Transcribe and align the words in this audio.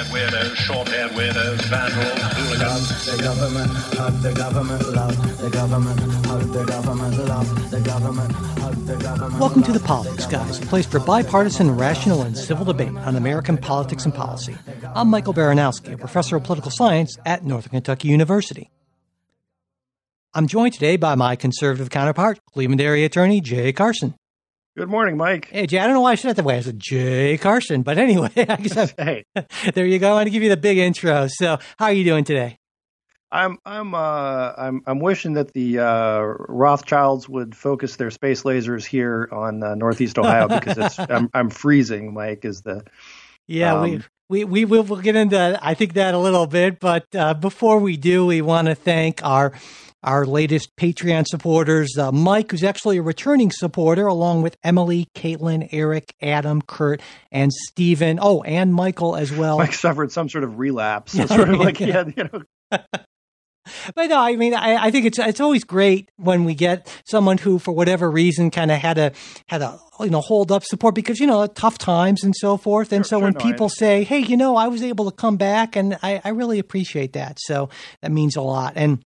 Long-haired 0.00 0.32
weirdos, 0.32 0.54
short-haired 0.56 1.10
weirdos, 1.12 1.60
vandals, 1.68 2.22
hooligans. 2.36 3.06
The 3.06 3.22
government, 3.22 3.70
hug 3.70 4.22
the 4.22 4.32
government, 4.32 4.88
love 4.94 5.40
the 5.40 5.50
government, 5.50 6.00
hug 6.26 6.52
the 6.52 6.64
government, 6.64 7.18
love 7.28 7.70
the 7.70 7.80
government, 7.80 8.32
hug 8.32 8.74
the 8.86 8.96
government. 8.96 9.40
Welcome 9.40 9.62
to 9.64 9.72
the 9.72 9.80
Politics 9.80 10.26
Guys, 10.26 10.58
a 10.58 10.66
place 10.66 10.86
for 10.86 11.00
bipartisan, 11.00 11.76
rational, 11.76 12.22
and 12.22 12.36
civil 12.36 12.64
debate 12.64 12.96
on 12.96 13.16
American 13.16 13.58
politics 13.58 14.04
and 14.04 14.14
policy. 14.14 14.56
I'm 14.94 15.08
Michael 15.08 15.34
Baranowski, 15.34 15.92
a 15.92 15.98
professor 15.98 16.36
of 16.36 16.44
political 16.44 16.70
science 16.70 17.18
at 17.26 17.44
Northern 17.44 17.70
Kentucky 17.70 18.08
University. 18.08 18.70
I'm 20.32 20.46
joined 20.46 20.74
today 20.74 20.96
by 20.96 21.14
my 21.14 21.36
conservative 21.36 21.90
counterpart, 21.90 22.38
Cleveland 22.52 22.80
area 22.80 23.06
attorney 23.06 23.40
Jay 23.40 23.72
Carson. 23.72 24.14
Good 24.76 24.88
morning, 24.88 25.16
Mike. 25.16 25.48
Hey, 25.50 25.66
Jay, 25.66 25.78
I 25.78 25.84
don't 25.84 25.94
know 25.94 26.00
why 26.02 26.12
I 26.12 26.14
said 26.14 26.30
it 26.30 26.36
that 26.36 26.44
way. 26.44 26.56
I 26.56 26.60
said 26.60 26.78
Jay 26.78 27.36
Carson, 27.38 27.82
but 27.82 27.98
anyway, 27.98 28.30
I 28.36 28.56
guess 28.56 28.76
I'm, 28.76 28.88
Hey, 29.04 29.24
there 29.74 29.84
you 29.84 29.98
go. 29.98 30.10
I 30.10 30.14
want 30.14 30.26
to 30.26 30.30
give 30.30 30.44
you 30.44 30.48
the 30.48 30.56
big 30.56 30.78
intro. 30.78 31.26
So, 31.28 31.58
how 31.76 31.86
are 31.86 31.92
you 31.92 32.04
doing 32.04 32.22
today? 32.22 32.56
I'm 33.32 33.58
I'm 33.64 33.94
uh 33.94 34.52
I'm 34.56 34.82
I'm 34.86 35.00
wishing 35.00 35.34
that 35.34 35.52
the 35.52 35.80
uh, 35.80 36.20
Rothschilds 36.20 37.28
would 37.28 37.56
focus 37.56 37.96
their 37.96 38.10
space 38.10 38.42
lasers 38.42 38.84
here 38.84 39.28
on 39.32 39.62
uh, 39.62 39.74
Northeast 39.74 40.18
Ohio 40.20 40.48
because 40.48 40.78
it's 40.78 40.98
I'm 40.98 41.28
I'm 41.34 41.50
freezing. 41.50 42.14
Mike 42.14 42.44
is 42.44 42.62
the 42.62 42.84
Yeah, 43.48 43.80
we 43.82 43.96
Um, 43.96 44.04
we 44.28 44.44
we 44.44 44.64
will 44.64 44.82
we'll 44.84 45.00
get 45.00 45.16
into 45.16 45.58
I 45.62 45.74
think 45.74 45.94
that 45.94 46.14
a 46.14 46.18
little 46.18 46.46
bit, 46.46 46.80
but 46.80 47.06
uh, 47.14 47.34
before 47.34 47.78
we 47.78 47.96
do, 47.96 48.26
we 48.26 48.40
want 48.40 48.66
to 48.68 48.74
thank 48.74 49.24
our 49.24 49.52
our 50.02 50.24
latest 50.24 50.74
Patreon 50.76 51.26
supporters, 51.26 51.96
uh, 51.98 52.12
Mike, 52.12 52.50
who's 52.50 52.64
actually 52.64 52.98
a 52.98 53.02
returning 53.02 53.50
supporter, 53.50 54.06
along 54.06 54.42
with 54.42 54.56
Emily, 54.64 55.08
Caitlin, 55.14 55.68
Eric, 55.72 56.14
Adam, 56.22 56.62
Kurt, 56.62 57.00
and 57.30 57.52
Stephen. 57.52 58.18
Oh, 58.20 58.42
and 58.42 58.74
Michael 58.74 59.16
as 59.16 59.32
well. 59.32 59.58
Mike 59.58 59.74
suffered 59.74 60.12
some 60.12 60.28
sort 60.28 60.44
of 60.44 60.58
relapse. 60.58 61.14
Yeah, 61.20 61.26
sort 61.26 61.50
of 61.50 61.58
like 61.58 61.80
yeah. 61.80 61.92
had, 61.92 62.14
you 62.16 62.30
know 62.32 62.78
But 63.94 64.06
no, 64.06 64.18
I 64.18 64.36
mean, 64.36 64.54
I, 64.54 64.86
I 64.86 64.90
think 64.90 65.06
it's 65.06 65.18
it's 65.18 65.40
always 65.40 65.64
great 65.64 66.10
when 66.16 66.44
we 66.44 66.54
get 66.54 66.92
someone 67.08 67.38
who, 67.38 67.58
for 67.58 67.72
whatever 67.72 68.10
reason, 68.10 68.50
kind 68.50 68.70
of 68.70 68.78
had 68.78 68.98
a 68.98 69.12
had 69.46 69.62
a 69.62 69.78
you 70.00 70.10
know 70.10 70.20
hold 70.20 70.50
up 70.50 70.64
support 70.64 70.94
because 70.94 71.20
you 71.20 71.26
know 71.26 71.46
tough 71.46 71.78
times 71.78 72.24
and 72.24 72.34
so 72.34 72.56
forth. 72.56 72.92
And 72.92 73.04
Sure, 73.04 73.08
so 73.08 73.18
sure, 73.18 73.24
when 73.24 73.34
no, 73.34 73.40
people 73.40 73.68
say, 73.68 74.04
"Hey, 74.04 74.20
you 74.20 74.36
know, 74.36 74.56
I 74.56 74.68
was 74.68 74.82
able 74.82 75.10
to 75.10 75.16
come 75.16 75.36
back," 75.36 75.76
and 75.76 75.98
I, 76.02 76.20
I 76.24 76.30
really 76.30 76.58
appreciate 76.58 77.12
that. 77.12 77.38
So 77.40 77.68
that 78.02 78.10
means 78.10 78.36
a 78.36 78.42
lot. 78.42 78.74
And 78.76 79.02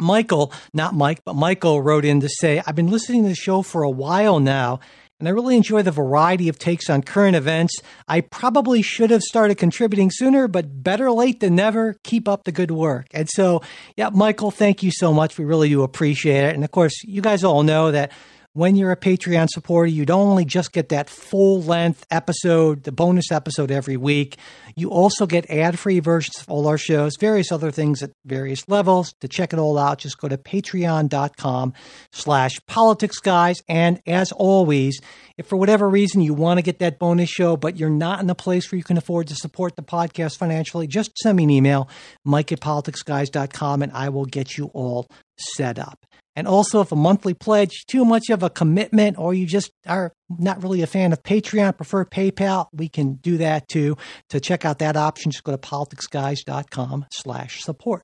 Michael, 0.00 0.52
not 0.72 0.94
Mike, 0.94 1.24
but 1.24 1.34
Michael 1.34 1.82
wrote 1.82 2.04
in 2.04 2.20
to 2.20 2.28
say, 2.28 2.62
I've 2.66 2.74
been 2.74 2.90
listening 2.90 3.22
to 3.24 3.28
the 3.28 3.34
show 3.34 3.62
for 3.62 3.82
a 3.82 3.90
while 3.90 4.40
now, 4.40 4.80
and 5.18 5.26
I 5.26 5.32
really 5.32 5.56
enjoy 5.56 5.82
the 5.82 5.90
variety 5.90 6.48
of 6.48 6.58
takes 6.58 6.88
on 6.88 7.02
current 7.02 7.34
events. 7.34 7.80
I 8.06 8.20
probably 8.20 8.82
should 8.82 9.10
have 9.10 9.22
started 9.22 9.56
contributing 9.56 10.10
sooner, 10.12 10.46
but 10.46 10.84
better 10.84 11.10
late 11.10 11.40
than 11.40 11.56
never. 11.56 11.96
Keep 12.04 12.28
up 12.28 12.44
the 12.44 12.52
good 12.52 12.70
work. 12.70 13.08
And 13.12 13.28
so, 13.28 13.62
yeah, 13.96 14.10
Michael, 14.10 14.52
thank 14.52 14.84
you 14.84 14.92
so 14.92 15.12
much. 15.12 15.36
We 15.36 15.44
really 15.44 15.70
do 15.70 15.82
appreciate 15.82 16.44
it. 16.44 16.54
And 16.54 16.62
of 16.62 16.70
course, 16.70 17.02
you 17.02 17.20
guys 17.20 17.42
all 17.42 17.64
know 17.64 17.90
that 17.90 18.12
when 18.58 18.74
you're 18.74 18.90
a 18.90 18.96
Patreon 18.96 19.46
supporter, 19.48 19.86
you 19.86 20.04
don't 20.04 20.26
only 20.26 20.44
just 20.44 20.72
get 20.72 20.88
that 20.88 21.08
full 21.08 21.62
length 21.62 22.04
episode, 22.10 22.82
the 22.82 22.90
bonus 22.90 23.30
episode 23.30 23.70
every 23.70 23.96
week, 23.96 24.36
you 24.74 24.90
also 24.90 25.26
get 25.26 25.48
ad 25.48 25.78
free 25.78 26.00
versions 26.00 26.40
of 26.40 26.50
all 26.50 26.66
our 26.66 26.76
shows, 26.76 27.12
various 27.20 27.52
other 27.52 27.70
things 27.70 28.02
at 28.02 28.10
various 28.24 28.68
levels. 28.68 29.14
To 29.20 29.28
check 29.28 29.52
it 29.52 29.60
all 29.60 29.78
out, 29.78 29.98
just 29.98 30.18
go 30.18 30.26
to 30.26 30.36
patreon.com 30.36 31.72
slash 32.10 32.58
politics 32.66 33.20
guys. 33.20 33.62
And 33.68 34.02
as 34.08 34.32
always, 34.32 35.00
if 35.36 35.46
for 35.46 35.56
whatever 35.56 35.88
reason 35.88 36.20
you 36.20 36.34
want 36.34 36.58
to 36.58 36.62
get 36.62 36.80
that 36.80 36.98
bonus 36.98 37.30
show, 37.30 37.56
but 37.56 37.76
you're 37.76 37.88
not 37.88 38.20
in 38.20 38.28
a 38.28 38.34
place 38.34 38.72
where 38.72 38.76
you 38.76 38.82
can 38.82 38.98
afford 38.98 39.28
to 39.28 39.36
support 39.36 39.76
the 39.76 39.82
podcast 39.82 40.36
financially, 40.36 40.88
just 40.88 41.16
send 41.18 41.36
me 41.36 41.44
an 41.44 41.50
email, 41.50 41.88
mike 42.24 42.50
at 42.50 42.58
politicsguys.com, 42.58 43.82
and 43.82 43.92
I 43.92 44.08
will 44.08 44.26
get 44.26 44.58
you 44.58 44.72
all 44.74 45.08
set 45.36 45.78
up. 45.78 46.07
And 46.38 46.46
also, 46.46 46.80
if 46.80 46.92
a 46.92 46.96
monthly 46.96 47.34
pledge 47.34 47.84
too 47.88 48.04
much 48.04 48.30
of 48.30 48.44
a 48.44 48.48
commitment, 48.48 49.18
or 49.18 49.34
you 49.34 49.44
just 49.44 49.72
are 49.88 50.12
not 50.28 50.62
really 50.62 50.82
a 50.82 50.86
fan 50.86 51.12
of 51.12 51.24
Patreon, 51.24 51.76
prefer 51.76 52.04
PayPal, 52.04 52.68
we 52.72 52.88
can 52.88 53.14
do 53.14 53.38
that 53.38 53.66
too. 53.66 53.96
To 54.30 54.38
check 54.38 54.64
out 54.64 54.78
that 54.78 54.96
option, 54.96 55.32
just 55.32 55.42
go 55.42 55.50
to 55.50 55.58
politicsguys.com 55.58 57.06
slash 57.10 57.64
support. 57.64 58.02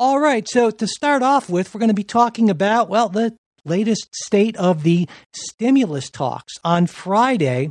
All 0.00 0.18
right, 0.18 0.48
so 0.48 0.72
to 0.72 0.86
start 0.88 1.22
off 1.22 1.48
with, 1.48 1.72
we're 1.72 1.78
going 1.78 1.90
to 1.90 1.94
be 1.94 2.02
talking 2.02 2.50
about, 2.50 2.88
well, 2.88 3.08
the 3.08 3.36
latest 3.64 4.08
state 4.16 4.56
of 4.56 4.82
the 4.82 5.08
stimulus 5.32 6.10
talks. 6.10 6.54
On 6.64 6.88
Friday, 6.88 7.70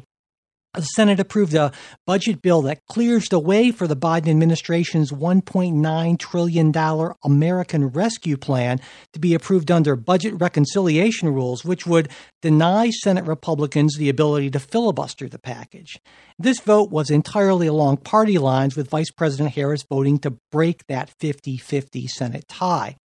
the 0.74 0.82
Senate 0.82 1.20
approved 1.20 1.54
a 1.54 1.72
budget 2.06 2.42
bill 2.42 2.62
that 2.64 2.86
clears 2.86 3.28
the 3.30 3.40
way 3.40 3.72
for 3.72 3.88
the 3.88 3.96
Biden 3.96 4.28
administration's 4.28 5.12
$1.9 5.12 6.20
trillion 6.20 7.14
American 7.24 7.88
Rescue 7.88 8.38
Plan 8.38 8.80
to 9.14 9.20
be 9.20 9.34
approved 9.34 9.72
under 9.72 9.96
budget 9.96 10.40
reconciliation 10.40 11.30
rules, 11.34 11.66
which 11.66 11.88
would 11.88 12.10
deny 12.42 12.90
Senate 12.90 13.26
Republicans 13.26 13.96
the 13.98 14.10
ability 14.10 14.52
to 14.52 14.60
filibuster 14.60 15.28
the 15.28 15.40
package. 15.40 16.00
This 16.38 16.60
vote 16.60 16.92
was 16.92 17.10
entirely 17.10 17.68
along 17.68 17.98
party 17.98 18.38
lines, 18.38 18.76
with 18.76 18.90
Vice 18.90 19.12
President 19.12 19.56
Harris 19.56 19.84
voting 19.84 20.20
to 20.20 20.38
break 20.52 20.86
that 20.88 21.10
50 21.20 21.58
50 21.58 22.08
Senate 22.08 22.48
tie. 22.48 22.98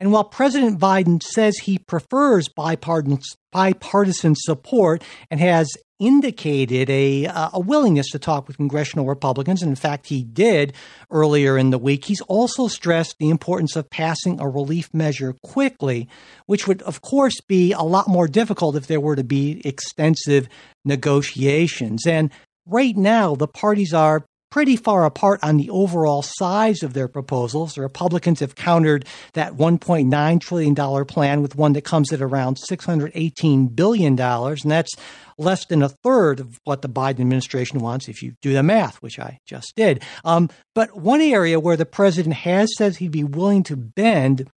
And 0.00 0.12
while 0.12 0.24
President 0.24 0.78
Biden 0.80 1.22
says 1.22 1.58
he 1.58 1.78
prefers 1.78 2.48
bipartisan, 2.48 3.20
bipartisan 3.52 4.34
support 4.34 5.02
and 5.30 5.40
has 5.40 5.68
indicated 5.98 6.88
a, 6.90 7.26
uh, 7.26 7.50
a 7.54 7.60
willingness 7.60 8.10
to 8.10 8.18
talk 8.18 8.46
with 8.46 8.56
congressional 8.56 9.06
Republicans, 9.06 9.62
and 9.62 9.70
in 9.70 9.76
fact, 9.76 10.06
he 10.06 10.22
did 10.22 10.72
earlier 11.10 11.58
in 11.58 11.70
the 11.70 11.78
week, 11.78 12.04
he's 12.04 12.20
also 12.22 12.68
stressed 12.68 13.16
the 13.18 13.30
importance 13.30 13.76
of 13.76 13.90
passing 13.90 14.40
a 14.40 14.48
relief 14.48 14.92
measure 14.92 15.34
quickly, 15.42 16.08
which 16.46 16.66
would, 16.66 16.82
of 16.82 17.00
course, 17.00 17.40
be 17.40 17.72
a 17.72 17.82
lot 17.82 18.08
more 18.08 18.28
difficult 18.28 18.76
if 18.76 18.86
there 18.86 19.00
were 19.00 19.16
to 19.16 19.24
be 19.24 19.60
extensive 19.64 20.48
negotiations. 20.84 22.06
And 22.06 22.30
right 22.66 22.96
now, 22.96 23.34
the 23.34 23.48
parties 23.48 23.92
are 23.92 24.24
pretty 24.50 24.76
far 24.76 25.04
apart 25.04 25.40
on 25.42 25.56
the 25.56 25.70
overall 25.70 26.22
size 26.22 26.82
of 26.82 26.94
their 26.94 27.08
proposals. 27.08 27.74
The 27.74 27.82
Republicans 27.82 28.40
have 28.40 28.54
countered 28.54 29.04
that 29.34 29.54
$1.9 29.54 30.40
trillion 30.40 31.04
plan 31.04 31.42
with 31.42 31.56
one 31.56 31.72
that 31.74 31.84
comes 31.84 32.12
at 32.12 32.22
around 32.22 32.56
$618 32.56 33.76
billion, 33.76 34.18
and 34.18 34.70
that's 34.70 34.94
less 35.36 35.64
than 35.66 35.82
a 35.82 35.88
third 35.88 36.40
of 36.40 36.58
what 36.64 36.82
the 36.82 36.88
Biden 36.88 37.20
administration 37.20 37.80
wants 37.80 38.08
if 38.08 38.22
you 38.22 38.34
do 38.42 38.52
the 38.52 38.62
math, 38.62 38.96
which 38.96 39.18
I 39.18 39.38
just 39.46 39.72
did. 39.76 40.02
Um, 40.24 40.50
but 40.74 40.96
one 40.96 41.20
area 41.20 41.60
where 41.60 41.76
the 41.76 41.86
president 41.86 42.34
has 42.36 42.68
said 42.76 42.96
he'd 42.96 43.12
be 43.12 43.24
willing 43.24 43.62
to 43.64 43.76
bend 43.76 44.50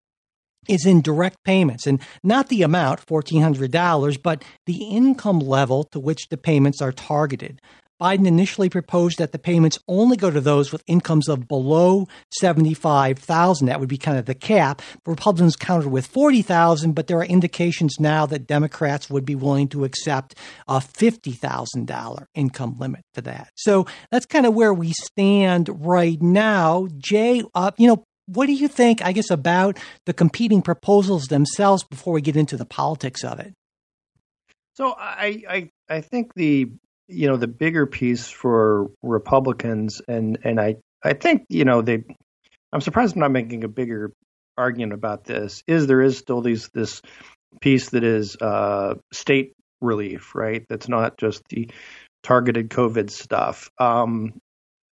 is 0.67 0.85
in 0.85 1.01
direct 1.01 1.43
payments 1.43 1.87
and 1.87 1.99
not 2.23 2.49
the 2.49 2.61
amount, 2.61 3.05
$1,400, 3.05 4.21
but 4.21 4.43
the 4.65 4.83
income 4.83 5.39
level 5.39 5.83
to 5.85 5.99
which 5.99 6.29
the 6.29 6.37
payments 6.37 6.81
are 6.81 6.91
targeted. 6.91 7.59
Biden 8.01 8.25
initially 8.25 8.67
proposed 8.67 9.19
that 9.19 9.31
the 9.31 9.37
payments 9.37 9.77
only 9.87 10.17
go 10.17 10.31
to 10.31 10.41
those 10.41 10.71
with 10.71 10.83
incomes 10.87 11.29
of 11.29 11.47
below 11.47 12.07
75,000. 12.31 13.67
That 13.67 13.79
would 13.79 13.89
be 13.89 13.97
kind 13.97 14.17
of 14.17 14.25
the 14.25 14.33
cap. 14.33 14.81
Republicans 15.05 15.55
countered 15.55 15.91
with 15.91 16.07
40,000, 16.07 16.93
but 16.93 17.05
there 17.05 17.19
are 17.19 17.25
indications 17.25 17.97
now 17.99 18.25
that 18.25 18.47
Democrats 18.47 19.09
would 19.09 19.23
be 19.23 19.35
willing 19.35 19.67
to 19.67 19.83
accept 19.83 20.33
a 20.67 20.77
$50,000 20.79 22.25
income 22.33 22.75
limit 22.79 23.01
for 23.13 23.21
that. 23.21 23.49
So 23.55 23.85
that's 24.09 24.25
kind 24.25 24.47
of 24.47 24.55
where 24.55 24.73
we 24.73 24.93
stand 24.93 25.69
right 25.85 26.19
now. 26.19 26.87
Jay, 26.97 27.43
uh, 27.53 27.69
you 27.77 27.87
know, 27.87 28.03
what 28.25 28.47
do 28.47 28.53
you 28.53 28.67
think, 28.67 29.03
I 29.03 29.11
guess, 29.11 29.29
about 29.29 29.77
the 30.05 30.13
competing 30.13 30.63
proposals 30.63 31.25
themselves 31.25 31.83
before 31.83 32.13
we 32.13 32.21
get 32.21 32.35
into 32.35 32.57
the 32.57 32.65
politics 32.65 33.23
of 33.23 33.39
it? 33.39 33.53
So 34.73 34.95
I, 34.97 35.43
I 35.49 35.69
I 35.89 36.01
think 36.01 36.33
the 36.33 36.71
you 37.11 37.27
know 37.27 37.37
the 37.37 37.47
bigger 37.47 37.85
piece 37.85 38.29
for 38.29 38.89
Republicans 39.01 40.01
and 40.07 40.39
and 40.43 40.59
I 40.59 40.75
I 41.03 41.13
think 41.13 41.45
you 41.49 41.65
know 41.65 41.81
they 41.81 42.03
I'm 42.73 42.81
surprised 42.81 43.15
I'm 43.15 43.21
not 43.21 43.31
making 43.31 43.63
a 43.63 43.67
bigger 43.67 44.11
argument 44.57 44.93
about 44.93 45.23
this 45.25 45.63
is 45.67 45.87
there 45.87 46.01
is 46.01 46.17
still 46.17 46.41
these 46.41 46.69
this 46.73 47.01
piece 47.59 47.89
that 47.89 48.03
is 48.03 48.37
uh, 48.39 48.95
state 49.11 49.53
relief 49.81 50.35
right 50.35 50.65
that's 50.69 50.87
not 50.87 51.17
just 51.17 51.41
the 51.49 51.69
targeted 52.23 52.69
COVID 52.69 53.09
stuff. 53.09 53.69
Um, 53.77 54.39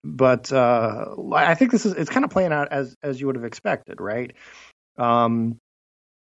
but 0.04 0.52
uh, 0.52 1.06
I 1.34 1.54
think 1.54 1.72
this 1.72 1.84
is 1.84 1.92
it's 1.92 2.10
kind 2.10 2.24
of 2.24 2.30
playing 2.30 2.52
out 2.52 2.68
as 2.70 2.94
as 3.02 3.20
you 3.20 3.26
would 3.26 3.36
have 3.36 3.44
expected, 3.44 4.00
right? 4.00 4.32
Um, 4.96 5.58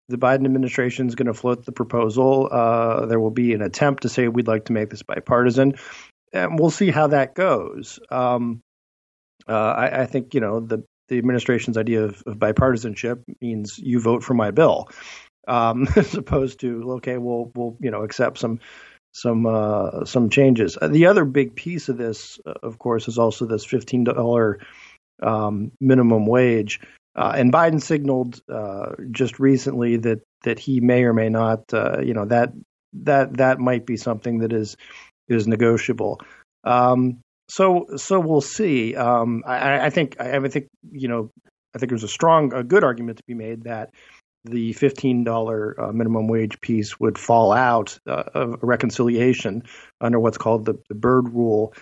the 0.09 0.19
Biden 0.19 0.45
administration 0.45 1.09
is 1.09 1.15
going 1.15 1.27
to 1.27 1.35
float 1.35 1.65
the 1.65 1.73
proposal. 1.73 2.49
Uh, 2.51 3.07
there 3.07 3.21
will 3.21 3.31
be 3.31 3.55
an 3.55 3.63
attempt 3.63 4.03
to 4.03 4.09
say 4.09 4.29
we'd 4.29 4.49
like 4.49 4.67
to 4.67 4.73
make 4.73 4.91
this 4.91 5.03
bipartisan, 5.03 5.75
and 6.33 6.59
we'll 6.59 6.71
see 6.71 6.91
how 6.91 7.09
that 7.09 7.35
goes. 7.35 7.99
Um, 8.11 8.63
uh, 9.49 9.53
I, 9.53 10.03
I, 10.03 10.07
think 10.07 10.35
you 10.35 10.41
know 10.41 10.61
the 10.61 10.85
the 11.09 11.19
administration's 11.19 11.77
idea 11.77 12.05
of, 12.05 12.23
of 12.27 12.37
bipartisanship 12.37 13.23
means 13.41 13.79
you 13.79 14.01
vote 14.01 14.25
for 14.25 14.35
my 14.35 14.51
bill, 14.51 14.89
um, 15.47 15.87
as 15.97 16.15
opposed 16.15 16.61
to 16.61 16.93
okay, 16.95 17.19
we'll 17.19 17.51
we'll 17.55 17.77
you 17.81 17.91
know 17.91 18.03
accept 18.03 18.39
some 18.39 18.61
some 19.13 19.47
uh, 19.47 20.05
some 20.05 20.31
changes. 20.31 20.77
Uh, 20.81 20.89
the 20.89 21.07
other 21.07 21.25
big 21.25 21.55
piece 21.55 21.89
of 21.89 21.97
this, 21.97 22.39
uh, 22.47 22.55
of 22.63 22.79
course, 22.79 23.09
is 23.09 23.19
also 23.19 23.47
this 23.47 23.65
fifteen 23.65 24.05
dollar 24.05 24.61
um, 25.23 25.73
minimum 25.81 26.27
wage. 26.27 26.81
Uh, 27.17 27.33
and 27.35 27.53
Biden 27.53 27.81
signaled 27.81 28.41
uh, 28.53 28.91
just 29.11 29.41
recently 29.41 29.97
that 29.97 30.21
that 30.45 30.59
he 30.59 30.81
may 30.81 31.05
or 31.05 31.15
may 31.15 31.31
not, 31.31 31.73
uh, 31.73 32.01
you 32.01 32.13
know, 32.13 32.27
that 32.27 32.53
that 32.93 33.39
that 33.39 33.59
might 33.59 33.87
be 33.87 33.97
something 33.97 34.39
that 34.39 34.53
is 34.53 34.77
is 35.29 35.47
negotiable. 35.47 36.21
Um, 36.65 37.21
so 37.49 37.87
so 37.97 38.21
we'll 38.21 38.41
see. 38.43 38.95
Um, 38.95 39.45
I, 39.47 39.87
I, 39.87 39.91
think 39.91 40.17
I, 40.21 40.37
I 40.37 40.49
think 40.49 40.69
you 40.91 41.09
know 41.09 41.31
I 41.75 41.79
think 41.79 41.91
there's 41.91 42.05
a 42.05 42.09
strong 42.09 42.53
a 42.53 42.63
good 42.63 42.85
argument 42.85 43.19
to 43.19 43.25
be 43.27 43.35
made 43.35 43.65
that 43.65 43.91
the 44.45 44.73
$15 44.75 45.79
uh, 45.79 45.93
minimum 45.93 46.29
wage 46.29 46.61
piece 46.61 47.01
would 47.01 47.19
fall 47.19 47.53
out 47.53 47.99
uh, 48.07 48.23
of 48.33 48.59
reconciliation 48.63 49.65
under 50.01 50.21
what's 50.21 50.39
called 50.39 50.65
the, 50.65 50.75
the 50.89 50.95
Byrd 50.95 51.35
Rule, 51.35 51.75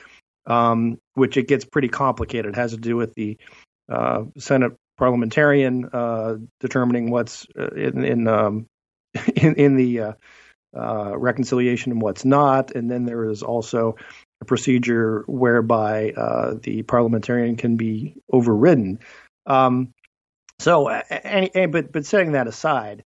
um, 0.47 0.99
which 1.13 1.37
it 1.37 1.47
gets 1.47 1.67
pretty 1.67 1.89
complicated. 1.89 2.55
It 2.55 2.57
has 2.57 2.71
to 2.71 2.79
do 2.79 2.97
with 2.97 3.13
the 3.15 3.37
uh, 3.93 4.23
Senate 4.39 4.73
parliamentarian 4.97 5.89
uh, 5.93 6.37
determining 6.61 7.11
what's 7.11 7.47
uh, 7.59 7.69
in 7.69 8.05
in, 8.05 8.29
um, 8.29 8.67
in, 9.37 9.55
in 9.55 9.77
the 9.77 10.15
uh, 10.77 11.19
reconciliation 11.19 11.93
and 11.93 12.03
what's 12.03 12.25
not, 12.25 12.73
and 12.73 12.91
then 12.91 13.05
there 13.05 13.25
is 13.31 13.43
also 13.43 13.97
a 14.41 14.45
procedure 14.45 15.25
whereby 15.27 16.13
the 16.63 16.83
parliamentarian 16.83 17.57
can 17.57 17.77
be 17.77 18.15
overridden. 18.33 18.99
Um, 19.47 19.93
so, 20.59 20.89
any, 20.89 21.55
any, 21.55 21.67
but 21.67 21.93
but 21.93 22.07
setting 22.07 22.33
that 22.33 22.47
aside, 22.47 23.05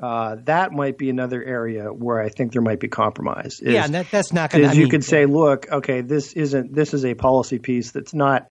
uh, 0.00 0.36
that 0.44 0.72
might 0.72 0.96
be 0.96 1.10
another 1.10 1.42
area 1.42 1.92
where 1.92 2.20
I 2.20 2.30
think 2.30 2.52
there 2.52 2.62
might 2.62 2.80
be 2.80 2.88
compromise. 2.88 3.60
Is, 3.60 3.74
yeah, 3.74 3.86
that, 3.86 4.10
that's 4.10 4.32
not 4.32 4.50
going 4.50 4.70
to. 4.70 4.76
You 4.76 4.88
could 4.88 5.04
say, 5.04 5.26
look, 5.26 5.70
okay, 5.70 6.00
this 6.00 6.32
isn't 6.32 6.74
this 6.74 6.94
is 6.94 7.04
a 7.04 7.14
policy 7.14 7.58
piece 7.58 7.90
that's 7.90 8.14
not 8.14 8.48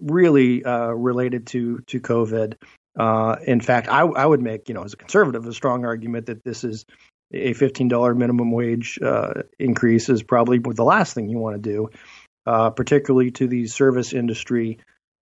really 0.00 0.64
uh, 0.64 0.88
related 0.88 1.46
to 1.48 1.80
to 1.86 2.00
COVID. 2.00 2.54
Uh, 2.98 3.36
in 3.46 3.60
fact, 3.60 3.88
I, 3.88 4.00
I, 4.00 4.24
would 4.24 4.40
make, 4.40 4.70
you 4.70 4.74
know, 4.74 4.82
as 4.82 4.94
a 4.94 4.96
conservative, 4.96 5.46
a 5.46 5.52
strong 5.52 5.84
argument 5.84 6.26
that 6.26 6.42
this 6.44 6.64
is 6.64 6.86
a 7.32 7.52
fifteen 7.52 7.88
dollar 7.88 8.14
minimum 8.14 8.52
wage 8.52 8.98
uh, 9.02 9.42
increase 9.58 10.08
is 10.08 10.22
probably 10.22 10.58
the 10.58 10.84
last 10.84 11.14
thing 11.14 11.28
you 11.28 11.38
want 11.38 11.62
to 11.62 11.70
do, 11.70 11.90
uh, 12.46 12.70
particularly 12.70 13.30
to 13.32 13.46
the 13.46 13.66
service 13.66 14.12
industry 14.12 14.78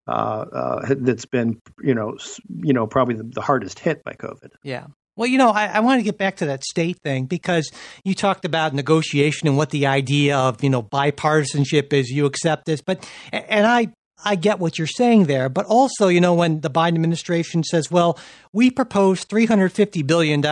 uh, 0.07 0.11
uh, 0.11 0.95
that's 0.99 1.25
been, 1.25 1.59
you 1.81 1.95
know, 1.95 2.17
you 2.61 2.73
know, 2.73 2.87
probably 2.87 3.15
the, 3.15 3.23
the 3.23 3.41
hardest 3.41 3.79
hit 3.79 4.03
by 4.03 4.13
COVID. 4.13 4.51
Yeah. 4.63 4.85
Well, 5.17 5.27
you 5.27 5.37
know, 5.37 5.49
I, 5.49 5.67
I 5.67 5.79
want 5.79 5.99
to 5.99 6.03
get 6.03 6.17
back 6.17 6.37
to 6.37 6.47
that 6.47 6.63
state 6.63 6.99
thing 6.99 7.25
because 7.25 7.71
you 8.03 8.13
talked 8.13 8.43
about 8.45 8.73
negotiation 8.73 9.47
and 9.47 9.55
what 9.57 9.69
the 9.69 9.87
idea 9.87 10.37
of, 10.37 10.61
you 10.61 10.69
know, 10.69 10.83
bipartisanship 10.83 11.93
is. 11.93 12.09
You 12.09 12.25
accept 12.25 12.65
this, 12.65 12.81
but 12.81 13.09
and 13.31 13.65
I 13.65 13.93
I 14.23 14.35
get 14.35 14.59
what 14.59 14.77
you're 14.77 14.87
saying 14.87 15.25
there, 15.25 15.49
but 15.49 15.65
also, 15.65 16.07
you 16.07 16.21
know, 16.21 16.33
when 16.33 16.61
the 16.61 16.69
Biden 16.69 16.95
administration 16.95 17.63
says, 17.63 17.91
well, 17.91 18.17
we 18.53 18.71
propose 18.71 19.25
$350 19.25 20.07
billion 20.07 20.43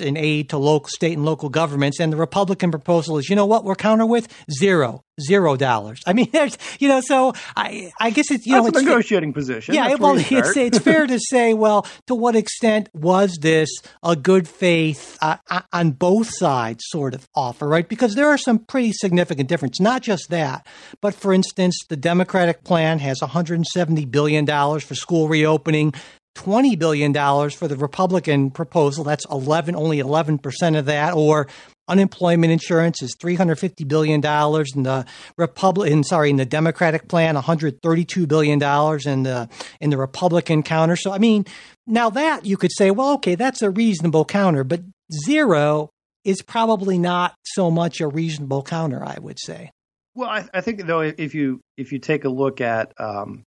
in 0.00 0.16
aid 0.16 0.48
to 0.50 0.58
local, 0.58 0.88
state 0.88 1.12
and 1.12 1.24
local 1.24 1.48
governments, 1.48 2.00
and 2.00 2.12
the 2.12 2.16
Republican 2.16 2.70
proposal 2.70 3.18
is, 3.18 3.28
you 3.28 3.36
know 3.36 3.46
what, 3.46 3.64
we're 3.64 3.74
counter 3.74 4.06
with? 4.06 4.28
Zero. 4.50 5.04
Zero 5.20 5.56
dollars. 5.56 6.00
I 6.06 6.12
mean, 6.12 6.28
there's, 6.32 6.56
you 6.78 6.88
know, 6.88 7.00
so 7.00 7.34
I, 7.56 7.92
I 8.00 8.10
guess 8.10 8.30
it's, 8.30 8.46
you 8.46 8.54
That's 8.54 8.64
know, 8.64 8.68
it's 8.68 8.78
a 8.78 8.82
negotiating 8.82 9.32
position. 9.32 9.74
Yeah, 9.74 9.88
That's 9.88 10.00
well, 10.00 10.16
it's, 10.18 10.56
it's 10.56 10.78
fair 10.80 11.06
to 11.06 11.18
say, 11.20 11.54
well, 11.54 11.86
to 12.06 12.14
what 12.14 12.36
extent 12.36 12.88
was 12.94 13.38
this 13.40 13.68
a 14.02 14.16
good 14.16 14.48
faith 14.48 15.18
uh, 15.20 15.36
on 15.72 15.92
both 15.92 16.30
sides 16.34 16.84
sort 16.88 17.14
of 17.14 17.28
offer, 17.34 17.68
right? 17.68 17.88
Because 17.88 18.14
there 18.14 18.28
are 18.28 18.38
some 18.38 18.58
pretty 18.58 18.92
significant 18.92 19.48
differences. 19.48 19.80
Not 19.80 20.02
just 20.02 20.30
that, 20.30 20.66
but 21.00 21.14
for 21.14 21.32
instance, 21.32 21.78
the 21.88 21.96
Democratic 21.96 22.64
plan 22.64 22.98
has 22.98 23.20
170 23.20 24.04
billion 24.06 24.44
dollars 24.44 24.82
for 24.82 24.94
school 24.94 25.28
reopening. 25.28 25.92
$20 26.34 26.78
billion 26.78 27.12
for 27.50 27.68
the 27.68 27.76
Republican 27.76 28.50
proposal. 28.50 29.04
That's 29.04 29.24
11, 29.30 29.76
only 29.76 29.98
11% 29.98 30.78
of 30.78 30.86
that. 30.86 31.14
Or 31.14 31.46
unemployment 31.88 32.52
insurance 32.52 33.02
is 33.02 33.14
$350 33.16 33.86
billion 33.86 34.16
in 34.16 34.82
the 34.82 35.06
Republican, 35.36 36.04
sorry, 36.04 36.30
in 36.30 36.36
the 36.36 36.44
Democratic 36.44 37.08
plan, 37.08 37.36
$132 37.36 38.28
billion 38.28 38.62
in 39.06 39.22
the, 39.24 39.48
in 39.80 39.90
the 39.90 39.98
Republican 39.98 40.62
counter. 40.62 40.96
So, 40.96 41.12
I 41.12 41.18
mean, 41.18 41.44
now 41.86 42.10
that 42.10 42.46
you 42.46 42.56
could 42.56 42.72
say, 42.72 42.90
well, 42.90 43.14
okay, 43.14 43.34
that's 43.34 43.62
a 43.62 43.70
reasonable 43.70 44.24
counter, 44.24 44.64
but 44.64 44.80
zero 45.24 45.90
is 46.24 46.40
probably 46.40 46.98
not 46.98 47.34
so 47.44 47.70
much 47.70 48.00
a 48.00 48.06
reasonable 48.06 48.62
counter, 48.62 49.04
I 49.04 49.18
would 49.20 49.38
say. 49.40 49.70
Well, 50.14 50.28
I, 50.28 50.48
I 50.52 50.60
think 50.60 50.84
though, 50.86 51.00
if 51.00 51.34
you 51.34 51.60
if 51.76 51.90
you 51.90 51.98
take 51.98 52.24
a 52.24 52.28
look 52.28 52.60
at, 52.60 52.92
um, 52.98 53.44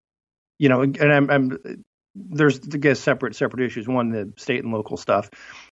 you 0.57 0.67
know, 0.67 0.81
and 0.81 1.13
I'm, 1.13 1.29
I'm 1.29 1.83
there's 2.15 2.59
I 2.59 2.77
guess 2.77 3.00
separate 3.00 3.35
separate 3.35 3.65
issues. 3.65 3.88
One, 3.88 4.09
the 4.09 4.33
state 4.38 4.63
and 4.63 4.73
local 4.73 4.97
stuff, 4.97 5.29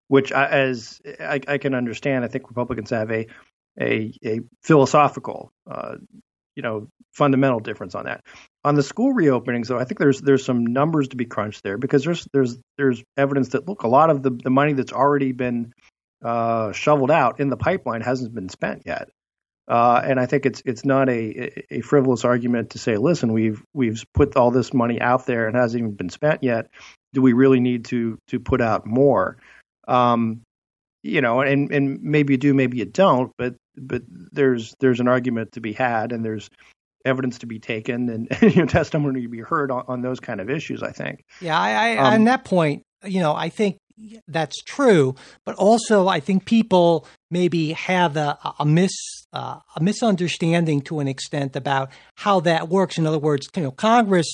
which 0.09 0.33
I, 0.33 0.47
as 0.47 1.00
I, 1.21 1.41
I, 1.47 1.59
can 1.59 1.75
understand, 1.75 2.25
I 2.25 2.29
think 2.29 2.49
Republicans 2.49 2.91
have 2.91 3.11
a 3.11 3.27
a, 3.81 4.12
a 4.25 4.41
philosophical, 4.62 5.53
uh, 5.71 5.97
you 6.55 6.62
know, 6.62 6.89
fundamental 7.12 7.61
difference 7.61 7.94
on 7.94 8.05
that. 8.05 8.23
On 8.65 8.75
the 8.75 8.83
school 8.83 9.15
reopenings, 9.15 9.69
though, 9.69 9.79
I 9.79 9.85
think 9.85 9.99
there's 9.99 10.21
there's 10.21 10.44
some 10.44 10.67
numbers 10.67 11.09
to 11.09 11.17
be 11.17 11.25
crunched 11.25 11.62
there 11.62 11.79
because 11.79 12.05
there's 12.05 12.27
there's 12.33 12.56
there's 12.77 13.03
evidence 13.17 13.50
that 13.50 13.69
look 13.69 13.83
a 13.83 13.89
lot 13.89 14.11
of 14.11 14.23
the 14.23 14.31
the 14.31 14.50
money 14.50 14.73
that's 14.73 14.93
already 14.93 15.33
been 15.33 15.73
uh, 16.25 16.73
shoveled 16.73 17.11
out 17.11 17.41
in 17.41 17.49
the 17.49 17.56
pipeline 17.56 18.00
hasn't 18.00 18.35
been 18.35 18.49
spent 18.49 18.83
yet. 18.87 19.09
Uh, 19.69 20.00
and 20.05 20.19
I 20.19 20.26
think 20.26 20.44
it's 20.44 20.62
it's 20.64 20.85
not 20.85 21.09
a, 21.09 21.75
a 21.75 21.81
frivolous 21.82 22.25
argument 22.25 22.70
to 22.70 22.79
say, 22.79 22.97
listen, 22.97 23.32
we've 23.32 23.62
we've 23.73 24.05
put 24.12 24.37
all 24.37 24.51
this 24.51 24.75
money 24.75 25.01
out 25.01 25.27
there 25.27 25.46
and 25.46 25.56
hasn't 25.56 25.81
even 25.81 25.93
been 25.93 26.10
spent 26.10 26.43
yet. 26.43 26.69
Do 27.13 27.22
we 27.22 27.32
really 27.32 27.60
need 27.60 27.84
to 27.87 28.19
to 28.29 28.41
put 28.41 28.60
out 28.60 28.87
more? 28.87 29.37
Um, 29.87 30.43
you 31.03 31.20
know, 31.20 31.41
and 31.41 31.70
and 31.70 32.03
maybe 32.03 32.34
you 32.34 32.39
do, 32.39 32.55
maybe 32.55 32.79
you 32.79 32.84
don't, 32.84 33.32
but 33.39 33.55
but 33.77 34.03
there's 34.08 34.75
there's 34.81 35.01
an 35.01 35.08
argument 35.08 35.53
to 35.53 35.60
be 35.60 35.72
had, 35.72 36.13
and 36.13 36.25
there's 36.25 36.51
evidence 37.05 37.39
to 37.39 37.46
be 37.46 37.58
taken, 37.58 38.08
and, 38.08 38.29
and 38.43 38.55
you 38.55 38.63
know, 38.63 38.67
testimony 38.67 39.22
to 39.22 39.29
be 39.29 39.41
heard 39.41 39.70
on, 39.70 39.84
on, 39.89 40.03
those 40.03 40.20
kind 40.20 40.41
of 40.41 40.51
issues. 40.51 40.82
I 40.82 40.93
think. 40.93 41.25
Yeah, 41.41 41.58
I, 41.58 41.70
I 41.70 41.96
um, 41.98 42.15
on 42.15 42.25
that 42.25 42.44
point, 42.44 42.82
you 43.05 43.20
know, 43.20 43.34
I 43.34 43.48
think 43.48 43.79
that's 44.29 44.63
true, 44.63 45.15
but 45.44 45.55
also 45.56 46.09
I 46.09 46.21
think 46.21 46.44
people 46.44 47.06
maybe 47.31 47.73
have 47.73 48.17
a, 48.17 48.39
a 48.59 48.65
mis 48.65 48.93
uh, 49.32 49.59
a 49.77 49.82
misunderstanding 49.82 50.82
to 50.82 51.01
an 51.01 51.09
extent 51.09 51.56
about 51.56 51.91
how 52.17 52.41
that 52.41 52.69
works. 52.69 52.99
In 52.99 53.06
other 53.06 53.19
words, 53.19 53.49
you 53.56 53.63
know, 53.63 53.71
Congress 53.71 54.29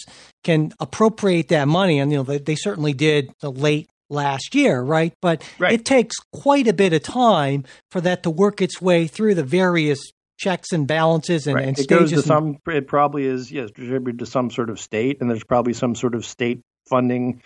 can 0.45 0.73
appropriate 0.81 1.49
that 1.49 1.69
money, 1.69 1.99
and 1.99 2.11
you 2.11 2.19
know 2.19 2.25
they, 2.25 2.39
they 2.39 2.57
certainly 2.57 2.93
did 2.93 3.33
the 3.41 3.51
late 3.51 3.89
last 4.11 4.55
year, 4.55 4.81
right? 4.81 5.13
But 5.21 5.43
right. 5.59 5.73
it 5.73 5.85
takes 5.85 6.17
quite 6.33 6.67
a 6.67 6.73
bit 6.73 6.93
of 6.93 7.03
time 7.03 7.65
for 7.91 8.01
that 8.01 8.23
to 8.23 8.31
work 8.31 8.61
its 8.63 8.81
way 8.81 9.07
through 9.07 9.35
the 9.35 9.45
various 9.45 10.01
checks 10.39 10.73
and 10.73 10.87
balances 10.87 11.47
and, 11.47 11.57
right. 11.57 11.69
and 11.69 11.79
it 11.79 11.83
stages. 11.83 12.13
Goes 12.13 12.23
to 12.23 12.27
some, 12.27 12.59
it 12.67 12.87
probably 12.87 13.25
is 13.25 13.51
yes 13.51 13.71
distributed 13.71 14.21
to 14.21 14.27
some 14.27 14.51
sort 14.51 14.71
of 14.71 14.81
state, 14.81 15.21
and 15.21 15.29
there's 15.31 15.45
probably 15.45 15.75
some 15.75 15.95
sort 15.95 16.15
of 16.15 16.25
state 16.25 16.61
funding 16.89 17.43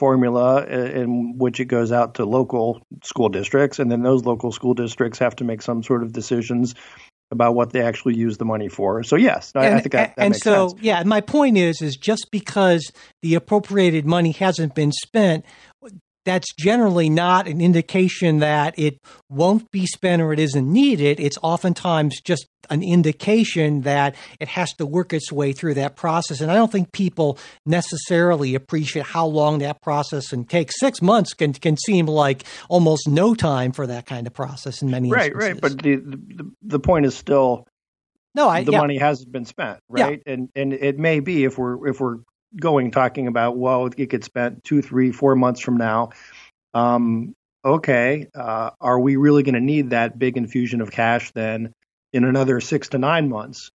formula 0.00 0.62
uh, 0.62 0.66
in 0.66 1.36
which 1.36 1.60
it 1.60 1.66
goes 1.66 1.92
out 1.92 2.14
to 2.14 2.24
local 2.24 2.80
school 3.04 3.28
districts, 3.28 3.78
and 3.78 3.92
then 3.92 4.02
those 4.02 4.24
local 4.24 4.50
school 4.50 4.72
districts 4.72 5.18
have 5.18 5.36
to 5.36 5.44
make 5.44 5.60
some 5.60 5.82
sort 5.82 6.02
of 6.02 6.12
decisions 6.12 6.74
about 7.30 7.54
what 7.54 7.70
they 7.70 7.82
actually 7.82 8.16
use 8.16 8.38
the 8.38 8.44
money 8.44 8.68
for. 8.68 9.04
So 9.04 9.14
yes, 9.14 9.52
and, 9.54 9.64
I 9.64 9.80
think 9.80 9.92
that, 9.92 10.16
that 10.16 10.24
and 10.24 10.34
so 10.34 10.68
sense. 10.68 10.82
yeah, 10.82 11.02
my 11.04 11.20
point 11.20 11.58
is 11.58 11.82
is 11.82 11.96
just 11.96 12.28
because 12.32 12.90
the 13.20 13.34
appropriated 13.34 14.06
money 14.06 14.32
hasn't 14.32 14.74
been 14.74 14.90
spent 14.90 15.44
that's 16.24 16.52
generally 16.58 17.08
not 17.08 17.46
an 17.48 17.60
indication 17.60 18.40
that 18.40 18.78
it 18.78 18.98
won't 19.28 19.70
be 19.70 19.86
spent 19.86 20.20
or 20.20 20.32
it 20.32 20.38
isn't 20.38 20.70
needed. 20.70 21.18
It's 21.18 21.38
oftentimes 21.42 22.20
just 22.20 22.46
an 22.68 22.82
indication 22.82 23.80
that 23.82 24.14
it 24.38 24.48
has 24.48 24.72
to 24.74 24.86
work 24.86 25.12
its 25.12 25.32
way 25.32 25.52
through 25.52 25.74
that 25.74 25.96
process. 25.96 26.40
And 26.40 26.50
I 26.50 26.54
don't 26.54 26.70
think 26.70 26.92
people 26.92 27.38
necessarily 27.64 28.54
appreciate 28.54 29.06
how 29.06 29.26
long 29.26 29.60
that 29.60 29.80
process 29.80 30.28
can 30.28 30.44
take. 30.44 30.70
Six 30.72 31.00
months 31.00 31.32
can 31.32 31.52
can 31.54 31.76
seem 31.76 32.06
like 32.06 32.44
almost 32.68 33.08
no 33.08 33.34
time 33.34 33.72
for 33.72 33.86
that 33.86 34.06
kind 34.06 34.26
of 34.26 34.34
process 34.34 34.82
in 34.82 34.90
many 34.90 35.10
right, 35.10 35.32
instances. 35.32 35.48
Right, 35.48 35.52
right. 35.52 35.60
But 35.60 35.82
the, 35.82 35.96
the 35.96 36.50
the 36.62 36.80
point 36.80 37.06
is 37.06 37.14
still 37.16 37.66
No, 38.34 38.48
I 38.48 38.62
the 38.62 38.72
yeah. 38.72 38.78
money 38.78 38.98
hasn't 38.98 39.32
been 39.32 39.46
spent, 39.46 39.80
Yeah. 39.96 40.04
right? 40.04 40.22
And 40.26 40.50
and 40.54 40.72
it 40.74 40.98
may 40.98 41.20
be 41.20 41.44
if 41.44 41.56
we're 41.58 41.88
if 41.88 41.98
we're 41.98 42.18
going 42.58 42.90
talking 42.90 43.26
about 43.26 43.56
well, 43.56 43.86
it 43.86 44.10
gets 44.10 44.26
spent 44.26 44.64
two, 44.64 44.82
three, 44.82 45.12
four 45.12 45.36
months 45.36 45.60
from 45.60 45.76
now. 45.76 46.10
Um, 46.74 47.34
okay, 47.64 48.28
uh, 48.34 48.70
are 48.80 48.98
we 48.98 49.16
really 49.16 49.42
going 49.42 49.54
to 49.54 49.60
need 49.60 49.90
that 49.90 50.18
big 50.18 50.36
infusion 50.36 50.80
of 50.80 50.90
cash 50.90 51.30
then 51.32 51.72
in 52.12 52.24
another 52.24 52.60
six 52.60 52.88
to 52.90 52.98
nine 52.98 53.28
months 53.28 53.70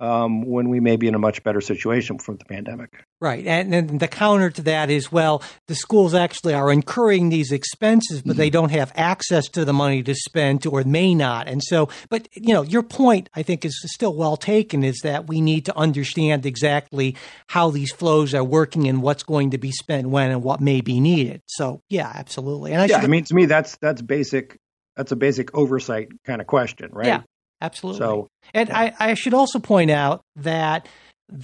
um, 0.00 0.42
when 0.46 0.68
we 0.68 0.80
may 0.80 0.96
be 0.96 1.06
in 1.06 1.14
a 1.14 1.18
much 1.18 1.42
better 1.44 1.60
situation 1.60 2.18
from 2.18 2.36
the 2.36 2.44
pandemic? 2.46 3.04
Right. 3.20 3.46
And, 3.46 3.74
and 3.74 4.00
the 4.00 4.08
counter 4.08 4.50
to 4.50 4.62
that 4.62 4.90
is 4.90 5.12
well, 5.12 5.42
the 5.68 5.74
schools 5.74 6.14
actually 6.14 6.54
are 6.54 6.72
incurring 6.72 7.28
these 7.28 7.52
expenses, 7.52 8.22
but 8.22 8.36
they 8.36 8.50
don't 8.50 8.70
have 8.70 8.92
access 8.96 9.46
to 9.48 9.64
the 9.64 9.74
money 9.74 10.02
to 10.02 10.14
spend 10.14 10.66
or 10.66 10.82
may 10.84 11.14
not. 11.14 11.48
And 11.48 11.62
so, 11.62 11.90
but, 12.08 12.28
you 12.34 12.54
know, 12.54 12.62
your 12.62 12.82
point, 12.82 13.28
I 13.34 13.42
think, 13.42 13.64
is 13.64 13.78
still 13.86 14.14
well 14.14 14.36
taken 14.36 14.82
is 14.82 15.00
that 15.02 15.28
we 15.28 15.40
need 15.40 15.66
to 15.66 15.76
understand 15.76 16.46
exactly 16.46 17.14
how 17.48 17.70
these 17.70 17.92
flows 17.92 18.34
are 18.34 18.44
working 18.44 18.88
and 18.88 19.02
what's 19.02 19.22
going 19.22 19.50
to 19.50 19.58
be 19.58 19.70
spent 19.70 20.08
when 20.08 20.30
and 20.30 20.42
what 20.42 20.60
may 20.60 20.80
be 20.80 20.98
needed. 21.00 21.42
So, 21.46 21.82
yeah, 21.90 22.10
absolutely. 22.14 22.72
And 22.72 22.80
I 22.80 22.86
Yeah, 22.86 22.98
I 22.98 23.06
mean 23.06 23.24
to 23.24 23.34
me 23.34 23.46
that's 23.46 23.76
that's 23.76 24.02
basic. 24.02 24.58
That's 24.96 25.12
a 25.12 25.16
basic 25.16 25.56
oversight 25.56 26.08
kind 26.26 26.40
of 26.40 26.46
question, 26.46 26.90
right? 26.92 27.06
Yeah. 27.06 27.22
Absolutely. 27.60 27.98
So 27.98 28.28
And 28.54 28.70
I, 28.70 28.94
I 28.98 29.14
should 29.14 29.34
also 29.34 29.58
point 29.58 29.90
out 29.90 30.22
that 30.36 30.86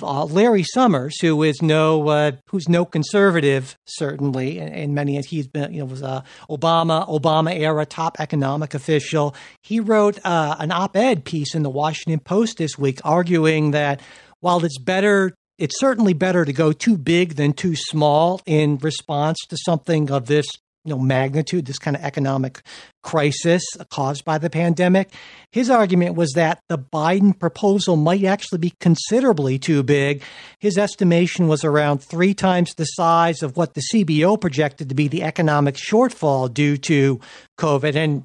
uh, 0.02 0.25
Larry 0.25 0.64
Summers, 0.64 1.20
who 1.20 1.42
is 1.42 1.62
no 1.62 2.08
uh, 2.08 2.32
who's 2.49 2.68
no 2.68 2.85
conservative, 2.85 3.76
certainly, 3.87 4.58
in, 4.58 4.68
in 4.68 4.94
many 4.94 5.20
he's 5.23 5.46
been 5.46 5.73
you 5.73 5.80
know 5.80 5.87
was 5.87 6.02
a 6.02 6.25
Obama 6.50 7.08
Obama 7.08 7.54
era 7.54 7.87
top 7.87 8.20
economic 8.20 8.75
official. 8.75 9.35
He 9.62 9.80
wrote 9.80 10.18
uh, 10.25 10.56
an 10.58 10.73
op-ed 10.73 11.25
piece 11.25 11.54
in 11.54 11.62
the 11.62 11.70
Washington 11.70 12.20
Post 12.20 12.58
this 12.58 12.78
week, 12.78 13.00
arguing 13.04 13.73
that 13.73 14.00
while 14.40 14.64
it's 14.64 14.78
better. 14.78 15.35
It's 15.58 15.80
certainly 15.80 16.12
better 16.12 16.44
to 16.44 16.52
go 16.52 16.73
too 16.73 16.99
big 16.99 17.37
than 17.37 17.54
too 17.54 17.75
small 17.75 18.42
in 18.44 18.76
response 18.76 19.38
to 19.49 19.56
something 19.56 20.11
of 20.11 20.26
this 20.26 20.44
you 20.87 20.95
know 20.95 20.99
magnitude, 20.99 21.66
this 21.66 21.78
kind 21.78 21.97
of 21.97 22.02
economic 22.02 22.62
crisis 23.02 23.62
caused 23.90 24.25
by 24.25 24.38
the 24.38 24.49
pandemic. 24.49 25.12
His 25.52 25.69
argument 25.69 26.14
was 26.16 26.33
that 26.33 26.61
the 26.69 26.78
Biden 26.78 27.38
proposal 27.38 27.97
might 27.97 28.25
actually 28.25 28.59
be 28.59 28.73
considerably 28.81 29.59
too 29.59 29.83
big. 29.83 30.23
His 30.61 30.78
estimation 30.78 31.49
was 31.49 31.64
around 31.64 31.99
three 31.99 32.35
times 32.35 32.75
the 32.75 32.85
size 32.85 33.43
of 33.43 33.57
what 33.57 33.75
the 33.75 33.83
CBO 33.93 34.40
projected 34.40 34.88
to 34.88 34.95
be 34.95 35.09
the 35.09 35.23
economic 35.23 35.75
shortfall 35.75 36.52
due 36.52 36.76
to 36.78 37.21
COVID. 37.59 37.97
And 37.97 38.25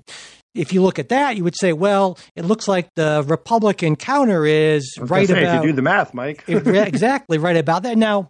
if 0.53 0.73
you 0.73 0.81
look 0.81 0.99
at 0.99 1.09
that, 1.09 1.37
you 1.37 1.43
would 1.43 1.57
say, 1.57 1.73
well, 1.73 2.17
it 2.35 2.45
looks 2.45 2.67
like 2.67 2.89
the 2.95 3.23
Republican 3.25 3.95
counter 3.95 4.45
is 4.45 4.95
right 4.99 5.27
say, 5.27 5.41
about 5.43 5.57
if 5.57 5.63
you 5.63 5.69
do 5.69 5.75
the 5.75 5.81
math, 5.81 6.13
Mike. 6.13 6.43
it- 6.47 6.67
exactly 6.67 7.37
right 7.37 7.57
about 7.57 7.83
that. 7.83 7.97
Now, 7.97 8.29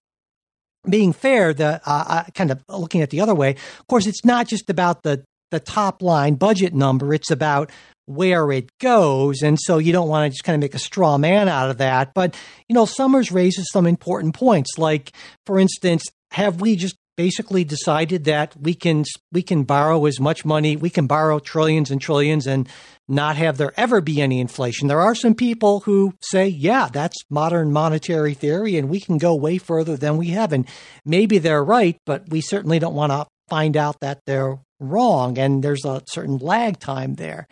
being 0.89 1.13
fair, 1.13 1.53
the 1.53 1.81
uh, 1.85 2.03
uh, 2.07 2.23
kind 2.33 2.51
of 2.51 2.63
looking 2.69 3.01
at 3.01 3.09
the 3.09 3.21
other 3.21 3.35
way, 3.35 3.51
of 3.51 3.87
course, 3.87 4.07
it's 4.07 4.25
not 4.25 4.47
just 4.47 4.69
about 4.69 5.03
the 5.03 5.23
the 5.51 5.59
top 5.59 6.01
line 6.01 6.35
budget 6.35 6.73
number; 6.73 7.13
it's 7.13 7.31
about 7.31 7.69
where 8.05 8.51
it 8.51 8.69
goes, 8.79 9.41
and 9.41 9.57
so 9.59 9.77
you 9.77 9.91
don't 9.91 10.09
want 10.09 10.25
to 10.25 10.29
just 10.29 10.43
kind 10.43 10.55
of 10.55 10.61
make 10.61 10.75
a 10.75 10.79
straw 10.79 11.17
man 11.17 11.47
out 11.47 11.69
of 11.69 11.77
that. 11.77 12.13
But 12.13 12.35
you 12.67 12.73
know, 12.73 12.85
Summers 12.85 13.31
raises 13.31 13.69
some 13.71 13.85
important 13.85 14.35
points, 14.35 14.77
like 14.77 15.11
for 15.45 15.59
instance, 15.59 16.03
have 16.31 16.61
we 16.61 16.75
just 16.75 16.95
basically 17.17 17.63
decided 17.63 18.23
that 18.23 18.55
we 18.59 18.73
can 18.73 19.03
we 19.31 19.43
can 19.43 19.63
borrow 19.63 20.05
as 20.05 20.19
much 20.19 20.45
money, 20.45 20.75
we 20.75 20.89
can 20.89 21.07
borrow 21.07 21.39
trillions 21.39 21.91
and 21.91 22.01
trillions 22.01 22.47
and 22.47 22.67
not 23.11 23.35
have 23.35 23.57
there 23.57 23.73
ever 23.77 24.01
be 24.01 24.21
any 24.21 24.39
inflation. 24.39 24.87
There 24.87 25.01
are 25.01 25.15
some 25.15 25.35
people 25.35 25.81
who 25.81 26.13
say, 26.21 26.47
yeah, 26.47 26.89
that's 26.91 27.17
modern 27.29 27.71
monetary 27.71 28.33
theory 28.33 28.77
and 28.77 28.89
we 28.89 28.99
can 28.99 29.17
go 29.17 29.35
way 29.35 29.57
further 29.57 29.97
than 29.97 30.17
we 30.17 30.27
have. 30.27 30.53
And 30.53 30.67
maybe 31.05 31.37
they're 31.37 31.63
right, 31.63 31.97
but 32.05 32.29
we 32.29 32.41
certainly 32.41 32.79
don't 32.79 32.95
want 32.95 33.11
to 33.11 33.27
find 33.49 33.75
out 33.75 33.99
that 33.99 34.21
they're 34.25 34.59
wrong. 34.79 35.37
And 35.37 35.63
there's 35.63 35.85
a 35.85 36.01
certain 36.07 36.37
lag 36.37 36.79
time 36.79 37.15
there. 37.15 37.47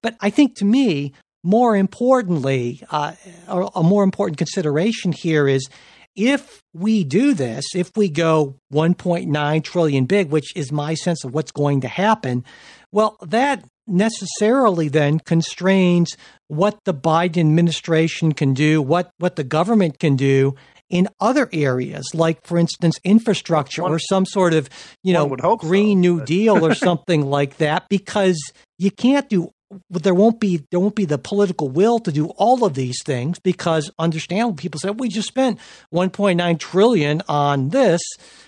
But 0.00 0.16
I 0.20 0.30
think 0.30 0.56
to 0.56 0.64
me, 0.64 1.12
more 1.44 1.76
importantly, 1.76 2.82
uh, 2.90 3.12
a 3.48 3.68
a 3.76 3.82
more 3.82 4.04
important 4.04 4.38
consideration 4.38 5.12
here 5.12 5.48
is 5.48 5.68
if 6.14 6.62
we 6.74 7.04
do 7.04 7.34
this, 7.34 7.64
if 7.74 7.90
we 7.96 8.08
go 8.08 8.56
1.9 8.72 9.64
trillion 9.64 10.04
big, 10.04 10.30
which 10.30 10.54
is 10.54 10.70
my 10.70 10.94
sense 10.94 11.24
of 11.24 11.34
what's 11.34 11.52
going 11.52 11.80
to 11.80 11.88
happen, 11.88 12.44
well, 12.92 13.16
that 13.22 13.64
necessarily 13.86 14.88
then 14.88 15.18
constrains 15.20 16.16
what 16.48 16.78
the 16.84 16.94
Biden 16.94 17.40
administration 17.40 18.32
can 18.32 18.54
do, 18.54 18.80
what, 18.82 19.10
what 19.18 19.36
the 19.36 19.44
government 19.44 19.98
can 19.98 20.16
do 20.16 20.54
in 20.90 21.08
other 21.20 21.48
areas, 21.54 22.14
like, 22.14 22.46
for 22.46 22.58
instance, 22.58 22.96
infrastructure 23.02 23.82
One- 23.82 23.92
or 23.92 23.98
some 23.98 24.26
sort 24.26 24.52
of, 24.52 24.68
you 25.02 25.14
know, 25.14 25.28
hope 25.40 25.62
so, 25.62 25.68
Green 25.68 26.00
New 26.00 26.22
Deal 26.22 26.64
or 26.64 26.74
something 26.88 27.22
like 27.22 27.56
that, 27.56 27.88
because 27.88 28.38
you 28.78 28.90
can't 28.90 29.28
do 29.28 29.50
there 29.88 30.14
won't 30.14 30.38
be 30.38 30.62
there 30.70 30.80
won't 30.80 30.94
be 30.94 31.06
the 31.06 31.16
political 31.16 31.68
will 31.70 31.98
to 31.98 32.12
do 32.12 32.26
all 32.36 32.62
of 32.62 32.74
these 32.74 33.02
things 33.04 33.38
because 33.38 33.90
understand 33.98 34.58
people 34.58 34.78
say 34.78 34.90
we 34.90 35.08
just 35.08 35.28
spent 35.28 35.58
1.9 35.94 36.58
trillion 36.58 37.22
on 37.28 37.70
this 37.70 38.02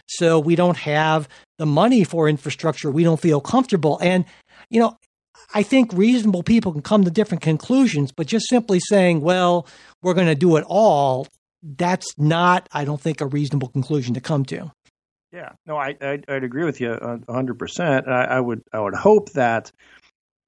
so 0.07 0.39
we 0.39 0.55
don't 0.55 0.77
have 0.77 1.27
the 1.59 1.65
money 1.65 2.05
for 2.05 2.29
infrastructure. 2.29 2.91
We 2.91 3.05
don't 3.05 3.21
feel 3.21 3.41
comfortable. 3.41 3.99
And 4.03 4.25
you 4.69 4.81
know 4.81 4.99
I 5.55 5.63
think 5.63 5.93
reasonable 5.93 6.43
people 6.43 6.73
can 6.73 6.83
come 6.83 7.05
to 7.05 7.11
different 7.11 7.43
conclusions 7.43 8.13
but 8.13 8.27
just 8.27 8.49
simply 8.49 8.81
saying 8.81 9.21
well 9.21 9.67
we're 10.03 10.15
going 10.15 10.27
to 10.27 10.35
do 10.35 10.57
it 10.57 10.65
all 10.67 11.27
that's 11.63 12.19
not 12.19 12.69
I 12.73 12.85
don't 12.85 13.01
think 13.01 13.21
a 13.21 13.27
reasonable 13.27 13.69
conclusion 13.69 14.15
to 14.15 14.21
come 14.21 14.45
to 14.47 14.73
Yeah, 15.33 15.53
no, 15.67 15.77
I, 15.77 15.97
I 16.01 16.21
I'd 16.29 16.45
agree 16.45 16.65
with 16.65 16.81
you 16.81 16.97
hundred 17.29 17.59
percent. 17.59 18.07
I, 18.09 18.25
I 18.25 18.41
would 18.41 18.63
I 18.73 18.79
would 18.79 18.95
hope 18.95 19.33
that, 19.33 19.73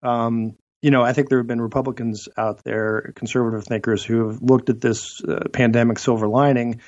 um, 0.03 0.55
you 0.81 0.93
know, 0.93 1.03
I 1.03 1.13
think 1.13 1.29
there 1.29 1.39
have 1.39 1.47
been 1.49 1.61
Republicans 1.61 2.29
out 2.37 2.63
there, 2.63 3.13
conservative 3.17 3.65
thinkers, 3.65 4.05
who 4.05 4.29
have 4.29 4.41
looked 4.43 4.71
at 4.71 4.81
this 4.81 5.21
uh, 5.27 5.49
pandemic 5.53 5.99
silver 5.99 6.29
lining, 6.29 6.81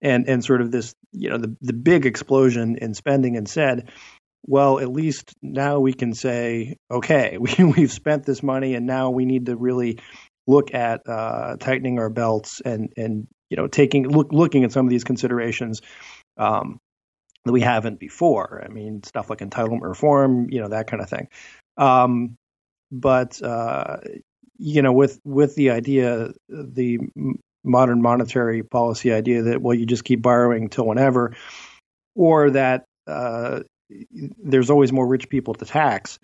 and 0.00 0.26
and 0.28 0.42
sort 0.42 0.62
of 0.62 0.70
this, 0.70 0.94
you 1.12 1.28
know, 1.28 1.36
the 1.36 1.54
the 1.60 1.74
big 1.74 2.06
explosion 2.06 2.76
in 2.76 2.94
spending, 2.94 3.36
and 3.36 3.46
said, 3.46 3.90
well, 4.44 4.80
at 4.80 4.88
least 4.88 5.34
now 5.40 5.80
we 5.80 5.92
can 5.92 6.14
say, 6.14 6.76
okay, 6.90 7.38
we 7.40 7.54
we've 7.64 7.92
spent 7.92 8.24
this 8.24 8.42
money, 8.42 8.74
and 8.74 8.86
now 8.86 9.10
we 9.10 9.24
need 9.24 9.46
to 9.46 9.56
really 9.56 9.98
look 10.46 10.74
at 10.74 11.02
uh, 11.08 11.56
tightening 11.56 11.98
our 11.98 12.10
belts 12.10 12.60
and 12.64 12.92
and 12.96 13.28
you 13.48 13.56
know 13.56 13.66
taking 13.66 14.08
look 14.08 14.32
looking 14.32 14.64
at 14.64 14.72
some 14.72 14.86
of 14.86 14.90
these 14.90 15.04
considerations. 15.04 15.80
Um, 16.36 16.78
that 17.44 17.52
we 17.52 17.60
haven't 17.60 17.98
before. 17.98 18.62
I 18.64 18.72
mean, 18.72 19.02
stuff 19.02 19.28
like 19.28 19.40
entitlement 19.40 19.82
reform, 19.82 20.48
you 20.50 20.60
know, 20.60 20.68
that 20.68 20.86
kind 20.86 21.02
of 21.02 21.10
thing. 21.10 21.28
Um, 21.76 22.36
but 22.92 23.42
uh, 23.42 23.96
you 24.58 24.82
know, 24.82 24.92
with 24.92 25.18
with 25.24 25.54
the 25.56 25.70
idea, 25.70 26.32
the 26.48 26.98
modern 27.64 28.02
monetary 28.02 28.62
policy 28.62 29.12
idea 29.12 29.42
that 29.42 29.62
well, 29.62 29.74
you 29.74 29.86
just 29.86 30.04
keep 30.04 30.22
borrowing 30.22 30.68
till 30.68 30.86
whenever, 30.86 31.34
or 32.14 32.50
that 32.50 32.84
uh, 33.06 33.60
there's 34.38 34.70
always 34.70 34.92
more 34.92 35.06
rich 35.06 35.28
people 35.28 35.54
to 35.54 35.64
tax. 35.64 36.18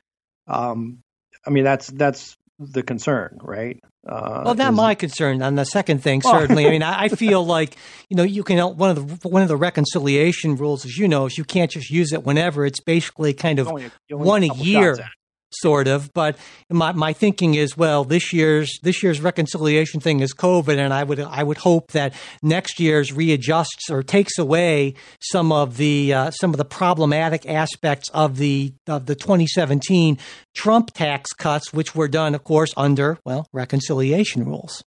Um, 0.46 0.98
I 1.46 1.50
mean, 1.50 1.64
that's 1.64 1.88
that's 1.88 2.36
the 2.58 2.82
concern, 2.82 3.38
right? 3.42 3.78
Uh, 4.08 4.42
Well, 4.44 4.54
not 4.54 4.72
is- 4.72 4.76
my 4.76 4.94
concern. 4.94 5.42
On 5.42 5.54
the 5.54 5.64
second 5.64 6.02
thing, 6.02 6.22
Well- 6.24 6.38
certainly. 6.40 6.66
I 6.66 6.70
mean, 6.70 6.82
I, 6.82 7.04
I 7.04 7.08
feel 7.24 7.44
like 7.44 7.76
you 8.08 8.16
know 8.16 8.22
you 8.22 8.42
can 8.42 8.58
one 8.76 8.90
of 8.90 9.20
the 9.22 9.28
one 9.28 9.42
of 9.42 9.48
the 9.48 9.56
reconciliation 9.56 10.56
rules, 10.56 10.84
as 10.84 10.96
you 10.96 11.08
know, 11.08 11.26
is 11.26 11.36
you 11.38 11.44
can't 11.44 11.70
just 11.70 11.90
use 11.90 12.12
it 12.12 12.24
whenever. 12.24 12.64
It's 12.66 12.80
basically 12.80 13.34
kind 13.34 13.58
of 13.58 13.68
only 13.68 13.90
only 14.12 14.26
one 14.26 14.42
a 14.44 14.54
year, 14.54 14.96
shots 14.96 15.00
at 15.00 15.06
it. 15.06 15.12
Sort 15.52 15.88
of. 15.88 16.12
But 16.12 16.36
my 16.70 16.92
my 16.92 17.12
thinking 17.12 17.54
is, 17.54 17.76
well, 17.76 18.04
this 18.04 18.32
year's 18.32 18.78
this 18.82 19.02
year's 19.02 19.20
reconciliation 19.20 20.00
thing 20.00 20.20
is 20.20 20.34
COVID, 20.34 20.78
and 20.78 20.92
I 20.92 21.04
would 21.04 21.20
I 21.20 21.42
would 21.42 21.58
hope 21.58 21.92
that 21.92 22.14
next 22.42 22.80
year's 22.80 23.12
readjusts 23.12 23.90
or 23.90 24.02
takes 24.02 24.38
away 24.38 24.94
some 25.20 25.52
of 25.52 25.76
the 25.76 26.12
uh, 26.12 26.30
some 26.30 26.50
of 26.50 26.56
the 26.58 26.64
problematic 26.64 27.46
aspects 27.46 28.08
of 28.10 28.36
the 28.36 28.72
of 28.86 29.06
the 29.06 29.14
2017 29.14 30.18
Trump 30.54 30.92
tax 30.92 31.32
cuts, 31.32 31.72
which 31.72 31.94
were 31.94 32.08
done, 32.08 32.34
of 32.34 32.44
course, 32.44 32.72
under 32.76 33.18
well 33.24 33.46
reconciliation 33.52 34.44
rules. 34.44 34.82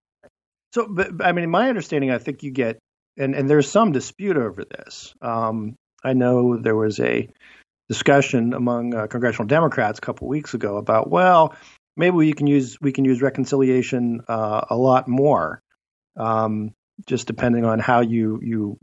So, 0.73 0.87
but, 0.89 1.25
I 1.25 1.31
mean, 1.31 1.45
in 1.45 1.49
my 1.49 1.69
understanding, 1.69 2.11
I 2.11 2.17
think 2.17 2.43
you 2.43 2.51
get, 2.51 2.77
and, 3.17 3.33
and 3.33 3.49
there's 3.49 3.69
some 3.69 3.91
dispute 3.93 4.37
over 4.37 4.63
this. 4.63 5.13
Um, 5.21 5.75
I 6.03 6.13
know 6.13 6.57
there 6.57 6.75
was 6.75 6.99
a 6.99 7.29
discussion 7.89 8.53
among 8.53 8.93
uh, 8.93 9.07
congressional 9.07 9.47
Democrats 9.47 9.99
a 9.99 10.01
couple 10.01 10.27
weeks 10.27 10.53
ago 10.53 10.77
about, 10.77 11.09
well, 11.09 11.55
maybe 11.95 12.15
we 12.15 12.33
can 12.33 12.47
use 12.47 12.77
we 12.81 12.91
can 12.91 13.05
use 13.05 13.21
reconciliation 13.21 14.21
uh, 14.27 14.61
a 14.69 14.75
lot 14.75 15.07
more, 15.07 15.61
um, 16.17 16.73
just 17.05 17.27
depending 17.27 17.65
on 17.65 17.79
how 17.79 18.01
you 18.01 18.39
you 18.43 18.77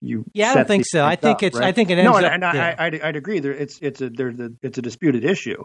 you. 0.00 0.24
Yeah, 0.32 0.50
I 0.52 0.54
don't 0.54 0.68
think 0.68 0.84
so. 0.86 1.04
I 1.04 1.16
think 1.16 1.38
up, 1.38 1.42
it's- 1.42 1.60
I 1.60 1.66
right? 1.66 1.74
think 1.74 1.90
it 1.90 1.96
no, 2.02 2.16
and, 2.16 2.26
up- 2.26 2.32
and 2.32 2.42
yeah. 2.42 2.74
I, 2.78 2.86
I'd, 2.86 3.00
I'd 3.00 3.16
agree. 3.16 3.40
There, 3.40 3.52
it's 3.52 3.78
it's 3.82 4.00
a 4.00 4.10
there's 4.10 4.38
a 4.40 4.50
it's 4.62 4.78
a 4.78 4.82
disputed 4.82 5.24
issue. 5.24 5.64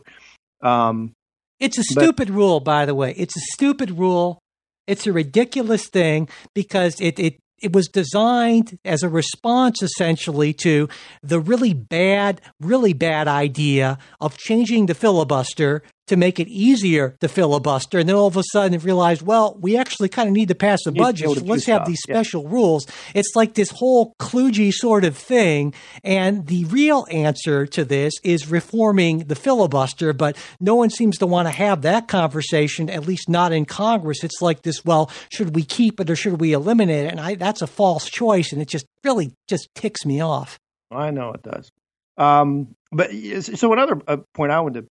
Um, 0.62 1.13
It's 1.60 1.78
a 1.78 1.84
But- 1.94 2.04
stupid 2.04 2.30
rule, 2.30 2.60
by 2.60 2.86
the 2.86 2.96
way. 2.96 3.13
It's 3.16 3.36
a 3.38 3.42
stupid 3.54 3.92
rule 3.92 4.40
It's 4.88 5.08
a 5.08 5.13
ridiculous 5.13 5.88
thing 5.88 6.28
because 6.54 7.00
it, 7.00 7.18
it 7.20 7.36
it 7.63 7.74
was 7.74 7.88
designed 7.88 8.77
as 8.84 9.01
a 9.01 9.10
response 9.10 9.82
essentially 9.82 10.53
to 10.53 10.89
the 11.24 11.39
really 11.39 11.74
bad, 11.74 12.41
really 12.60 12.93
bad 12.93 13.27
idea 13.27 13.98
of 14.20 14.38
changing 14.38 14.86
the 14.86 14.93
filibuster 14.93 15.82
to 16.08 16.18
make 16.18 16.40
it 16.40 16.48
easier 16.48 17.16
to 17.22 17.28
filibuster. 17.28 18.00
And 18.00 18.10
then 18.10 18.16
all 18.16 18.28
of 18.28 18.38
a 18.38 18.44
sudden 18.52 18.78
realized, 18.80 19.22
well, 19.22 19.58
we 19.60 19.78
actually 19.78 20.10
kind 20.10 20.28
of 20.28 20.34
need 20.34 20.50
to 20.50 20.56
pass 20.56 20.80
a 20.86 20.92
budget. 20.92 21.30
So 21.30 21.44
let's 21.46 21.66
have 21.66 21.86
these 21.86 22.02
special 22.02 22.44
yeah. 22.44 22.50
rules. 22.52 22.88
It's 23.14 23.36
like 23.36 23.54
this 23.54 23.70
whole 23.70 24.14
kludgy 24.20 24.72
sort 24.74 25.06
of 25.06 25.18
thing. 25.18 25.74
And 26.04 26.48
the 26.48 26.66
real 26.66 27.06
answer 27.10 27.66
to 27.68 27.86
this 27.86 28.14
is 28.24 28.50
reforming 28.50 29.20
the 29.20 29.36
filibuster, 29.36 30.14
but 30.14 30.38
no 30.60 30.76
one 30.76 30.90
seems 30.90 31.18
to 31.20 31.26
want 31.26 31.48
to 31.48 31.52
have 31.52 31.84
that 31.84 32.08
conversation, 32.08 32.90
at 32.90 33.08
least 33.08 33.30
not 33.30 33.54
in 33.54 33.66
Congress. 33.66 34.24
It's 34.24 34.42
like 34.42 34.64
this, 34.64 34.84
well, 34.84 35.10
should 35.32 35.56
we 35.56 35.64
keep 35.64 36.00
it 36.00 36.10
or 36.10 36.16
should 36.16 36.42
we 36.42 36.54
eliminate 36.54 37.06
it? 37.06 37.12
And 37.12 37.22
I, 37.22 37.36
that's 37.36 37.62
a 37.62 37.68
false 37.68 38.10
choice. 38.10 38.52
And 38.52 38.62
it 38.62 38.68
just 38.68 38.86
really 39.04 39.34
just 39.48 39.70
ticks 39.74 40.06
me 40.06 40.22
off. 40.22 40.60
I 40.92 41.12
know 41.12 41.32
it 41.32 41.44
does. 41.44 41.72
Um, 42.18 42.76
but 42.92 43.12
so 43.42 43.74
another 43.74 44.00
uh, 44.08 44.18
point 44.36 44.52
I 44.52 44.60
wanted 44.60 44.82
to 44.82 44.88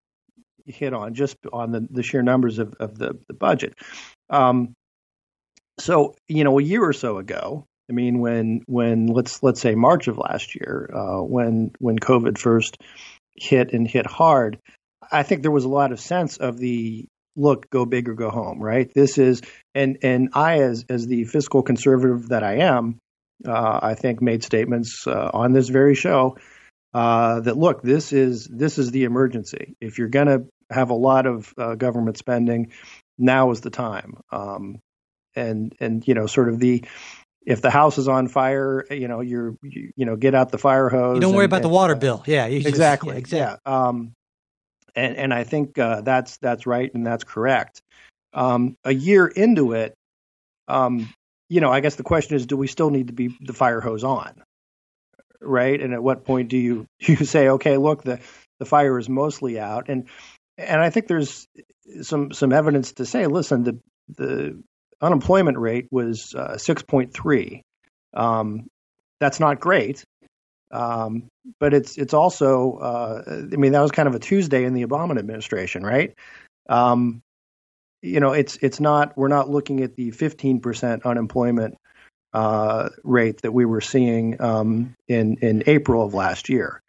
hit 0.67 0.93
on 0.95 1.15
just 1.15 1.37
on 1.53 1.73
the, 1.73 1.87
the 1.91 2.03
sheer 2.03 2.23
numbers 2.23 2.59
of, 2.59 2.75
of 2.81 2.99
the, 2.99 3.19
the 3.29 3.35
budget. 3.35 3.75
Um, 4.29 4.75
so 5.79 6.15
you 6.29 6.45
know, 6.45 6.59
a 6.59 6.63
year 6.63 6.85
or 6.85 6.93
so 6.93 7.19
ago, 7.19 7.67
I 7.89 7.93
mean, 7.93 8.21
when 8.21 8.63
when 8.67 9.07
let's 9.07 9.43
let's 9.43 9.61
say 9.61 9.75
March 9.75 10.09
of 10.09 10.19
last 10.19 10.55
year, 10.55 10.91
uh, 10.95 11.23
when 11.23 11.73
when 11.79 11.99
COVID 11.99 12.39
first 12.39 12.77
hit 13.35 13.73
and 13.73 13.89
hit 13.89 14.07
hard, 14.07 14.59
I 15.11 15.23
think 15.23 15.43
there 15.43 15.51
was 15.51 15.65
a 15.65 15.69
lot 15.69 15.93
of 15.93 16.01
sense 16.01 16.37
of 16.37 16.59
the 16.59 17.07
look, 17.37 17.69
go 17.71 17.87
big 17.87 18.09
or 18.09 18.15
go 18.15 18.31
home, 18.31 18.63
right? 18.63 18.93
This 18.95 19.19
is 19.19 19.43
and 19.75 19.99
and 20.03 20.31
I 20.35 20.61
as 20.61 20.85
as 20.89 21.07
the 21.07 21.25
fiscal 21.25 21.63
conservative 21.63 22.29
that 22.29 22.45
I 22.45 22.59
am, 22.59 22.99
uh, 23.47 23.81
I 23.83 23.95
think 23.95 24.23
made 24.23 24.45
statements 24.45 25.05
uh, 25.07 25.31
on 25.33 25.53
this 25.53 25.69
very 25.69 25.95
show 25.95 26.37
uh, 26.93 27.41
that 27.41 27.57
look, 27.57 27.83
this 27.83 28.13
is 28.13 28.47
this 28.47 28.79
is 28.79 28.91
the 28.91 29.05
emergency. 29.05 29.77
If 29.81 29.99
you're 29.99 30.09
going 30.09 30.27
to 30.27 30.47
have 30.71 30.91
a 30.91 30.95
lot 30.95 31.27
of 31.27 31.53
uh, 31.57 31.75
government 31.75 32.19
spending, 32.19 32.73
now 33.19 33.51
is 33.51 33.61
the 33.61 33.71
time. 33.71 34.19
Um, 34.33 34.81
and 35.35 35.75
and 35.81 36.07
you 36.07 36.15
know, 36.15 36.27
sort 36.27 36.49
of 36.49 36.59
the 36.59 36.85
if 37.47 37.63
the 37.63 37.71
house 37.71 37.99
is 37.99 38.09
on 38.09 38.29
fire, 38.29 38.85
you 38.91 39.09
know, 39.09 39.21
you're 39.21 39.57
you, 39.63 39.93
you 39.97 40.07
know, 40.07 40.17
get 40.17 40.35
out 40.35 40.51
the 40.51 40.59
fire 40.59 40.89
hose. 40.89 41.17
You 41.17 41.21
don't 41.21 41.31
and, 41.31 41.37
worry 41.37 41.47
about 41.47 41.59
and, 41.59 41.65
the 41.67 41.71
water 41.71 41.95
bill. 41.95 42.23
Yeah, 42.27 42.47
exactly. 42.47 43.21
Just, 43.21 43.33
yeah, 43.33 43.47
exactly. 43.47 43.73
Yeah. 43.73 43.89
Um, 43.89 44.13
and 44.95 45.17
and 45.17 45.35
I 45.35 45.45
think 45.45 45.79
uh, 45.79 46.01
that's 46.01 46.39
that's 46.39 46.67
right 46.67 46.93
and 46.93 47.07
that's 47.07 47.25
correct. 47.25 47.81
Um, 48.33 48.77
a 48.85 48.93
year 48.93 49.27
into 49.27 49.73
it, 49.73 49.95
um, 50.69 51.13
you 51.49 51.61
know, 51.61 51.71
I 51.71 51.81
guess 51.81 51.97
the 51.97 52.03
question 52.03 52.37
is, 52.37 52.47
do 52.47 52.57
we 52.57 52.67
still 52.67 52.91
need 52.91 53.09
to 53.09 53.13
be 53.13 53.37
the 53.41 53.53
fire 53.53 53.81
hose 53.81 54.05
on? 54.05 54.43
Right? 55.41 55.81
And 55.81 55.93
at 55.95 56.03
what 56.03 56.25
point 56.25 56.49
do 56.49 56.57
you 56.57 56.87
you 57.01 57.17
say, 57.17 57.49
okay, 57.49 57.77
look, 57.77 58.03
the 58.03 58.21
the 58.59 58.67
fire 58.67 58.99
is 58.99 59.09
mostly 59.09 59.59
out, 59.59 59.89
and 59.89 60.09
and 60.59 60.81
I 60.81 60.91
think 60.91 61.07
there's 61.07 61.47
some 62.03 62.33
some 62.33 62.53
evidence 62.53 62.93
to 62.95 63.07
say, 63.07 63.27
listen, 63.27 63.65
the 63.65 63.79
the 64.17 64.63
unemployment 65.01 65.59
rate 65.59 65.89
was 65.91 66.35
uh, 66.35 66.59
six 66.59 66.83
point 66.83 67.13
three. 67.15 67.63
Um, 68.15 68.67
that's 69.19 69.41
not 69.41 69.61
great, 69.61 70.05
um, 70.71 71.29
but 71.59 71.75
it's 71.75 71.97
it's 71.97 72.15
also 72.15 72.79
uh, 72.79 73.23
I 73.27 73.57
mean 73.57 73.73
that 73.73 73.81
was 73.81 73.93
kind 73.93 74.09
of 74.09 74.15
a 74.15 74.19
Tuesday 74.19 74.65
in 74.65 74.75
the 74.75 74.85
Obama 74.85 75.19
administration, 75.19 75.83
right? 75.83 76.15
Um, 76.69 77.23
you 78.03 78.21
know, 78.21 78.33
it's 78.33 78.59
it's 78.63 78.81
not 78.81 79.17
we're 79.17 79.29
not 79.29 79.51
looking 79.51 79.83
at 79.83 79.95
the 79.95 80.11
15% 80.11 81.05
unemployment 81.05 81.77
uh, 82.33 82.91
rate 83.03 83.43
that 83.43 83.53
we 83.53 83.65
were 83.65 83.81
seeing 83.81 84.41
um, 84.41 84.95
in 85.09 85.39
in 85.43 85.65
April 85.67 86.05
of 86.05 86.15
last 86.15 86.49
year. 86.49 86.83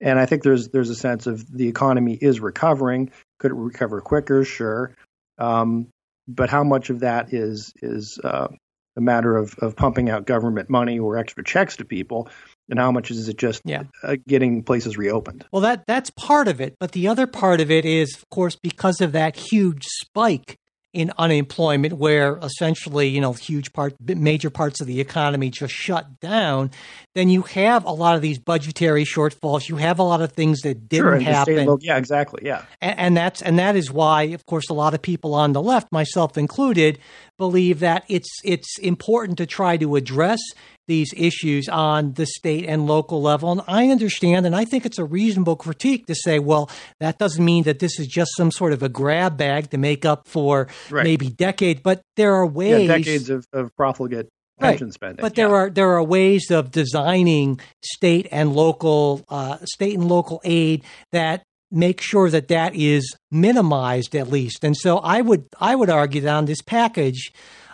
And 0.00 0.18
I 0.18 0.26
think 0.26 0.42
there's 0.42 0.68
there's 0.68 0.90
a 0.90 0.96
sense 0.96 1.26
of 1.26 1.50
the 1.50 1.68
economy 1.68 2.14
is 2.14 2.40
recovering. 2.40 3.10
Could 3.38 3.52
it 3.52 3.56
recover 3.56 4.00
quicker? 4.00 4.44
Sure. 4.44 4.92
Um, 5.38 5.88
but 6.28 6.50
how 6.50 6.64
much 6.64 6.90
of 6.90 7.00
that 7.00 7.32
is 7.32 7.72
is 7.82 8.18
uh, 8.22 8.48
a 8.96 9.00
matter 9.00 9.36
of, 9.36 9.54
of 9.58 9.76
pumping 9.76 10.10
out 10.10 10.26
government 10.26 10.68
money 10.68 10.98
or 10.98 11.16
extra 11.16 11.42
checks 11.42 11.76
to 11.76 11.84
people, 11.84 12.28
and 12.68 12.78
how 12.78 12.92
much 12.92 13.10
is 13.10 13.28
it 13.28 13.38
just 13.38 13.62
yeah. 13.64 13.84
uh, 14.02 14.16
getting 14.26 14.62
places 14.62 14.96
reopened? 14.96 15.44
Well, 15.52 15.62
that 15.62 15.84
that's 15.86 16.10
part 16.10 16.48
of 16.48 16.60
it, 16.60 16.74
but 16.78 16.92
the 16.92 17.08
other 17.08 17.26
part 17.26 17.60
of 17.60 17.70
it 17.70 17.84
is, 17.84 18.14
of 18.16 18.28
course, 18.28 18.56
because 18.62 19.00
of 19.00 19.12
that 19.12 19.36
huge 19.36 19.84
spike 19.86 20.56
in 20.92 21.10
unemployment 21.16 21.94
where 21.94 22.36
essentially, 22.42 23.08
you 23.08 23.20
know, 23.20 23.32
huge 23.32 23.72
part, 23.72 23.94
major 24.00 24.50
parts 24.50 24.80
of 24.80 24.86
the 24.86 25.00
economy 25.00 25.48
just 25.48 25.72
shut 25.72 26.20
down, 26.20 26.70
then 27.14 27.30
you 27.30 27.42
have 27.42 27.84
a 27.84 27.90
lot 27.90 28.14
of 28.14 28.20
these 28.20 28.38
budgetary 28.38 29.04
shortfalls. 29.04 29.68
You 29.68 29.76
have 29.76 29.98
a 29.98 30.02
lot 30.02 30.20
of 30.20 30.32
things 30.32 30.60
that 30.60 30.88
didn't 30.88 31.04
sure, 31.04 31.20
happen. 31.20 31.78
yeah, 31.80 31.96
exactly. 31.96 32.42
Yeah. 32.44 32.64
And, 32.82 32.98
and 32.98 33.16
that's, 33.16 33.40
and 33.40 33.58
that 33.58 33.74
is 33.74 33.90
why, 33.90 34.24
of 34.24 34.44
course, 34.44 34.68
a 34.68 34.74
lot 34.74 34.92
of 34.92 35.00
people 35.00 35.34
on 35.34 35.52
the 35.52 35.62
left, 35.62 35.90
myself 35.92 36.36
included, 36.36 36.98
believe 37.38 37.80
that 37.80 38.04
it's, 38.08 38.30
it's 38.44 38.78
important 38.78 39.38
to 39.38 39.46
try 39.46 39.76
to 39.76 39.96
address 39.96 40.40
these 40.88 41.12
issues 41.16 41.68
on 41.68 42.12
the 42.14 42.26
state 42.26 42.66
and 42.66 42.86
local 42.86 43.22
level. 43.22 43.52
And 43.52 43.62
I 43.68 43.88
understand, 43.88 44.46
and 44.46 44.54
I 44.54 44.64
think 44.64 44.84
it's 44.84 44.98
a 44.98 45.04
reasonable 45.04 45.56
critique 45.56 46.06
to 46.06 46.14
say, 46.14 46.38
well, 46.38 46.70
that 47.00 47.18
doesn't 47.18 47.44
mean 47.44 47.64
that 47.64 47.78
this 47.78 47.98
is 47.98 48.06
just 48.06 48.30
some 48.36 48.50
sort 48.50 48.72
of 48.72 48.82
a 48.82 48.88
grab 48.88 49.36
bag 49.36 49.70
to 49.70 49.78
make 49.78 50.04
up 50.04 50.26
for 50.26 50.68
right. 50.90 51.04
maybe 51.04 51.28
decades, 51.28 51.80
but 51.82 52.02
there 52.16 52.34
are 52.34 52.46
ways. 52.46 52.88
Yeah, 52.88 52.96
decades 52.96 53.30
of, 53.30 53.46
of 53.52 53.74
profligate 53.76 54.28
pension 54.62 54.88
right. 54.88 54.94
spending. 54.94 55.22
But 55.22 55.34
there 55.34 55.48
yeah. 55.48 55.54
are 55.54 55.70
there 55.70 55.90
are 55.92 56.02
ways 56.02 56.50
of 56.50 56.70
designing 56.70 57.60
state 57.82 58.28
and 58.30 58.54
local 58.54 59.24
uh, 59.28 59.58
state 59.64 59.94
and 59.94 60.08
local 60.08 60.40
aid 60.44 60.84
that 61.12 61.42
make 61.72 62.00
sure 62.00 62.30
that 62.30 62.48
that 62.48 62.74
is 62.74 63.16
minimized 63.30 64.14
at 64.14 64.28
least. 64.28 64.62
And 64.62 64.76
so 64.76 64.98
I 64.98 65.20
would 65.20 65.46
I 65.58 65.74
would 65.74 65.90
argue 65.90 66.20
that 66.20 66.34
on 66.34 66.44
this 66.44 66.62
package, 66.62 67.32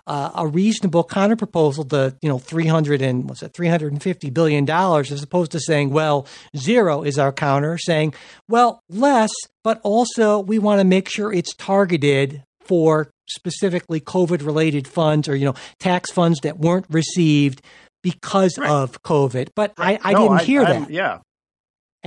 uh, 0.08 0.30
a 0.36 0.46
reasonable 0.46 1.04
counterproposal 1.04 1.88
to 1.90 2.16
you 2.22 2.28
know 2.28 2.38
300 2.38 3.02
and 3.02 3.28
what's 3.28 3.42
it 3.42 3.52
350 3.52 4.30
billion 4.30 4.64
dollars 4.64 5.12
as 5.12 5.22
opposed 5.22 5.52
to 5.52 5.60
saying 5.60 5.90
well 5.90 6.26
zero 6.56 7.02
is 7.02 7.18
our 7.18 7.30
counter 7.30 7.76
saying 7.76 8.14
well 8.48 8.82
less 8.88 9.30
but 9.62 9.78
also 9.84 10.40
we 10.40 10.58
want 10.58 10.80
to 10.80 10.84
make 10.84 11.10
sure 11.10 11.30
it's 11.30 11.54
targeted 11.54 12.42
for 12.62 13.10
specifically 13.28 14.00
covid 14.00 14.44
related 14.44 14.88
funds 14.88 15.28
or 15.28 15.36
you 15.36 15.44
know 15.44 15.54
tax 15.78 16.10
funds 16.10 16.40
that 16.40 16.58
weren't 16.58 16.86
received 16.88 17.60
because 18.02 18.56
right. 18.56 18.70
of 18.70 19.02
covid 19.02 19.50
but 19.54 19.74
right. 19.78 20.00
i, 20.02 20.10
I 20.10 20.12
no, 20.14 20.20
didn't 20.20 20.46
hear 20.46 20.62
I, 20.62 20.72
that 20.72 20.90
yeah 20.90 21.18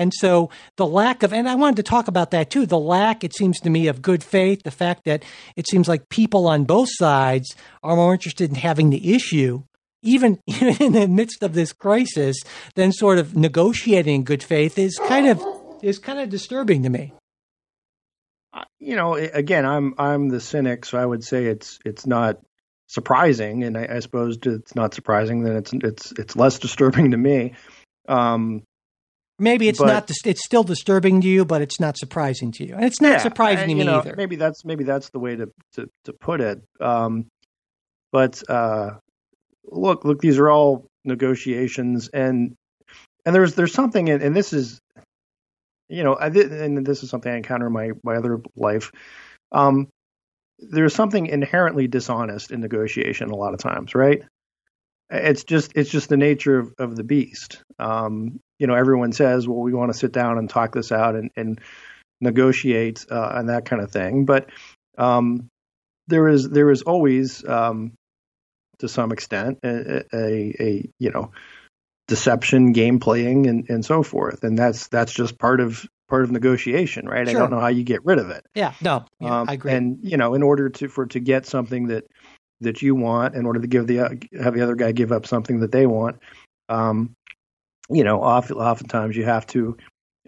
and 0.02 0.12
so 0.16 0.50
the 0.78 0.88
lack 0.88 1.22
of, 1.22 1.32
and 1.32 1.48
I 1.48 1.54
wanted 1.54 1.76
to 1.76 1.84
talk 1.84 2.08
about 2.08 2.32
that 2.32 2.50
too, 2.50 2.66
the 2.66 2.80
lack, 2.80 3.24
it 3.24 3.36
seems 3.36 3.60
to 3.60 3.70
me, 3.70 3.88
of 3.88 4.02
good 4.02 4.24
faith, 4.24 4.64
the 4.64 4.72
fact 4.72 5.06
that 5.06 5.24
it 5.56 5.68
seems 5.70 5.88
like 5.88 6.10
people 6.10 6.48
on 6.48 6.64
both 6.64 6.90
sides 6.92 7.56
are 7.84 7.96
more 7.96 8.12
interested 8.12 8.50
in 8.50 8.56
having 8.56 8.90
the 8.90 9.14
issue, 9.14 9.62
even, 10.02 10.40
even 10.48 10.76
in 10.82 10.94
the 10.94 11.08
midst 11.08 11.44
of 11.44 11.54
this 11.54 11.72
crisis, 11.72 12.36
than 12.74 12.92
sort 12.92 13.20
of 13.20 13.36
negotiating 13.36 14.24
good 14.24 14.42
faith 14.42 14.80
is 14.80 14.98
kind 15.06 15.28
of, 15.28 15.40
is 15.84 16.00
kind 16.00 16.20
of 16.20 16.30
disturbing 16.30 16.82
to 16.82 16.90
me. 16.90 17.14
You 18.80 18.96
know, 18.96 19.14
again, 19.14 19.66
I'm 19.66 19.94
I'm 20.00 20.30
the 20.30 20.42
cynic, 20.42 20.84
so 20.86 20.98
I 20.98 21.06
would 21.06 21.24
say 21.24 21.46
it's 21.46 21.80
it's 21.86 22.08
not 22.08 22.42
surprising, 22.88 23.64
and 23.64 23.78
I, 23.78 23.88
I 23.90 24.00
suppose 24.00 24.38
it's 24.44 24.76
not 24.76 24.94
surprising. 24.94 25.44
Then 25.44 25.56
it's 25.56 25.72
it's 25.74 26.12
it's 26.18 26.36
less 26.36 26.60
disturbing 26.60 27.12
to 27.12 27.18
me. 27.18 27.54
Um, 28.10 28.64
Maybe 29.42 29.68
it's 29.68 29.80
but, 29.80 29.88
not. 29.88 30.12
It's 30.24 30.46
still 30.46 30.64
disturbing 30.64 31.20
to 31.22 31.28
you, 31.28 31.46
but 31.46 31.64
it's 31.64 31.80
not 31.80 31.98
surprising 31.98 32.52
to 32.54 32.68
you, 32.68 32.76
and 32.76 32.86
it's 32.86 33.02
not 33.02 33.14
yeah, 33.14 33.18
surprising 33.18 33.70
to 33.70 33.76
me 33.76 33.84
know, 33.84 34.00
either. 34.00 34.14
Maybe 34.16 34.36
that's 34.36 34.64
maybe 34.64 34.84
that's 34.84 35.10
the 35.10 35.18
way 35.18 35.36
to 35.36 35.52
to, 35.74 35.90
to 36.06 36.14
put 36.14 36.42
it. 36.42 36.62
Um, 36.80 37.26
but 38.12 38.44
uh, 38.48 38.92
look, 39.66 40.06
look, 40.06 40.22
these 40.22 40.38
are 40.38 40.48
all 40.48 40.86
negotiations, 41.04 42.08
and 42.10 42.54
and 43.26 43.34
there's 43.34 43.56
there's 43.56 43.74
something, 43.74 44.08
in, 44.08 44.22
and 44.22 44.36
this 44.36 44.54
is, 44.54 44.80
you 45.90 46.04
know, 46.04 46.16
I 46.20 46.30
did, 46.30 46.52
and 46.52 46.86
this 46.86 47.02
is 47.02 47.10
something 47.10 47.32
I 47.32 47.38
encounter 47.38 47.66
in 47.66 47.74
my 47.74 47.92
my 48.04 48.18
other 48.18 48.42
life. 48.56 48.92
Um, 49.52 49.88
there's 50.60 50.94
something 50.94 51.26
inherently 51.26 51.88
dishonest 51.88 52.52
in 52.52 52.62
negotiation 52.62 53.32
a 53.32 53.36
lot 53.36 53.56
of 53.56 53.60
times, 53.60 53.96
right? 53.96 54.22
It's 55.10 55.44
just 55.46 55.72
it's 55.76 55.90
just 55.90 56.10
the 56.10 56.18
nature 56.18 56.60
of, 56.60 56.74
of 56.78 56.96
the 56.96 57.04
beast. 57.04 57.64
Um, 57.80 58.40
you 58.62 58.68
know, 58.68 58.76
everyone 58.76 59.12
says, 59.12 59.48
well, 59.48 59.58
we 59.58 59.74
want 59.74 59.92
to 59.92 59.98
sit 59.98 60.12
down 60.12 60.38
and 60.38 60.48
talk 60.48 60.76
this 60.76 60.92
out 60.92 61.16
and, 61.16 61.32
and 61.36 61.60
negotiate 62.22 63.08
uh, 63.10 63.32
and 63.34 63.50
that 63.50 63.66
kind 63.66 63.82
of 63.82 63.92
thing. 63.92 64.26
But 64.26 64.52
um, 65.00 65.50
there 66.06 66.28
is 66.28 66.48
there 66.48 66.70
is 66.70 66.84
always, 66.84 67.44
um, 67.44 67.94
to 68.78 68.88
some 68.88 69.12
extent, 69.12 69.58
a, 69.64 70.04
a, 70.14 70.56
a, 70.60 70.90
you 71.00 71.10
know 71.10 71.32
deception, 72.08 72.72
game 72.72 73.00
playing, 73.00 73.48
and, 73.48 73.68
and 73.68 73.84
so 73.84 74.04
forth, 74.04 74.44
and 74.44 74.56
that's 74.56 74.90
that's 74.90 75.12
just 75.12 75.40
part 75.40 75.60
of 75.60 75.84
part 76.08 76.24
of 76.24 76.30
negotiation, 76.30 77.08
right? 77.08 77.28
Sure. 77.28 77.38
I 77.38 77.40
don't 77.40 77.50
know 77.50 77.60
how 77.60 77.70
you 77.70 77.84
get 77.84 78.06
rid 78.06 78.20
of 78.20 78.30
it. 78.30 78.46
Yeah, 78.54 78.74
no, 78.80 79.06
yeah, 79.20 79.42
um, 79.42 79.50
I 79.50 79.54
agree. 79.54 79.72
And 79.72 79.98
you 80.04 80.18
know, 80.18 80.36
in 80.36 80.44
order 80.44 80.70
to 80.70 80.88
for 80.88 81.08
to 81.08 81.20
get 81.20 81.48
something 81.48 81.88
that 81.88 82.04
that 82.60 82.84
you 82.84 82.94
want 82.94 83.34
in 83.34 83.48
order 83.48 83.60
to 83.60 83.68
give 83.68 83.88
the 83.88 84.22
have 84.40 84.54
the 84.54 84.62
other 84.62 84.76
guy 84.76 84.92
give 84.92 85.12
up 85.12 85.26
something 85.26 85.62
that 85.62 85.72
they 85.72 85.88
want. 85.88 86.20
Um, 86.70 87.16
you 87.94 88.04
know, 88.04 88.22
often, 88.22 88.58
oftentimes 88.58 89.16
you 89.16 89.26
have 89.26 89.46
to 89.48 89.78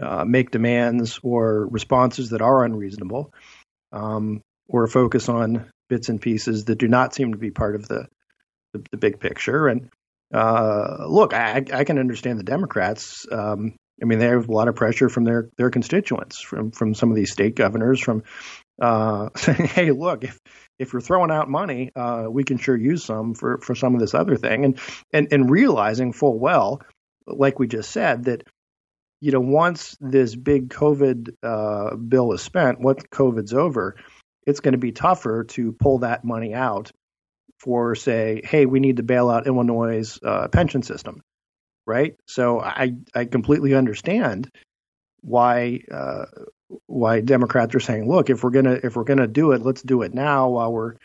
uh, 0.02 0.26
make 0.26 0.52
demands 0.52 1.20
or 1.24 1.68
responses 1.68 2.30
that 2.30 2.42
are 2.42 2.64
unreasonable, 2.64 3.34
um, 3.92 4.42
or 4.68 4.88
focus 4.88 5.30
on 5.30 5.70
bits 5.90 6.10
and 6.10 6.22
pieces 6.22 6.66
that 6.66 6.78
do 6.78 6.88
not 6.88 7.14
seem 7.14 7.32
to 7.32 7.38
be 7.38 7.52
part 7.52 7.76
of 7.76 7.88
the 7.88 8.08
the, 8.74 8.84
the 8.92 8.98
big 8.98 9.20
picture. 9.20 9.68
And 9.68 9.90
uh, 10.34 11.06
look, 11.08 11.34
I, 11.34 11.64
I, 11.72 11.84
can 11.84 12.00
understand 12.00 12.40
the 12.40 12.44
Democrats. 12.44 13.28
Um, 13.32 13.76
I 14.02 14.06
mean, 14.06 14.18
they 14.18 14.28
have 14.28 14.50
a 14.50 14.52
lot 14.52 14.68
of 14.68 14.76
pressure 14.76 15.08
from 15.08 15.26
their 15.26 15.50
their 15.58 15.70
constituents, 15.70 16.42
from 16.42 16.72
from 16.72 16.96
some 16.96 17.12
of 17.12 17.16
these 17.16 17.32
state 17.32 17.56
governors, 17.56 18.00
from 18.00 18.24
uh, 18.82 19.30
saying, 19.36 19.66
"Hey, 19.68 19.92
look, 19.92 20.24
if 20.24 20.40
if 20.80 20.92
you're 20.92 21.02
throwing 21.02 21.30
out 21.30 21.50
money, 21.50 21.92
uh, 21.96 22.26
we 22.30 22.44
can 22.44 22.58
sure 22.58 22.76
use 22.76 23.04
some 23.04 23.36
for 23.36 23.60
for 23.60 23.76
some 23.76 23.94
of 23.94 24.02
this 24.02 24.16
other 24.16 24.36
thing," 24.36 24.66
and 24.66 24.80
and 25.14 25.28
and 25.32 25.50
realizing 25.52 26.12
full 26.14 26.40
well, 26.40 26.82
like 27.28 27.60
we 27.60 27.68
just 27.68 27.92
said, 27.92 28.26
that 28.26 28.44
you 29.22 29.32
know 29.32 29.40
once 29.40 29.98
this 30.00 30.36
big 30.36 30.70
COVID 30.70 31.36
uh, 31.44 31.96
bill 31.96 32.34
is 32.34 32.42
spent, 32.42 32.80
once 32.80 33.04
COVID's 33.12 33.54
over, 33.54 33.96
it's 34.46 34.60
going 34.60 34.74
to 34.74 34.78
be 34.78 34.92
tougher 34.92 35.44
to 35.50 35.72
pull 35.74 36.00
that 36.00 36.24
money 36.24 36.54
out 36.54 36.92
for 37.60 37.96
say, 37.96 38.42
"Hey, 38.44 38.66
we 38.66 38.80
need 38.80 38.98
to 38.98 39.04
bail 39.04 39.30
out 39.30 39.48
Illinois' 39.48 40.18
uh, 40.24 40.48
pension 40.50 40.84
system." 40.84 41.22
right? 41.86 42.16
So 42.28 42.60
I 42.60 42.94
I 43.14 43.26
completely 43.26 43.74
understand 43.74 44.50
why 45.22 45.82
uh, 45.92 46.26
why 46.88 47.22
Democrats 47.22 47.76
are 47.76 47.80
saying, 47.80 48.08
look, 48.08 48.30
if 48.30 48.44
we're 48.44 48.52
gonna 48.52 48.80
if 48.84 48.96
we're 48.96 49.04
gonna 49.04 49.28
do 49.28 49.52
it, 49.52 49.62
let's 49.62 49.82
do 49.82 50.02
it 50.02 50.14
now 50.14 50.50
while 50.50 50.72
we're 50.72 50.96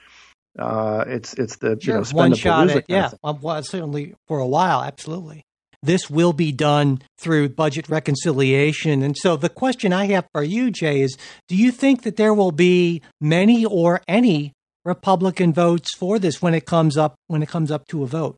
uh, 0.58 1.04
it's 1.06 1.34
it's 1.34 1.56
the 1.56 1.78
sure, 1.80 1.96
you 1.96 2.00
know 2.00 2.06
one 2.12 2.34
shot 2.34 2.68
at 2.70 2.84
yeah 2.88 3.10
well, 3.22 3.62
certainly 3.62 4.14
for 4.26 4.38
a 4.38 4.46
while 4.46 4.82
absolutely 4.82 5.44
this 5.82 6.10
will 6.10 6.32
be 6.32 6.52
done 6.52 7.00
through 7.18 7.50
budget 7.50 7.88
reconciliation. 7.88 9.02
And 9.02 9.16
so 9.16 9.36
the 9.36 9.48
question 9.48 9.92
I 9.92 10.06
have 10.06 10.26
for 10.32 10.42
you 10.42 10.70
Jay 10.70 11.00
is 11.02 11.16
do 11.46 11.56
you 11.56 11.70
think 11.70 12.02
that 12.02 12.16
there 12.16 12.34
will 12.34 12.52
be 12.52 13.02
many 13.20 13.64
or 13.64 14.00
any 14.08 14.52
Republican 14.84 15.52
votes 15.52 15.94
for 15.94 16.18
this 16.18 16.40
when 16.40 16.54
it 16.54 16.66
comes 16.66 16.96
up 16.96 17.14
when 17.26 17.42
it 17.42 17.48
comes 17.48 17.70
up 17.70 17.86
to 17.88 18.02
a 18.02 18.06
vote? 18.06 18.36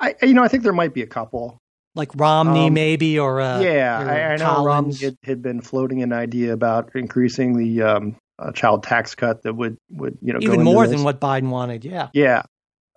I, 0.00 0.16
you 0.22 0.34
know, 0.34 0.42
I 0.42 0.48
think 0.48 0.64
there 0.64 0.72
might 0.72 0.94
be 0.94 1.02
a 1.02 1.06
couple, 1.06 1.58
like 1.94 2.10
Romney, 2.16 2.66
um, 2.66 2.74
maybe, 2.74 3.20
or 3.20 3.40
uh, 3.40 3.60
yeah, 3.60 3.98
I, 3.98 4.32
I, 4.32 4.36
know 4.36 4.64
Romney 4.64 4.96
had, 4.96 5.16
had, 5.22 5.42
been 5.42 5.60
floating 5.60 6.02
an 6.02 6.12
idea 6.12 6.52
about 6.52 6.90
increasing 6.96 7.56
the 7.56 7.82
um, 7.82 8.16
uh, 8.36 8.50
child 8.50 8.82
tax 8.82 9.14
cut 9.14 9.42
that 9.42 9.54
would 9.54 9.76
would 9.90 10.18
you 10.20 10.32
know 10.32 10.40
even 10.42 10.64
more 10.64 10.88
than 10.88 11.04
what 11.04 11.20
Biden 11.20 11.50
wanted. 11.50 11.84
Yeah, 11.84 12.08
yeah. 12.14 12.42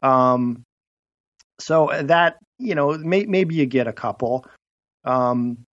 Um, 0.01 0.63
so 1.60 1.91
that 1.93 2.38
you 2.57 2.75
know, 2.75 2.97
may, 2.97 3.25
maybe 3.25 3.55
you 3.55 3.65
get 3.65 3.87
a 3.87 3.93
couple. 3.93 4.45
Um, 5.03 5.65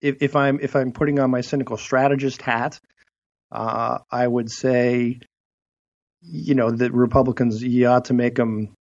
if, 0.00 0.16
if 0.20 0.36
I'm 0.36 0.60
if 0.60 0.76
I'm 0.76 0.92
putting 0.92 1.18
on 1.18 1.30
my 1.30 1.40
cynical 1.40 1.76
strategist 1.76 2.42
hat, 2.42 2.78
uh, 3.50 3.98
I 4.10 4.26
would 4.26 4.50
say, 4.50 5.18
you 6.22 6.54
know, 6.54 6.70
that 6.70 6.92
Republicans 6.92 7.62
you 7.62 7.86
ought 7.86 8.06
to 8.06 8.14
make 8.14 8.34
them 8.34 8.74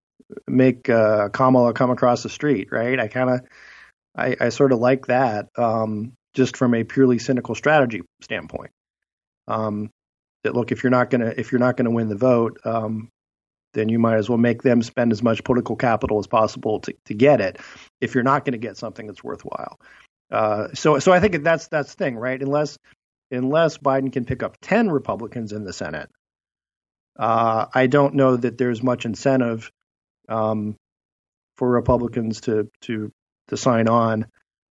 make 0.46 0.88
uh, 0.88 1.28
Kamala 1.28 1.72
come 1.72 1.90
across 1.90 2.22
the 2.22 2.28
street, 2.28 2.68
right? 2.72 2.98
I 2.98 3.08
kind 3.08 3.30
of, 3.30 3.40
I, 4.16 4.36
I 4.40 4.48
sort 4.48 4.72
of 4.72 4.78
like 4.78 5.06
that, 5.06 5.48
um, 5.56 6.12
just 6.34 6.56
from 6.56 6.74
a 6.74 6.84
purely 6.84 7.18
cynical 7.18 7.54
strategy 7.54 8.02
standpoint. 8.22 8.70
Um, 9.46 9.90
that 10.42 10.54
look, 10.54 10.72
if 10.72 10.82
you're 10.82 10.90
not 10.90 11.10
gonna, 11.10 11.32
if 11.36 11.52
you're 11.52 11.58
not 11.58 11.76
gonna 11.76 11.90
win 11.90 12.08
the 12.08 12.16
vote, 12.16 12.58
um, 12.64 13.08
then 13.74 13.88
you 13.88 13.98
might 13.98 14.16
as 14.16 14.28
well 14.28 14.38
make 14.38 14.62
them 14.62 14.82
spend 14.82 15.12
as 15.12 15.22
much 15.22 15.44
political 15.44 15.76
capital 15.76 16.18
as 16.18 16.26
possible 16.26 16.80
to, 16.80 16.94
to 17.04 17.14
get 17.14 17.40
it. 17.40 17.58
If 18.00 18.14
you're 18.14 18.24
not 18.24 18.44
going 18.44 18.52
to 18.52 18.58
get 18.58 18.76
something 18.76 19.06
that's 19.06 19.22
worthwhile, 19.22 19.78
uh, 20.30 20.68
so 20.74 20.98
so 20.98 21.12
I 21.12 21.20
think 21.20 21.42
that's 21.42 21.68
that's 21.68 21.94
the 21.94 22.04
thing, 22.04 22.16
right? 22.16 22.40
Unless 22.40 22.78
unless 23.30 23.78
Biden 23.78 24.12
can 24.12 24.24
pick 24.24 24.42
up 24.42 24.56
ten 24.60 24.90
Republicans 24.90 25.52
in 25.52 25.64
the 25.64 25.72
Senate, 25.72 26.10
uh, 27.18 27.66
I 27.72 27.86
don't 27.86 28.14
know 28.14 28.36
that 28.36 28.58
there's 28.58 28.82
much 28.82 29.04
incentive 29.04 29.70
um, 30.28 30.76
for 31.56 31.68
Republicans 31.68 32.42
to 32.42 32.68
to 32.82 33.12
to 33.48 33.56
sign 33.56 33.88
on, 33.88 34.26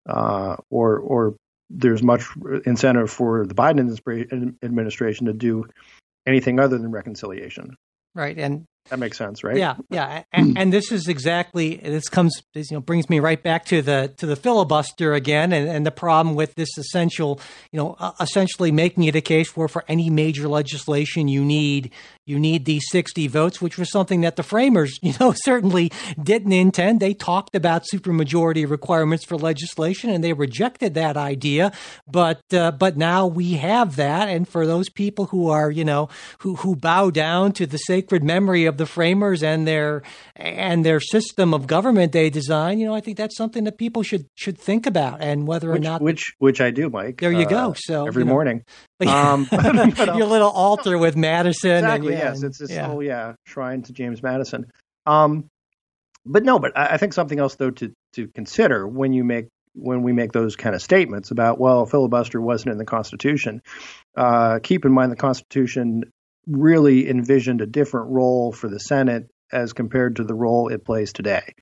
uh, 0.07 0.57
or 0.69 0.97
or 0.99 1.35
there's 1.69 2.03
much 2.03 2.25
incentive 2.65 3.09
for 3.09 3.45
the 3.45 3.55
Biden 3.55 4.55
administration 4.63 5.27
to 5.27 5.33
do 5.33 5.65
anything 6.25 6.59
other 6.59 6.77
than 6.77 6.91
reconciliation. 6.91 7.75
Right, 8.15 8.37
and 8.37 8.65
that 8.89 8.99
makes 8.99 9.17
sense, 9.17 9.43
right? 9.43 9.55
Yeah, 9.55 9.75
yeah, 9.89 10.23
and, 10.33 10.57
and, 10.57 10.73
this 10.73 10.91
is 10.91 11.07
exactly 11.07 11.77
this 11.77 12.09
comes 12.09 12.43
this, 12.53 12.69
you 12.69 12.77
know 12.77 12.81
brings 12.81 13.09
me 13.09 13.19
right 13.19 13.41
back 13.41 13.65
to 13.65 13.81
the 13.81 14.13
to 14.17 14.25
the 14.25 14.35
filibuster 14.35 15.13
again, 15.13 15.53
and, 15.53 15.69
and 15.69 15.85
the 15.85 15.91
problem 15.91 16.35
with 16.35 16.55
this 16.55 16.77
essential 16.77 17.39
you 17.71 17.79
know 17.79 17.95
uh, 17.99 18.11
essentially 18.19 18.71
making 18.71 19.05
it 19.05 19.15
a 19.15 19.21
case 19.21 19.55
where 19.55 19.69
for 19.69 19.85
any 19.87 20.09
major 20.09 20.47
legislation 20.49 21.27
you 21.29 21.45
need 21.45 21.91
you 22.25 22.39
need 22.39 22.63
these 22.63 22.83
60 22.89 23.27
votes, 23.27 23.61
which 23.61 23.77
was 23.77 23.91
something 23.91 24.21
that 24.21 24.37
the 24.37 24.43
framers, 24.43 24.97
you 25.01 25.13
know, 25.19 25.33
certainly 25.35 25.91
didn't 26.21 26.53
intend. 26.53 26.99
They 26.99 27.13
talked 27.13 27.55
about 27.55 27.83
supermajority 27.91 28.69
requirements 28.69 29.25
for 29.25 29.37
legislation 29.37 30.09
and 30.09 30.23
they 30.23 30.33
rejected 30.33 30.93
that 30.93 31.17
idea. 31.17 31.71
But, 32.07 32.41
uh, 32.53 32.71
but 32.71 32.97
now 32.97 33.27
we 33.27 33.53
have 33.53 33.95
that. 33.97 34.29
And 34.29 34.47
for 34.47 34.65
those 34.65 34.89
people 34.89 35.25
who 35.27 35.49
are, 35.49 35.69
you 35.69 35.83
know, 35.83 36.09
who, 36.39 36.55
who 36.55 36.75
bow 36.75 37.09
down 37.09 37.51
to 37.53 37.65
the 37.65 37.77
sacred 37.77 38.23
memory 38.23 38.65
of 38.65 38.72
the 38.77 38.85
framers 38.85 39.43
and 39.43 39.67
their, 39.67 40.03
and 40.35 40.85
their 40.85 40.99
system 40.99 41.53
of 41.53 41.67
government 41.67 42.11
they 42.11 42.29
design, 42.29 42.79
you 42.79 42.85
know, 42.85 42.93
I 42.93 43.01
think 43.01 43.17
that's 43.17 43.37
something 43.37 43.63
that 43.65 43.77
people 43.77 44.03
should, 44.03 44.25
should 44.35 44.57
think 44.57 44.85
about 44.85 45.21
and 45.21 45.47
whether 45.47 45.71
which, 45.71 45.79
or 45.79 45.83
not. 45.83 46.01
Which, 46.01 46.33
which 46.39 46.61
I 46.61 46.71
do, 46.71 46.89
Mike. 46.89 47.19
There 47.19 47.31
you 47.31 47.45
uh, 47.45 47.49
go. 47.49 47.73
So 47.77 48.07
every 48.07 48.21
you 48.21 48.25
know, 48.25 48.33
morning. 48.33 48.63
Um, 49.13 49.47
your 49.51 50.25
little 50.25 50.49
altar 50.49 50.97
with 50.97 51.15
Madison. 51.15 51.71
Exactly. 51.71 52.13
And, 52.13 52.19
yeah, 52.19 52.29
yes, 52.29 52.43
it's 52.43 52.57
this 52.59 52.71
yeah. 52.71 52.87
whole 52.87 53.03
yeah 53.03 53.33
shrine 53.45 53.81
to 53.83 53.93
James 53.93 54.23
Madison. 54.23 54.65
Um, 55.05 55.49
but 56.25 56.43
no, 56.43 56.59
but 56.59 56.77
I, 56.77 56.93
I 56.93 56.97
think 56.97 57.13
something 57.13 57.39
else 57.39 57.55
though 57.55 57.71
to 57.71 57.91
to 58.13 58.27
consider 58.27 58.87
when 58.87 59.13
you 59.13 59.23
make 59.23 59.47
when 59.75 60.03
we 60.03 60.13
make 60.13 60.31
those 60.31 60.55
kind 60.55 60.75
of 60.75 60.81
statements 60.81 61.31
about 61.31 61.59
well 61.59 61.85
filibuster 61.85 62.39
wasn't 62.39 62.71
in 62.71 62.77
the 62.77 62.85
Constitution. 62.85 63.61
Uh, 64.15 64.59
keep 64.61 64.85
in 64.85 64.93
mind 64.93 65.11
the 65.11 65.17
Constitution 65.17 66.03
really 66.47 67.09
envisioned 67.09 67.61
a 67.61 67.65
different 67.65 68.11
role 68.11 68.51
for 68.51 68.67
the 68.67 68.79
Senate 68.79 69.29
as 69.51 69.73
compared 69.73 70.17
to 70.17 70.23
the 70.23 70.33
role 70.33 70.69
it 70.69 70.85
plays 70.85 71.13
today. 71.13 71.53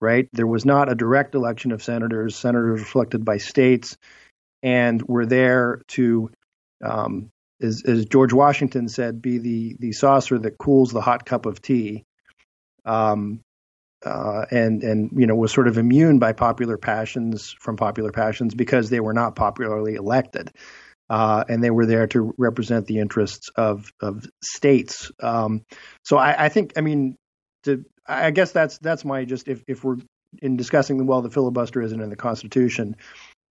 Right? 0.00 0.28
There 0.32 0.46
was 0.46 0.64
not 0.64 0.90
a 0.90 0.96
direct 0.96 1.34
election 1.34 1.70
of 1.70 1.82
senators. 1.82 2.34
Senators 2.34 2.80
were 2.80 3.00
elected 3.00 3.24
by 3.24 3.38
states 3.38 3.96
and 4.62 5.00
were 5.02 5.26
there 5.26 5.82
to 5.88 6.30
um, 6.82 7.30
as, 7.62 7.82
as 7.86 8.06
George 8.06 8.32
Washington 8.32 8.88
said, 8.88 9.22
be 9.22 9.38
the 9.38 9.76
the 9.78 9.92
saucer 9.92 10.38
that 10.38 10.58
cools 10.58 10.92
the 10.92 11.00
hot 11.00 11.24
cup 11.24 11.46
of 11.46 11.62
tea, 11.62 12.04
um, 12.84 13.40
uh, 14.04 14.44
and 14.50 14.82
and 14.82 15.10
you 15.14 15.26
know 15.26 15.36
was 15.36 15.52
sort 15.52 15.68
of 15.68 15.78
immune 15.78 16.18
by 16.18 16.32
popular 16.32 16.76
passions 16.76 17.54
from 17.60 17.76
popular 17.76 18.10
passions 18.10 18.54
because 18.54 18.90
they 18.90 19.00
were 19.00 19.14
not 19.14 19.36
popularly 19.36 19.94
elected, 19.94 20.50
uh, 21.10 21.44
and 21.48 21.62
they 21.62 21.70
were 21.70 21.86
there 21.86 22.06
to 22.08 22.34
represent 22.38 22.86
the 22.86 22.98
interests 22.98 23.50
of 23.56 23.92
of 24.00 24.26
states. 24.42 25.10
Um, 25.20 25.62
so 26.04 26.16
I, 26.16 26.46
I 26.46 26.48
think, 26.48 26.72
I 26.76 26.80
mean, 26.80 27.16
to 27.64 27.84
I 28.06 28.30
guess 28.30 28.52
that's 28.52 28.78
that's 28.78 29.04
my 29.04 29.24
just 29.24 29.48
if 29.48 29.62
if 29.66 29.84
we're 29.84 29.98
in 30.40 30.56
discussing 30.56 31.06
well 31.06 31.22
the 31.22 31.30
filibuster 31.30 31.82
isn't 31.82 32.00
in 32.00 32.10
the 32.10 32.16
Constitution. 32.16 32.96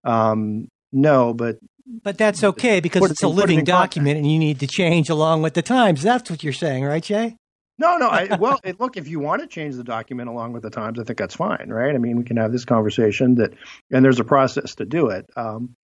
Um, 0.03 0.67
no, 0.91 1.33
but 1.33 1.57
but 1.85 2.17
that's 2.17 2.43
okay 2.43 2.79
because 2.79 3.09
it's 3.11 3.23
a 3.23 3.27
living 3.27 3.63
document, 3.63 4.17
and 4.17 4.29
you 4.29 4.39
need 4.39 4.59
to 4.59 4.67
change 4.67 5.09
along 5.09 5.41
with 5.41 5.53
the 5.53 5.61
times. 5.61 6.01
That's 6.01 6.29
what 6.29 6.43
you're 6.43 6.53
saying, 6.53 6.83
right, 6.83 7.03
Jay? 7.03 7.35
No, 7.77 7.97
no. 7.97 8.07
I, 8.07 8.35
well, 8.35 8.59
it, 8.63 8.79
look, 8.79 8.97
if 8.97 9.07
you 9.07 9.19
want 9.19 9.41
to 9.41 9.47
change 9.47 9.75
the 9.75 9.83
document 9.83 10.29
along 10.29 10.53
with 10.53 10.63
the 10.63 10.69
times, 10.69 10.99
I 10.99 11.03
think 11.03 11.17
that's 11.17 11.35
fine, 11.35 11.69
right? 11.69 11.93
I 11.93 11.97
mean, 11.97 12.17
we 12.17 12.23
can 12.23 12.37
have 12.37 12.51
this 12.51 12.65
conversation 12.65 13.35
that, 13.35 13.53
and 13.91 14.05
there's 14.05 14.19
a 14.19 14.23
process 14.23 14.75
to 14.75 14.85
do 14.85 15.07
it. 15.07 15.25
Um, 15.35 15.75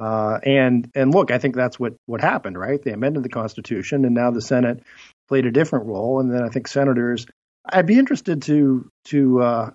uh, 0.00 0.38
and 0.42 0.90
and 0.94 1.12
look, 1.14 1.30
I 1.30 1.38
think 1.38 1.54
that's 1.54 1.78
what 1.78 1.94
what 2.06 2.20
happened, 2.20 2.58
right? 2.58 2.82
They 2.82 2.92
amended 2.92 3.22
the 3.22 3.28
Constitution, 3.28 4.04
and 4.04 4.14
now 4.14 4.30
the 4.30 4.40
Senate 4.40 4.82
played 5.28 5.46
a 5.46 5.50
different 5.50 5.86
role. 5.86 6.20
And 6.20 6.32
then 6.32 6.42
I 6.42 6.48
think 6.48 6.68
senators, 6.68 7.26
I'd 7.68 7.86
be 7.86 7.98
interested 7.98 8.42
to 8.42 8.90
to 9.06 9.42
uh, 9.42 9.70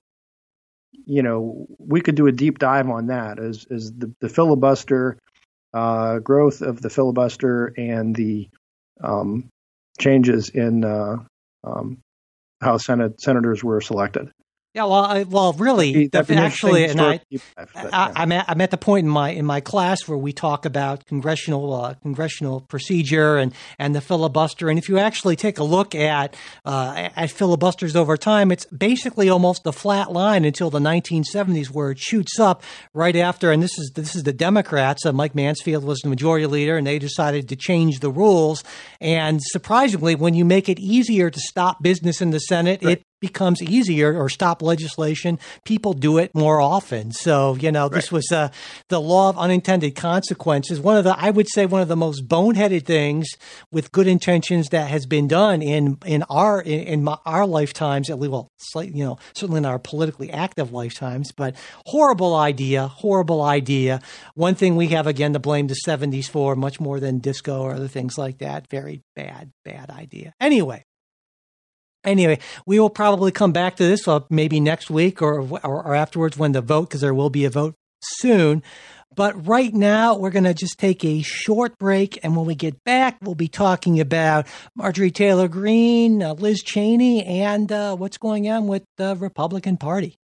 you 1.06 1.22
know, 1.22 1.68
we 1.78 2.02
could 2.02 2.16
do 2.16 2.28
a 2.28 2.32
deep 2.32 2.60
dive 2.60 2.90
on 2.90 3.08
that 3.08 3.40
as 3.40 3.66
as 3.70 3.92
the, 3.92 4.14
the 4.20 4.30
filibuster 4.30 5.18
uh, 5.74 6.20
growth 6.20 6.62
of 6.62 6.82
the 6.82 6.90
filibuster 6.90 7.72
and 7.78 8.16
the 8.16 8.50
um, 9.04 9.50
changes 10.00 10.50
in 10.50 10.84
uh, 10.84 11.18
um, 11.64 12.00
how 12.62 12.78
Senate 12.78 13.22
senators 13.22 13.64
were 13.64 13.82
selected. 13.82 14.32
Yeah, 14.76 14.84
well, 14.84 15.06
I, 15.06 15.24
well, 15.24 15.54
really, 15.54 16.08
That'd 16.08 16.28
be 16.28 16.34
an 16.34 16.40
actually, 16.40 16.84
and 16.84 17.00
I, 17.00 17.04
story 17.04 17.20
to 17.20 17.26
keep, 17.30 17.42
but, 17.56 17.94
I, 17.94 18.08
yeah. 18.08 18.14
I'm 18.14 18.32
at, 18.34 18.60
at 18.60 18.72
the 18.72 18.78
point 18.78 19.06
in 19.06 19.10
my 19.10 19.30
in 19.30 19.46
my 19.46 19.62
class 19.62 20.06
where 20.06 20.18
we 20.18 20.34
talk 20.34 20.66
about 20.66 21.06
congressional 21.06 21.74
uh, 21.74 21.94
congressional 22.02 22.60
procedure 22.60 23.38
and 23.38 23.54
and 23.80 23.96
the 23.96 24.02
filibuster. 24.02 24.70
And 24.70 24.78
if 24.78 24.90
you 24.90 24.98
actually 25.00 25.38
take 25.38 25.60
a 25.60 25.64
look 25.64 25.96
at 25.96 26.36
uh, 26.66 27.10
at 27.16 27.32
filibusters 27.32 27.96
over 27.96 28.18
time, 28.18 28.52
it's 28.52 28.66
basically 28.66 29.30
almost 29.30 29.66
a 29.66 29.72
flat 29.72 30.12
line 30.12 30.44
until 30.44 30.70
the 30.70 30.80
1970s, 30.80 31.68
where 31.68 31.92
it 31.92 32.00
shoots 32.00 32.38
up 32.38 32.62
right 32.94 33.16
after. 33.16 33.54
And 33.54 33.64
this 33.64 33.80
is 33.80 33.94
this 33.96 34.14
is 34.14 34.24
the 34.24 34.34
Democrats. 34.34 35.06
Uh, 35.06 35.14
Mike 35.14 35.36
Mansfield 35.36 35.86
was 35.86 36.00
the 36.00 36.10
majority 36.10 36.48
leader, 36.48 36.76
and 36.76 36.86
they 36.86 37.00
decided 37.00 37.48
to 37.48 37.56
change 37.56 38.02
the 38.02 38.12
rules. 38.12 38.62
And 39.00 39.42
surprisingly, 39.42 40.16
when 40.16 40.34
you 40.34 40.44
make 40.44 40.68
it 40.68 40.80
easier 40.80 41.30
to 41.30 41.40
stop 41.40 41.82
business 41.82 42.22
in 42.22 42.32
the 42.32 42.40
Senate, 42.40 42.84
it 42.84 43.06
becomes 43.20 43.62
easier 43.62 44.18
or 44.18 44.30
stop 44.30 44.62
legislation, 44.62 45.40
people 45.64 45.94
do 45.94 46.18
it 46.18 46.34
more 46.34 46.62
often. 46.62 47.12
So, 47.12 47.56
you 47.56 47.72
know, 47.72 47.90
this 47.90 48.12
was 48.12 48.32
uh, 48.32 48.50
the 48.90 49.02
law 49.02 49.30
of 49.30 49.38
unintended 49.38 49.96
consequences. 49.96 50.80
One 50.80 50.98
of 50.98 51.04
the, 51.04 51.18
I 51.18 51.30
would 51.30 51.50
say, 51.50 51.66
one 51.66 51.82
of 51.82 51.88
the 51.88 51.96
most 51.96 52.28
boneheaded 52.28 52.86
things 52.86 53.28
with 53.72 53.92
good 53.92 54.08
intentions 54.08 54.70
that 54.70 54.90
has 54.90 55.06
been 55.06 55.28
done 55.28 55.62
in 55.62 55.98
in 56.06 56.24
our 56.30 56.62
in, 56.62 56.82
in 56.82 57.04
my, 57.04 57.18
our 57.26 57.46
lifetimes, 57.46 58.10
at 58.10 58.20
least, 58.20 58.32
well, 58.32 58.50
slightly, 58.58 59.00
you 59.00 59.06
know, 59.06 59.18
certainly 59.36 59.60
in 59.60 59.66
our 59.66 59.80
politically 59.80 60.32
active 60.32 60.72
lifetimes. 60.72 61.32
But 61.32 61.56
horrible 61.86 62.36
idea, 62.36 62.88
horrible 62.88 63.42
idea. 63.42 64.02
One 64.36 64.56
thing 64.56 64.76
we 64.76 64.88
have 64.90 65.08
again 65.08 65.34
to 65.34 65.40
blame 65.40 65.68
the 65.68 65.78
'70s 65.86 66.30
for, 66.30 66.56
much 66.56 66.80
more 66.80 67.00
than 67.00 67.20
disco 67.20 67.62
or 67.62 67.74
other 67.74 67.88
things 67.88 68.18
like 68.18 68.40
that. 68.40 68.70
Very 68.70 69.02
bad, 69.16 69.52
bad 69.64 69.90
idea. 69.90 70.34
Anyway. 70.40 70.85
Anyway, 72.06 72.40
we 72.66 72.80
will 72.80 72.90
probably 72.90 73.32
come 73.32 73.52
back 73.52 73.76
to 73.78 73.84
this 73.84 74.08
maybe 74.30 74.60
next 74.60 74.90
week 74.90 75.22
or, 75.22 75.40
or, 75.42 75.60
or 75.64 75.96
afterwards 75.96 76.38
when 76.38 76.52
the 76.52 76.62
vote, 76.62 76.90
because 76.90 77.02
there 77.02 77.14
will 77.14 77.30
be 77.30 77.46
a 77.46 77.50
vote 77.50 77.76
soon. 78.02 78.64
But 79.16 79.48
right 79.48 79.74
now, 79.74 80.18
we're 80.18 80.30
going 80.30 80.44
to 80.44 80.54
just 80.54 80.78
take 80.78 81.06
a 81.06 81.22
short 81.22 81.78
break. 81.78 82.20
And 82.22 82.36
when 82.36 82.46
we 82.46 82.54
get 82.54 82.84
back, 82.84 83.18
we'll 83.22 83.36
be 83.36 83.48
talking 83.48 84.00
about 84.02 84.46
Marjorie 84.76 85.12
Taylor 85.12 85.48
Greene, 85.48 86.22
uh, 86.22 86.34
Liz 86.34 86.62
Cheney, 86.62 87.24
and 87.24 87.72
uh, 87.72 87.96
what's 87.96 88.18
going 88.18 88.50
on 88.50 88.68
with 88.68 88.84
the 88.98 89.16
Republican 89.16 89.78
Party. 89.78 90.18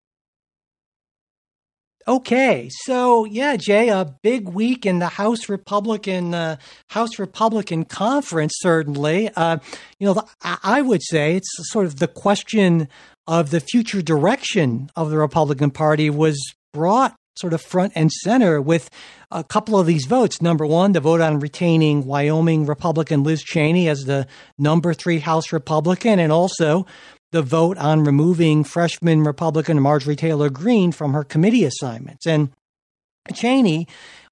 Okay, 2.07 2.67
so 2.83 3.25
yeah, 3.25 3.55
Jay, 3.57 3.89
a 3.89 4.15
big 4.23 4.49
week 4.49 4.85
in 4.85 4.99
the 4.99 5.07
House 5.07 5.49
Republican 5.49 6.33
uh, 6.33 6.57
House 6.89 7.19
Republican 7.19 7.85
conference. 7.85 8.53
Certainly, 8.57 9.29
uh, 9.35 9.57
you 9.99 10.07
know, 10.07 10.13
the, 10.15 10.25
I 10.41 10.57
I 10.63 10.81
would 10.81 11.03
say 11.03 11.35
it's 11.35 11.49
sort 11.71 11.85
of 11.85 11.99
the 11.99 12.07
question 12.07 12.87
of 13.27 13.51
the 13.51 13.59
future 13.59 14.01
direction 14.01 14.89
of 14.95 15.11
the 15.11 15.17
Republican 15.17 15.69
Party 15.69 16.09
was 16.09 16.41
brought 16.73 17.15
sort 17.35 17.53
of 17.53 17.61
front 17.61 17.93
and 17.95 18.11
center 18.11 18.61
with 18.61 18.89
a 19.29 19.43
couple 19.43 19.79
of 19.79 19.85
these 19.85 20.05
votes. 20.05 20.41
Number 20.41 20.65
one, 20.65 20.91
the 20.91 20.99
vote 20.99 21.21
on 21.21 21.39
retaining 21.39 22.05
Wyoming 22.05 22.65
Republican 22.65 23.23
Liz 23.23 23.43
Cheney 23.43 23.87
as 23.87 24.01
the 24.01 24.27
number 24.57 24.93
three 24.93 25.19
House 25.19 25.53
Republican, 25.53 26.19
and 26.19 26.31
also 26.31 26.85
the 27.31 27.41
vote 27.41 27.77
on 27.77 28.03
removing 28.03 28.63
freshman 28.63 29.23
Republican 29.23 29.81
Marjorie 29.81 30.15
Taylor 30.15 30.49
Greene 30.49 30.91
from 30.91 31.13
her 31.13 31.23
committee 31.23 31.63
assignments. 31.63 32.27
And 32.27 32.51
Cheney 33.33 33.87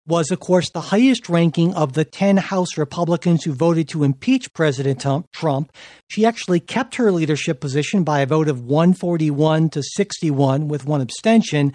was, 0.05 0.31
of 0.31 0.39
course, 0.39 0.69
the 0.71 0.81
highest 0.81 1.29
ranking 1.29 1.73
of 1.75 1.93
the 1.93 2.03
10 2.03 2.37
House 2.37 2.77
Republicans 2.77 3.43
who 3.43 3.53
voted 3.53 3.87
to 3.89 4.03
impeach 4.03 4.51
President 4.53 5.05
Trump. 5.31 5.71
She 6.07 6.25
actually 6.25 6.59
kept 6.59 6.95
her 6.95 7.11
leadership 7.11 7.61
position 7.61 8.03
by 8.03 8.21
a 8.21 8.25
vote 8.25 8.49
of 8.49 8.61
141 8.61 9.69
to 9.69 9.83
61 9.83 10.67
with 10.67 10.85
one 10.85 11.01
abstention. 11.01 11.73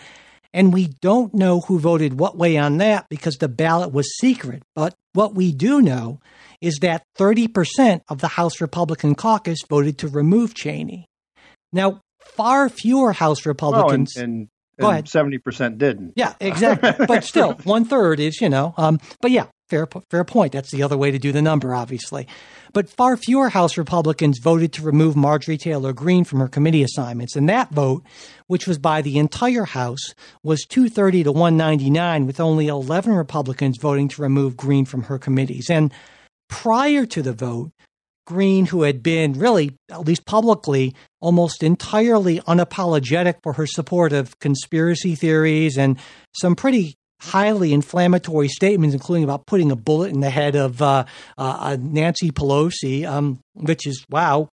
And 0.53 0.73
we 0.73 0.89
don't 1.01 1.33
know 1.33 1.61
who 1.61 1.79
voted 1.79 2.19
what 2.19 2.37
way 2.37 2.57
on 2.57 2.79
that 2.79 3.07
because 3.09 3.37
the 3.37 3.49
ballot 3.49 3.93
was 3.93 4.17
secret. 4.19 4.63
But 4.75 4.95
what 5.13 5.35
we 5.35 5.53
do 5.53 5.81
know 5.81 6.21
is 6.61 6.79
that 6.81 7.05
30% 7.19 8.01
of 8.09 8.21
the 8.21 8.29
House 8.29 8.61
Republican 8.61 9.15
caucus 9.15 9.61
voted 9.69 9.99
to 9.99 10.09
remove 10.09 10.55
Cheney. 10.55 11.07
Now, 11.75 12.01
far 12.21 12.69
fewer 12.69 13.13
House 13.13 13.45
Republicans. 13.45 14.17
and, 14.17 14.33
and, 14.33 14.49
Go 14.81 14.91
ahead. 14.91 15.07
70% 15.07 15.79
didn't. 15.79 16.15
Yeah, 16.17 16.35
exactly. 16.41 16.93
but 17.07 17.23
still, 17.23 17.53
one 17.63 17.85
third 17.85 18.19
is, 18.19 18.41
you 18.41 18.49
know, 18.49 18.75
um, 18.77 18.99
but 19.21 19.31
yeah, 19.31 19.47
fair, 19.69 19.87
fair 20.11 20.25
point. 20.25 20.53
That's 20.53 20.73
the 20.73 20.83
other 20.83 20.97
way 20.97 21.13
to 21.13 21.19
do 21.19 21.31
the 21.31 21.43
number, 21.43 21.75
obviously. 21.75 22.27
But 22.73 22.89
far 22.89 23.17
fewer 23.17 23.51
House 23.51 23.79
Republicans 23.79 24.41
voted 24.43 24.73
to 24.73 24.83
remove 24.83 25.15
Marjorie 25.15 25.59
Taylor 25.59 25.93
Greene 25.93 26.25
from 26.25 26.41
her 26.41 26.49
committee 26.49 26.83
assignments. 26.83 27.37
And 27.37 27.49
that 27.49 27.71
vote, 27.71 28.03
which 28.49 28.67
was 28.67 28.79
by 28.79 29.01
the 29.01 29.19
entire 29.19 29.65
House, 29.65 30.13
was 30.43 30.67
230 30.69 31.23
to 31.25 31.33
199, 31.33 32.27
with 32.27 32.41
only 32.41 32.67
11 32.67 33.13
Republicans 33.13 33.79
voting 33.81 34.09
to 34.09 34.23
remove 34.23 34.57
Greene 34.57 34.87
from 34.87 35.05
her 35.05 35.21
committees. 35.21 35.71
And 35.71 35.93
prior 36.49 37.07
to 37.07 37.23
the 37.23 37.33
vote, 37.33 37.71
Greene, 38.27 38.67
who 38.67 38.83
had 38.83 39.03
been 39.03 39.35
really, 39.35 39.77
at 39.91 40.07
least 40.07 40.25
publicly, 40.27 40.95
almost 41.21 41.63
entirely 41.63 42.41
unapologetic 42.41 43.37
for 43.43 43.53
her 43.55 43.67
support 43.67 44.13
of 44.13 44.39
conspiracy 44.39 45.15
theories 45.15 45.77
and 45.77 45.99
some 46.35 46.55
pretty 46.55 46.95
highly 47.21 47.73
inflammatory 47.73 48.49
statements, 48.49 48.95
including 48.95 49.25
about 49.25 49.47
putting 49.47 49.71
a 49.71 49.77
bullet 49.77 50.13
in 50.13 50.21
the 50.21 50.31
head 50.31 50.57
of 50.57 50.83
uh, 50.83 51.05
uh, 51.39 51.77
Nancy 51.81 52.31
Pelosi, 52.31 53.07
um, 53.07 53.41
which 53.55 53.87
is 53.87 54.05
wow, 54.11 54.49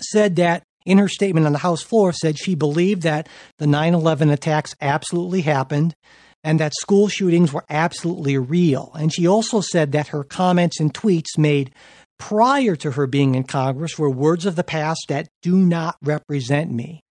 said 0.00 0.36
that 0.36 0.62
in 0.84 0.98
her 0.98 1.08
statement 1.08 1.46
on 1.46 1.52
the 1.52 1.58
House 1.58 1.82
floor, 1.82 2.12
said 2.12 2.38
she 2.38 2.54
believed 2.54 3.02
that 3.02 3.28
the 3.58 3.66
9 3.66 3.94
11 3.94 4.30
attacks 4.30 4.74
absolutely 4.80 5.40
happened 5.40 5.94
and 6.42 6.60
that 6.60 6.74
school 6.74 7.08
shootings 7.08 7.52
were 7.52 7.64
absolutely 7.70 8.36
real. 8.36 8.92
And 8.94 9.12
she 9.12 9.26
also 9.26 9.62
said 9.62 9.92
that 9.92 10.08
her 10.08 10.22
comments 10.22 10.78
and 10.78 10.92
tweets 10.92 11.38
made 11.38 11.72
prior 12.18 12.76
to 12.76 12.92
her 12.92 13.06
being 13.06 13.34
in 13.34 13.44
Congress 13.44 13.98
were 13.98 14.10
words 14.10 14.46
of 14.46 14.56
the 14.56 14.64
past 14.64 15.06
that 15.08 15.28
do 15.42 15.56
not 15.56 15.96
represent 16.02 16.70
me. 16.70 17.02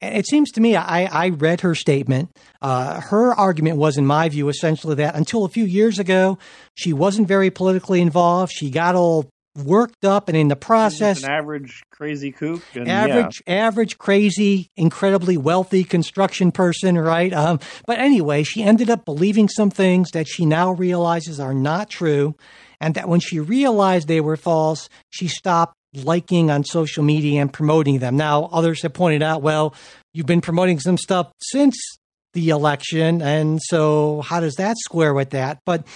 And 0.00 0.16
it 0.16 0.26
seems 0.26 0.50
to 0.52 0.60
me, 0.60 0.74
I, 0.74 1.04
I 1.04 1.28
read 1.28 1.60
her 1.60 1.76
statement. 1.76 2.36
Uh, 2.60 3.00
her 3.00 3.32
argument 3.34 3.76
was, 3.76 3.96
in 3.96 4.04
my 4.04 4.28
view, 4.28 4.48
essentially 4.48 4.96
that 4.96 5.14
until 5.14 5.44
a 5.44 5.48
few 5.48 5.64
years 5.64 6.00
ago, 6.00 6.38
she 6.74 6.92
wasn't 6.92 7.28
very 7.28 7.50
politically 7.50 8.00
involved. 8.00 8.52
She 8.52 8.68
got 8.68 8.96
all 8.96 9.30
worked 9.54 10.04
up, 10.04 10.28
and 10.28 10.36
in 10.36 10.48
the 10.48 10.56
process, 10.56 11.22
an 11.22 11.30
average 11.30 11.82
crazy 11.90 12.32
kook. 12.32 12.62
And 12.74 12.88
average, 12.88 13.42
average, 13.46 13.98
crazy, 13.98 14.70
incredibly 14.76 15.36
wealthy 15.36 15.84
construction 15.84 16.52
person, 16.52 16.98
right? 16.98 17.32
Um, 17.32 17.60
but 17.86 17.98
anyway, 17.98 18.42
she 18.42 18.62
ended 18.62 18.90
up 18.90 19.04
believing 19.04 19.48
some 19.48 19.70
things 19.70 20.10
that 20.12 20.26
she 20.26 20.46
now 20.46 20.72
realizes 20.72 21.38
are 21.38 21.54
not 21.54 21.90
true, 21.90 22.34
and 22.82 22.94
that 22.96 23.08
when 23.08 23.20
she 23.20 23.38
realized 23.40 24.08
they 24.08 24.20
were 24.20 24.36
false, 24.36 24.88
she 25.08 25.28
stopped 25.28 25.74
liking 25.94 26.50
on 26.50 26.64
social 26.64 27.04
media 27.04 27.40
and 27.40 27.52
promoting 27.52 28.00
them. 28.00 28.16
Now, 28.16 28.48
others 28.52 28.82
have 28.82 28.92
pointed 28.92 29.22
out, 29.22 29.40
well, 29.40 29.74
you've 30.12 30.26
been 30.26 30.40
promoting 30.40 30.80
some 30.80 30.98
stuff 30.98 31.32
since 31.40 31.76
the 32.34 32.48
election, 32.48 33.22
and 33.22 33.60
so 33.62 34.22
how 34.22 34.40
does 34.40 34.56
that 34.56 34.76
square 34.78 35.14
with 35.14 35.30
that? 35.30 35.60
But 35.64 35.86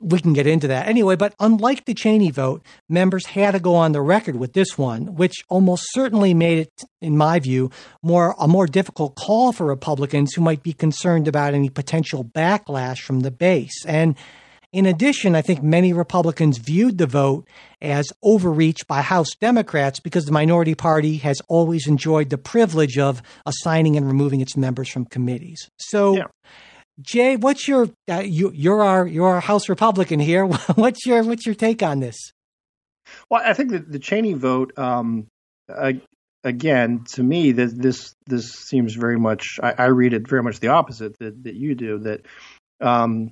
we 0.00 0.20
can 0.20 0.32
get 0.32 0.46
into 0.46 0.68
that 0.68 0.88
anyway. 0.88 1.16
But 1.16 1.34
unlike 1.40 1.84
the 1.84 1.94
Cheney 1.94 2.30
vote, 2.30 2.62
members 2.88 3.26
had 3.26 3.52
to 3.52 3.60
go 3.60 3.74
on 3.74 3.92
the 3.92 4.02
record 4.02 4.36
with 4.36 4.52
this 4.52 4.76
one, 4.76 5.16
which 5.16 5.44
almost 5.48 5.86
certainly 5.90 6.34
made 6.34 6.58
it, 6.58 6.84
in 7.00 7.16
my 7.16 7.38
view, 7.40 7.70
more 8.02 8.34
a 8.38 8.46
more 8.46 8.66
difficult 8.66 9.16
call 9.16 9.52
for 9.52 9.64
Republicans 9.66 10.34
who 10.34 10.42
might 10.42 10.62
be 10.62 10.72
concerned 10.72 11.26
about 11.28 11.54
any 11.54 11.70
potential 11.70 12.24
backlash 12.24 12.98
from 12.98 13.20
the 13.20 13.30
base. 13.30 13.84
And 13.86 14.16
in 14.72 14.86
addition, 14.86 15.34
I 15.34 15.42
think 15.42 15.62
many 15.62 15.92
Republicans 15.92 16.58
viewed 16.58 16.98
the 16.98 17.06
vote 17.06 17.48
as 17.80 18.12
overreach 18.22 18.86
by 18.86 19.00
House 19.00 19.34
Democrats 19.40 19.98
because 19.98 20.26
the 20.26 20.32
minority 20.32 20.74
party 20.74 21.16
has 21.18 21.40
always 21.48 21.86
enjoyed 21.86 22.28
the 22.28 22.38
privilege 22.38 22.98
of 22.98 23.22
assigning 23.46 23.96
and 23.96 24.06
removing 24.06 24.40
its 24.40 24.56
members 24.56 24.88
from 24.88 25.06
committees. 25.06 25.68
So. 25.78 26.16
Yeah. 26.16 26.24
Jay, 27.00 27.36
what's 27.36 27.68
your 27.68 27.88
uh, 28.10 28.24
you 28.26 28.50
you're 28.52 28.82
our 28.82 29.06
you're 29.06 29.28
our 29.28 29.40
House 29.40 29.68
Republican 29.68 30.18
here. 30.18 30.44
what's 30.74 31.06
your 31.06 31.22
what's 31.22 31.46
your 31.46 31.54
take 31.54 31.80
on 31.80 32.00
this? 32.00 32.32
Well, 33.30 33.40
I 33.44 33.52
think 33.52 33.70
that 33.70 33.88
the 33.90 34.00
Cheney 34.00 34.32
vote, 34.32 34.76
um, 34.76 35.28
uh, 35.72 35.92
again, 36.42 37.04
to 37.12 37.22
me, 37.22 37.52
this 37.52 37.72
this 37.72 38.14
this 38.26 38.50
seems 38.50 38.94
very 38.94 39.16
much. 39.16 39.60
I, 39.62 39.74
I 39.78 39.84
read 39.86 40.12
it 40.12 40.28
very 40.28 40.42
much 40.42 40.58
the 40.58 40.68
opposite 40.68 41.16
that, 41.20 41.44
that 41.44 41.54
you 41.54 41.76
do. 41.76 42.00
That 42.00 42.26
um, 42.80 43.30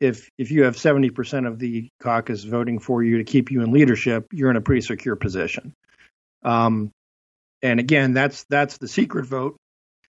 if 0.00 0.30
if 0.38 0.50
you 0.50 0.64
have 0.64 0.76
seventy 0.76 1.10
percent 1.10 1.46
of 1.46 1.58
the 1.58 1.88
caucus 2.00 2.44
voting 2.44 2.78
for 2.78 3.02
you 3.02 3.18
to 3.18 3.24
keep 3.24 3.50
you 3.50 3.62
in 3.62 3.72
leadership, 3.72 4.26
you're 4.32 4.50
in 4.50 4.56
a 4.56 4.60
pretty 4.60 4.82
secure 4.82 5.16
position. 5.16 5.74
Um, 6.42 6.92
and 7.62 7.80
again, 7.80 8.12
that's 8.12 8.44
that's 8.44 8.78
the 8.78 8.88
secret 8.88 9.26
vote. 9.26 9.56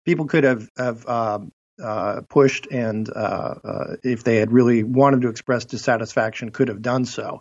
People 0.04 0.26
could 0.26 0.44
have 0.44 0.68
have 0.76 1.06
um, 1.08 1.52
uh, 1.82 2.22
pushed, 2.28 2.66
and 2.70 3.08
uh, 3.08 3.54
uh, 3.64 3.96
if 4.02 4.24
they 4.24 4.36
had 4.36 4.52
really 4.52 4.82
wanted 4.84 5.22
to 5.22 5.28
express 5.28 5.64
dissatisfaction, 5.64 6.50
could 6.50 6.68
have 6.68 6.82
done 6.82 7.04
so, 7.04 7.40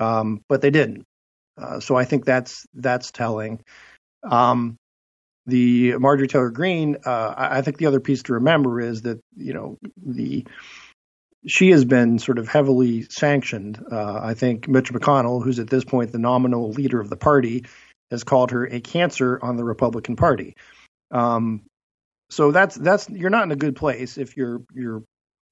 um, 0.00 0.40
but 0.48 0.60
they 0.60 0.70
didn't. 0.70 1.04
Uh, 1.56 1.80
so 1.80 1.96
I 1.96 2.04
think 2.04 2.24
that's 2.24 2.66
that's 2.74 3.10
telling. 3.10 3.60
Um, 4.22 4.76
the 5.46 5.98
Marjorie 5.98 6.28
Taylor 6.28 6.50
Greene, 6.50 6.96
uh, 7.04 7.34
I 7.36 7.60
think 7.60 7.76
the 7.76 7.86
other 7.86 8.00
piece 8.00 8.22
to 8.24 8.34
remember 8.34 8.80
is 8.80 9.02
that 9.02 9.20
you 9.36 9.52
know 9.52 9.76
the 10.02 10.46
she 11.46 11.70
has 11.70 11.84
been 11.84 12.18
sort 12.18 12.38
of 12.38 12.48
heavily 12.48 13.02
sanctioned. 13.10 13.82
Uh, 13.90 14.20
I 14.22 14.34
think 14.34 14.68
Mitch 14.68 14.92
McConnell, 14.92 15.42
who's 15.42 15.58
at 15.58 15.70
this 15.70 15.84
point 15.84 16.12
the 16.12 16.18
nominal 16.18 16.70
leader 16.70 17.00
of 17.00 17.10
the 17.10 17.16
party, 17.16 17.64
has 18.10 18.24
called 18.24 18.50
her 18.50 18.66
a 18.66 18.80
cancer 18.80 19.38
on 19.42 19.56
the 19.56 19.64
Republican 19.64 20.16
Party. 20.16 20.54
Um, 21.10 21.62
so 22.30 22.50
that's 22.50 22.76
that's 22.76 23.08
you're 23.10 23.30
not 23.30 23.44
in 23.44 23.52
a 23.52 23.56
good 23.56 23.76
place 23.76 24.18
if 24.18 24.36
your 24.36 24.62
your 24.72 25.02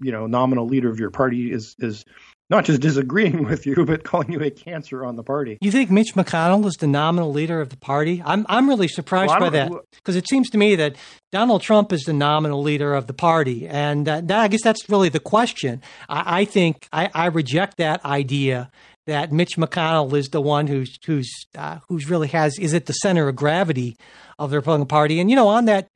you 0.00 0.12
know 0.12 0.26
nominal 0.26 0.66
leader 0.66 0.90
of 0.90 0.98
your 0.98 1.10
party 1.10 1.52
is 1.52 1.76
is 1.78 2.04
not 2.52 2.66
just 2.66 2.80
disagreeing 2.80 3.44
with 3.48 3.66
you, 3.66 3.84
but 3.84 4.04
calling 4.04 4.30
you 4.30 4.40
a 4.42 4.50
cancer 4.50 5.04
on 5.04 5.16
the 5.16 5.22
party. 5.22 5.58
You 5.60 5.72
think 5.72 5.90
Mitch 5.90 6.14
McConnell 6.14 6.64
is 6.66 6.74
the 6.74 6.86
nominal 6.86 7.32
leader 7.32 7.60
of 7.60 7.70
the 7.70 7.76
party? 7.76 8.22
I'm 8.24 8.46
I'm 8.48 8.68
really 8.68 8.88
surprised 8.88 9.30
well, 9.30 9.40
by 9.40 9.50
that 9.50 9.72
because 9.96 10.16
it 10.16 10.28
seems 10.28 10.50
to 10.50 10.58
me 10.58 10.76
that 10.76 10.96
Donald 11.32 11.62
Trump 11.62 11.92
is 11.92 12.02
the 12.02 12.12
nominal 12.12 12.62
leader 12.62 12.94
of 12.94 13.06
the 13.06 13.14
party, 13.14 13.66
and 13.66 14.08
uh, 14.08 14.20
that, 14.20 14.38
I 14.38 14.48
guess 14.48 14.62
that's 14.62 14.88
really 14.88 15.08
the 15.08 15.20
question. 15.20 15.82
I, 16.08 16.42
I 16.42 16.44
think 16.44 16.86
I, 16.92 17.10
I, 17.14 17.26
reject 17.26 17.78
that 17.78 18.04
idea 18.04 18.70
that 19.06 19.32
Mitch 19.32 19.56
McConnell 19.56 20.12
is 20.14 20.28
the 20.28 20.42
one 20.42 20.66
who's 20.66 20.98
who's 21.06 21.30
uh, 21.56 21.78
who's 21.88 22.10
really 22.10 22.28
has 22.28 22.58
is 22.58 22.74
at 22.74 22.86
the 22.86 22.92
center 22.92 23.28
of 23.28 23.36
gravity 23.36 23.96
of 24.38 24.50
the 24.50 24.56
Republican 24.56 24.86
Party, 24.86 25.20
and 25.20 25.30
you 25.30 25.36
know 25.36 25.48
on 25.48 25.64
that. 25.64 25.88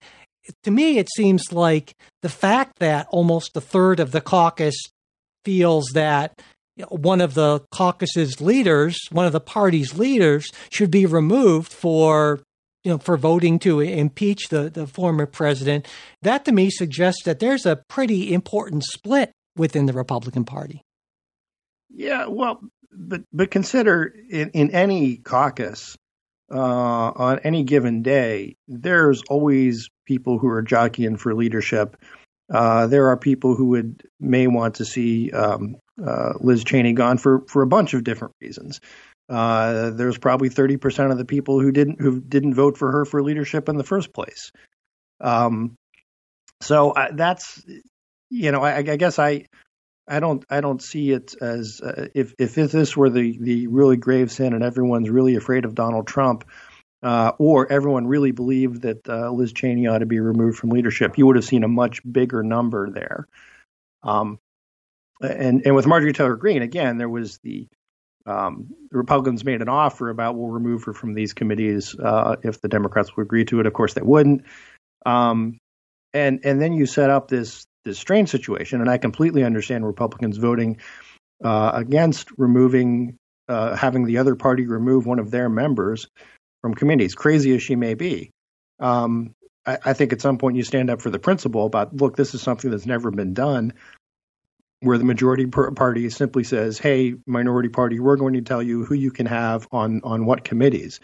To 0.62 0.70
me, 0.70 0.98
it 0.98 1.08
seems 1.16 1.52
like 1.52 1.96
the 2.22 2.28
fact 2.28 2.78
that 2.78 3.08
almost 3.10 3.56
a 3.56 3.60
third 3.60 3.98
of 3.98 4.12
the 4.12 4.20
caucus 4.20 4.76
feels 5.46 5.86
that 5.94 6.42
one 6.88 7.20
of 7.20 7.34
the 7.34 7.60
caucus's 7.70 8.40
leaders, 8.40 8.98
one 9.12 9.26
of 9.26 9.32
the 9.32 9.40
party's 9.40 9.96
leaders, 9.96 10.50
should 10.70 10.90
be 10.90 11.06
removed 11.06 11.72
for 11.72 12.40
you 12.82 12.90
know 12.90 12.98
for 12.98 13.16
voting 13.16 13.58
to 13.60 13.80
impeach 13.80 14.48
the, 14.48 14.68
the 14.68 14.88
former 14.88 15.24
president. 15.24 15.86
That 16.22 16.44
to 16.46 16.52
me 16.52 16.68
suggests 16.68 17.22
that 17.24 17.38
there's 17.38 17.64
a 17.64 17.76
pretty 17.88 18.34
important 18.34 18.84
split 18.84 19.30
within 19.56 19.86
the 19.86 19.92
Republican 19.92 20.44
Party. 20.44 20.82
Yeah, 21.88 22.26
well, 22.26 22.60
but 22.92 23.22
but 23.32 23.52
consider 23.52 24.12
in, 24.28 24.50
in 24.50 24.72
any 24.72 25.16
caucus 25.16 25.96
uh, 26.52 26.58
on 26.58 27.38
any 27.44 27.62
given 27.62 28.02
day, 28.02 28.56
there's 28.66 29.22
always 29.30 29.88
people 30.06 30.38
who 30.38 30.48
are 30.48 30.62
jockeying 30.62 31.16
for 31.16 31.34
leadership 31.34 31.96
uh, 32.52 32.86
there 32.86 33.08
are 33.08 33.16
people 33.16 33.54
who 33.54 33.66
would 33.70 34.02
may 34.20 34.46
want 34.46 34.76
to 34.76 34.84
see 34.84 35.30
um, 35.30 35.76
uh, 36.04 36.34
Liz 36.40 36.64
Cheney 36.64 36.92
gone 36.92 37.18
for 37.18 37.44
for 37.48 37.62
a 37.62 37.66
bunch 37.66 37.94
of 37.94 38.04
different 38.04 38.34
reasons. 38.40 38.80
Uh, 39.28 39.90
there's 39.90 40.18
probably 40.18 40.48
30% 40.48 41.10
of 41.10 41.18
the 41.18 41.24
people 41.24 41.60
who 41.60 41.72
didn't 41.72 42.00
who 42.00 42.20
didn't 42.20 42.54
vote 42.54 42.78
for 42.78 42.92
her 42.92 43.04
for 43.04 43.22
leadership 43.22 43.68
in 43.68 43.76
the 43.76 43.84
first 43.84 44.12
place. 44.12 44.52
Um, 45.20 45.74
so 46.60 46.94
I, 46.94 47.10
that's 47.12 47.62
you 48.30 48.52
know 48.52 48.62
I, 48.62 48.76
I, 48.76 48.96
guess 48.96 49.18
I 49.18 49.46
I 50.06 50.20
don't 50.20 50.44
I 50.48 50.60
don't 50.60 50.80
see 50.80 51.10
it 51.10 51.34
as 51.40 51.80
uh, 51.82 52.08
if 52.14 52.34
if 52.38 52.54
this 52.54 52.96
were 52.96 53.10
the 53.10 53.36
the 53.40 53.66
really 53.66 53.96
grave 53.96 54.30
sin 54.30 54.52
and 54.52 54.62
everyone's 54.62 55.10
really 55.10 55.34
afraid 55.34 55.64
of 55.64 55.74
Donald 55.74 56.06
Trump 56.06 56.44
uh, 57.02 57.32
or 57.38 57.70
everyone 57.70 58.06
really 58.06 58.32
believed 58.32 58.82
that 58.82 59.08
uh, 59.08 59.30
Liz 59.30 59.52
Cheney 59.52 59.86
ought 59.86 59.98
to 59.98 60.06
be 60.06 60.20
removed 60.20 60.58
from 60.58 60.70
leadership, 60.70 61.18
you 61.18 61.26
would 61.26 61.36
have 61.36 61.44
seen 61.44 61.64
a 61.64 61.68
much 61.68 62.00
bigger 62.10 62.42
number 62.42 62.90
there. 62.90 63.26
Um, 64.02 64.38
and 65.20 65.62
and 65.64 65.74
with 65.74 65.86
Marjorie 65.86 66.12
Taylor 66.12 66.36
Greene, 66.36 66.62
again, 66.62 66.98
there 66.98 67.08
was 67.08 67.38
the 67.38 67.68
um, 68.26 68.74
the 68.90 68.98
Republicans 68.98 69.44
made 69.44 69.62
an 69.62 69.68
offer 69.68 70.10
about 70.10 70.36
we'll 70.36 70.48
remove 70.48 70.84
her 70.84 70.92
from 70.92 71.14
these 71.14 71.32
committees 71.32 71.94
uh, 71.98 72.36
if 72.42 72.60
the 72.60 72.68
Democrats 72.68 73.16
would 73.16 73.22
agree 73.22 73.44
to 73.46 73.60
it. 73.60 73.66
Of 73.66 73.72
course, 73.72 73.94
they 73.94 74.02
wouldn't. 74.02 74.44
Um, 75.04 75.58
and 76.12 76.40
and 76.44 76.60
then 76.60 76.72
you 76.72 76.86
set 76.86 77.10
up 77.10 77.28
this 77.28 77.66
this 77.84 77.98
strange 77.98 78.28
situation, 78.30 78.80
and 78.80 78.90
I 78.90 78.98
completely 78.98 79.44
understand 79.44 79.86
Republicans 79.86 80.38
voting 80.38 80.78
uh, 81.42 81.72
against 81.74 82.28
removing 82.36 83.16
uh, 83.48 83.76
having 83.76 84.06
the 84.06 84.18
other 84.18 84.34
party 84.34 84.66
remove 84.66 85.06
one 85.06 85.18
of 85.18 85.30
their 85.30 85.48
members 85.48 86.08
from 86.66 86.74
committees, 86.74 87.14
crazy 87.14 87.54
as 87.54 87.62
she 87.62 87.76
may 87.76 87.94
be. 87.94 88.32
Um, 88.80 89.36
I, 89.64 89.78
I, 89.84 89.92
think 89.92 90.12
at 90.12 90.20
some 90.20 90.36
point 90.36 90.56
you 90.56 90.64
stand 90.64 90.90
up 90.90 91.00
for 91.00 91.10
the 91.10 91.18
principle 91.20 91.64
about, 91.64 91.94
look, 91.94 92.16
this 92.16 92.34
is 92.34 92.42
something 92.42 92.72
that's 92.72 92.86
never 92.86 93.12
been 93.12 93.34
done, 93.34 93.72
where 94.80 94.98
the 94.98 95.04
majority 95.04 95.46
party 95.46 96.10
simply 96.10 96.42
says, 96.42 96.76
hey, 96.76 97.14
minority 97.24 97.68
party, 97.68 98.00
we're 98.00 98.16
going 98.16 98.34
to 98.34 98.42
tell 98.42 98.60
you 98.60 98.84
who 98.84 98.94
you 98.94 99.12
can 99.12 99.26
have 99.26 99.68
on 99.70 100.00
on 100.02 100.26
what 100.26 100.42
committees, 100.42 100.98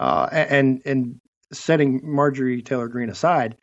uh, 0.00 0.28
and 0.32 0.82
and 0.84 1.20
setting 1.52 2.00
Marjorie 2.02 2.60
Taylor 2.60 2.88
Greene 2.88 3.08
aside, 3.08 3.56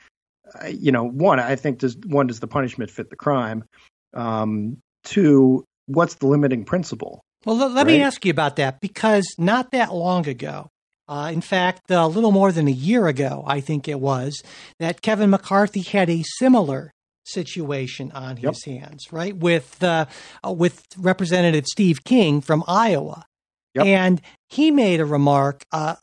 uh, 0.63 0.67
you 0.67 0.93
know, 0.93 1.04
one, 1.04 1.41
I 1.41 1.58
think 1.58 1.80
does 1.80 1.98
one 2.06 2.28
does 2.28 2.39
the 2.39 2.48
punishment 2.48 2.91
fit 2.91 3.10
the 3.10 3.17
crime? 3.17 3.65
Um, 4.13 4.78
two, 5.04 5.65
what's 5.86 6.15
the 6.15 6.28
limiting 6.28 6.63
principle? 6.63 7.19
Well, 7.45 7.58
let, 7.58 7.71
let 7.71 7.88
right? 7.88 7.98
me 7.98 8.02
ask 8.02 8.24
you 8.24 8.32
about 8.32 8.56
that 8.56 8.80
because 8.80 9.36
not 9.38 9.71
that 9.71 9.93
long 9.93 10.30
ago, 10.30 10.69
uh, 11.08 11.30
in 11.32 11.41
fact, 11.41 11.89
a 11.91 12.08
little 12.08 12.32
more 12.32 12.52
than 12.52 12.68
a 12.68 12.72
year 12.72 13.08
ago, 13.08 13.44
I 13.46 13.62
think 13.62 13.88
it 13.88 14.00
was, 14.00 14.41
that 14.80 15.02
Kevin 15.02 15.30
McCarthy 15.30 15.82
had 15.82 16.10
a 16.10 16.24
similar 16.38 16.91
situation 17.26 18.12
on 18.13 18.38
his 18.38 18.65
yep. 18.68 18.82
hands, 18.82 19.12
right? 19.12 19.36
With 19.36 19.84
uh, 19.84 20.06
uh, 20.46 20.52
with 20.52 20.84
Representative 20.98 21.65
Steve 21.65 22.04
King 22.04 22.41
from 22.41 22.63
Iowa, 22.68 23.26
yep. 23.74 23.86
and 23.86 24.22
he 24.50 24.72
made 24.72 25.00
a 25.00 25.06
remark. 25.06 25.63
Uh, 25.72 25.96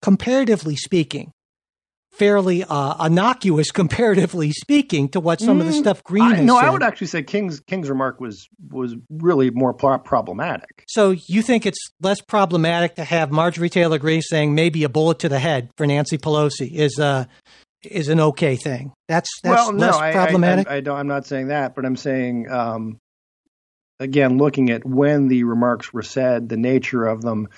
comparatively 0.00 0.76
speaking, 0.76 1.32
fairly 2.18 2.64
uh, 2.64 3.06
innocuous, 3.06 3.70
comparatively 3.72 4.52
speaking, 4.52 5.08
to 5.10 5.20
what 5.20 5.40
some 5.40 5.58
mm, 5.58 5.60
of 5.60 5.66
the 5.66 5.72
mm, 5.72 5.80
stuff 5.80 6.02
Greene. 6.04 6.32
I, 6.32 6.40
no, 6.40 6.58
said. 6.58 6.66
I 6.66 6.70
would 6.70 6.82
actually 6.82 7.06
say 7.08 7.22
King's 7.22 7.60
King's 7.60 7.88
remark 7.88 8.20
was 8.20 8.48
was 8.70 8.94
really 9.10 9.50
more 9.50 9.72
pro- 9.72 9.98
problematic. 9.98 10.84
So 10.88 11.14
you 11.26 11.42
think 11.42 11.66
it's 11.66 11.90
less 12.00 12.20
problematic 12.20 12.96
to 12.96 13.04
have 13.04 13.30
Marjorie 13.30 13.70
Taylor 13.70 13.98
Greene 13.98 14.22
saying 14.22 14.54
maybe 14.54 14.84
a 14.84 14.88
bullet 14.88 15.18
to 15.20 15.28
the 15.28 15.38
head 15.38 15.70
for 15.76 15.86
Nancy 15.86 16.18
Pelosi 16.18 16.72
is 16.72 16.98
uh 16.98 17.26
is 17.82 18.08
an 18.08 18.20
okay 18.20 18.56
thing? 18.56 18.92
That's 19.08 19.30
that's 19.42 19.68
well, 19.68 19.72
less 19.72 19.92
no, 19.92 20.12
problematic. 20.12 20.68
I, 20.68 20.74
I, 20.74 20.76
I, 20.76 20.80
don't. 20.80 20.98
I'm 20.98 21.08
not 21.08 21.26
saying 21.26 21.48
that, 21.48 21.74
but 21.74 21.84
I'm 21.84 21.96
saying. 21.96 22.50
Um, 22.50 22.98
again, 23.98 24.38
looking 24.38 24.70
at 24.70 24.84
when 24.84 25.28
the 25.28 25.44
remarks 25.44 25.92
were 25.92 26.02
said, 26.02 26.48
the 26.48 26.56
nature 26.56 27.06
of 27.06 27.22
them, 27.22 27.48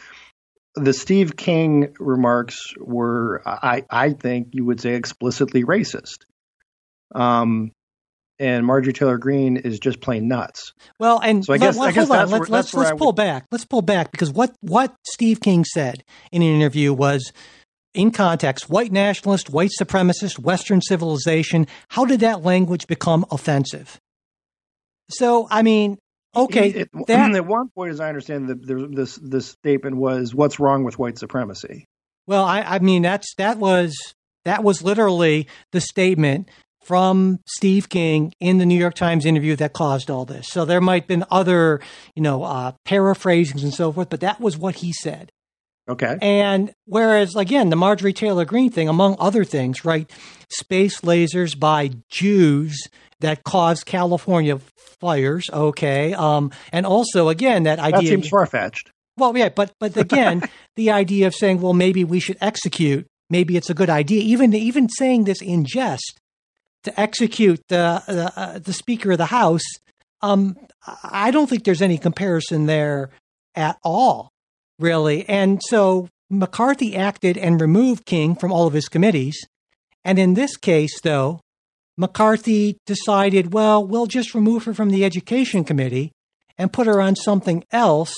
the 0.78 0.92
Steve 0.92 1.36
King 1.36 1.94
remarks 1.98 2.74
were, 2.78 3.42
I, 3.46 3.84
I 3.90 4.12
think 4.12 4.48
you 4.52 4.64
would 4.64 4.80
say, 4.80 4.94
explicitly 4.94 5.64
racist. 5.64 6.24
Um, 7.14 7.72
and 8.38 8.64
Marjorie 8.64 8.92
Taylor 8.92 9.18
Greene 9.18 9.56
is 9.56 9.78
just 9.78 10.00
plain 10.00 10.28
nuts. 10.28 10.72
Well, 10.98 11.18
and 11.18 11.44
so 11.44 11.52
I 11.52 11.58
guess, 11.58 11.78
I 11.78 11.92
guess 11.92 12.08
hold 12.08 12.18
on. 12.20 12.30
Let's, 12.30 12.48
let's, 12.48 12.74
let's 12.74 12.90
pull 12.92 13.08
would... 13.08 13.16
back. 13.16 13.46
Let's 13.50 13.64
pull 13.64 13.82
back 13.82 14.12
because 14.12 14.30
what 14.30 14.54
what 14.60 14.94
Steve 15.06 15.40
King 15.40 15.64
said 15.64 16.04
in 16.30 16.42
an 16.42 16.48
interview 16.48 16.92
was, 16.92 17.32
in 17.94 18.10
context, 18.12 18.70
white 18.70 18.92
nationalist, 18.92 19.50
white 19.50 19.72
supremacist, 19.80 20.38
Western 20.38 20.80
civilization. 20.80 21.66
How 21.88 22.04
did 22.04 22.20
that 22.20 22.42
language 22.42 22.86
become 22.86 23.24
offensive? 23.30 23.98
So, 25.10 25.48
I 25.50 25.62
mean, 25.62 25.98
Okay, 26.36 26.68
it, 26.70 26.88
that, 27.06 27.34
at 27.34 27.46
one 27.46 27.68
point, 27.70 27.90
as 27.90 28.00
I 28.00 28.08
understand, 28.08 28.48
the, 28.48 28.54
the, 28.54 28.88
this 28.88 29.16
this 29.16 29.46
statement 29.46 29.96
was, 29.96 30.34
"What's 30.34 30.60
wrong 30.60 30.84
with 30.84 30.98
white 30.98 31.18
supremacy?" 31.18 31.84
Well, 32.26 32.44
I, 32.44 32.60
I 32.62 32.78
mean 32.80 33.02
that's 33.02 33.34
that 33.36 33.58
was 33.58 33.96
that 34.44 34.62
was 34.62 34.82
literally 34.82 35.48
the 35.72 35.80
statement 35.80 36.48
from 36.82 37.38
Steve 37.46 37.88
King 37.88 38.32
in 38.40 38.58
the 38.58 38.66
New 38.66 38.78
York 38.78 38.94
Times 38.94 39.26
interview 39.26 39.56
that 39.56 39.74
caused 39.74 40.10
all 40.10 40.24
this. 40.24 40.48
So 40.48 40.64
there 40.64 40.80
might 40.80 41.02
have 41.02 41.08
been 41.08 41.24
other, 41.30 41.80
you 42.14 42.22
know, 42.22 42.42
uh, 42.44 42.72
paraphrasings 42.86 43.62
and 43.62 43.74
so 43.74 43.92
forth, 43.92 44.08
but 44.08 44.20
that 44.20 44.40
was 44.40 44.56
what 44.56 44.76
he 44.76 44.92
said. 44.92 45.30
Okay. 45.88 46.16
And 46.20 46.72
whereas, 46.86 47.34
again, 47.34 47.70
the 47.70 47.76
Marjorie 47.76 48.12
Taylor 48.12 48.44
Greene 48.44 48.70
thing, 48.70 48.88
among 48.88 49.16
other 49.18 49.44
things, 49.44 49.84
right? 49.84 50.10
Space 50.50 51.00
lasers 51.00 51.58
by 51.58 51.90
Jews 52.10 52.88
that 53.20 53.44
caused 53.44 53.86
California 53.86 54.58
fires. 55.00 55.44
Okay. 55.52 56.14
Um, 56.14 56.52
and 56.72 56.86
also, 56.86 57.28
again, 57.28 57.64
that 57.64 57.78
idea. 57.78 58.00
That 58.00 58.06
seems 58.06 58.28
far 58.28 58.46
fetched. 58.46 58.90
Well, 59.16 59.36
yeah, 59.36 59.48
but 59.48 59.72
but 59.80 59.96
again, 59.96 60.42
the 60.76 60.90
idea 60.90 61.26
of 61.26 61.34
saying, 61.34 61.60
well, 61.60 61.74
maybe 61.74 62.04
we 62.04 62.20
should 62.20 62.38
execute. 62.40 63.06
Maybe 63.30 63.56
it's 63.56 63.70
a 63.70 63.74
good 63.74 63.90
idea. 63.90 64.22
Even 64.22 64.54
even 64.54 64.88
saying 64.88 65.24
this 65.24 65.42
in 65.42 65.64
jest 65.64 66.20
to 66.84 66.98
execute 67.00 67.60
the 67.68 68.02
the, 68.06 68.32
uh, 68.36 68.58
the 68.58 68.72
Speaker 68.72 69.12
of 69.12 69.18
the 69.18 69.26
House. 69.26 69.64
Um, 70.20 70.56
I 71.04 71.30
don't 71.30 71.48
think 71.48 71.64
there's 71.64 71.82
any 71.82 71.98
comparison 71.98 72.66
there 72.66 73.10
at 73.54 73.78
all, 73.84 74.30
really. 74.78 75.28
And 75.28 75.60
so 75.62 76.08
McCarthy 76.30 76.96
acted 76.96 77.36
and 77.38 77.60
removed 77.60 78.04
King 78.04 78.34
from 78.34 78.52
all 78.52 78.66
of 78.66 78.72
his 78.72 78.88
committees. 78.88 79.38
And 80.04 80.18
in 80.18 80.34
this 80.34 80.56
case, 80.56 81.00
though, 81.00 81.40
McCarthy 81.98 82.78
decided, 82.86 83.52
well, 83.52 83.84
we'll 83.84 84.06
just 84.06 84.34
remove 84.34 84.64
her 84.64 84.72
from 84.72 84.90
the 84.90 85.04
Education 85.04 85.64
Committee 85.64 86.12
and 86.56 86.72
put 86.72 86.86
her 86.86 87.00
on 87.00 87.16
something 87.16 87.64
else. 87.72 88.14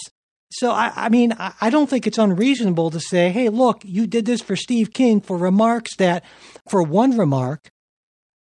So 0.53 0.70
I, 0.70 0.93
I 0.95 1.09
mean, 1.09 1.33
I, 1.39 1.55
I 1.61 1.70
don't 1.70 1.89
think 1.89 2.07
it's 2.07 2.18
unreasonable 2.18 2.91
to 2.91 3.01
say, 3.01 3.31
"Hey, 3.31 3.49
look, 3.49 3.83
you 3.85 4.07
did 4.07 4.26
this 4.26 4.43
for 4.43 4.57
Steve 4.57 4.93
King 4.93 5.20
for 5.20 5.37
remarks 5.37 5.97
that, 5.97 6.24
for 6.68 6.83
one 6.83 7.16
remark, 7.16 7.70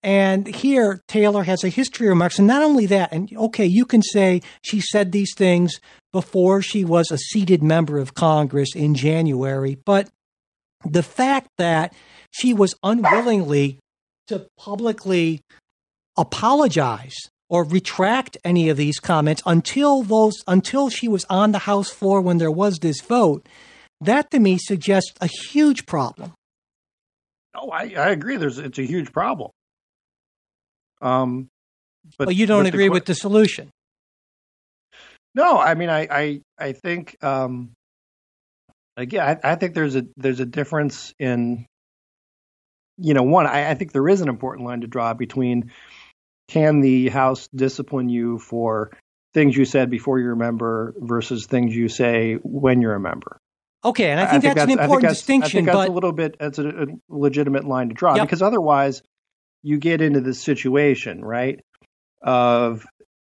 and 0.03 0.47
here 0.47 1.01
Taylor 1.09 1.45
has 1.45 1.63
a 1.63 1.69
history 1.69 2.07
of 2.07 2.11
remarks, 2.11 2.39
and 2.39 2.49
not 2.49 2.63
only 2.63 2.87
that, 2.87 3.13
and 3.13 3.31
okay, 3.37 3.67
you 3.67 3.85
can 3.85 4.03
say 4.03 4.41
she 4.63 4.81
said 4.81 5.13
these 5.13 5.35
things 5.37 5.79
before 6.13 6.63
she 6.63 6.85
was 6.85 7.11
a 7.11 7.19
seated 7.19 7.63
member 7.63 7.99
of 7.99 8.15
Congress 8.15 8.75
in 8.75 8.95
January, 8.95 9.77
but 9.85 10.09
the 10.85 11.03
fact 11.03 11.49
that 11.59 11.93
she 12.31 12.55
was 12.55 12.75
unwillingly 12.83 13.79
to 14.31 14.47
publicly 14.57 15.43
apologize 16.17 17.17
or 17.49 17.65
retract 17.65 18.39
any 18.45 18.69
of 18.69 18.77
these 18.77 18.99
comments 18.99 19.43
until 19.45 20.03
those 20.03 20.35
until 20.47 20.89
she 20.89 21.09
was 21.09 21.25
on 21.29 21.53
the 21.53 21.59
House 21.59 21.91
floor 21.91 22.21
when 22.21 22.39
there 22.39 22.51
was 22.51 22.79
this 22.79 23.01
vote, 23.01 23.47
that 24.01 24.31
to 24.31 24.39
me 24.39 24.57
suggests 24.57 25.13
a 25.21 25.27
huge 25.27 25.85
problem. 25.85 26.33
Oh, 27.55 27.71
I, 27.71 27.93
I 27.99 28.11
agree. 28.11 28.37
There's 28.37 28.59
it's 28.59 28.79
a 28.79 28.87
huge 28.87 29.13
problem. 29.13 29.51
Um, 31.03 31.49
but, 32.17 32.27
but 32.27 32.37
you 32.37 32.47
don't 32.47 32.67
agree 32.67 32.87
the, 32.87 32.93
with 32.93 33.05
the 33.05 33.15
solution. 33.15 33.71
No, 35.35 35.59
I 35.59 35.75
mean, 35.75 35.91
I, 35.91 36.09
I, 36.11 36.41
I 36.59 36.73
think, 36.73 37.17
um, 37.23 37.73
again, 38.97 39.39
I, 39.45 39.53
I 39.53 39.55
think 39.57 39.75
there's 39.75 39.97
a 39.97 40.05
there's 40.17 40.41
a 40.41 40.47
difference 40.47 41.15
in, 41.19 41.67
you 43.01 43.15
know, 43.15 43.23
one. 43.23 43.47
I, 43.47 43.71
I 43.71 43.75
think 43.75 43.93
there 43.93 44.09
is 44.09 44.21
an 44.21 44.29
important 44.29 44.67
line 44.67 44.83
to 44.83 44.87
draw 44.87 45.15
between 45.15 45.73
can 46.49 46.81
the 46.81 47.09
House 47.09 47.49
discipline 47.55 48.09
you 48.09 48.39
for 48.39 48.91
things 49.33 49.57
you 49.57 49.65
said 49.65 49.91
before 49.91 50.19
you're 50.19 50.33
a 50.33 50.37
member 50.37 50.95
versus 50.99 51.47
things 51.47 51.75
you 51.75 51.89
say 51.89 52.35
when 52.43 52.81
you're 52.81 52.95
a 52.95 53.01
member. 53.01 53.39
Okay, 53.85 54.11
and 54.11 54.21
I 54.21 54.25
think, 54.25 54.29
I 54.29 54.33
think 54.33 54.43
that's, 54.43 54.67
that's, 54.67 54.73
an 54.73 54.79
important 54.81 55.11
distinction. 55.11 55.45
I 55.45 55.51
think 55.51 55.67
that's 55.67 55.77
but... 55.77 55.89
a 55.89 55.93
little 55.93 56.13
bit 56.13 56.37
that's 56.39 56.59
a, 56.59 56.69
a 56.69 56.87
legitimate 57.09 57.65
line 57.65 57.89
to 57.89 57.95
draw 57.95 58.17
yep. 58.17 58.27
because 58.27 58.43
otherwise 58.43 59.03
you 59.63 59.79
get 59.79 60.01
into 60.01 60.21
this 60.21 60.41
situation, 60.41 61.25
right? 61.25 61.61
Of 62.21 62.87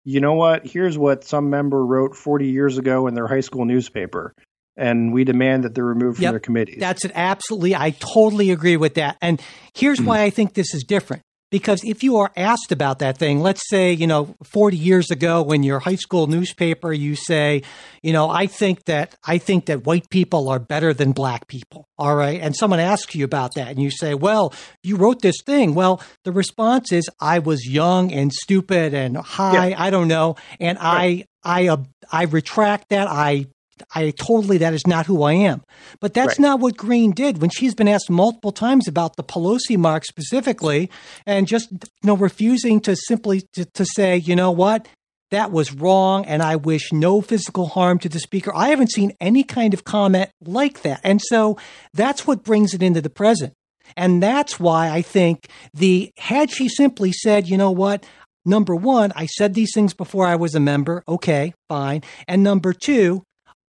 you 0.04 0.20
know 0.20 0.34
what? 0.34 0.66
Here's 0.66 0.98
what 0.98 1.24
some 1.24 1.48
member 1.48 1.84
wrote 1.84 2.14
40 2.14 2.48
years 2.48 2.76
ago 2.76 3.06
in 3.06 3.14
their 3.14 3.26
high 3.26 3.40
school 3.40 3.64
newspaper, 3.64 4.34
and 4.76 5.12
we 5.12 5.24
demand 5.24 5.64
that 5.64 5.74
they're 5.74 5.84
removed 5.84 6.20
yep, 6.20 6.28
from 6.28 6.32
their 6.34 6.40
committees. 6.40 6.78
That's 6.80 7.04
it. 7.04 7.12
Absolutely, 7.14 7.74
I 7.74 7.90
totally 7.90 8.50
agree 8.50 8.76
with 8.76 8.94
that. 8.94 9.16
And 9.20 9.40
here's 9.74 10.00
why 10.00 10.22
I 10.22 10.30
think 10.30 10.54
this 10.54 10.74
is 10.74 10.84
different. 10.84 11.22
Because 11.54 11.84
if 11.84 12.02
you 12.02 12.16
are 12.16 12.32
asked 12.36 12.72
about 12.72 12.98
that 12.98 13.16
thing, 13.16 13.40
let's 13.40 13.60
say, 13.68 13.92
you 13.92 14.08
know, 14.08 14.34
40 14.42 14.76
years 14.76 15.12
ago 15.12 15.52
in 15.52 15.62
your 15.62 15.78
high 15.78 15.94
school 15.94 16.26
newspaper, 16.26 16.92
you 16.92 17.14
say, 17.14 17.62
you 18.02 18.12
know, 18.12 18.28
I 18.28 18.48
think 18.48 18.86
that, 18.86 19.14
I 19.24 19.38
think 19.38 19.66
that 19.66 19.86
white 19.86 20.10
people 20.10 20.48
are 20.48 20.58
better 20.58 20.92
than 20.92 21.12
black 21.12 21.46
people. 21.46 21.86
All 21.96 22.16
right. 22.16 22.40
And 22.40 22.56
someone 22.56 22.80
asks 22.80 23.14
you 23.14 23.24
about 23.24 23.54
that 23.54 23.68
and 23.68 23.80
you 23.80 23.92
say, 23.92 24.14
well, 24.14 24.52
you 24.82 24.96
wrote 24.96 25.22
this 25.22 25.36
thing. 25.46 25.76
Well, 25.76 26.02
the 26.24 26.32
response 26.32 26.90
is, 26.90 27.08
I 27.20 27.38
was 27.38 27.64
young 27.68 28.12
and 28.12 28.32
stupid 28.32 28.92
and 28.92 29.16
high. 29.16 29.68
Yeah. 29.68 29.80
I 29.80 29.90
don't 29.90 30.08
know. 30.08 30.34
And 30.58 30.76
right. 30.78 31.28
I, 31.44 31.66
I, 31.66 31.68
uh, 31.68 31.84
I 32.10 32.24
retract 32.24 32.88
that. 32.88 33.06
I 33.06 33.46
I 33.94 34.10
totally, 34.10 34.58
that 34.58 34.74
is 34.74 34.86
not 34.86 35.06
who 35.06 35.22
I 35.22 35.32
am. 35.32 35.62
But 36.00 36.14
that's 36.14 36.38
right. 36.38 36.40
not 36.40 36.60
what 36.60 36.76
Greene 36.76 37.12
did 37.12 37.40
when 37.40 37.50
she's 37.50 37.74
been 37.74 37.88
asked 37.88 38.10
multiple 38.10 38.52
times 38.52 38.88
about 38.88 39.16
the 39.16 39.24
Pelosi 39.24 39.76
mark 39.76 40.04
specifically 40.04 40.90
and 41.26 41.46
just, 41.46 41.70
you 41.72 41.78
know, 42.04 42.16
refusing 42.16 42.80
to 42.80 42.96
simply 42.96 43.42
to, 43.54 43.64
to 43.64 43.84
say, 43.84 44.16
you 44.16 44.36
know 44.36 44.50
what, 44.50 44.88
that 45.30 45.50
was 45.50 45.72
wrong 45.72 46.24
and 46.26 46.42
I 46.42 46.56
wish 46.56 46.92
no 46.92 47.20
physical 47.20 47.66
harm 47.66 47.98
to 48.00 48.08
the 48.08 48.20
speaker. 48.20 48.52
I 48.54 48.68
haven't 48.68 48.92
seen 48.92 49.12
any 49.20 49.42
kind 49.42 49.74
of 49.74 49.84
comment 49.84 50.30
like 50.40 50.82
that. 50.82 51.00
And 51.02 51.20
so 51.20 51.58
that's 51.92 52.26
what 52.26 52.44
brings 52.44 52.74
it 52.74 52.82
into 52.82 53.00
the 53.00 53.10
present. 53.10 53.52
And 53.96 54.22
that's 54.22 54.58
why 54.58 54.90
I 54.90 55.02
think 55.02 55.48
the, 55.72 56.10
had 56.18 56.50
she 56.50 56.68
simply 56.68 57.12
said, 57.12 57.48
you 57.48 57.56
know 57.56 57.70
what, 57.70 58.06
number 58.44 58.74
one, 58.74 59.12
I 59.14 59.26
said 59.26 59.54
these 59.54 59.72
things 59.74 59.94
before 59.94 60.26
I 60.26 60.36
was 60.36 60.54
a 60.54 60.60
member. 60.60 61.02
Okay, 61.08 61.54
fine. 61.68 62.02
And 62.26 62.42
number 62.42 62.72
two, 62.72 63.22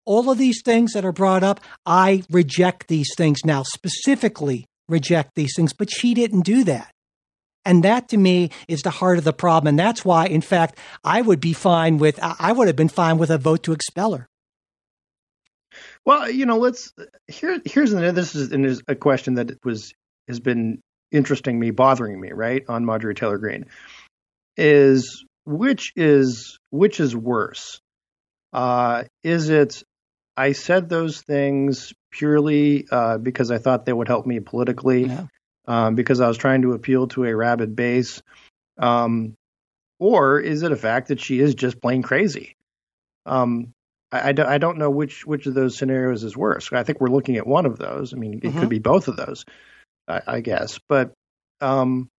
all 0.05 0.29
of 0.29 0.37
these 0.37 0.61
things 0.63 0.93
that 0.93 1.05
are 1.05 1.11
brought 1.11 1.43
up, 1.43 1.59
I 1.85 2.23
reject 2.29 2.87
these 2.87 3.09
things 3.17 3.39
now, 3.45 3.63
specifically 3.63 4.65
reject 4.89 5.35
these 5.35 5.53
things, 5.55 5.73
but 5.73 5.89
she 5.89 6.13
didn't 6.13 6.41
do 6.41 6.63
that. 6.65 6.91
And 7.65 7.83
that 7.83 8.09
to 8.09 8.17
me 8.17 8.49
is 8.67 8.81
the 8.81 8.89
heart 8.89 9.17
of 9.17 9.23
the 9.23 9.33
problem. 9.33 9.69
And 9.69 9.79
that's 9.79 10.03
why, 10.03 10.27
in 10.27 10.41
fact, 10.41 10.77
I 11.03 11.21
would 11.21 11.39
be 11.39 11.53
fine 11.53 11.97
with, 11.97 12.19
I 12.21 12.51
would 12.51 12.67
have 12.67 12.75
been 12.75 12.89
fine 12.89 13.17
with 13.17 13.29
a 13.29 13.37
vote 13.37 13.63
to 13.63 13.71
expel 13.71 14.15
her. 14.15 14.27
Well, 16.05 16.29
you 16.29 16.45
know, 16.45 16.57
let's, 16.57 16.93
here, 17.27 17.61
here's, 17.63 17.91
this 17.91 18.35
is 18.35 18.81
a 18.87 18.95
question 18.95 19.35
that 19.35 19.51
was, 19.63 19.93
has 20.27 20.39
been 20.41 20.81
interesting 21.11 21.57
me, 21.57 21.71
bothering 21.71 22.19
me, 22.19 22.31
right, 22.33 22.63
on 22.67 22.83
Marjorie 22.83 23.15
Taylor 23.15 23.37
Greene, 23.37 23.65
is 24.57 25.25
which 25.45 25.93
is, 25.95 26.59
which 26.69 26.99
is 26.99 27.15
worse? 27.15 27.79
Uh, 28.51 29.05
is 29.23 29.49
it 29.49 29.83
I 30.35 30.53
said 30.53 30.89
those 30.89 31.21
things 31.21 31.93
purely 32.11 32.87
uh, 32.89 33.17
because 33.17 33.51
I 33.51 33.57
thought 33.57 33.85
they 33.85 33.93
would 33.93 34.07
help 34.07 34.25
me 34.25 34.39
politically, 34.39 35.05
yeah. 35.05 35.27
um, 35.67 35.95
because 35.95 36.21
I 36.21 36.27
was 36.27 36.37
trying 36.37 36.63
to 36.63 36.73
appeal 36.73 37.07
to 37.09 37.25
a 37.25 37.35
rabid 37.35 37.75
base. 37.75 38.21
Um, 38.77 39.35
or 39.99 40.39
is 40.39 40.63
it 40.63 40.71
a 40.71 40.75
fact 40.75 41.09
that 41.09 41.21
she 41.21 41.39
is 41.39 41.55
just 41.55 41.81
plain 41.81 42.01
crazy? 42.01 42.55
Um, 43.25 43.73
I, 44.11 44.29
I, 44.29 44.31
don't, 44.31 44.47
I, 44.47 44.57
don't 44.57 44.77
know 44.77 44.89
which 44.89 45.25
which 45.25 45.45
of 45.45 45.53
those 45.53 45.77
scenarios 45.77 46.23
is 46.23 46.35
worse. 46.35 46.73
I 46.73 46.83
think 46.83 46.99
we're 46.99 47.07
looking 47.07 47.37
at 47.37 47.47
one 47.47 47.65
of 47.65 47.77
those. 47.77 48.13
I 48.13 48.17
mean, 48.17 48.33
it 48.35 48.41
mm-hmm. 48.41 48.59
could 48.59 48.69
be 48.69 48.79
both 48.79 49.07
of 49.07 49.15
those, 49.15 49.45
I, 50.07 50.21
I 50.27 50.41
guess. 50.41 50.79
But 50.89 51.13
um, 51.61 52.09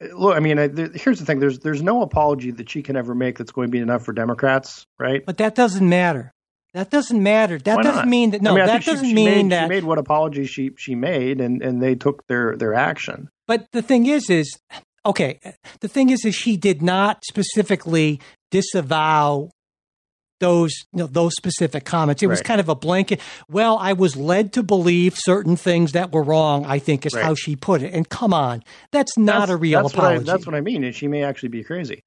look, 0.00 0.36
I 0.36 0.40
mean, 0.40 0.58
I, 0.58 0.68
there, 0.68 0.90
here's 0.94 1.18
the 1.18 1.24
thing: 1.24 1.40
there's 1.40 1.58
there's 1.58 1.82
no 1.82 2.02
apology 2.02 2.50
that 2.52 2.70
she 2.70 2.82
can 2.82 2.96
ever 2.96 3.14
make 3.14 3.38
that's 3.38 3.52
going 3.52 3.68
to 3.68 3.72
be 3.72 3.80
enough 3.80 4.04
for 4.04 4.12
Democrats, 4.12 4.84
right? 4.98 5.24
But 5.24 5.38
that 5.38 5.54
doesn't 5.54 5.88
matter. 5.88 6.32
That 6.72 6.90
doesn't 6.90 7.20
matter. 7.20 7.58
That 7.58 7.82
doesn't 7.82 8.08
mean 8.08 8.30
that. 8.30 8.42
No, 8.42 8.52
I 8.52 8.56
mean, 8.56 8.66
that 8.66 8.84
doesn't 8.84 9.04
she, 9.04 9.10
she 9.10 9.14
mean 9.14 9.48
made, 9.48 9.52
that 9.52 9.64
she 9.64 9.68
made 9.68 9.84
what 9.84 9.98
apology 9.98 10.46
she 10.46 10.70
she 10.76 10.94
made, 10.94 11.40
and 11.40 11.62
and 11.62 11.82
they 11.82 11.96
took 11.96 12.26
their 12.28 12.56
their 12.56 12.74
action. 12.74 13.28
But 13.48 13.66
the 13.72 13.82
thing 13.82 14.06
is, 14.06 14.30
is 14.30 14.56
okay. 15.04 15.40
The 15.80 15.88
thing 15.88 16.10
is, 16.10 16.24
is 16.24 16.34
she 16.34 16.56
did 16.56 16.80
not 16.80 17.24
specifically 17.24 18.20
disavow 18.52 19.50
those 20.38 20.72
you 20.92 21.00
know, 21.00 21.06
those 21.06 21.34
specific 21.34 21.84
comments. 21.84 22.22
It 22.22 22.26
right. 22.26 22.32
was 22.32 22.40
kind 22.40 22.60
of 22.60 22.68
a 22.68 22.76
blanket. 22.76 23.20
Well, 23.48 23.76
I 23.76 23.92
was 23.92 24.16
led 24.16 24.52
to 24.52 24.62
believe 24.62 25.14
certain 25.16 25.56
things 25.56 25.92
that 25.92 26.12
were 26.12 26.22
wrong. 26.22 26.64
I 26.66 26.78
think 26.78 27.04
is 27.04 27.14
right. 27.14 27.24
how 27.24 27.34
she 27.34 27.56
put 27.56 27.82
it. 27.82 27.92
And 27.92 28.08
come 28.08 28.32
on, 28.32 28.62
that's 28.92 29.18
not 29.18 29.40
that's, 29.40 29.50
a 29.50 29.56
real 29.56 29.82
that's 29.82 29.94
apology. 29.94 30.18
What 30.18 30.28
I, 30.28 30.32
that's 30.32 30.46
what 30.46 30.54
I 30.54 30.60
mean. 30.60 30.84
And 30.84 30.94
she 30.94 31.08
may 31.08 31.24
actually 31.24 31.50
be 31.50 31.64
crazy. 31.64 32.04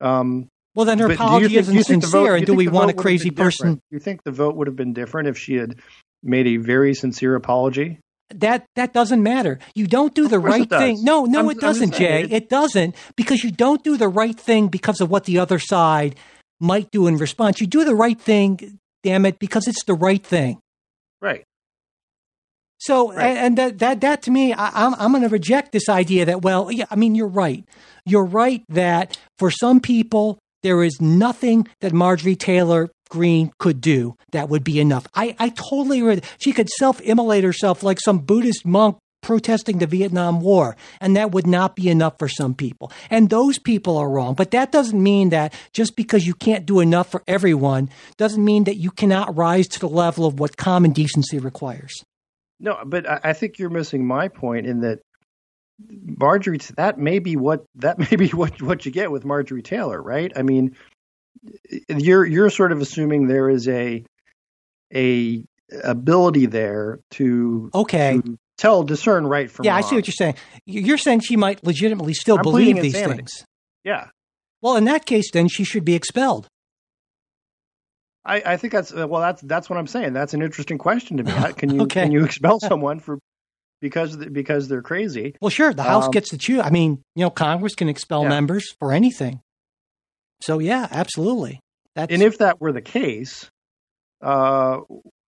Um, 0.00 0.48
well, 0.76 0.86
then 0.86 0.98
her 1.00 1.10
apology 1.10 1.48
think, 1.48 1.58
isn't 1.58 1.84
sincere, 1.84 2.10
vote, 2.10 2.34
and 2.36 2.46
do 2.46 2.54
we 2.54 2.68
want 2.68 2.90
a 2.90 2.94
crazy 2.94 3.30
person? 3.30 3.80
You 3.90 3.98
think 3.98 4.22
the 4.22 4.30
vote 4.30 4.54
would 4.54 4.68
have 4.68 4.76
been 4.76 4.92
different 4.92 5.28
if 5.28 5.38
she 5.38 5.54
had 5.54 5.76
made 6.22 6.46
a 6.46 6.58
very 6.58 6.94
sincere 6.94 7.34
apology? 7.34 7.98
That 8.30 8.66
that 8.74 8.92
doesn't 8.92 9.22
matter. 9.22 9.58
You 9.74 9.86
don't 9.86 10.14
do 10.14 10.28
the 10.28 10.38
right 10.38 10.68
thing. 10.68 10.98
No, 11.02 11.24
no, 11.24 11.40
I'm, 11.40 11.50
it 11.50 11.60
doesn't, 11.60 11.94
Jay. 11.94 12.22
It, 12.22 12.32
it 12.32 12.48
doesn't 12.48 12.94
because 13.16 13.42
you 13.42 13.50
don't 13.50 13.82
do 13.82 13.96
the 13.96 14.08
right 14.08 14.38
thing 14.38 14.68
because 14.68 15.00
of 15.00 15.10
what 15.10 15.24
the 15.24 15.38
other 15.38 15.58
side 15.58 16.16
might 16.60 16.90
do 16.90 17.06
in 17.06 17.16
response. 17.16 17.60
You 17.60 17.66
do 17.66 17.84
the 17.84 17.94
right 17.94 18.20
thing, 18.20 18.78
damn 19.02 19.26
it, 19.26 19.38
because 19.38 19.68
it's 19.68 19.84
the 19.84 19.94
right 19.94 20.24
thing. 20.24 20.58
Right. 21.20 21.44
So, 22.78 23.12
right. 23.12 23.36
and 23.36 23.56
that, 23.56 23.78
that, 23.78 24.00
that 24.02 24.22
to 24.22 24.30
me, 24.30 24.52
I, 24.52 24.86
I'm, 24.86 24.94
I'm 24.94 25.10
going 25.10 25.22
to 25.22 25.28
reject 25.28 25.72
this 25.72 25.88
idea 25.88 26.26
that, 26.26 26.42
well, 26.42 26.70
yeah, 26.70 26.84
I 26.90 26.96
mean, 26.96 27.14
you're 27.14 27.26
right. 27.26 27.64
You're 28.04 28.26
right 28.26 28.62
that 28.68 29.18
for 29.38 29.50
some 29.50 29.80
people, 29.80 30.38
there 30.66 30.82
is 30.82 31.00
nothing 31.00 31.68
that 31.80 31.92
Marjorie 31.92 32.34
Taylor 32.34 32.90
Greene 33.08 33.52
could 33.58 33.80
do 33.80 34.16
that 34.32 34.48
would 34.48 34.64
be 34.64 34.80
enough. 34.80 35.06
I, 35.14 35.36
I 35.38 35.50
totally 35.50 36.00
agree. 36.00 36.20
She 36.38 36.52
could 36.52 36.68
self 36.68 37.00
immolate 37.02 37.44
herself 37.44 37.84
like 37.84 38.00
some 38.00 38.18
Buddhist 38.18 38.66
monk 38.66 38.98
protesting 39.22 39.78
the 39.78 39.86
Vietnam 39.86 40.40
War, 40.40 40.76
and 41.00 41.14
that 41.14 41.30
would 41.30 41.46
not 41.46 41.76
be 41.76 41.88
enough 41.88 42.18
for 42.18 42.28
some 42.28 42.52
people. 42.52 42.90
And 43.10 43.30
those 43.30 43.60
people 43.60 43.96
are 43.96 44.10
wrong. 44.10 44.34
But 44.34 44.50
that 44.50 44.72
doesn't 44.72 45.00
mean 45.00 45.28
that 45.28 45.54
just 45.72 45.94
because 45.94 46.26
you 46.26 46.34
can't 46.34 46.66
do 46.66 46.80
enough 46.80 47.12
for 47.12 47.22
everyone 47.28 47.88
doesn't 48.16 48.44
mean 48.44 48.64
that 48.64 48.76
you 48.76 48.90
cannot 48.90 49.36
rise 49.36 49.68
to 49.68 49.78
the 49.78 49.88
level 49.88 50.26
of 50.26 50.40
what 50.40 50.56
common 50.56 50.92
decency 50.92 51.38
requires. 51.38 52.02
No, 52.58 52.78
but 52.84 53.06
I 53.24 53.34
think 53.34 53.60
you're 53.60 53.70
missing 53.70 54.04
my 54.04 54.26
point 54.26 54.66
in 54.66 54.80
that 54.80 55.00
Marjorie, 55.78 56.58
that 56.76 56.98
may 56.98 57.18
be 57.18 57.36
what 57.36 57.64
that 57.76 57.98
may 58.10 58.16
be 58.16 58.28
what 58.30 58.60
what 58.62 58.86
you 58.86 58.92
get 58.92 59.10
with 59.10 59.24
Marjorie 59.24 59.62
Taylor, 59.62 60.00
right? 60.00 60.32
I 60.36 60.42
mean, 60.42 60.76
you're 61.88 62.24
you're 62.24 62.50
sort 62.50 62.72
of 62.72 62.80
assuming 62.80 63.26
there 63.28 63.50
is 63.50 63.68
a 63.68 64.04
a 64.94 65.44
ability 65.84 66.46
there 66.46 67.00
to 67.12 67.70
okay 67.74 68.20
to 68.22 68.38
tell 68.56 68.82
discern 68.84 69.26
right 69.26 69.50
from 69.50 69.64
yeah. 69.64 69.72
wrong. 69.72 69.84
I 69.84 69.86
see 69.86 69.96
what 69.96 70.06
you're 70.06 70.14
saying. 70.16 70.36
You're 70.64 70.98
saying 70.98 71.20
she 71.20 71.36
might 71.36 71.64
legitimately 71.64 72.14
still 72.14 72.36
I'm 72.36 72.42
believe 72.42 72.76
these 72.76 72.94
insanity. 72.94 73.16
things. 73.18 73.44
Yeah. 73.84 74.08
Well, 74.62 74.76
in 74.76 74.84
that 74.84 75.04
case, 75.06 75.30
then 75.30 75.48
she 75.48 75.64
should 75.64 75.84
be 75.84 75.94
expelled. 75.94 76.48
I, 78.24 78.42
I 78.44 78.56
think 78.56 78.72
that's 78.72 78.92
well. 78.92 79.20
That's 79.20 79.42
that's 79.42 79.70
what 79.70 79.78
I'm 79.78 79.86
saying. 79.86 80.12
That's 80.12 80.34
an 80.34 80.42
interesting 80.42 80.78
question 80.78 81.18
to 81.18 81.24
me. 81.24 81.32
Can 81.56 81.74
you 81.74 81.82
Okay. 81.82 82.02
can 82.02 82.12
you 82.12 82.24
expel 82.24 82.58
someone 82.62 82.98
for 82.98 83.18
because 83.80 84.16
because 84.16 84.68
they're 84.68 84.82
crazy? 84.82 85.34
Well, 85.40 85.50
sure, 85.50 85.72
the 85.74 85.82
House 85.82 86.06
Um, 86.06 86.10
gets 86.10 86.30
to 86.30 86.38
choose. 86.38 86.60
I 86.64 86.70
mean, 86.70 87.02
you 87.14 87.24
know, 87.24 87.30
Congress 87.30 87.74
can 87.74 87.88
expel 87.88 88.22
Yeah. 88.22 88.28
members 88.30 88.72
for 88.78 88.92
anything. 88.92 89.40
So 90.40 90.58
yeah, 90.58 90.86
absolutely. 90.90 91.60
That's 91.94 92.12
And 92.12 92.22
if 92.22 92.38
that 92.38 92.60
were 92.60 92.72
the 92.72 92.82
case, 92.82 93.50
uh, 94.22 94.78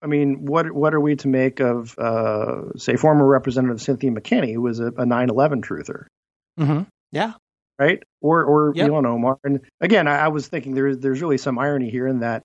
I 0.01 0.07
mean, 0.07 0.45
what 0.45 0.71
what 0.71 0.93
are 0.93 0.99
we 0.99 1.15
to 1.17 1.27
make 1.27 1.59
of 1.59 1.97
uh, 1.97 2.73
say 2.77 2.95
former 2.95 3.25
Representative 3.25 3.81
Cynthia 3.81 4.11
McKinney, 4.11 4.53
who 4.53 4.61
was 4.61 4.79
a, 4.79 4.87
a 4.87 5.05
9/11 5.05 5.61
truther, 5.63 6.05
Mhm. 6.59 6.87
yeah, 7.11 7.33
right? 7.79 8.01
Or 8.21 8.43
or 8.43 8.73
Yep. 8.75 8.87
Ilhan 8.89 9.05
Omar. 9.07 9.37
And 9.43 9.61
again, 9.81 10.07
I, 10.07 10.25
I 10.25 10.27
was 10.29 10.47
thinking 10.47 10.73
there's 10.75 10.99
there's 10.99 11.21
really 11.21 11.37
some 11.37 11.57
irony 11.59 11.89
here 11.89 12.07
in 12.07 12.19
that 12.19 12.43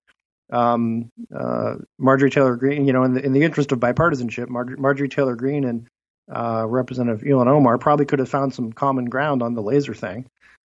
um, 0.52 1.10
uh, 1.34 1.76
Marjorie 1.98 2.30
Taylor 2.30 2.56
Greene, 2.56 2.86
you 2.86 2.92
know, 2.92 3.02
in 3.04 3.14
the 3.14 3.24
in 3.24 3.32
the 3.32 3.42
interest 3.42 3.72
of 3.72 3.80
bipartisanship, 3.80 4.48
Mar- 4.48 4.76
Marjorie 4.78 5.08
Taylor 5.08 5.36
Greene 5.36 5.64
and 5.64 5.86
uh, 6.30 6.64
Representative 6.66 7.22
Ilhan 7.22 7.46
Omar 7.46 7.78
probably 7.78 8.06
could 8.06 8.18
have 8.18 8.28
found 8.28 8.54
some 8.54 8.72
common 8.72 9.06
ground 9.06 9.42
on 9.42 9.54
the 9.54 9.62
laser 9.62 9.94
thing. 9.94 10.26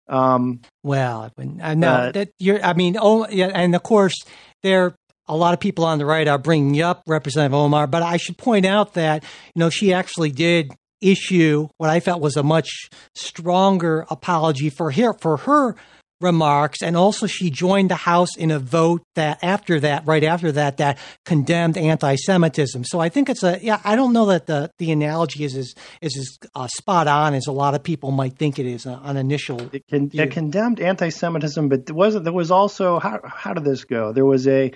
Um, 0.09 0.61
Well, 0.83 1.31
uh, 1.63 1.75
no, 1.75 1.89
Uh, 1.89 2.13
that 2.13 2.31
you're. 2.39 2.63
I 2.63 2.75
mean, 2.75 2.97
oh, 3.01 3.27
yeah, 3.29 3.47
and 3.47 3.75
of 3.75 3.83
course, 3.83 4.15
there 4.63 4.85
are 4.85 4.95
a 5.27 5.37
lot 5.37 5.55
of 5.55 5.61
people 5.61 5.85
on 5.87 5.99
the 5.99 6.05
right 6.07 6.29
are 6.29 6.39
bringing 6.39 6.83
up 6.83 7.03
Representative 7.07 7.55
Omar, 7.55 7.87
but 7.87 8.03
I 8.03 8.19
should 8.19 8.37
point 8.37 8.67
out 8.67 8.95
that 8.95 9.25
you 9.55 9.61
know 9.61 9.71
she 9.71 9.93
actually 9.95 10.31
did 10.31 10.73
issue 11.01 11.69
what 11.79 11.91
I 11.91 12.01
felt 12.01 12.21
was 12.21 12.37
a 12.37 12.43
much 12.43 12.71
stronger 13.15 14.07
apology 14.11 14.71
for 14.71 14.91
her 14.91 15.13
for 15.15 15.37
her 15.39 15.77
remarks, 16.25 16.83
and 16.83 16.97
also 16.97 17.27
she 17.27 17.51
joined 17.51 17.91
the 17.91 17.95
House 17.95 18.37
in 18.37 18.51
a 18.51 18.59
vote 18.59 19.05
that 19.14 19.39
after 19.43 19.79
that, 19.81 20.05
right 20.07 20.25
after 20.25 20.51
that, 20.53 20.79
that 20.79 20.99
condemned 21.25 21.79
anti-Semitism. 21.79 22.85
So 22.85 22.99
I 22.99 23.09
think 23.09 23.29
it's 23.29 23.45
a 23.45 23.59
yeah. 23.62 23.81
I 23.85 23.95
don't 23.95 24.12
know 24.12 24.27
that 24.27 24.47
the 24.47 24.70
the 24.79 24.91
analogy 24.91 25.45
is 25.45 25.57
as 25.57 25.75
is 26.01 26.16
as 26.16 26.49
uh, 26.55 26.66
spot 26.66 27.07
on 27.07 27.35
as 27.35 27.47
a 27.47 27.53
lot 27.53 27.75
of 27.75 27.85
people 27.85 28.11
might 28.11 28.37
think 28.37 28.59
it 28.59 28.66
is 28.66 28.87
uh, 28.87 28.95
on 28.95 29.16
initial. 29.16 29.61
it, 29.72 29.85
con- 29.89 30.11
it 30.12 30.31
condemned 30.33 30.81
anti-Semitism, 30.81 31.68
but 31.68 31.87
there 31.87 31.95
wasn't 31.95 32.25
there 32.25 32.33
was 32.33 32.51
also 32.51 32.99
how 32.99 33.20
how 33.25 33.55
did 33.55 33.64
this 33.64 33.85
go? 33.85 34.12
There 34.12 34.27
was 34.27 34.49
a 34.49 34.72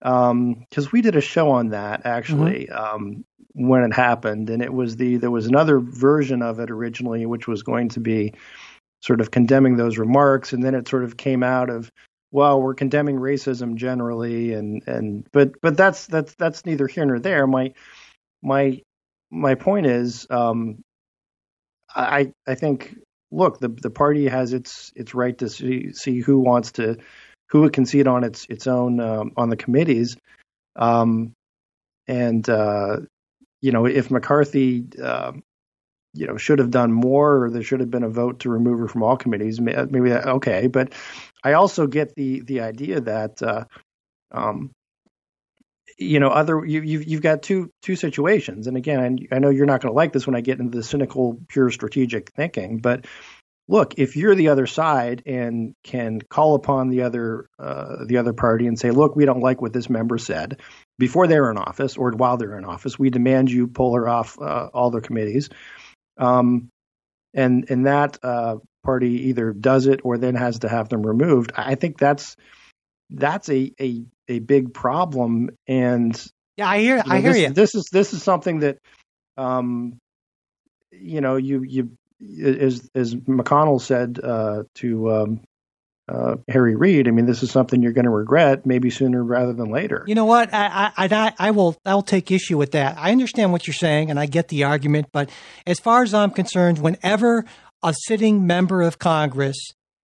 because 0.00 0.90
we 0.90 1.00
did 1.00 1.16
a 1.16 1.20
show 1.20 1.50
on 1.50 1.68
that 1.68 2.02
actually 2.04 2.68
um, 2.68 3.24
when 3.52 3.84
it 3.84 3.94
happened, 3.94 4.50
and 4.50 4.62
it 4.62 4.72
was 4.72 4.96
the 4.96 5.16
there 5.16 5.30
was 5.30 5.46
another 5.46 5.78
version 5.78 6.42
of 6.42 6.58
it 6.58 6.70
originally, 6.70 7.24
which 7.26 7.46
was 7.46 7.62
going 7.62 7.90
to 7.90 8.00
be 8.00 8.34
sort 9.02 9.20
of 9.20 9.30
condemning 9.30 9.76
those 9.76 9.98
remarks, 9.98 10.52
and 10.52 10.62
then 10.62 10.74
it 10.74 10.88
sort 10.88 11.04
of 11.04 11.16
came 11.16 11.42
out 11.42 11.70
of 11.70 11.90
well, 12.32 12.62
we're 12.62 12.74
condemning 12.74 13.16
racism 13.16 13.74
generally, 13.74 14.54
and 14.54 14.82
and 14.88 15.26
but 15.32 15.60
but 15.60 15.76
that's 15.76 16.06
that's 16.06 16.34
that's 16.36 16.64
neither 16.64 16.86
here 16.86 17.04
nor 17.04 17.18
there. 17.18 17.46
My 17.46 17.74
my 18.42 18.80
my 19.30 19.54
point 19.54 19.86
is, 19.86 20.26
um, 20.30 20.82
I 21.94 22.32
I 22.46 22.54
think 22.54 22.96
look 23.30 23.58
the 23.60 23.68
the 23.68 23.90
party 23.90 24.28
has 24.28 24.54
its 24.54 24.92
its 24.96 25.14
right 25.14 25.36
to 25.38 25.48
see 25.50 25.92
see 25.92 26.20
who 26.20 26.38
wants 26.38 26.72
to 26.72 26.96
who 27.50 27.60
would 27.62 27.74
concede 27.74 28.06
on 28.06 28.24
its 28.24 28.46
its 28.48 28.66
own 28.66 28.98
um, 28.98 29.32
on 29.36 29.50
the 29.50 29.56
committees, 29.56 30.16
um, 30.76 31.34
and 32.08 32.48
uh, 32.48 32.96
you 33.60 33.72
know 33.72 33.84
if 33.86 34.10
McCarthy. 34.10 34.86
um 35.02 35.42
you 36.14 36.26
know, 36.26 36.36
should 36.36 36.58
have 36.58 36.70
done 36.70 36.92
more, 36.92 37.44
or 37.44 37.50
there 37.50 37.62
should 37.62 37.80
have 37.80 37.90
been 37.90 38.04
a 38.04 38.08
vote 38.08 38.40
to 38.40 38.50
remove 38.50 38.78
her 38.80 38.88
from 38.88 39.02
all 39.02 39.16
committees. 39.16 39.60
Maybe 39.60 40.10
that 40.10 40.26
okay, 40.26 40.66
but 40.66 40.92
I 41.42 41.54
also 41.54 41.86
get 41.86 42.14
the 42.14 42.40
the 42.40 42.60
idea 42.60 43.00
that 43.00 43.42
uh, 43.42 43.64
um, 44.30 44.70
you 45.98 46.20
know 46.20 46.28
other 46.28 46.64
you, 46.64 46.82
you've 46.82 47.06
you've 47.06 47.22
got 47.22 47.42
two 47.42 47.70
two 47.82 47.96
situations, 47.96 48.66
and 48.66 48.76
again, 48.76 49.18
I 49.30 49.38
know 49.38 49.50
you're 49.50 49.66
not 49.66 49.80
going 49.80 49.92
to 49.92 49.96
like 49.96 50.12
this 50.12 50.26
when 50.26 50.36
I 50.36 50.40
get 50.40 50.60
into 50.60 50.76
the 50.76 50.84
cynical, 50.84 51.38
pure 51.48 51.70
strategic 51.70 52.32
thinking, 52.32 52.78
but 52.78 53.06
look, 53.68 53.94
if 53.96 54.16
you're 54.16 54.34
the 54.34 54.48
other 54.48 54.66
side 54.66 55.22
and 55.24 55.74
can 55.82 56.20
call 56.20 56.54
upon 56.54 56.90
the 56.90 57.02
other 57.02 57.48
uh, 57.58 58.04
the 58.06 58.18
other 58.18 58.34
party 58.34 58.66
and 58.66 58.78
say, 58.78 58.90
look, 58.90 59.16
we 59.16 59.24
don't 59.24 59.40
like 59.40 59.62
what 59.62 59.72
this 59.72 59.88
member 59.88 60.18
said 60.18 60.60
before 60.98 61.26
they're 61.26 61.50
in 61.50 61.56
office 61.56 61.96
or 61.96 62.10
while 62.12 62.36
they're 62.36 62.58
in 62.58 62.64
office, 62.64 62.98
we 62.98 63.10
demand 63.10 63.50
you 63.50 63.66
pull 63.66 63.94
her 63.94 64.08
off 64.08 64.38
uh, 64.40 64.68
all 64.72 64.90
their 64.90 65.00
committees. 65.00 65.48
Um, 66.22 66.68
and 67.34 67.68
and 67.68 67.86
that 67.86 68.18
uh, 68.22 68.56
party 68.84 69.28
either 69.28 69.52
does 69.52 69.86
it 69.86 70.00
or 70.04 70.18
then 70.18 70.34
has 70.34 70.60
to 70.60 70.68
have 70.68 70.88
them 70.88 71.02
removed. 71.02 71.52
I 71.56 71.74
think 71.74 71.98
that's 71.98 72.36
that's 73.10 73.48
a 73.48 73.72
a, 73.80 74.04
a 74.28 74.38
big 74.38 74.72
problem. 74.72 75.50
And 75.66 76.14
Yeah, 76.56 76.68
I 76.68 76.78
hear. 76.78 76.96
you 76.98 77.02
know, 77.06 77.14
I 77.14 77.20
hear 77.20 77.32
this, 77.32 77.40
you. 77.40 77.50
This 77.50 77.74
is 77.74 77.88
this 77.92 78.12
is 78.12 78.22
something 78.22 78.60
that, 78.60 78.78
um, 79.36 79.98
you 80.90 81.20
know, 81.20 81.36
you 81.36 81.62
you 81.62 81.90
as 82.44 82.88
as 82.94 83.14
McConnell 83.14 83.80
said 83.80 84.20
uh, 84.22 84.62
to 84.76 85.10
um, 85.10 85.40
uh, 86.08 86.36
Harry 86.48 86.74
Reid. 86.74 87.08
I 87.08 87.10
mean, 87.10 87.26
this 87.26 87.42
is 87.42 87.50
something 87.50 87.82
you're 87.82 87.92
going 87.92 88.04
to 88.04 88.10
regret 88.10 88.66
maybe 88.66 88.90
sooner 88.90 89.22
rather 89.22 89.52
than 89.52 89.70
later. 89.70 90.04
You 90.06 90.14
know 90.14 90.24
what? 90.24 90.52
I, 90.52 90.92
I, 90.96 91.06
I, 91.06 91.34
I 91.38 91.50
will. 91.52 91.76
I'll 91.84 92.02
take 92.02 92.30
issue 92.30 92.58
with 92.58 92.72
that. 92.72 92.96
I 92.98 93.12
understand 93.12 93.52
what 93.52 93.66
you're 93.66 93.74
saying, 93.74 94.10
and 94.10 94.18
I 94.18 94.26
get 94.26 94.48
the 94.48 94.64
argument. 94.64 95.08
But 95.12 95.30
as 95.66 95.78
far 95.78 96.02
as 96.02 96.14
I'm 96.14 96.30
concerned, 96.30 96.78
whenever 96.78 97.44
a 97.82 97.94
sitting 98.06 98.46
member 98.46 98.82
of 98.82 98.98
Congress 98.98 99.56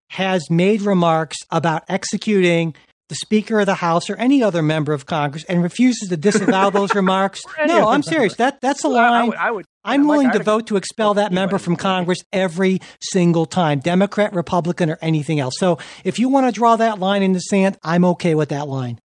has 0.09 0.49
made 0.49 0.81
remarks 0.81 1.37
about 1.51 1.83
executing 1.87 2.75
the 3.09 3.15
Speaker 3.15 3.59
of 3.59 3.65
the 3.65 3.75
House 3.75 4.09
or 4.09 4.15
any 4.15 4.41
other 4.41 4.61
member 4.61 4.93
of 4.93 5.05
Congress 5.05 5.43
and 5.45 5.61
refuses 5.61 6.07
to 6.09 6.15
disavow 6.17 6.69
those 6.79 6.93
remarks, 6.95 7.41
no, 7.65 7.89
I'm 7.89 8.03
serious. 8.03 8.35
That 8.35 8.61
that's 8.61 8.83
a 8.83 8.89
Well, 8.89 8.97
I 8.99 9.09
line. 9.09 9.27
would- 9.29 9.37
I 9.37 9.51
would- 9.51 9.65
I'm 9.83 10.07
willing 10.07 10.29
to 10.31 10.43
vote 10.43 10.67
to 10.67 10.75
expel 10.77 11.15
that 11.15 11.31
member 11.31 11.57
from. 11.57 11.75
Congress 11.75 12.19
every 12.33 12.79
single 13.01 13.45
time, 13.45 13.79
Democrat, 13.79 14.33
Republican, 14.33 14.89
or 14.91 14.99
anything 15.01 15.39
else. 15.39 15.55
So 15.57 15.79
if 16.03 16.19
you 16.19 16.29
want 16.29 16.45
to 16.47 16.51
draw 16.51 16.75
that 16.75 16.99
line 16.99 17.23
in 17.23 17.31
the 17.31 17.39
sand, 17.39 17.77
I'm 17.83 18.05
okay 18.05 18.35
with 18.35 18.49
that 18.49 18.67
line. 18.67 18.99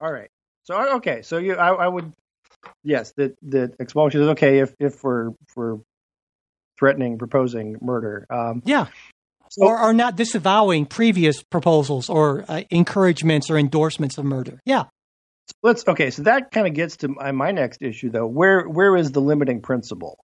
All 0.00 0.12
right. 0.12 0.28
So 0.64 0.96
okay. 0.96 1.22
So 1.22 1.38
you, 1.38 1.54
I, 1.56 1.70
I 1.70 1.88
would, 1.88 2.12
yes, 2.84 3.12
that 3.16 3.36
the 3.42 3.72
expulsion 3.80 4.20
is 4.22 4.28
okay 4.28 4.58
if 4.58 4.74
if 4.78 5.02
we're 5.02 5.30
we're 5.56 5.78
threatening, 6.78 7.18
proposing 7.18 7.76
murder. 7.80 8.26
Um, 8.30 8.62
Yeah. 8.64 8.86
So- 9.52 9.66
or, 9.66 9.78
or 9.78 9.92
not 9.92 10.16
disavowing 10.16 10.86
previous 10.86 11.42
proposals 11.42 12.08
or 12.08 12.44
uh, 12.48 12.62
encouragements 12.70 13.50
or 13.50 13.58
endorsements 13.58 14.16
of 14.16 14.24
murder. 14.24 14.60
Yeah. 14.64 14.84
let's 15.62 15.86
okay. 15.86 16.10
So 16.10 16.22
that 16.22 16.50
kind 16.50 16.66
of 16.66 16.72
gets 16.72 16.96
to 16.98 17.08
my, 17.08 17.32
my 17.32 17.50
next 17.50 17.82
issue, 17.82 18.08
though. 18.10 18.26
Where 18.26 18.64
where 18.66 18.96
is 18.96 19.12
the 19.12 19.20
limiting 19.20 19.60
principle 19.60 20.18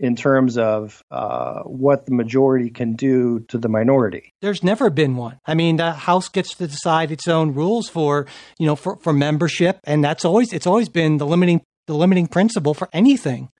in 0.00 0.16
terms 0.16 0.58
of 0.58 1.02
uh, 1.10 1.60
what 1.62 2.06
the 2.06 2.14
majority 2.14 2.70
can 2.70 2.94
do 2.94 3.40
to 3.48 3.58
the 3.58 3.68
minority? 3.68 4.32
There's 4.42 4.64
never 4.64 4.90
been 4.90 5.14
one. 5.16 5.38
I 5.46 5.54
mean, 5.54 5.76
the 5.76 5.92
House 5.92 6.28
gets 6.28 6.54
to 6.56 6.66
decide 6.66 7.12
its 7.12 7.28
own 7.28 7.54
rules 7.54 7.88
for, 7.88 8.26
you 8.58 8.66
know, 8.66 8.74
for, 8.76 8.96
for 8.96 9.12
membership. 9.12 9.78
And 9.84 10.02
that's 10.02 10.24
always, 10.24 10.52
it's 10.52 10.66
always 10.66 10.88
been 10.88 11.18
the 11.18 11.26
limiting, 11.26 11.62
the 11.86 11.94
limiting 11.94 12.26
principle 12.26 12.74
for 12.74 12.88
anything 12.92 13.50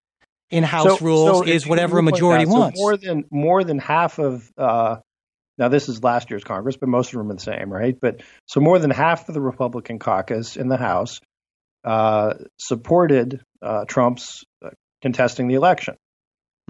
in 0.51 0.65
House 0.65 0.99
So- 0.99 1.05
rules 1.05 1.39
so 1.39 1.43
is 1.45 1.67
whatever 1.67 1.99
a 1.99 2.03
majority 2.03 2.45
that, 2.45 2.51
so 2.51 2.59
wants. 2.59 2.81
more 2.81 2.97
than 2.97 3.25
more 3.31 3.65
than 3.65 3.79
half 3.79 4.19
of 4.19 4.51
uh, 4.57 4.97
now 5.59 5.69
this 5.69 5.89
is 5.89 6.03
last 6.03 6.31
year's 6.31 6.45
Congress, 6.45 6.77
but 6.77 6.89
most 6.89 7.13
of 7.13 7.19
them 7.19 7.31
are 7.31 7.35
the 7.35 7.41
same, 7.41 7.73
right? 7.73 7.97
But 8.01 8.23
so 8.47 8.61
more 8.61 8.79
than 8.79 8.91
half 8.91 9.29
of 9.29 9.35
the 9.35 9.41
Republican 9.41 9.99
caucus 9.99 10.57
in 10.57 10.69
the 10.69 10.77
House 10.77 11.21
uh, 11.85 12.35
supported 12.59 13.41
uh, 13.63 13.85
Trump's 13.87 14.45
uh, 14.65 14.71
contesting 15.03 15.49
the 15.49 15.55
election. 15.55 15.95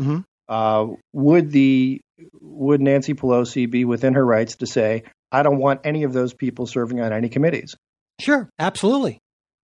Mhm. 0.01 0.25
Uh, 0.49 0.87
would 1.13 1.51
the 1.51 2.01
would 2.41 2.81
Nancy 2.81 3.15
Pelosi 3.15 3.71
be 3.71 3.85
within 3.85 4.15
her 4.15 4.25
rights 4.25 4.57
to 4.57 4.67
say, 4.67 5.03
"I 5.31 5.43
don't 5.43 5.59
want 5.59 5.81
any 5.85 6.05
of 6.05 6.13
those 6.13 6.33
people 6.35 6.67
serving 6.67 7.01
on 7.01 7.13
any 7.13 7.29
committees"? 7.29 7.77
Sure. 8.21 8.49
Absolutely. 8.59 9.19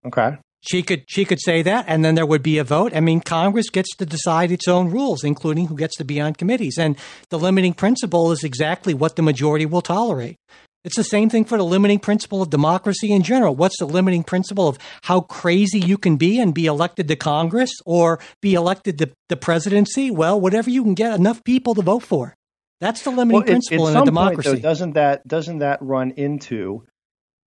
Okay. 0.05 0.37
She 0.67 0.81
could 0.81 1.03
she 1.07 1.25
could 1.25 1.39
say 1.39 1.61
that, 1.61 1.85
and 1.87 2.03
then 2.03 2.15
there 2.15 2.25
would 2.25 2.43
be 2.43 2.57
a 2.57 2.63
vote. 2.63 2.95
I 2.95 2.99
mean, 2.99 3.21
Congress 3.21 3.69
gets 3.69 3.95
to 3.97 4.05
decide 4.05 4.51
its 4.51 4.67
own 4.67 4.89
rules, 4.89 5.23
including 5.23 5.67
who 5.67 5.75
gets 5.75 5.95
to 5.97 6.03
be 6.03 6.19
on 6.19 6.33
committees. 6.33 6.77
And 6.77 6.97
the 7.29 7.39
limiting 7.39 7.73
principle 7.73 8.31
is 8.31 8.43
exactly 8.43 8.93
what 8.93 9.15
the 9.15 9.21
majority 9.21 9.65
will 9.65 9.81
tolerate. 9.81 10.37
It's 10.83 10.95
the 10.95 11.03
same 11.03 11.31
thing 11.31 11.45
for 11.45 11.57
the 11.57 11.65
limiting 11.65 11.97
principle 11.97 12.43
of 12.43 12.51
democracy 12.51 13.11
in 13.11 13.23
general. 13.23 13.55
What's 13.55 13.79
the 13.79 13.87
limiting 13.87 14.23
principle 14.23 14.67
of 14.67 14.77
how 15.01 15.21
crazy 15.21 15.79
you 15.79 15.97
can 15.97 16.15
be 16.15 16.39
and 16.39 16.53
be 16.53 16.67
elected 16.67 17.07
to 17.07 17.15
Congress 17.15 17.71
or 17.85 18.19
be 18.39 18.53
elected 18.53 18.99
to 18.99 19.09
the 19.27 19.35
presidency? 19.35 20.11
Well, 20.11 20.39
whatever 20.39 20.69
you 20.69 20.83
can 20.83 20.93
get 20.93 21.13
enough 21.13 21.43
people 21.43 21.73
to 21.75 21.81
vote 21.81 22.03
for. 22.03 22.35
That's 22.81 23.01
the 23.01 23.09
limiting 23.09 23.33
Well, 23.33 23.43
principle 23.43 23.87
in 23.87 23.97
a 23.97 24.05
democracy. 24.05 24.49
Point, 24.49 24.61
though, 24.61 24.69
doesn't 24.69 24.93
that 24.93 25.27
doesn't 25.27 25.59
that 25.59 25.79
run 25.81 26.11
into 26.11 26.83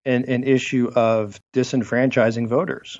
an, 0.03 0.25
an 0.25 0.43
issue 0.43 0.89
of 0.95 1.39
disenfranchising 1.53 2.47
voters? 2.47 2.99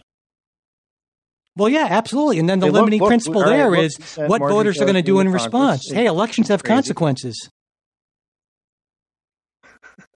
Well, 1.57 1.69
yeah, 1.69 1.87
absolutely. 1.89 2.39
And 2.39 2.47
then 2.47 2.59
the 2.59 2.71
limiting 2.71 2.99
look, 2.99 3.09
principle 3.09 3.41
right, 3.41 3.49
there 3.49 3.71
look, 3.71 3.79
is 3.79 3.97
what 4.15 4.39
voters 4.39 4.79
are 4.79 4.85
going 4.85 4.95
to 4.95 5.01
do 5.01 5.19
in 5.19 5.27
Congress. 5.27 5.43
response. 5.43 5.91
Hey, 5.91 6.05
elections 6.05 6.49
have 6.49 6.63
Crazy. 6.63 6.75
consequences. 6.75 7.49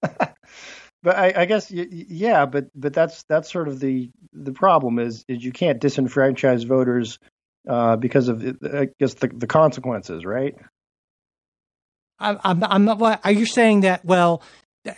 but 0.02 0.36
I, 1.06 1.32
I 1.36 1.44
guess 1.44 1.70
yeah, 1.70 2.46
but 2.46 2.66
but 2.74 2.92
that's 2.92 3.24
that's 3.24 3.52
sort 3.52 3.68
of 3.68 3.80
the 3.80 4.10
the 4.32 4.52
problem 4.52 4.98
is 4.98 5.24
is 5.28 5.44
you 5.44 5.52
can't 5.52 5.80
disenfranchise 5.80 6.66
voters 6.66 7.18
uh, 7.68 7.96
because 7.96 8.28
of 8.28 8.44
I 8.64 8.88
guess 8.98 9.14
the, 9.14 9.28
the 9.28 9.46
consequences, 9.46 10.24
right? 10.24 10.54
I'm, 12.18 12.38
I'm, 12.44 12.64
I'm 12.64 12.84
not. 12.84 13.20
Are 13.24 13.32
you 13.32 13.46
saying 13.46 13.80
that? 13.80 14.04
Well, 14.04 14.42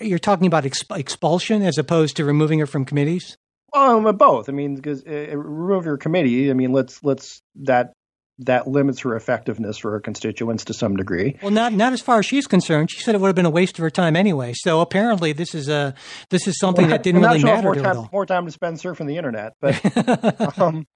you're 0.00 0.18
talking 0.18 0.46
about 0.46 0.64
exp- 0.64 0.98
expulsion 0.98 1.62
as 1.62 1.78
opposed 1.78 2.16
to 2.16 2.24
removing 2.24 2.58
her 2.58 2.66
from 2.66 2.84
committees. 2.84 3.36
Um, 3.74 4.16
both. 4.16 4.48
I 4.48 4.52
mean, 4.52 4.76
because 4.76 5.04
uh, 5.04 5.36
remove 5.36 5.84
your 5.84 5.96
committee. 5.96 6.50
I 6.50 6.54
mean, 6.54 6.72
let's 6.72 7.02
let's 7.02 7.42
that 7.56 7.92
that 8.38 8.66
limits 8.66 9.00
her 9.00 9.14
effectiveness 9.16 9.78
for 9.78 9.92
her 9.92 10.00
constituents 10.00 10.64
to 10.64 10.74
some 10.74 10.96
degree. 10.96 11.38
Well, 11.42 11.50
not 11.50 11.72
not 11.72 11.92
as 11.92 12.00
far 12.00 12.20
as 12.20 12.26
she's 12.26 12.46
concerned. 12.46 12.90
She 12.90 13.00
said 13.00 13.14
it 13.14 13.20
would 13.20 13.28
have 13.28 13.36
been 13.36 13.46
a 13.46 13.50
waste 13.50 13.78
of 13.78 13.82
her 13.82 13.90
time 13.90 14.16
anyway. 14.16 14.52
So 14.54 14.80
apparently, 14.80 15.32
this 15.32 15.54
is 15.54 15.68
a 15.68 15.94
this 16.30 16.46
is 16.46 16.58
something 16.58 16.88
that 16.88 17.02
didn't 17.02 17.22
really 17.22 17.40
sure 17.40 17.50
matter 17.50 17.62
more 17.62 17.74
to 17.74 17.80
her 17.80 17.86
time, 17.86 17.96
all. 17.98 18.10
more 18.12 18.26
time 18.26 18.46
to 18.46 18.52
spend 18.52 18.78
surfing 18.78 19.06
the 19.06 19.16
internet, 19.16 19.54
but 19.60 20.58
um, 20.58 20.86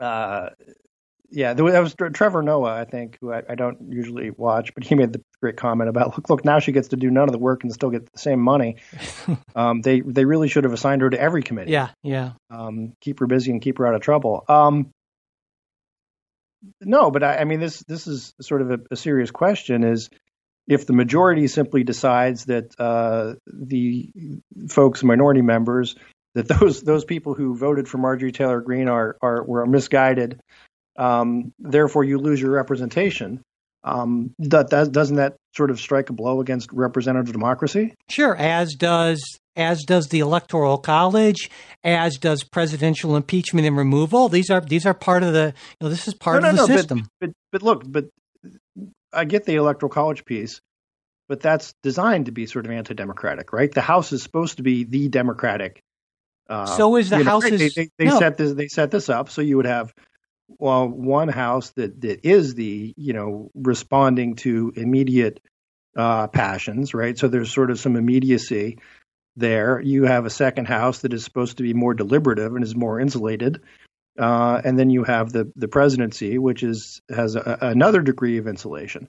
uh, 0.00 0.50
yeah, 1.30 1.52
there 1.52 1.64
was, 1.64 1.74
that 1.74 1.80
was 1.80 1.94
Trevor 2.14 2.42
Noah, 2.42 2.74
I 2.74 2.84
think, 2.84 3.18
who 3.20 3.32
I, 3.32 3.42
I 3.48 3.54
don't 3.54 3.92
usually 3.92 4.30
watch, 4.30 4.74
but 4.74 4.84
he 4.84 4.94
made 4.94 5.12
the 5.12 5.22
great 5.40 5.56
comment 5.56 5.90
about 5.90 6.16
look, 6.16 6.30
look, 6.30 6.44
now 6.44 6.58
she 6.58 6.72
gets 6.72 6.88
to 6.88 6.96
do 6.96 7.10
none 7.10 7.24
of 7.24 7.32
the 7.32 7.38
work 7.38 7.64
and 7.64 7.72
still 7.72 7.90
get 7.90 8.10
the 8.10 8.18
same 8.18 8.40
money. 8.40 8.76
um, 9.56 9.82
they 9.82 10.00
they 10.00 10.24
really 10.24 10.48
should 10.48 10.64
have 10.64 10.72
assigned 10.72 11.02
her 11.02 11.10
to 11.10 11.20
every 11.20 11.42
committee. 11.42 11.72
yeah, 11.72 11.90
yeah. 12.02 12.32
um, 12.50 12.94
keep 13.00 13.20
her 13.20 13.26
busy 13.26 13.50
and 13.50 13.60
keep 13.60 13.78
her 13.78 13.86
out 13.86 13.94
of 13.94 14.00
trouble. 14.00 14.44
Um, 14.48 14.90
no, 16.80 17.10
but 17.10 17.22
I, 17.22 17.38
I 17.38 17.44
mean 17.44 17.60
this 17.60 17.82
this 17.86 18.06
is 18.06 18.34
sort 18.40 18.62
of 18.62 18.70
a, 18.70 18.78
a 18.90 18.96
serious 18.96 19.30
question: 19.30 19.84
is 19.84 20.08
if 20.66 20.86
the 20.86 20.92
majority 20.92 21.46
simply 21.46 21.84
decides 21.84 22.46
that 22.46 22.74
uh, 22.78 23.34
the 23.46 24.10
folks, 24.68 25.02
minority 25.02 25.42
members, 25.42 25.94
that 26.34 26.48
those 26.48 26.82
those 26.82 27.04
people 27.04 27.34
who 27.34 27.56
voted 27.56 27.88
for 27.88 27.98
Marjorie 27.98 28.32
Taylor 28.32 28.60
Greene 28.60 28.88
are 28.88 29.16
are 29.20 29.42
were 29.44 29.66
misguided, 29.66 30.40
um, 30.98 31.52
therefore 31.58 32.04
you 32.04 32.18
lose 32.18 32.40
your 32.40 32.50
representation. 32.50 33.40
Um, 33.84 34.34
that, 34.40 34.70
that 34.70 34.92
doesn't 34.92 35.16
that 35.16 35.36
sort 35.56 35.70
of 35.70 35.80
strike 35.80 36.10
a 36.10 36.12
blow 36.12 36.40
against 36.40 36.70
representative 36.72 37.32
democracy? 37.32 37.94
Sure, 38.10 38.36
as 38.36 38.74
does 38.74 39.22
as 39.56 39.82
does 39.84 40.08
the 40.08 40.18
electoral 40.20 40.78
college, 40.78 41.50
as 41.84 42.18
does 42.18 42.44
presidential 42.44 43.16
impeachment 43.16 43.66
and 43.66 43.76
removal. 43.76 44.28
These 44.28 44.50
are 44.50 44.60
these 44.60 44.84
are 44.84 44.94
part 44.94 45.22
of 45.22 45.32
the 45.32 45.54
you 45.80 45.84
know, 45.84 45.88
this 45.88 46.08
is 46.08 46.14
part 46.14 46.42
no, 46.42 46.50
of 46.50 46.56
no, 46.56 46.66
the 46.66 46.68
no, 46.68 46.76
system. 46.76 47.08
But, 47.20 47.30
but 47.30 47.34
but 47.52 47.62
look, 47.62 47.82
but 47.86 48.08
I 49.12 49.24
get 49.24 49.44
the 49.44 49.54
electoral 49.54 49.90
college 49.90 50.24
piece, 50.24 50.60
but 51.28 51.40
that's 51.40 51.72
designed 51.82 52.26
to 52.26 52.32
be 52.32 52.46
sort 52.46 52.66
of 52.66 52.72
anti-democratic, 52.72 53.52
right? 53.52 53.72
The 53.72 53.80
House 53.80 54.12
is 54.12 54.22
supposed 54.22 54.56
to 54.56 54.62
be 54.62 54.84
the 54.84 55.08
democratic. 55.08 55.80
Uh, 56.48 56.66
So 56.66 56.96
is 56.96 57.10
the 57.10 57.24
House 57.24 57.44
they, 57.44 57.56
they, 57.68 57.88
they 57.96 58.04
no. 58.06 58.18
set 58.18 58.36
this 58.36 58.54
they 58.54 58.68
set 58.68 58.90
this 58.90 59.08
up 59.08 59.30
so 59.30 59.40
you 59.40 59.56
would 59.56 59.66
have 59.66 59.94
well 60.48 60.88
one 60.88 61.28
house 61.28 61.70
that 61.70 62.00
that 62.00 62.26
is 62.26 62.54
the 62.54 62.94
you 62.96 63.12
know 63.12 63.50
responding 63.54 64.36
to 64.36 64.72
immediate 64.76 65.40
uh, 65.96 66.28
passions, 66.28 66.94
right? 66.94 67.18
So 67.18 67.28
there's 67.28 67.52
sort 67.52 67.70
of 67.70 67.78
some 67.78 67.96
immediacy 67.96 68.78
there. 69.36 69.80
You 69.80 70.04
have 70.04 70.26
a 70.26 70.30
second 70.30 70.66
house 70.66 71.00
that 71.00 71.12
is 71.12 71.24
supposed 71.24 71.56
to 71.56 71.62
be 71.62 71.74
more 71.74 71.94
deliberative 71.94 72.54
and 72.54 72.62
is 72.64 72.76
more 72.76 73.00
insulated. 73.00 73.60
Uh, 74.18 74.60
and 74.64 74.78
then 74.78 74.90
you 74.90 75.04
have 75.04 75.32
the, 75.32 75.50
the 75.54 75.68
presidency, 75.68 76.38
which 76.38 76.62
is 76.62 77.00
has 77.08 77.36
a, 77.36 77.58
another 77.60 78.00
degree 78.00 78.38
of 78.38 78.48
insulation. 78.48 79.08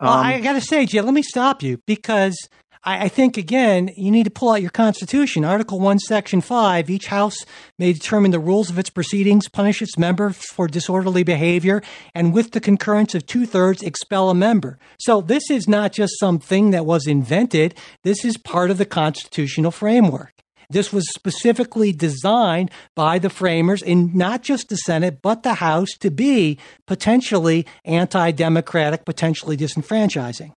Well, 0.00 0.12
Um, 0.12 0.26
I 0.26 0.40
got 0.40 0.52
to 0.54 0.60
say, 0.60 0.86
Jay, 0.86 1.00
let 1.00 1.14
me 1.14 1.22
stop 1.22 1.62
you 1.62 1.78
because 1.86 2.36
I, 2.82 3.04
I 3.04 3.08
think, 3.08 3.36
again, 3.36 3.90
you 3.96 4.10
need 4.10 4.24
to 4.24 4.30
pull 4.30 4.50
out 4.50 4.62
your 4.62 4.70
Constitution. 4.70 5.44
Article 5.44 5.80
1, 5.80 5.98
Section 6.00 6.40
5 6.40 6.90
each 6.90 7.06
House 7.06 7.36
may 7.78 7.92
determine 7.92 8.30
the 8.30 8.38
rules 8.38 8.70
of 8.70 8.78
its 8.78 8.90
proceedings, 8.90 9.48
punish 9.48 9.82
its 9.82 9.98
member 9.98 10.30
for 10.30 10.66
disorderly 10.66 11.22
behavior, 11.22 11.82
and 12.14 12.32
with 12.32 12.52
the 12.52 12.60
concurrence 12.60 13.14
of 13.14 13.26
two 13.26 13.46
thirds, 13.46 13.82
expel 13.82 14.30
a 14.30 14.34
member. 14.34 14.78
So 14.98 15.20
this 15.20 15.50
is 15.50 15.68
not 15.68 15.92
just 15.92 16.18
something 16.18 16.70
that 16.70 16.86
was 16.86 17.06
invented, 17.06 17.74
this 18.02 18.24
is 18.24 18.36
part 18.36 18.70
of 18.70 18.78
the 18.78 18.86
constitutional 18.86 19.70
framework. 19.70 20.32
This 20.70 20.92
was 20.92 21.10
specifically 21.10 21.92
designed 21.92 22.70
by 22.94 23.18
the 23.18 23.28
framers 23.28 23.82
in 23.82 24.16
not 24.16 24.42
just 24.42 24.68
the 24.68 24.76
Senate, 24.76 25.20
but 25.20 25.42
the 25.42 25.54
House 25.54 25.90
to 25.98 26.12
be 26.12 26.58
potentially 26.86 27.66
anti 27.84 28.30
democratic, 28.30 29.04
potentially 29.04 29.56
disenfranchising. 29.56 30.52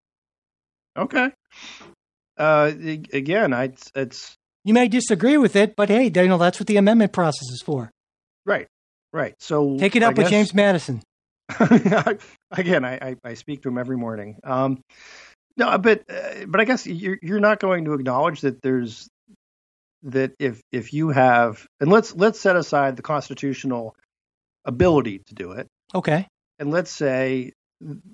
okay. 0.96 1.30
Uh, 2.40 2.72
again, 3.12 3.52
I, 3.52 3.72
it's 3.94 4.34
You 4.64 4.74
may 4.74 4.88
disagree 4.88 5.36
with 5.36 5.54
it, 5.56 5.76
but 5.76 5.88
hey, 5.88 6.08
Daniel, 6.08 6.38
that's 6.38 6.58
what 6.58 6.66
the 6.66 6.76
amendment 6.78 7.12
process 7.12 7.48
is 7.50 7.62
for. 7.62 7.90
right, 8.46 8.66
right. 9.12 9.34
So 9.38 9.76
Take 9.78 9.94
it 9.96 10.02
I 10.02 10.06
up 10.06 10.16
with 10.16 10.24
guess- 10.26 10.30
James 10.30 10.54
Madison. 10.54 11.02
again, 12.52 12.84
I, 12.84 12.94
I, 13.02 13.16
I 13.24 13.34
speak 13.34 13.62
to 13.62 13.68
him 13.68 13.76
every 13.78 13.96
morning. 13.96 14.38
Um, 14.44 14.80
no, 15.56 15.76
but 15.78 16.04
uh, 16.08 16.46
but 16.46 16.60
I 16.60 16.64
guess 16.64 16.86
you're 16.86 17.18
you're 17.22 17.40
not 17.40 17.58
going 17.60 17.84
to 17.86 17.94
acknowledge 17.94 18.42
that 18.42 18.62
there's 18.62 19.08
that 20.04 20.32
if 20.38 20.60
if 20.72 20.92
you 20.92 21.10
have 21.10 21.66
and 21.80 21.90
let's 21.90 22.14
let's 22.14 22.40
set 22.40 22.54
aside 22.56 22.96
the 22.96 23.02
constitutional 23.02 23.94
ability 24.64 25.22
to 25.26 25.34
do 25.34 25.52
it, 25.52 25.66
Okay. 25.94 26.26
and 26.60 26.70
let's 26.70 26.92
say 26.92 27.52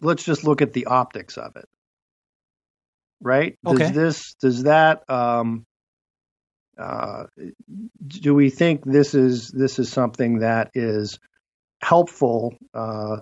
let's 0.00 0.24
just 0.24 0.42
look 0.44 0.62
at 0.62 0.72
the 0.72 0.86
optics 0.86 1.36
of 1.36 1.56
it, 1.56 1.66
right? 3.20 3.56
Does 3.64 3.92
this 3.92 4.34
does 4.40 4.62
that 4.64 5.08
um, 5.10 5.64
uh, 6.78 7.24
do 8.06 8.34
we 8.34 8.50
think 8.50 8.84
this 8.84 9.14
is 9.14 9.48
this 9.48 9.78
is 9.78 9.90
something 9.90 10.40
that 10.40 10.70
is 10.74 11.18
helpful 11.82 12.56
uh, 12.74 13.18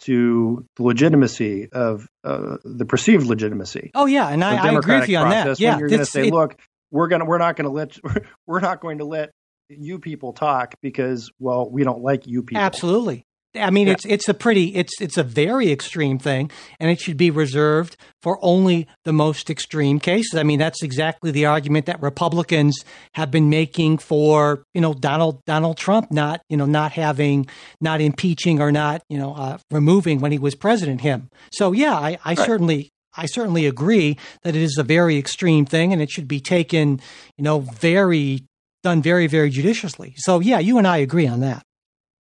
to 0.00 0.66
the 0.76 0.82
legitimacy 0.82 1.68
of 1.72 2.08
uh, 2.24 2.56
the 2.64 2.84
perceived 2.84 3.26
legitimacy 3.26 3.90
Oh, 3.94 4.06
yeah. 4.06 4.28
And 4.28 4.42
I, 4.44 4.56
I 4.68 4.72
agree 4.76 5.00
with 5.00 5.08
you 5.08 5.18
on 5.18 5.30
that. 5.30 5.58
Yeah. 5.60 5.78
you're 5.78 5.88
going 5.88 6.00
to 6.00 6.06
say, 6.06 6.28
it- 6.28 6.32
look, 6.34 6.56
we're 6.90 7.08
gonna 7.08 7.24
we're 7.24 7.38
not 7.38 7.56
going 7.56 7.64
to 7.64 7.70
let 7.72 7.96
we're 8.46 8.60
not 8.60 8.80
going 8.80 8.98
to 8.98 9.04
let 9.04 9.30
you 9.68 9.98
people 9.98 10.32
talk 10.32 10.74
because 10.82 11.30
well 11.38 11.68
we 11.70 11.84
don't 11.84 12.02
like 12.02 12.26
you 12.26 12.42
people. 12.42 12.62
Absolutely. 12.62 13.24
I 13.56 13.70
mean, 13.70 13.86
Yeah. 13.86 13.94
it's 13.94 14.04
it's 14.04 14.28
a 14.28 14.34
pretty 14.34 14.74
it's 14.74 15.00
it's 15.00 15.16
a 15.16 15.22
very 15.22 15.70
extreme 15.70 16.18
thing, 16.18 16.50
and 16.80 16.90
it 16.90 17.00
should 17.00 17.16
be 17.16 17.30
reserved 17.30 17.96
for 18.22 18.38
only 18.42 18.86
the 19.04 19.12
most 19.12 19.50
extreme 19.50 20.00
cases. 20.00 20.34
I 20.34 20.42
mean, 20.42 20.58
that's 20.58 20.82
exactly 20.82 21.30
the 21.30 21.46
argument 21.46 21.86
that 21.86 22.02
Republicans 22.02 22.84
have 23.14 23.30
been 23.30 23.48
making 23.50 23.98
for 23.98 24.64
you 24.74 24.80
know 24.80 24.94
Donald 24.94 25.44
Donald 25.44 25.76
Trump 25.76 26.10
not 26.10 26.40
you 26.48 26.56
know 26.56 26.66
not 26.66 26.92
having 26.92 27.46
not 27.80 28.00
impeaching 28.00 28.60
or 28.60 28.72
not 28.72 29.02
you 29.08 29.18
know 29.18 29.34
uh, 29.34 29.58
removing 29.70 30.20
when 30.20 30.32
he 30.32 30.38
was 30.38 30.54
president 30.54 31.00
him. 31.02 31.28
So 31.52 31.72
yeah, 31.72 31.94
I, 31.94 32.18
I 32.24 32.34
certainly 32.34 32.90
I 33.16 33.26
certainly 33.26 33.66
agree 33.66 34.18
that 34.42 34.56
it 34.56 34.62
is 34.62 34.76
a 34.78 34.82
very 34.82 35.16
extreme 35.16 35.64
thing, 35.64 35.92
and 35.92 36.02
it 36.02 36.10
should 36.10 36.26
be 36.26 36.40
taken 36.40 37.00
you 37.38 37.44
know 37.44 37.60
very 37.60 38.44
done 38.82 39.00
very 39.00 39.26
very 39.28 39.50
judiciously. 39.50 40.14
So 40.16 40.40
yeah, 40.40 40.58
you 40.58 40.78
and 40.78 40.86
I 40.86 40.96
agree 40.98 41.26
on 41.28 41.40
that. 41.40 41.62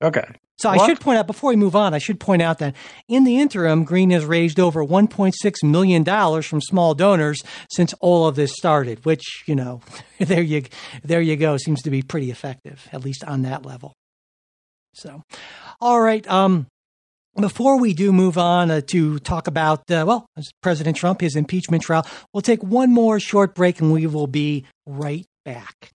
Okay. 0.02 0.24
So 0.58 0.68
I 0.68 0.86
should 0.86 1.00
point 1.00 1.18
out 1.18 1.26
before 1.26 1.50
we 1.50 1.56
move 1.56 1.74
on, 1.74 1.92
I 1.92 1.98
should 1.98 2.20
point 2.20 2.40
out 2.40 2.58
that 2.58 2.76
in 3.08 3.24
the 3.24 3.40
interim, 3.40 3.82
Greene 3.84 4.10
has 4.10 4.24
raised 4.24 4.60
over 4.60 4.84
1.6 4.84 5.54
million 5.64 6.04
dollars 6.04 6.46
from 6.46 6.60
small 6.60 6.94
donors 6.94 7.42
since 7.70 7.94
all 7.94 8.28
of 8.28 8.36
this 8.36 8.52
started. 8.52 9.04
Which 9.04 9.24
you 9.46 9.56
know, 9.56 9.80
there 10.18 10.42
you 10.42 10.64
there 11.02 11.20
you 11.20 11.36
go. 11.36 11.56
Seems 11.56 11.82
to 11.82 11.90
be 11.90 12.02
pretty 12.02 12.30
effective, 12.30 12.88
at 12.92 13.04
least 13.04 13.24
on 13.24 13.42
that 13.42 13.66
level. 13.66 13.94
So, 14.94 15.22
all 15.80 16.00
right. 16.00 16.26
Um, 16.28 16.66
before 17.40 17.80
we 17.80 17.94
do 17.94 18.12
move 18.12 18.36
on 18.36 18.70
uh, 18.70 18.82
to 18.88 19.18
talk 19.20 19.46
about 19.46 19.90
uh, 19.90 20.04
well, 20.06 20.26
President 20.62 20.96
Trump, 20.96 21.22
his 21.22 21.34
impeachment 21.34 21.82
trial, 21.82 22.06
we'll 22.32 22.42
take 22.42 22.62
one 22.62 22.92
more 22.92 23.18
short 23.18 23.54
break, 23.54 23.80
and 23.80 23.92
we 23.92 24.06
will 24.06 24.26
be 24.26 24.64
right 24.86 25.26
back. 25.44 25.90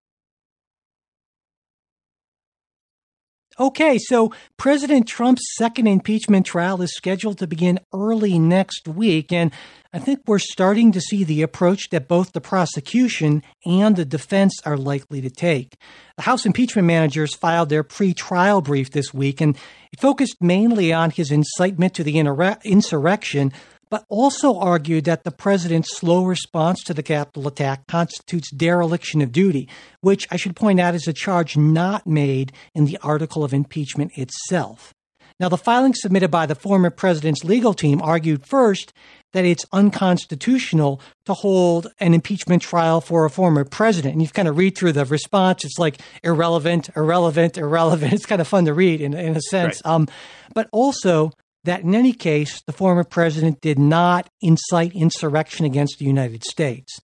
Okay, 3.59 3.97
so 3.97 4.31
President 4.57 5.07
Trump's 5.07 5.41
second 5.55 5.87
impeachment 5.87 6.45
trial 6.45 6.79
is 6.83 6.93
scheduled 6.93 7.39
to 7.39 7.47
begin 7.47 7.79
early 7.91 8.37
next 8.37 8.87
week. 8.87 9.31
And 9.33 9.51
I 9.91 9.97
think 9.97 10.19
we're 10.27 10.37
starting 10.37 10.91
to 10.91 11.01
see 11.01 11.23
the 11.23 11.41
approach 11.41 11.89
that 11.89 12.07
both 12.07 12.33
the 12.33 12.41
prosecution 12.41 13.41
and 13.65 13.95
the 13.95 14.05
defense 14.05 14.61
are 14.63 14.77
likely 14.77 15.21
to 15.21 15.31
take. 15.31 15.75
The 16.17 16.23
House 16.23 16.45
impeachment 16.45 16.85
managers 16.85 17.35
filed 17.35 17.69
their 17.69 17.81
pre 17.81 18.13
trial 18.13 18.61
brief 18.61 18.91
this 18.91 19.11
week, 19.11 19.41
and 19.41 19.57
it 19.91 19.99
focused 19.99 20.37
mainly 20.39 20.93
on 20.93 21.09
his 21.09 21.31
incitement 21.31 21.95
to 21.95 22.03
the 22.03 22.19
insurrection, 22.19 23.53
but 23.89 24.05
also 24.09 24.57
argued 24.57 25.05
that 25.05 25.23
the 25.23 25.31
president's 25.31 25.95
slow 25.95 26.25
response 26.25 26.83
to 26.83 26.93
the 26.93 27.03
Capitol 27.03 27.47
attack 27.47 27.87
constitutes 27.87 28.51
dereliction 28.51 29.21
of 29.21 29.31
duty, 29.31 29.67
which 30.01 30.27
I 30.31 30.37
should 30.37 30.55
point 30.55 30.79
out 30.79 30.95
is 30.95 31.07
a 31.07 31.13
charge 31.13 31.57
not 31.57 32.05
made 32.05 32.51
in 32.73 32.85
the 32.85 32.97
article 33.01 33.43
of 33.43 33.53
impeachment 33.53 34.11
itself. 34.17 34.93
Now, 35.39 35.49
the 35.49 35.57
filing 35.57 35.93
submitted 35.93 36.31
by 36.31 36.47
the 36.47 36.55
former 36.55 36.89
president's 36.89 37.43
legal 37.43 37.75
team 37.75 38.01
argued 38.01 38.45
first 38.45 38.91
that 39.33 39.45
it's 39.45 39.65
unconstitutional 39.71 40.99
to 41.25 41.33
hold 41.33 41.87
an 41.99 42.15
impeachment 42.15 42.63
trial 42.63 43.01
for 43.01 43.25
a 43.25 43.29
former 43.29 43.63
president. 43.63 44.13
And 44.13 44.21
you've 44.21 44.33
kind 44.33 44.47
of 44.47 44.57
read 44.57 44.75
through 44.75 44.93
the 44.93 45.05
response. 45.05 45.63
It's 45.63 45.77
like 45.77 45.99
irrelevant, 46.23 46.89
irrelevant, 46.95 47.57
irrelevant. 47.57 48.13
It's 48.17 48.25
kind 48.25 48.41
of 48.41 48.47
fun 48.47 48.65
to 48.65 48.73
read 48.73 48.99
in, 48.99 49.13
in 49.13 49.35
a 49.35 49.41
sense. 49.41 49.81
Right. 49.85 49.93
Um, 49.93 50.07
but 50.55 50.69
also 50.71 51.31
that 51.67 51.81
in 51.81 51.93
any 51.93 52.13
case, 52.13 52.61
the 52.65 52.73
former 52.73 53.03
president 53.03 53.61
did 53.61 53.77
not 53.77 54.29
incite 54.41 54.95
insurrection 54.95 55.65
against 55.65 55.99
the 55.99 56.05
United 56.05 56.43
States. 56.43 56.99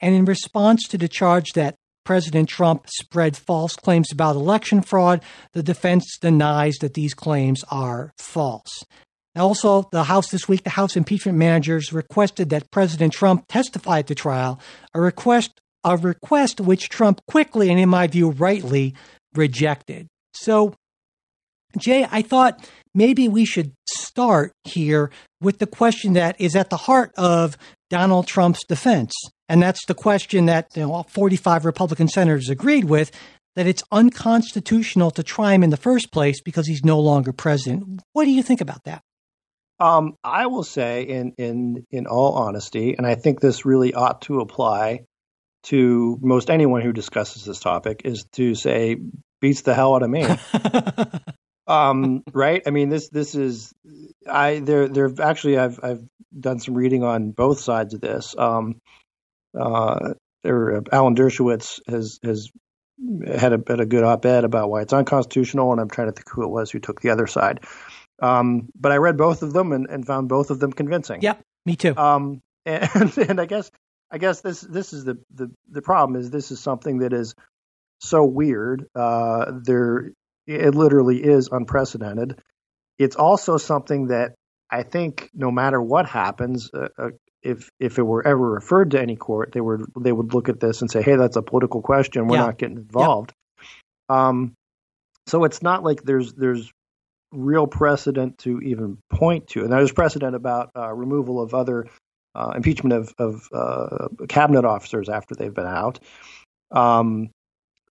And 0.00 0.14
in 0.14 0.24
response 0.24 0.86
to 0.88 0.98
the 0.98 1.08
charge 1.08 1.50
that 1.54 1.76
President 2.04 2.48
Trump 2.48 2.86
spread 2.88 3.36
false 3.36 3.76
claims 3.76 4.10
about 4.12 4.36
election 4.36 4.82
fraud, 4.82 5.22
the 5.52 5.62
defense 5.62 6.18
denies 6.20 6.76
that 6.80 6.94
these 6.94 7.14
claims 7.14 7.64
are 7.70 8.12
false. 8.18 8.84
Also, 9.34 9.88
the 9.92 10.04
House 10.04 10.30
this 10.30 10.48
week, 10.48 10.64
the 10.64 10.70
House 10.70 10.96
impeachment 10.96 11.38
managers 11.38 11.92
requested 11.92 12.50
that 12.50 12.70
President 12.70 13.12
Trump 13.12 13.46
testify 13.48 14.00
at 14.00 14.08
the 14.08 14.14
trial, 14.14 14.60
a 14.94 15.00
request 15.00 15.52
a 15.84 15.96
request 15.96 16.60
which 16.60 16.88
Trump 16.88 17.20
quickly 17.26 17.68
and 17.68 17.80
in 17.80 17.88
my 17.88 18.06
view 18.06 18.30
rightly 18.30 18.94
rejected. 19.34 20.06
So, 20.32 20.74
Jay, 21.76 22.06
I 22.10 22.22
thought 22.22 22.68
maybe 22.94 23.28
we 23.28 23.44
should 23.44 23.72
start 23.88 24.52
here 24.64 25.10
with 25.40 25.58
the 25.58 25.66
question 25.66 26.12
that 26.14 26.40
is 26.40 26.54
at 26.56 26.70
the 26.70 26.76
heart 26.76 27.12
of 27.16 27.56
Donald 27.90 28.26
Trump's 28.26 28.64
defense. 28.64 29.12
And 29.48 29.62
that's 29.62 29.84
the 29.86 29.94
question 29.94 30.46
that 30.46 30.68
you 30.74 30.86
know, 30.86 31.04
45 31.08 31.64
Republican 31.64 32.08
senators 32.08 32.48
agreed 32.48 32.84
with 32.84 33.10
that 33.54 33.66
it's 33.66 33.82
unconstitutional 33.92 35.10
to 35.10 35.22
try 35.22 35.52
him 35.52 35.62
in 35.62 35.70
the 35.70 35.76
first 35.76 36.10
place 36.10 36.40
because 36.40 36.66
he's 36.66 36.84
no 36.84 36.98
longer 36.98 37.32
president. 37.32 38.00
What 38.12 38.24
do 38.24 38.30
you 38.30 38.42
think 38.42 38.60
about 38.60 38.84
that? 38.84 39.02
Um, 39.78 40.14
I 40.22 40.46
will 40.46 40.62
say, 40.62 41.02
in 41.02 41.32
in 41.38 41.86
in 41.90 42.06
all 42.06 42.34
honesty, 42.34 42.94
and 42.96 43.06
I 43.06 43.16
think 43.16 43.40
this 43.40 43.66
really 43.66 43.92
ought 43.94 44.22
to 44.22 44.40
apply 44.40 45.00
to 45.64 46.18
most 46.22 46.50
anyone 46.50 46.82
who 46.82 46.92
discusses 46.92 47.44
this 47.44 47.58
topic, 47.58 48.02
is 48.04 48.24
to 48.32 48.54
say 48.54 48.96
beats 49.40 49.62
the 49.62 49.74
hell 49.74 49.96
out 49.96 50.04
of 50.04 50.10
me. 50.10 50.24
um, 51.66 52.22
right? 52.32 52.62
I 52.66 52.70
mean, 52.70 52.88
this 52.88 53.08
this 53.08 53.34
is 53.34 53.72
I 54.28 54.60
there 54.60 54.88
there 54.88 55.10
actually 55.20 55.58
I've 55.58 55.80
I've 55.82 56.04
done 56.38 56.60
some 56.60 56.74
reading 56.74 57.02
on 57.04 57.30
both 57.30 57.60
sides 57.60 57.94
of 57.94 58.00
this. 58.00 58.34
Um, 58.36 58.80
uh, 59.58 60.14
there, 60.42 60.82
Alan 60.92 61.14
Dershowitz 61.14 61.80
has 61.88 62.18
has 62.22 62.50
had 63.26 63.52
a, 63.52 63.62
had 63.66 63.80
a 63.80 63.86
good 63.86 64.04
op-ed 64.04 64.44
about 64.44 64.70
why 64.70 64.82
it's 64.82 64.92
unconstitutional, 64.92 65.72
and 65.72 65.80
I'm 65.80 65.90
trying 65.90 66.08
to 66.08 66.12
think 66.12 66.28
who 66.30 66.44
it 66.44 66.50
was 66.50 66.70
who 66.70 66.78
took 66.78 67.00
the 67.00 67.10
other 67.10 67.26
side. 67.26 67.60
Um, 68.20 68.68
but 68.78 68.92
I 68.92 68.96
read 68.96 69.16
both 69.16 69.42
of 69.42 69.52
them 69.52 69.72
and, 69.72 69.86
and 69.88 70.06
found 70.06 70.28
both 70.28 70.50
of 70.50 70.60
them 70.60 70.72
convincing. 70.72 71.22
Yep, 71.22 71.42
me 71.66 71.76
too. 71.76 71.96
Um, 71.96 72.40
and, 72.66 73.18
and 73.18 73.40
I 73.40 73.46
guess 73.46 73.70
I 74.10 74.18
guess 74.18 74.40
this 74.40 74.60
this 74.60 74.92
is 74.92 75.04
the, 75.04 75.18
the 75.34 75.50
the 75.70 75.82
problem 75.82 76.20
is 76.20 76.30
this 76.30 76.50
is 76.50 76.60
something 76.60 76.98
that 76.98 77.12
is 77.12 77.34
so 78.00 78.24
weird. 78.24 78.86
Uh, 78.94 79.52
there, 79.64 80.12
it 80.46 80.74
literally 80.74 81.22
is 81.22 81.48
unprecedented. 81.50 82.40
It's 82.98 83.16
also 83.16 83.56
something 83.56 84.08
that 84.08 84.34
I 84.70 84.82
think 84.82 85.30
no 85.34 85.50
matter 85.50 85.80
what 85.80 86.08
happens, 86.08 86.70
uh, 86.72 86.88
uh, 86.98 87.10
if 87.42 87.68
if 87.80 87.98
it 87.98 88.02
were 88.02 88.26
ever 88.26 88.50
referred 88.50 88.92
to 88.92 89.00
any 89.00 89.16
court, 89.16 89.52
they 89.52 89.60
would 89.60 89.82
they 89.98 90.12
would 90.12 90.32
look 90.34 90.48
at 90.48 90.60
this 90.60 90.80
and 90.80 90.90
say, 90.90 91.02
"Hey, 91.02 91.16
that's 91.16 91.36
a 91.36 91.42
political 91.42 91.82
question. 91.82 92.28
We're 92.28 92.36
Yeah. 92.36 92.46
not 92.46 92.58
getting 92.58 92.76
involved." 92.78 93.32
Um, 94.08 94.54
so 95.26 95.44
it's 95.44 95.62
not 95.62 95.82
like 95.82 96.02
there's 96.02 96.32
there's 96.34 96.70
real 97.32 97.66
precedent 97.66 98.38
to 98.38 98.60
even 98.60 98.98
point 99.10 99.48
to, 99.48 99.62
and 99.62 99.72
there's 99.72 99.92
precedent 99.92 100.36
about 100.36 100.70
uh, 100.76 100.92
removal 100.92 101.40
of 101.40 101.54
other 101.54 101.86
uh, 102.34 102.52
impeachment 102.56 102.92
of 102.94 103.14
of 103.18 103.48
uh, 103.52 104.08
cabinet 104.28 104.64
officers 104.64 105.08
after 105.08 105.34
they've 105.34 105.54
been 105.54 105.66
out. 105.66 105.98
Um, 106.70 107.30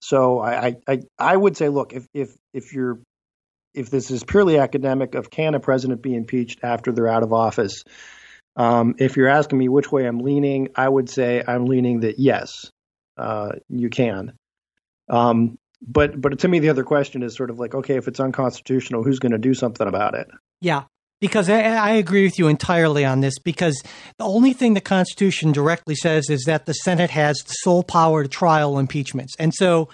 so 0.02 0.40
I, 0.40 0.76
I 0.88 1.00
I 1.20 1.38
would 1.38 1.56
say, 1.56 1.70
look, 1.70 1.94
if 1.94 2.08
if 2.14 2.36
if 2.54 2.74
you're 2.74 3.00
if 3.74 3.90
this 3.90 4.12
is 4.12 4.24
purely 4.24 4.58
academic 4.58 5.16
of 5.16 5.30
can 5.30 5.54
a 5.54 5.60
president 5.60 6.02
be 6.02 6.16
impeached 6.16 6.60
after 6.64 6.92
they're 6.92 7.08
out 7.08 7.24
of 7.24 7.32
office, 7.32 7.84
um, 8.56 8.96
if 8.98 9.16
you're 9.16 9.30
asking 9.30 9.60
me 9.60 9.70
which 9.70 9.92
way 9.92 10.06
I'm 10.08 10.20
leaning, 10.20 10.70
I 10.76 10.90
would 10.90 11.10
say 11.10 11.44
I'm 11.48 11.66
leaning 11.66 12.02
that 12.02 12.20
yes, 12.20 12.72
uh, 13.16 13.52
you 13.70 13.90
can. 13.90 14.34
Um, 15.08 15.58
but 15.88 16.20
but 16.20 16.40
to 16.40 16.48
me, 16.48 16.60
the 16.60 16.70
other 16.70 16.84
question 16.84 17.22
is 17.22 17.36
sort 17.36 17.52
of 17.52 17.60
like, 17.60 17.76
okay, 17.76 17.96
if 17.96 18.08
it's 18.08 18.20
unconstitutional, 18.20 19.04
who's 19.04 19.20
going 19.20 19.34
to 19.34 19.38
do 19.38 19.54
something 19.54 19.88
about 19.88 20.16
it? 20.16 20.28
Yeah, 20.62 20.84
because 21.22 21.50
I, 21.50 21.62
I 21.62 21.92
agree 21.92 22.24
with 22.24 22.38
you 22.38 22.50
entirely 22.50 23.06
on 23.06 23.22
this. 23.22 23.40
Because 23.40 23.82
the 24.18 24.26
only 24.26 24.52
thing 24.52 24.74
the 24.74 24.82
Constitution 24.82 25.54
directly 25.54 25.96
says 25.96 26.30
is 26.30 26.44
that 26.44 26.66
the 26.66 26.74
Senate 26.74 27.12
has 27.12 27.38
the 27.38 27.54
sole 27.62 27.84
power 27.84 28.24
to 28.24 28.30
trial 28.30 28.78
impeachments, 28.78 29.34
and 29.40 29.54
so 29.54 29.88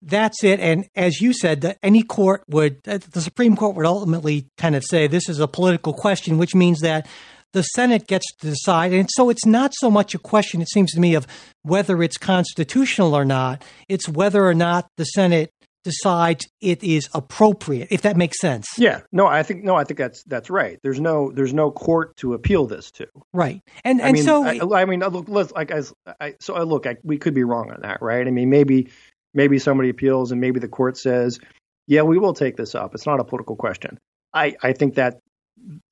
that's 0.00 0.44
it. 0.44 0.60
And 0.60 0.86
as 0.94 1.20
you 1.20 1.32
said, 1.32 1.62
that 1.62 1.78
any 1.82 2.02
court 2.02 2.44
would, 2.48 2.80
uh, 2.86 2.98
the 2.98 3.20
Supreme 3.20 3.56
Court 3.56 3.74
would 3.74 3.86
ultimately 3.86 4.46
kind 4.56 4.76
of 4.76 4.84
say 4.84 5.06
this 5.06 5.28
is 5.28 5.40
a 5.40 5.48
political 5.48 5.92
question, 5.92 6.38
which 6.38 6.54
means 6.54 6.80
that 6.80 7.08
the 7.52 7.62
Senate 7.62 8.06
gets 8.06 8.26
to 8.36 8.46
decide. 8.46 8.92
And 8.92 9.08
so 9.10 9.30
it's 9.30 9.46
not 9.46 9.72
so 9.74 9.90
much 9.90 10.14
a 10.14 10.18
question, 10.18 10.60
it 10.60 10.68
seems 10.68 10.92
to 10.92 11.00
me, 11.00 11.14
of 11.14 11.26
whether 11.62 12.02
it's 12.02 12.16
constitutional 12.16 13.14
or 13.14 13.24
not. 13.24 13.64
It's 13.88 14.08
whether 14.08 14.46
or 14.46 14.54
not 14.54 14.88
the 14.96 15.04
Senate 15.04 15.52
decides 15.88 16.46
it 16.60 16.84
is 16.84 17.08
appropriate, 17.14 17.88
if 17.90 18.02
that 18.02 18.16
makes 18.16 18.38
sense. 18.40 18.66
Yeah, 18.76 19.00
no, 19.10 19.26
I 19.26 19.42
think 19.42 19.64
no, 19.64 19.74
I 19.74 19.84
think 19.84 19.98
that's 19.98 20.22
that's 20.24 20.50
right. 20.50 20.78
There's 20.82 21.00
no 21.00 21.32
there's 21.32 21.54
no 21.54 21.70
court 21.70 22.16
to 22.18 22.34
appeal 22.34 22.66
this 22.66 22.90
to. 22.92 23.06
Right. 23.32 23.62
And 23.84 24.00
I 24.02 24.06
and 24.08 24.14
mean, 24.14 24.22
so 24.24 24.44
I, 24.44 24.82
I 24.82 24.84
mean, 24.84 25.00
look, 25.00 25.28
let's 25.28 25.52
like 25.52 25.70
as 25.70 25.92
I 26.20 26.34
so 26.40 26.54
I 26.54 26.62
look, 26.62 26.86
I, 26.86 26.96
we 27.02 27.18
could 27.18 27.34
be 27.34 27.44
wrong 27.44 27.70
on 27.70 27.80
that, 27.82 27.98
right? 28.02 28.26
I 28.26 28.30
mean, 28.30 28.50
maybe 28.50 28.90
maybe 29.34 29.58
somebody 29.58 29.88
appeals 29.88 30.30
and 30.32 30.40
maybe 30.40 30.60
the 30.60 30.68
court 30.68 30.96
says, 30.98 31.38
yeah, 31.86 32.02
we 32.02 32.18
will 32.18 32.34
take 32.34 32.56
this 32.56 32.74
up. 32.74 32.94
It's 32.94 33.06
not 33.06 33.20
a 33.20 33.24
political 33.24 33.56
question. 33.56 33.98
I 34.34 34.54
I 34.62 34.72
think 34.74 34.94
that 34.96 35.20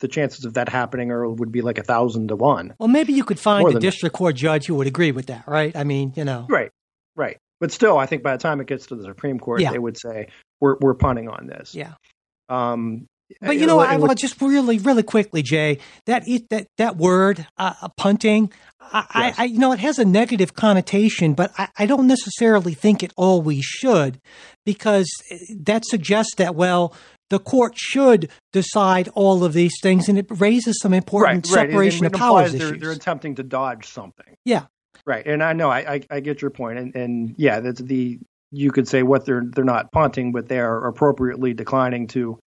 the 0.00 0.08
chances 0.08 0.44
of 0.44 0.54
that 0.54 0.68
happening 0.68 1.10
or 1.10 1.28
would 1.28 1.50
be 1.50 1.60
like 1.62 1.78
a 1.78 1.82
thousand 1.82 2.28
to 2.28 2.36
one. 2.36 2.74
well 2.78 2.88
maybe 2.88 3.12
you 3.12 3.24
could 3.24 3.38
find 3.40 3.62
More 3.62 3.70
a 3.70 3.72
than 3.72 3.80
that. 3.80 3.86
district 3.86 4.14
court 4.14 4.36
judge 4.36 4.66
who 4.66 4.74
would 4.76 4.86
agree 4.86 5.10
with 5.12 5.26
that, 5.26 5.44
right? 5.48 5.74
I 5.76 5.84
mean, 5.84 6.12
you 6.16 6.24
know. 6.24 6.46
Right, 6.48 6.70
right. 7.16 7.38
But 7.60 7.72
still, 7.72 7.96
I 7.98 8.06
think 8.06 8.22
by 8.22 8.32
the 8.32 8.42
time 8.42 8.60
it 8.60 8.66
gets 8.66 8.86
to 8.86 8.96
the 8.96 9.04
Supreme 9.04 9.38
Court, 9.38 9.60
Yeah. 9.60 9.72
they 9.72 9.78
would 9.78 9.98
say 9.98 10.28
we're 10.60 10.76
we're 10.80 10.94
punting 10.94 11.28
on 11.28 11.46
this. 11.46 11.74
Yeah. 11.74 11.92
Um, 12.48 13.06
But 13.40 13.56
you 13.56 13.66
know, 13.66 13.80
I 13.80 13.96
will 13.96 14.14
just 14.14 14.40
really, 14.40 14.78
really 14.78 15.02
quickly, 15.02 15.42
Jay. 15.42 15.78
That 16.06 16.28
it, 16.28 16.48
that 16.50 16.66
that 16.78 16.96
word, 16.96 17.46
uh, 17.58 17.74
uh, 17.82 17.88
punting. 17.96 18.52
I, 18.80 19.26
Yes. 19.26 19.38
I, 19.38 19.44
you 19.44 19.58
know, 19.58 19.72
it 19.72 19.80
has 19.80 19.98
a 19.98 20.04
negative 20.04 20.54
connotation, 20.54 21.34
but 21.34 21.50
I, 21.58 21.68
I 21.76 21.86
don't 21.86 22.06
necessarily 22.06 22.72
think 22.74 23.02
it 23.02 23.12
always 23.16 23.64
should, 23.64 24.20
because 24.64 25.10
uh, 25.32 25.36
that 25.64 25.84
suggests 25.84 26.36
that 26.36 26.54
well, 26.54 26.94
the 27.30 27.40
court 27.40 27.72
should 27.76 28.30
decide 28.52 29.08
all 29.14 29.42
of 29.42 29.54
these 29.54 29.74
things, 29.82 30.08
and 30.08 30.16
it 30.18 30.26
raises 30.30 30.78
some 30.80 30.94
important 30.94 31.48
right, 31.48 31.56
right. 31.56 31.68
separation 31.70 32.04
it, 32.04 32.08
it 32.10 32.14
of 32.14 32.20
powers 32.20 32.52
they're, 32.52 32.68
issues. 32.68 32.80
they're 32.80 32.92
attempting 32.92 33.34
to 33.34 33.42
dodge 33.42 33.86
something. 33.88 34.36
yeah, 34.44 34.66
Right, 35.06 35.24
and 35.24 35.42
I 35.42 35.52
know 35.52 35.70
I, 35.70 35.94
I, 35.94 36.00
I 36.10 36.20
get 36.20 36.42
your 36.42 36.50
point, 36.50 36.78
and, 36.78 36.96
and 36.96 37.34
yeah, 37.38 37.60
that's 37.60 37.80
the 37.80 38.18
you 38.50 38.72
could 38.72 38.88
say 38.88 39.02
what 39.02 39.24
they're 39.24 39.44
they're 39.44 39.64
not 39.64 39.92
punting, 39.92 40.32
but 40.32 40.48
they 40.48 40.58
are 40.58 40.86
appropriately 40.86 41.54
declining 41.54 42.08
to 42.08 42.38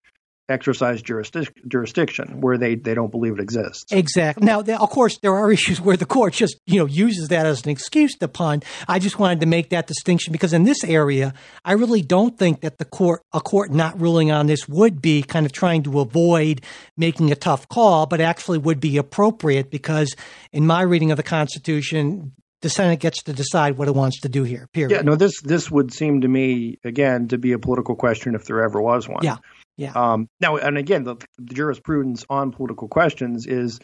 exercise 0.48 1.02
jurisdic- 1.02 1.52
jurisdiction 1.68 2.40
where 2.40 2.56
they, 2.56 2.74
they 2.74 2.94
don't 2.94 3.10
believe 3.10 3.34
it 3.34 3.40
exists. 3.40 3.92
Exactly. 3.92 4.46
Now, 4.46 4.62
there, 4.62 4.80
of 4.80 4.88
course, 4.88 5.18
there 5.18 5.34
are 5.34 5.52
issues 5.58 5.80
where 5.80 5.96
the 5.96 6.06
court 6.06 6.34
just 6.34 6.58
you 6.66 6.78
know 6.78 6.86
uses 6.86 7.28
that 7.28 7.46
as 7.46 7.64
an 7.64 7.70
excuse 7.70 8.16
to 8.16 8.28
punt. 8.28 8.64
I 8.86 8.98
just 8.98 9.18
wanted 9.18 9.40
to 9.40 9.46
make 9.46 9.70
that 9.70 9.86
distinction 9.86 10.32
because 10.32 10.52
in 10.52 10.64
this 10.64 10.84
area, 10.84 11.34
I 11.64 11.72
really 11.72 12.02
don't 12.02 12.38
think 12.38 12.62
that 12.62 12.78
the 12.78 12.84
court, 12.84 13.22
a 13.32 13.40
court 13.40 13.70
not 13.70 14.00
ruling 14.00 14.30
on 14.30 14.46
this, 14.46 14.68
would 14.68 15.02
be 15.02 15.22
kind 15.22 15.46
of 15.46 15.52
trying 15.52 15.82
to 15.84 16.00
avoid 16.00 16.62
making 16.96 17.30
a 17.30 17.36
tough 17.36 17.68
call, 17.68 18.06
but 18.06 18.20
actually 18.20 18.58
would 18.58 18.80
be 18.80 18.96
appropriate 18.96 19.70
because, 19.70 20.14
in 20.52 20.66
my 20.66 20.82
reading 20.82 21.10
of 21.10 21.16
the 21.16 21.22
Constitution, 21.22 22.32
the 22.60 22.68
Senate 22.68 23.00
gets 23.00 23.22
to 23.24 23.32
decide 23.32 23.78
what 23.78 23.88
it 23.88 23.94
wants 23.94 24.20
to 24.20 24.28
do 24.28 24.42
here. 24.42 24.68
Period. 24.72 24.90
Yeah, 24.90 25.02
no, 25.02 25.14
this 25.16 25.40
this 25.42 25.70
would 25.70 25.92
seem 25.92 26.22
to 26.22 26.28
me 26.28 26.78
again 26.84 27.28
to 27.28 27.38
be 27.38 27.52
a 27.52 27.58
political 27.58 27.94
question 27.94 28.34
if 28.34 28.44
there 28.44 28.62
ever 28.62 28.80
was 28.80 29.08
one. 29.08 29.22
Yeah, 29.22 29.36
yeah. 29.76 29.92
Um, 29.92 30.28
now, 30.40 30.56
and 30.56 30.76
again, 30.76 31.04
the, 31.04 31.16
the 31.38 31.54
jurisprudence 31.54 32.24
on 32.28 32.52
political 32.52 32.88
questions 32.88 33.46
is 33.46 33.78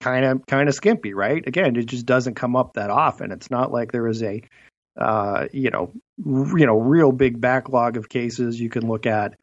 kind 0.00 0.24
of 0.24 0.46
kind 0.46 0.68
of 0.68 0.74
skimpy, 0.74 1.14
right? 1.14 1.46
Again, 1.46 1.76
it 1.76 1.86
just 1.86 2.06
doesn't 2.06 2.34
come 2.34 2.56
up 2.56 2.74
that 2.74 2.90
often. 2.90 3.32
It's 3.32 3.50
not 3.50 3.72
like 3.72 3.92
there 3.92 4.08
is 4.08 4.22
a 4.22 4.42
uh, 5.00 5.48
you 5.52 5.70
know 5.70 5.92
r- 6.24 6.58
you 6.58 6.66
know 6.66 6.78
real 6.78 7.12
big 7.12 7.40
backlog 7.40 7.96
of 7.96 8.08
cases 8.08 8.60
you 8.60 8.70
can 8.70 8.86
look 8.86 9.06
at. 9.06 9.34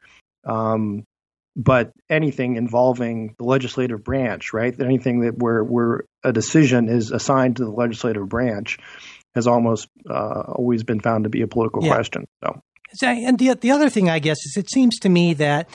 Um, 0.44 1.04
but 1.54 1.92
anything 2.08 2.56
involving 2.56 3.34
the 3.38 3.44
legislative 3.44 4.02
branch, 4.02 4.52
right? 4.52 4.78
Anything 4.80 5.20
that 5.20 5.36
where 5.38 5.62
where 5.62 6.04
a 6.24 6.32
decision 6.32 6.88
is 6.88 7.10
assigned 7.10 7.56
to 7.56 7.64
the 7.64 7.70
legislative 7.70 8.28
branch 8.28 8.78
has 9.34 9.46
almost 9.46 9.88
uh, 10.08 10.42
always 10.48 10.82
been 10.82 11.00
found 11.00 11.24
to 11.24 11.30
be 11.30 11.42
a 11.42 11.46
political 11.46 11.84
Yeah. 11.84 11.94
question. 11.94 12.24
So 12.42 12.60
and 13.02 13.38
the 13.38 13.54
the 13.54 13.70
other 13.70 13.88
thing 13.88 14.08
I 14.10 14.18
guess 14.18 14.38
is 14.38 14.56
it 14.56 14.70
seems 14.70 14.98
to 15.00 15.08
me 15.08 15.34
that 15.34 15.68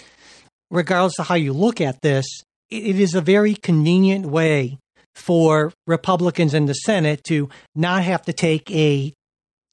regardless 0.69 1.19
of 1.19 1.27
how 1.27 1.35
you 1.35 1.53
look 1.53 1.81
at 1.81 2.01
this, 2.01 2.25
it, 2.69 2.83
it 2.95 2.99
is 2.99 3.15
a 3.15 3.21
very 3.21 3.55
convenient 3.55 4.25
way 4.25 4.77
for 5.15 5.73
Republicans 5.87 6.53
in 6.53 6.65
the 6.67 6.73
Senate 6.73 7.23
to 7.23 7.49
not 7.75 8.03
have 8.03 8.21
to 8.23 8.33
take 8.33 8.69
a 8.71 9.13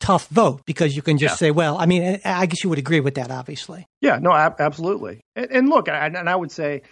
tough 0.05 0.28
vote 0.28 0.61
because 0.66 0.94
you 0.94 1.02
can 1.02 1.16
just 1.18 1.34
Yeah. 1.34 1.36
say, 1.46 1.50
well, 1.50 1.76
I 1.78 1.86
mean, 1.86 2.20
I 2.24 2.46
guess 2.46 2.62
you 2.62 2.70
would 2.70 2.78
agree 2.78 3.00
with 3.00 3.14
that, 3.14 3.30
obviously. 3.30 3.86
Yeah, 4.00 4.18
no, 4.20 4.32
ab- 4.32 4.61
absolutely. 4.61 5.20
And, 5.34 5.50
and 5.50 5.68
look, 5.68 5.88
I, 5.88 6.07
and 6.07 6.28
I 6.28 6.36
would 6.36 6.52
say 6.52 6.82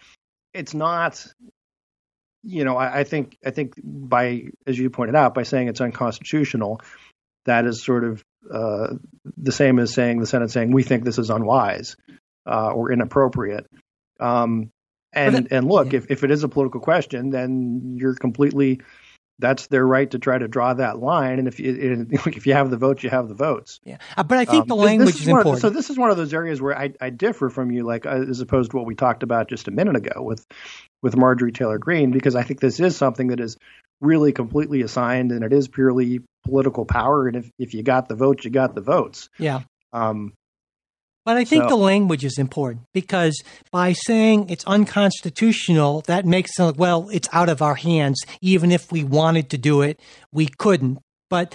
it's 0.54 0.74
not. 0.74 1.24
You 2.44 2.64
know, 2.64 2.76
I, 2.76 3.00
I 3.00 3.04
think 3.04 3.36
I 3.46 3.50
think 3.50 3.74
by 3.84 4.42
as 4.66 4.76
you 4.78 4.90
pointed 4.90 5.14
out, 5.14 5.32
by 5.34 5.44
saying 5.44 5.68
it's 5.68 5.80
unconstitutional, 5.80 6.80
that 7.44 7.66
is 7.66 7.84
sort 7.84 8.02
of 8.04 8.24
uh, 8.52 8.94
the 9.36 9.52
same 9.52 9.78
as 9.78 9.92
saying 9.94 10.18
the 10.18 10.26
Senate 10.26 10.50
saying 10.50 10.72
we 10.72 10.82
think 10.82 11.04
this 11.04 11.18
is 11.18 11.30
unwise 11.30 11.94
uh, 12.44 12.72
or 12.72 12.90
inappropriate. 12.90 13.66
Um, 14.18 14.70
and 15.12 15.52
and 15.52 15.68
look, 15.68 15.92
yeah. 15.92 15.98
if 15.98 16.06
if 16.10 16.24
it 16.24 16.30
is 16.32 16.42
a 16.42 16.48
political 16.48 16.80
question, 16.80 17.30
then 17.30 17.96
you're 18.00 18.14
completely. 18.16 18.80
That's 19.42 19.66
their 19.66 19.86
right 19.86 20.10
to 20.12 20.18
try 20.18 20.38
to 20.38 20.48
draw 20.48 20.72
that 20.72 20.98
line, 21.00 21.38
and 21.38 21.46
if 21.48 21.60
you 21.60 22.06
if 22.26 22.46
you 22.46 22.54
have 22.54 22.70
the 22.70 22.78
votes, 22.78 23.02
you 23.02 23.10
have 23.10 23.28
the 23.28 23.34
votes. 23.34 23.80
Yeah. 23.84 23.98
Uh, 24.16 24.22
But 24.22 24.38
I 24.38 24.44
think 24.46 24.62
Um, 24.62 24.68
the 24.68 24.76
language 24.76 25.12
this 25.12 25.20
is 25.22 25.26
one 25.26 25.40
of 25.40 25.46
important. 25.46 25.60
so 25.62 25.68
this 25.70 25.90
is 25.90 25.98
one 25.98 26.10
of 26.10 26.16
those 26.16 26.32
areas 26.32 26.62
where 26.62 26.78
I, 26.78 26.92
I 27.00 27.10
differ 27.10 27.50
from 27.50 27.70
you, 27.70 27.82
like 27.82 28.06
uh, 28.06 28.24
as 28.30 28.40
opposed 28.40 28.70
to 28.70 28.76
what 28.78 28.86
we 28.86 28.94
talked 28.94 29.22
about 29.22 29.48
just 29.48 29.68
a 29.68 29.70
minute 29.70 29.96
ago 29.96 30.22
with 30.22 30.46
with 31.02 31.16
Marjorie 31.16 31.52
Taylor 31.52 31.78
Greene, 31.78 32.12
because 32.12 32.36
I 32.36 32.44
think 32.44 32.60
this 32.60 32.80
is 32.80 32.96
something 32.96 33.26
that 33.28 33.40
is 33.40 33.58
really 34.00 34.32
completely 34.32 34.82
assigned 34.82 35.32
and 35.32 35.44
it 35.44 35.52
is 35.52 35.68
purely 35.68 36.20
political 36.44 36.84
power. 36.84 37.26
And 37.28 37.36
if, 37.36 37.50
if 37.58 37.74
you 37.74 37.82
got 37.82 38.08
the 38.08 38.14
votes, 38.16 38.44
you 38.44 38.50
got 38.50 38.74
the 38.74 38.80
votes. 38.80 39.28
yeah. 39.38 39.62
Um, 39.92 40.32
But 41.24 41.36
I 41.36 41.44
think 41.44 41.64
So- 41.64 41.68
the 41.70 41.76
language 41.76 42.24
is 42.24 42.36
important 42.38 42.86
because 42.92 43.40
by 43.70 43.92
saying 43.92 44.48
it's 44.50 44.64
unconstitutional, 44.64 46.02
that 46.06 46.26
makes 46.26 46.58
it 46.58 46.62
like, 46.62 46.78
well, 46.78 47.08
it's 47.12 47.28
out 47.32 47.48
of 47.48 47.62
our 47.62 47.76
hands. 47.76 48.20
Even 48.40 48.72
if 48.72 48.90
we 48.90 49.04
wanted 49.04 49.48
to 49.50 49.58
do 49.58 49.82
it, 49.82 50.00
we 50.32 50.48
couldn't. 50.58 50.98
But 51.30 51.54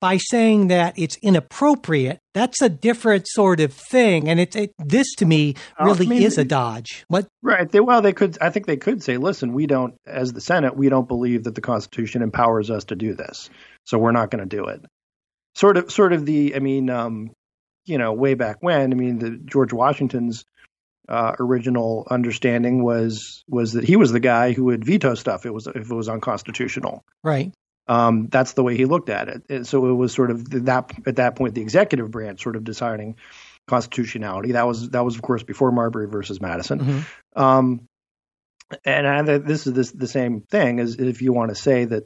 by 0.00 0.18
saying 0.18 0.68
that 0.68 0.94
it's 0.98 1.16
inappropriate, 1.22 2.18
that's 2.34 2.60
a 2.60 2.68
different 2.68 3.26
sort 3.28 3.60
of 3.60 3.72
thing. 3.72 4.28
And 4.28 4.38
it's 4.38 4.54
it 4.54 4.72
this 4.78 5.06
to 5.16 5.24
me 5.24 5.54
I 5.78 5.84
really 5.84 6.06
mean, 6.06 6.22
is 6.22 6.36
a 6.36 6.44
dodge. 6.44 7.04
What? 7.08 7.26
right. 7.42 7.70
They, 7.70 7.80
well, 7.80 8.02
they 8.02 8.12
could. 8.12 8.36
I 8.40 8.50
think 8.50 8.66
they 8.66 8.76
could 8.76 9.02
say, 9.02 9.16
listen, 9.16 9.54
we 9.54 9.66
don't, 9.66 9.94
as 10.06 10.32
the 10.34 10.40
Senate, 10.40 10.76
we 10.76 10.88
don't 10.90 11.08
believe 11.08 11.44
that 11.44 11.54
the 11.54 11.60
Constitution 11.62 12.22
empowers 12.22 12.70
us 12.70 12.84
to 12.84 12.94
do 12.94 13.14
this, 13.14 13.48
so 13.84 13.98
we're 13.98 14.12
not 14.12 14.30
going 14.30 14.46
to 14.46 14.56
do 14.56 14.66
it. 14.66 14.84
Sort 15.54 15.78
of, 15.78 15.90
sort 15.90 16.12
of 16.12 16.26
the. 16.26 16.54
I 16.54 16.58
mean, 16.58 16.90
um, 16.90 17.30
you 17.86 17.98
know, 17.98 18.12
way 18.12 18.34
back 18.34 18.58
when. 18.60 18.92
I 18.92 18.94
mean, 18.94 19.18
the 19.18 19.30
George 19.30 19.72
Washington's 19.72 20.44
uh, 21.08 21.32
original 21.38 22.06
understanding 22.10 22.82
was 22.82 23.44
was 23.48 23.74
that 23.74 23.84
he 23.84 23.96
was 23.96 24.12
the 24.12 24.20
guy 24.20 24.52
who 24.52 24.64
would 24.64 24.84
veto 24.84 25.14
stuff. 25.14 25.46
It 25.46 25.54
was 25.54 25.66
if 25.66 25.90
it 25.90 25.94
was 25.94 26.08
unconstitutional. 26.08 27.04
Right. 27.22 27.52
Um, 27.88 28.26
that's 28.26 28.54
the 28.54 28.64
way 28.64 28.76
he 28.76 28.84
looked 28.84 29.08
at 29.08 29.28
it. 29.28 29.44
And 29.48 29.66
so 29.66 29.86
it 29.86 29.92
was 29.92 30.12
sort 30.12 30.32
of 30.32 30.50
that 30.64 30.92
at 31.06 31.16
that 31.16 31.36
point 31.36 31.54
the 31.54 31.60
executive 31.60 32.10
branch 32.10 32.42
sort 32.42 32.56
of 32.56 32.64
deciding 32.64 33.16
constitutionality. 33.68 34.52
That 34.52 34.66
was 34.66 34.90
that 34.90 35.04
was 35.04 35.14
of 35.14 35.22
course 35.22 35.44
before 35.44 35.70
Marbury 35.70 36.08
versus 36.08 36.40
Madison. 36.40 36.80
Mhm. 36.80 37.40
Um, 37.40 37.88
and 38.84 39.06
I, 39.06 39.38
this 39.38 39.68
is 39.68 39.72
this, 39.72 39.92
the 39.92 40.08
same 40.08 40.40
thing 40.40 40.80
as 40.80 40.96
if 40.96 41.22
you 41.22 41.32
want 41.32 41.50
to 41.50 41.54
say 41.54 41.84
that 41.84 42.04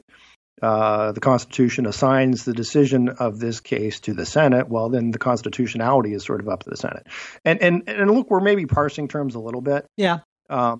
uh, 0.61 1.11
the 1.11 1.19
Constitution 1.19 1.85
assigns 1.87 2.45
the 2.45 2.53
decision 2.53 3.09
of 3.09 3.39
this 3.39 3.59
case 3.59 3.99
to 4.01 4.13
the 4.13 4.25
Senate, 4.25 4.69
well, 4.69 4.89
then 4.89 5.11
the 5.11 5.17
constitutionality 5.19 6.13
is 6.13 6.23
sort 6.23 6.39
of 6.41 6.47
up 6.49 6.63
to 6.63 6.69
the 6.69 6.77
Senate. 6.77 7.07
And 7.43 7.61
and 7.61 7.83
and 7.87 8.11
look, 8.11 8.29
we're 8.29 8.41
maybe 8.41 8.65
parsing 8.65 9.07
terms 9.07 9.35
a 9.35 9.39
little 9.39 9.61
bit 9.61 9.85
Yeah. 9.97 10.19
um, 10.49 10.79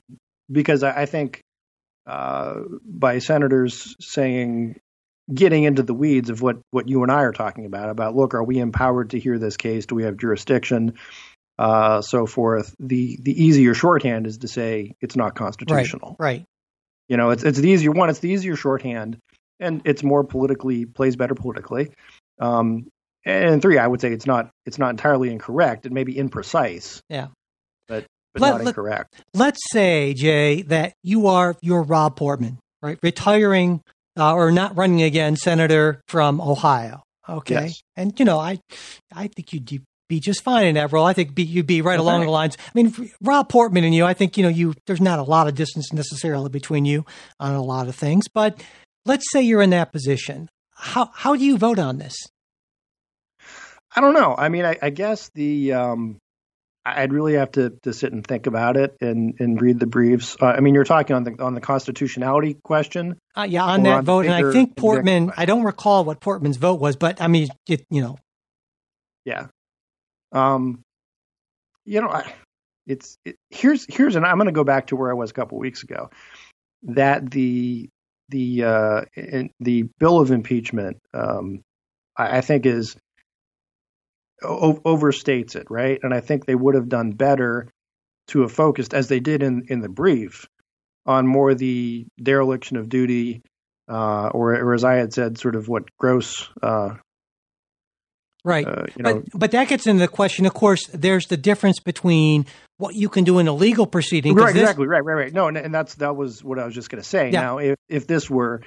because 0.51 0.84
I, 0.84 1.01
I 1.01 1.05
think 1.05 1.41
uh, 2.05 2.55
by 2.84 3.19
senators 3.19 3.95
saying 3.99 4.79
getting 5.34 5.63
into 5.63 5.84
the 5.84 5.93
weeds 5.93 6.29
of 6.29 6.41
what 6.41 6.57
what 6.71 6.89
you 6.89 7.03
and 7.03 7.11
I 7.11 7.21
are 7.21 7.32
talking 7.32 7.65
about 7.65 7.89
about 7.89 8.15
look, 8.15 8.34
are 8.34 8.43
we 8.43 8.59
empowered 8.59 9.11
to 9.11 9.19
hear 9.19 9.38
this 9.39 9.57
case? 9.57 9.86
Do 9.86 9.95
we 9.95 10.03
have 10.03 10.17
jurisdiction? 10.17 10.93
Uh, 11.57 12.01
so 12.01 12.25
forth. 12.25 12.75
The 12.79 13.17
the 13.21 13.43
easier 13.43 13.73
shorthand 13.73 14.25
is 14.27 14.39
to 14.39 14.47
say 14.47 14.95
it's 14.99 15.15
not 15.15 15.36
constitutional. 15.36 16.15
Right. 16.19 16.45
You 17.07 17.17
know, 17.17 17.29
it's 17.32 17.43
it's 17.43 17.59
the 17.59 17.69
easier 17.69 17.91
one. 17.91 18.09
It's 18.09 18.19
the 18.19 18.29
easier 18.29 18.55
shorthand, 18.55 19.17
and 19.62 19.82
it's 19.86 20.03
more 20.03 20.24
politically 20.26 20.86
plays 20.86 21.16
better 21.16 21.36
politically. 21.36 21.89
Um, 22.39 22.88
and 23.24 23.62
three, 23.62 23.78
I 23.78 23.88
would 23.88 24.01
say 24.01 24.12
it's 24.12 24.26
not 24.26 24.49
it's 24.66 24.78
not 24.80 24.89
entirely 24.89 25.32
incorrect. 25.32 25.86
It 25.86 25.91
may 25.91 26.03
be 26.03 26.16
imprecise. 26.16 27.01
Yeah. 27.07 27.28
but 27.88 28.05
but 28.34 28.41
Let- 28.41 28.49
not 28.51 28.57
let- 28.62 28.68
incorrect. 28.70 29.22
Let's 29.34 29.59
say, 29.72 30.14
Jay, 30.14 30.64
that 30.64 30.93
you 31.03 31.28
are 31.28 31.55
you're 31.62 31.84
Rob 31.84 32.16
Portman, 32.16 32.57
right? 32.82 32.97
Retiring 33.03 33.82
uh, 34.18 34.34
or 34.34 34.51
not 34.51 34.76
running 34.76 35.01
again, 35.03 35.36
senator 35.38 36.01
from 36.07 36.41
Ohio. 36.41 37.03
Okay, 37.30 37.66
Yes. 37.68 37.82
and 37.95 38.18
you 38.20 38.26
know, 38.26 38.39
I 38.39 38.59
I 39.14 39.28
think 39.28 39.53
you'd 39.53 39.84
be 40.09 40.20
just 40.20 40.43
fine 40.43 40.66
in 40.66 40.76
that 40.76 40.91
role. 40.91 41.05
I 41.05 41.14
think 41.14 41.34
be, 41.36 41.43
you'd 41.43 41.68
be 41.68 41.82
right 41.82 41.99
along 41.99 42.22
the 42.26 42.30
lines. 42.30 42.57
I 42.68 42.72
mean, 42.74 43.09
Rob 43.22 43.47
Portman 43.47 43.86
and 43.86 43.95
you, 43.95 44.03
I 44.05 44.14
think 44.14 44.36
you 44.36 44.43
know 44.43 44.49
you. 44.49 44.74
There's 44.88 44.99
not 44.99 45.20
a 45.20 45.24
lot 45.24 45.47
of 45.47 45.55
distance 45.55 45.93
necessarily 45.93 46.49
between 46.49 46.84
you 46.84 47.05
on 47.39 47.53
a 47.53 47.62
lot 47.64 47.88
of 47.88 47.95
things, 47.95 48.26
but 48.34 48.62
let's 49.06 49.32
say 49.32 49.41
you're 49.41 49.62
in 49.62 49.72
that 49.72 49.91
position. 49.91 50.49
How 50.76 51.10
how 51.14 51.36
do 51.36 51.43
you 51.43 51.58
vote 51.58 51.80
on 51.80 51.97
this? 51.97 52.16
I 53.95 54.02
don't 54.02 54.14
know. 54.14 54.36
I 54.38 54.49
mean, 54.49 54.66
I, 54.66 54.78
I 54.82 54.89
guess 54.89 55.30
the 55.36 55.74
um, 55.74 56.18
I'd 56.86 57.14
really 57.14 57.34
have 57.34 57.52
to, 57.54 57.72
to 57.84 57.93
sit 57.93 58.12
and 58.12 58.26
think 58.26 58.47
about 58.47 58.76
it 58.76 58.95
and, 59.02 59.36
and 59.39 59.62
read 59.62 59.80
the 59.80 59.86
briefs. 59.86 60.36
Uh, 60.41 60.47
I 60.47 60.62
mean, 60.62 60.74
you're 60.74 60.84
talking 60.84 61.16
on 61.16 61.24
the 61.24 61.43
on 61.43 61.54
the 61.54 61.62
constitutionality 61.62 62.56
question. 62.64 63.20
Uh, 63.36 63.45
yeah, 63.47 63.64
on 63.64 63.84
that 63.84 63.99
on 63.99 64.06
vote, 64.06 64.26
and 64.26 64.34
I 64.34 64.52
think 64.52 64.76
Portman. 64.76 65.28
question. 65.28 65.41
I 65.41 65.45
don't 65.45 65.64
recall 65.64 66.06
what 66.06 66.20
Portman's 66.20 66.58
vote 66.58 66.80
was, 66.80 66.95
but 66.95 67.22
I 67.22 67.28
mean, 67.28 67.49
it, 67.68 67.86
you 67.89 68.02
know, 68.02 68.18
Yeah. 69.26 69.47
Um, 70.32 70.82
you 71.86 72.02
know, 72.02 72.10
I, 72.10 72.34
it's 72.88 73.18
it, 73.26 73.36
here's 73.49 73.86
here's 73.88 74.16
and 74.16 74.26
I'm 74.26 74.38
going 74.38 74.47
to 74.47 74.52
go 74.52 74.64
back 74.64 74.88
to 74.88 74.95
where 74.95 75.12
I 75.12 75.14
was 75.14 75.30
a 75.30 75.34
couple 75.34 75.60
weeks 75.60 75.84
ago. 75.84 76.10
That 76.84 77.30
the 77.30 77.89
the 78.32 78.63
uh, 78.63 79.01
in, 79.15 79.51
the 79.59 79.84
bill 79.99 80.19
of 80.19 80.32
impeachment, 80.32 80.97
um, 81.13 81.61
I, 82.17 82.38
I 82.38 82.41
think 82.41 82.65
is 82.65 82.95
o- 84.43 84.82
overstates 84.86 85.55
it, 85.55 85.67
right? 85.69 85.99
And 86.01 86.13
I 86.13 86.21
think 86.21 86.45
they 86.45 86.55
would 86.55 86.75
have 86.75 86.89
done 86.89 87.11
better 87.11 87.67
to 88.27 88.41
have 88.41 88.51
focused, 88.51 88.93
as 88.93 89.07
they 89.07 89.19
did 89.19 89.43
in 89.43 89.65
in 89.67 89.82
the 89.82 89.89
brief, 89.89 90.47
on 91.05 91.27
more 91.27 91.53
the 91.53 92.05
dereliction 92.21 92.77
of 92.77 92.89
duty, 92.89 93.41
uh, 93.89 94.29
or 94.29 94.55
or 94.55 94.73
as 94.73 94.84
I 94.84 94.95
had 94.95 95.13
said, 95.13 95.38
sort 95.38 95.55
of 95.55 95.67
what 95.67 95.84
gross. 95.97 96.49
Uh, 96.61 96.95
right. 98.43 98.65
uh, 98.65 98.86
you 98.95 99.03
know, 99.03 99.13
But 99.13 99.39
but 99.39 99.51
that 99.51 99.67
gets 99.67 99.88
into 99.88 99.99
the 99.99 100.07
question. 100.07 100.45
Of 100.45 100.53
course, 100.53 100.88
there's 100.88 101.27
the 101.27 101.38
difference 101.38 101.79
between 101.79 102.45
what 102.82 102.95
you 102.95 103.07
can 103.09 103.23
do 103.23 103.39
in 103.39 103.47
a 103.47 103.53
legal 103.53 103.88
proceeding. 103.88 104.36
Right, 104.36 104.53
this- 104.53 104.63
exactly, 104.63 104.88
right, 104.88 105.03
right, 105.03 105.13
right. 105.13 105.34
No, 105.34 105.47
and, 105.47 105.57
and 105.57 105.73
that's 105.73 105.95
that 105.95 106.15
was 106.15 106.43
what 106.43 106.59
I 106.59 106.65
was 106.65 106.75
just 106.75 106.89
going 106.89 107.01
to 107.01 107.07
say. 107.07 107.29
Yeah. 107.29 107.41
Now, 107.41 107.57
if 107.59 107.77
if 107.88 108.07
this 108.07 108.29
were 108.29 108.61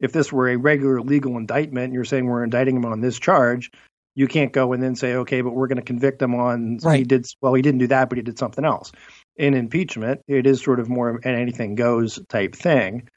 if 0.00 0.12
this 0.12 0.32
were 0.32 0.48
a 0.48 0.56
regular 0.56 1.00
legal 1.00 1.36
indictment, 1.36 1.92
you're 1.92 2.04
saying 2.04 2.26
we're 2.26 2.44
indicting 2.44 2.76
him 2.76 2.86
on 2.86 3.00
this 3.00 3.18
charge, 3.18 3.70
you 4.14 4.26
can't 4.26 4.52
go 4.52 4.72
and 4.72 4.82
then 4.82 4.96
say, 4.96 5.14
okay, 5.14 5.42
but 5.42 5.54
we're 5.54 5.68
going 5.68 5.76
to 5.76 5.82
convict 5.82 6.20
him 6.20 6.34
on 6.34 6.78
he 6.98 7.04
did 7.04 7.26
well, 7.40 7.54
he 7.54 7.62
didn't 7.62 7.78
do 7.78 7.86
that, 7.88 8.08
but 8.08 8.18
he 8.18 8.22
did 8.22 8.38
something 8.38 8.64
else. 8.64 8.90
In 9.36 9.54
impeachment, 9.54 10.22
it 10.26 10.46
is 10.46 10.62
sort 10.62 10.80
of 10.80 10.88
more 10.88 11.10
of 11.10 11.24
an 11.24 11.34
anything 11.34 11.74
goes 11.74 12.18
type 12.28 12.56
thing. 12.56 13.08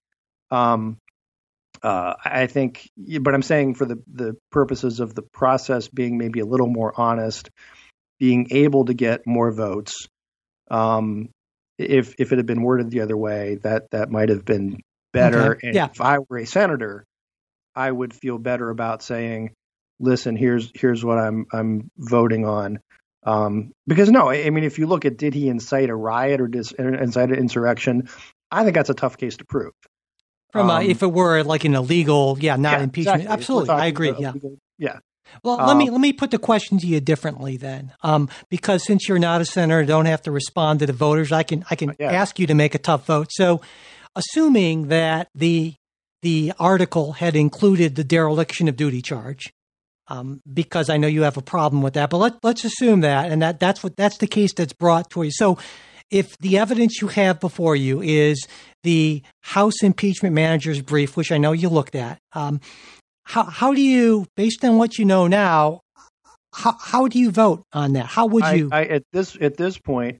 Um, 0.51 0.97
uh, 1.81 2.13
I 2.23 2.47
think, 2.47 2.89
but 3.21 3.33
I'm 3.33 3.41
saying 3.41 3.75
for 3.75 3.85
the 3.85 4.03
the 4.13 4.37
purposes 4.51 4.99
of 4.99 5.15
the 5.15 5.23
process 5.23 5.87
being 5.87 6.17
maybe 6.17 6.39
a 6.39 6.45
little 6.45 6.67
more 6.67 6.93
honest, 6.95 7.49
being 8.19 8.47
able 8.51 8.85
to 8.85 8.93
get 8.93 9.25
more 9.25 9.51
votes. 9.51 10.07
Um, 10.71 11.29
if 11.77 12.15
if 12.17 12.31
it 12.31 12.37
had 12.37 12.45
been 12.45 12.61
worded 12.63 12.89
the 12.89 13.01
other 13.01 13.17
way, 13.17 13.57
that 13.63 13.91
that 13.91 14.09
might 14.09 14.29
have 14.29 14.45
been 14.45 14.79
better. 15.13 15.55
Okay. 15.55 15.67
And 15.67 15.75
Yeah. 15.75 15.89
if 15.93 16.01
I 16.01 16.17
were 16.19 16.37
a 16.37 16.45
senator, 16.45 17.05
I 17.75 17.91
would 17.91 18.13
feel 18.13 18.37
better 18.37 18.69
about 18.69 19.03
saying, 19.03 19.51
"Listen, 19.99 20.35
here's 20.35 20.71
here's 20.73 21.03
what 21.03 21.17
I'm 21.17 21.45
I'm 21.51 21.89
voting 21.97 22.45
on." 22.45 22.79
Um, 23.23 23.71
because 23.85 24.09
no, 24.09 24.29
I, 24.29 24.45
I 24.45 24.49
mean, 24.49 24.63
if 24.63 24.79
you 24.79 24.87
look 24.87 25.05
at 25.05 25.17
did 25.17 25.33
he 25.33 25.47
incite 25.49 25.89
a 25.89 25.95
riot 25.95 26.41
or 26.41 26.47
dis, 26.47 26.71
incite 26.71 27.29
an 27.29 27.35
insurrection, 27.37 28.09
I 28.49 28.63
think 28.63 28.75
that's 28.75 28.89
a 28.89 28.95
tough 28.95 29.17
case 29.17 29.37
to 29.37 29.45
prove. 29.45 29.73
From 30.51 30.69
uh, 30.69 30.79
Um, 30.79 30.85
if 30.85 31.03
it 31.03 31.11
were 31.11 31.43
like 31.43 31.63
an 31.65 31.75
illegal, 31.75 32.37
yeah, 32.39 32.55
not 32.55 32.79
Yeah, 32.79 32.83
impeachment. 32.83 33.21
exactly. 33.21 33.33
Absolutely, 33.41 33.69
I 33.75 33.85
agree. 33.87 34.15
Yeah. 34.17 34.33
yeah. 34.77 34.99
Well, 35.43 35.57
let 35.57 35.77
me 35.77 35.87
Um, 35.87 35.93
let 35.93 36.01
me 36.01 36.13
put 36.13 36.31
the 36.31 36.37
question 36.37 36.77
to 36.79 36.87
you 36.87 36.99
differently 36.99 37.57
then, 37.57 37.93
um, 38.03 38.29
because 38.49 38.83
since 38.85 39.07
you're 39.07 39.19
not 39.19 39.41
a 39.41 39.45
senator, 39.45 39.83
don't 39.85 40.05
have 40.05 40.21
to 40.23 40.31
respond 40.31 40.79
to 40.79 40.85
the 40.85 40.93
voters. 40.93 41.31
I 41.31 41.43
can 41.43 41.65
I 41.69 41.75
can 41.75 41.95
Yeah. 41.99 42.11
ask 42.11 42.39
you 42.39 42.47
to 42.47 42.53
make 42.53 42.75
a 42.75 42.79
tough 42.79 43.05
vote. 43.05 43.27
So, 43.31 43.61
assuming 44.15 44.87
that 44.89 45.27
the 45.35 45.75
the 46.21 46.53
article 46.59 47.13
had 47.13 47.35
included 47.35 47.95
the 47.95 48.03
dereliction 48.03 48.67
of 48.67 48.75
duty 48.75 49.01
charge, 49.01 49.51
um, 50.07 50.41
because 50.51 50.89
I 50.89 50.97
know 50.97 51.07
you 51.07 51.23
have 51.23 51.37
a 51.37 51.41
problem 51.41 51.81
with 51.81 51.93
that, 51.93 52.09
but 52.09 52.17
let 52.17 52.33
let's 52.43 52.63
assume 52.63 53.01
that, 53.01 53.31
and 53.31 53.41
that 53.41 53.59
that's 53.59 53.81
what 53.83 53.95
that's 53.95 54.17
the 54.17 54.27
case 54.27 54.53
that's 54.53 54.73
brought 54.73 55.09
to 55.11 55.23
you. 55.23 55.31
So, 55.31 55.57
if 56.11 56.37
the 56.39 56.57
evidence 56.57 57.01
you 57.01 57.07
have 57.07 57.39
before 57.39 57.75
you 57.75 58.01
is 58.01 58.45
the 58.83 59.23
House 59.41 59.81
impeachment 59.81 60.35
manager's 60.35 60.81
brief, 60.81 61.15
which 61.15 61.31
I 61.31 61.37
know 61.37 61.53
you 61.53 61.69
looked 61.69 61.95
at, 61.95 62.19
um, 62.33 62.59
how 63.31 63.43
how 63.43 63.73
do 63.73 63.81
you, 63.81 64.25
based 64.35 64.63
on 64.65 64.77
what 64.77 64.99
you 64.99 65.05
know 65.05 65.27
now, 65.27 65.81
how 66.53 66.75
how 66.77 67.07
do 67.07 67.17
you 67.17 67.31
vote 67.31 67.63
on 67.71 67.93
that? 67.93 68.05
How 68.05 68.25
would 68.25 68.43
I, 68.43 68.53
you? 68.55 68.69
I, 68.71 68.83
at 68.83 69.03
this 69.13 69.37
at 69.39 69.55
this 69.55 69.77
point, 69.77 70.19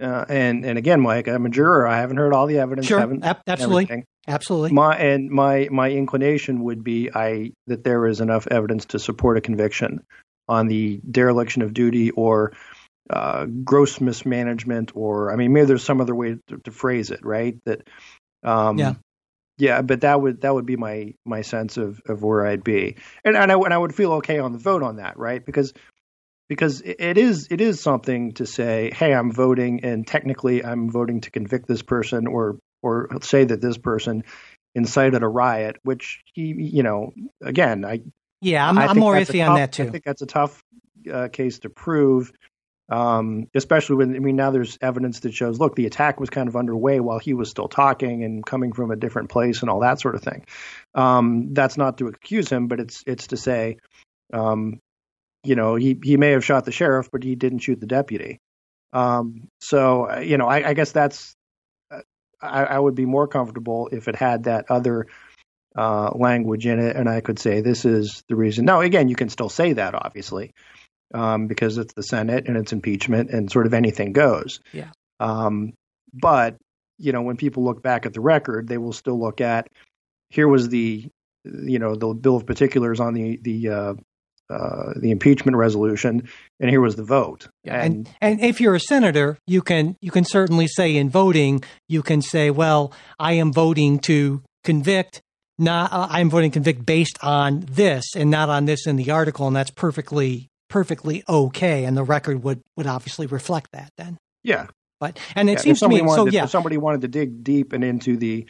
uh, 0.00 0.24
and 0.28 0.64
and 0.64 0.78
again, 0.78 1.00
Mike, 1.02 1.28
I'm 1.28 1.44
a 1.44 1.50
juror. 1.50 1.86
I 1.86 1.98
haven't 1.98 2.16
heard 2.16 2.32
all 2.32 2.46
the 2.46 2.58
evidence. 2.58 2.86
Sure, 2.86 3.00
ab- 3.00 3.42
absolutely. 3.46 3.84
everything. 3.84 4.04
absolutely. 4.26 4.72
My 4.72 4.96
and 4.96 5.30
my 5.30 5.68
my 5.70 5.90
inclination 5.90 6.62
would 6.64 6.82
be 6.82 7.10
I 7.14 7.52
that 7.66 7.84
there 7.84 8.06
is 8.06 8.22
enough 8.22 8.46
evidence 8.46 8.86
to 8.86 8.98
support 8.98 9.36
a 9.36 9.42
conviction 9.42 10.02
on 10.48 10.68
the 10.68 11.00
dereliction 11.08 11.60
of 11.60 11.74
duty 11.74 12.10
or 12.12 12.54
uh, 13.10 13.44
gross 13.44 14.00
mismanagement, 14.00 14.92
or 14.94 15.30
I 15.30 15.36
mean, 15.36 15.52
maybe 15.52 15.66
there's 15.66 15.84
some 15.84 16.00
other 16.00 16.14
way 16.14 16.38
to, 16.48 16.58
to 16.64 16.70
phrase 16.70 17.10
it, 17.10 17.24
right? 17.24 17.58
That, 17.66 17.86
um, 18.42 18.78
Yeah. 18.78 18.94
Yeah, 19.62 19.80
but 19.80 20.00
that 20.00 20.20
would 20.20 20.40
that 20.40 20.52
would 20.52 20.66
be 20.66 20.74
my 20.74 21.14
my 21.24 21.42
sense 21.42 21.76
of 21.76 22.00
of 22.08 22.20
where 22.20 22.44
I'd 22.44 22.64
be, 22.64 22.96
and 23.24 23.36
and 23.36 23.52
I 23.52 23.54
and 23.54 23.72
I 23.72 23.78
would 23.78 23.94
feel 23.94 24.14
okay 24.14 24.40
on 24.40 24.50
the 24.50 24.58
vote 24.58 24.82
on 24.82 24.96
that, 24.96 25.16
right? 25.16 25.46
Because 25.46 25.72
because 26.48 26.82
it 26.84 27.16
is 27.16 27.46
it 27.48 27.60
is 27.60 27.80
something 27.80 28.32
to 28.32 28.44
say, 28.44 28.90
hey, 28.92 29.14
I'm 29.14 29.30
voting, 29.30 29.84
and 29.84 30.04
technically 30.04 30.64
I'm 30.64 30.90
voting 30.90 31.20
to 31.20 31.30
convict 31.30 31.68
this 31.68 31.82
person, 31.82 32.26
or 32.26 32.58
or 32.82 33.08
say 33.20 33.44
that 33.44 33.60
this 33.60 33.78
person 33.78 34.24
incited 34.74 35.22
a 35.22 35.28
riot, 35.28 35.76
which 35.84 36.24
he, 36.34 36.56
you 36.58 36.82
know, 36.82 37.12
again, 37.40 37.84
I 37.84 38.00
yeah, 38.40 38.68
I'm, 38.68 38.78
I'm 38.78 38.98
more 38.98 39.14
iffy 39.14 39.40
on 39.44 39.50
tough- 39.50 39.58
that 39.58 39.70
too. 39.70 39.84
I 39.84 39.90
think 39.92 40.02
that's 40.02 40.22
a 40.22 40.26
tough 40.26 40.60
uh, 41.08 41.28
case 41.28 41.60
to 41.60 41.70
prove, 41.70 42.32
um, 42.92 43.48
especially 43.54 43.96
when 43.96 44.14
I 44.14 44.18
mean 44.18 44.36
now 44.36 44.50
there's 44.50 44.76
evidence 44.82 45.20
that 45.20 45.32
shows 45.32 45.58
look 45.58 45.74
the 45.74 45.86
attack 45.86 46.20
was 46.20 46.28
kind 46.28 46.46
of 46.46 46.56
underway 46.56 47.00
while 47.00 47.18
he 47.18 47.32
was 47.32 47.48
still 47.48 47.68
talking 47.68 48.22
and 48.22 48.44
coming 48.44 48.74
from 48.74 48.90
a 48.90 48.96
different 48.96 49.30
place 49.30 49.62
and 49.62 49.70
all 49.70 49.80
that 49.80 49.98
sort 49.98 50.14
of 50.14 50.22
thing. 50.22 50.44
Um, 50.94 51.54
that's 51.54 51.78
not 51.78 51.98
to 51.98 52.08
accuse 52.08 52.50
him, 52.50 52.68
but 52.68 52.80
it's 52.80 53.02
it's 53.06 53.28
to 53.28 53.38
say, 53.38 53.78
um, 54.34 54.78
you 55.42 55.56
know, 55.56 55.74
he 55.74 55.98
he 56.04 56.18
may 56.18 56.32
have 56.32 56.44
shot 56.44 56.66
the 56.66 56.72
sheriff, 56.72 57.08
but 57.10 57.22
he 57.22 57.34
didn't 57.34 57.60
shoot 57.60 57.80
the 57.80 57.86
deputy. 57.86 58.40
Um, 58.92 59.48
so 59.62 60.10
uh, 60.10 60.18
you 60.18 60.36
know, 60.36 60.46
I, 60.46 60.68
I 60.68 60.74
guess 60.74 60.92
that's 60.92 61.34
uh, 61.90 62.00
I, 62.42 62.64
I 62.64 62.78
would 62.78 62.94
be 62.94 63.06
more 63.06 63.26
comfortable 63.26 63.88
if 63.90 64.06
it 64.06 64.16
had 64.16 64.44
that 64.44 64.66
other 64.70 65.06
uh, 65.74 66.10
language 66.14 66.66
in 66.66 66.78
it, 66.78 66.94
and 66.94 67.08
I 67.08 67.22
could 67.22 67.38
say 67.38 67.62
this 67.62 67.86
is 67.86 68.22
the 68.28 68.36
reason. 68.36 68.66
Now, 68.66 68.82
again, 68.82 69.08
you 69.08 69.16
can 69.16 69.30
still 69.30 69.48
say 69.48 69.72
that, 69.72 69.94
obviously, 69.94 70.52
um, 71.14 71.46
because 71.46 71.78
it's 71.78 71.94
the 71.94 72.02
Senate 72.02 72.46
and 72.48 72.56
it's 72.56 72.72
impeachment, 72.72 73.30
and 73.30 73.50
sort 73.50 73.66
of 73.66 73.74
anything 73.74 74.12
goes. 74.12 74.60
Yeah. 74.72 74.90
Um, 75.20 75.74
but 76.12 76.56
you 76.98 77.12
know, 77.12 77.22
when 77.22 77.36
people 77.36 77.64
look 77.64 77.82
back 77.82 78.06
at 78.06 78.12
the 78.12 78.20
record, 78.20 78.68
they 78.68 78.78
will 78.78 78.92
still 78.92 79.18
look 79.20 79.40
at 79.40 79.68
here 80.32 80.48
was 80.48 80.68
the 80.68 81.08
you 81.44 81.78
know 81.78 81.94
the 81.94 82.08
bill 82.14 82.36
of 82.36 82.46
particulars 82.46 83.00
on 83.00 83.14
the 83.14 83.38
the 83.42 83.68
uh, 83.68 83.94
uh, 84.50 84.92
the 84.96 85.10
impeachment 85.10 85.56
resolution, 85.56 86.28
and 86.60 86.70
here 86.70 86.80
was 86.80 86.96
the 86.96 87.04
vote. 87.04 87.48
and 87.84 88.08
and 88.20 88.40
if 88.40 88.60
you're 88.60 88.74
a 88.74 88.80
senator, 88.80 89.38
you 89.46 89.62
can 89.62 89.96
you 90.00 90.10
can 90.10 90.24
certainly 90.24 90.66
say 90.66 90.96
in 90.96 91.10
voting, 91.10 91.62
you 91.88 92.02
can 92.02 92.22
say, 92.22 92.50
well, 92.50 92.92
I 93.18 93.34
am 93.34 93.52
voting 93.52 93.98
to 94.00 94.42
convict. 94.64 95.22
Not, 95.58 95.92
uh, 95.92 96.08
I'm 96.10 96.30
voting 96.30 96.50
convict 96.50 96.84
based 96.84 97.18
on 97.22 97.60
this 97.70 98.16
and 98.16 98.30
not 98.30 98.48
on 98.48 98.64
this 98.64 98.86
in 98.86 98.96
the 98.96 99.10
article, 99.10 99.46
and 99.46 99.54
that's 99.54 99.70
perfectly 99.70 100.48
perfectly 100.72 101.22
okay. 101.28 101.84
And 101.84 101.96
the 101.96 102.02
record 102.02 102.42
would 102.42 102.60
would 102.76 102.86
obviously 102.86 103.26
reflect 103.26 103.68
that 103.72 103.90
then. 103.98 104.16
yeah, 104.42 104.66
But 105.00 105.18
and 105.36 105.48
it 105.50 105.52
yeah, 105.52 105.58
seems 105.58 105.80
to 105.80 105.88
me 105.88 105.98
somebody 105.98 106.14
so. 106.14 106.16
wanted 106.18 106.30
to- 106.30 106.36
Yeah, 106.36 106.44
if 106.44 106.50
somebody 106.50 106.76
wanted 106.78 107.00
to 107.02 107.08
dig 107.08 107.44
deep 107.44 107.72
and 107.74 107.84
into 107.84 108.16
the, 108.16 108.46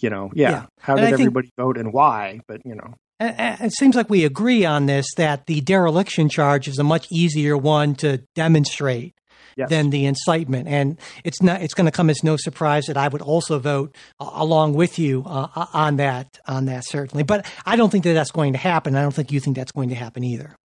you 0.00 0.08
know, 0.10 0.30
yeah, 0.34 0.50
Yeah. 0.50 0.66
how 0.80 0.94
And 0.94 1.00
did 1.00 1.06
I 1.06 1.10
think- 1.16 1.20
everybody 1.20 1.50
vote 1.58 1.76
and 1.76 1.92
why? 1.92 2.40
But 2.48 2.62
you 2.64 2.74
know, 2.74 2.94
It 3.20 3.72
seems 3.74 3.94
like 3.96 4.08
we 4.08 4.24
agree 4.24 4.64
on 4.64 4.86
this 4.86 5.06
that 5.18 5.44
the 5.46 5.60
dereliction 5.60 6.30
charge 6.30 6.66
is 6.66 6.78
a 6.78 6.84
much 6.84 7.06
easier 7.12 7.54
one 7.56 7.94
to 7.96 8.22
demonstrate 8.34 9.12
yes. 9.58 9.68
than 9.68 9.90
the 9.90 10.06
incitement, 10.06 10.66
and 10.68 10.98
it's 11.22 11.42
not. 11.42 11.60
It's 11.60 11.74
going 11.74 11.84
to 11.84 11.90
come 11.92 12.08
as 12.08 12.24
no 12.24 12.36
surprise 12.38 12.86
that 12.86 12.96
I 12.96 13.08
would 13.08 13.20
also 13.20 13.58
vote 13.58 13.94
uh, 14.18 14.30
along 14.32 14.72
with 14.72 14.98
you 14.98 15.22
uh, 15.26 15.66
on 15.74 15.96
that. 15.96 16.38
On 16.48 16.64
that 16.64 16.84
certainly, 16.86 17.22
but 17.22 17.44
I 17.66 17.76
don't 17.76 17.90
think 17.90 18.04
that 18.04 18.14
that's 18.14 18.30
going 18.30 18.52
to 18.54 18.58
happen. 18.58 18.96
I 18.96 19.02
don't 19.02 19.14
think 19.14 19.30
you 19.32 19.40
think 19.40 19.54
that's 19.56 19.72
going 19.72 19.90
to 19.90 19.94
happen 19.94 20.24
either. 20.24 20.56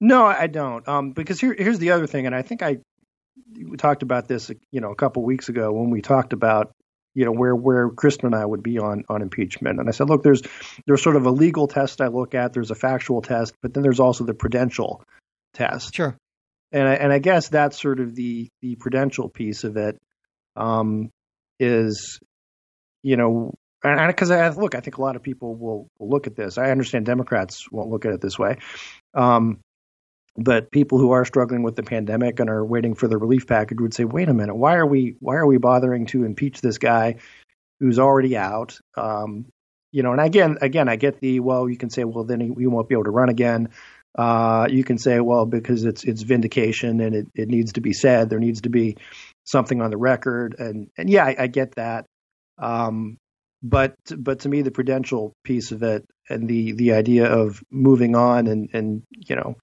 No, 0.00 0.24
I 0.24 0.46
don't. 0.46 0.86
Um, 0.86 1.12
because 1.12 1.40
here, 1.40 1.54
here's 1.56 1.78
the 1.78 1.92
other 1.92 2.06
thing, 2.06 2.26
and 2.26 2.34
I 2.34 2.42
think 2.42 2.62
I 2.62 2.78
we 3.54 3.76
talked 3.76 4.02
about 4.02 4.28
this, 4.28 4.50
you 4.70 4.80
know, 4.80 4.90
a 4.90 4.96
couple 4.96 5.22
weeks 5.24 5.48
ago 5.48 5.72
when 5.72 5.90
we 5.90 6.02
talked 6.02 6.32
about, 6.32 6.74
you 7.14 7.24
know, 7.24 7.32
where 7.32 7.54
where 7.54 7.88
Kristen 7.90 8.26
and 8.26 8.34
I 8.34 8.44
would 8.44 8.62
be 8.62 8.78
on 8.78 9.04
on 9.08 9.22
impeachment. 9.22 9.78
And 9.78 9.88
I 9.88 9.92
said, 9.92 10.08
look, 10.08 10.22
there's 10.22 10.42
there's 10.86 11.02
sort 11.02 11.16
of 11.16 11.26
a 11.26 11.30
legal 11.30 11.66
test 11.66 12.00
I 12.00 12.08
look 12.08 12.34
at, 12.34 12.52
there's 12.52 12.70
a 12.70 12.74
factual 12.74 13.22
test, 13.22 13.54
but 13.62 13.72
then 13.72 13.82
there's 13.82 14.00
also 14.00 14.24
the 14.24 14.34
prudential 14.34 15.02
test. 15.54 15.94
Sure. 15.94 16.16
And 16.72 16.86
I, 16.86 16.94
and 16.94 17.12
I 17.12 17.18
guess 17.18 17.48
that's 17.48 17.80
sort 17.80 18.00
of 18.00 18.14
the 18.14 18.48
the 18.60 18.74
prudential 18.76 19.28
piece 19.28 19.64
of 19.64 19.76
it, 19.76 19.98
um, 20.56 21.10
is, 21.58 22.18
you 23.02 23.16
know, 23.16 23.54
and 23.82 24.08
because 24.08 24.30
I 24.30 24.48
look, 24.50 24.74
I 24.74 24.80
think 24.80 24.98
a 24.98 25.02
lot 25.02 25.16
of 25.16 25.22
people 25.22 25.54
will, 25.54 25.88
will 25.98 26.10
look 26.10 26.26
at 26.26 26.36
this. 26.36 26.58
I 26.58 26.70
understand 26.70 27.06
Democrats 27.06 27.70
won't 27.70 27.88
look 27.88 28.04
at 28.04 28.12
it 28.12 28.20
this 28.20 28.38
way. 28.38 28.58
Um, 29.14 29.60
but 30.38 30.70
people 30.70 30.98
who 30.98 31.12
are 31.12 31.24
struggling 31.24 31.62
with 31.62 31.76
the 31.76 31.82
pandemic 31.82 32.40
and 32.40 32.50
are 32.50 32.64
waiting 32.64 32.94
for 32.94 33.08
the 33.08 33.18
relief 33.18 33.46
package 33.46 33.80
would 33.80 33.94
say, 33.94 34.04
"Wait 34.04 34.28
a 34.28 34.34
minute, 34.34 34.54
why 34.54 34.74
are 34.76 34.86
we 34.86 35.16
why 35.20 35.36
are 35.36 35.46
we 35.46 35.58
bothering 35.58 36.06
to 36.06 36.24
impeach 36.24 36.60
this 36.60 36.78
guy 36.78 37.16
who's 37.80 37.98
already 37.98 38.36
out?" 38.36 38.78
Um, 38.96 39.46
you 39.92 40.02
know, 40.02 40.12
and 40.12 40.20
again, 40.20 40.58
again, 40.60 40.88
I 40.88 40.96
get 40.96 41.20
the 41.20 41.40
well. 41.40 41.68
You 41.68 41.76
can 41.76 41.90
say, 41.90 42.04
"Well, 42.04 42.24
then 42.24 42.40
he, 42.40 42.52
he 42.58 42.66
won't 42.66 42.88
be 42.88 42.94
able 42.94 43.04
to 43.04 43.10
run 43.10 43.28
again." 43.28 43.70
Uh, 44.16 44.66
you 44.70 44.84
can 44.84 44.98
say, 44.98 45.20
"Well, 45.20 45.46
because 45.46 45.84
it's 45.84 46.04
it's 46.04 46.22
vindication 46.22 47.00
and 47.00 47.14
it, 47.14 47.26
it 47.34 47.48
needs 47.48 47.74
to 47.74 47.80
be 47.80 47.92
said. 47.92 48.30
There 48.30 48.38
needs 48.38 48.62
to 48.62 48.70
be 48.70 48.96
something 49.44 49.80
on 49.80 49.90
the 49.90 49.96
record." 49.96 50.56
And 50.58 50.90
and 50.98 51.08
yeah, 51.08 51.24
I, 51.24 51.36
I 51.38 51.46
get 51.46 51.74
that. 51.76 52.06
Um, 52.58 53.18
but 53.62 53.94
but 54.16 54.40
to 54.40 54.48
me, 54.48 54.62
the 54.62 54.70
prudential 54.70 55.32
piece 55.44 55.72
of 55.72 55.82
it 55.82 56.04
and 56.28 56.48
the 56.48 56.72
the 56.72 56.92
idea 56.92 57.26
of 57.26 57.62
moving 57.70 58.14
on 58.16 58.46
and 58.46 58.68
and 58.72 59.02
you 59.10 59.36
know 59.36 59.56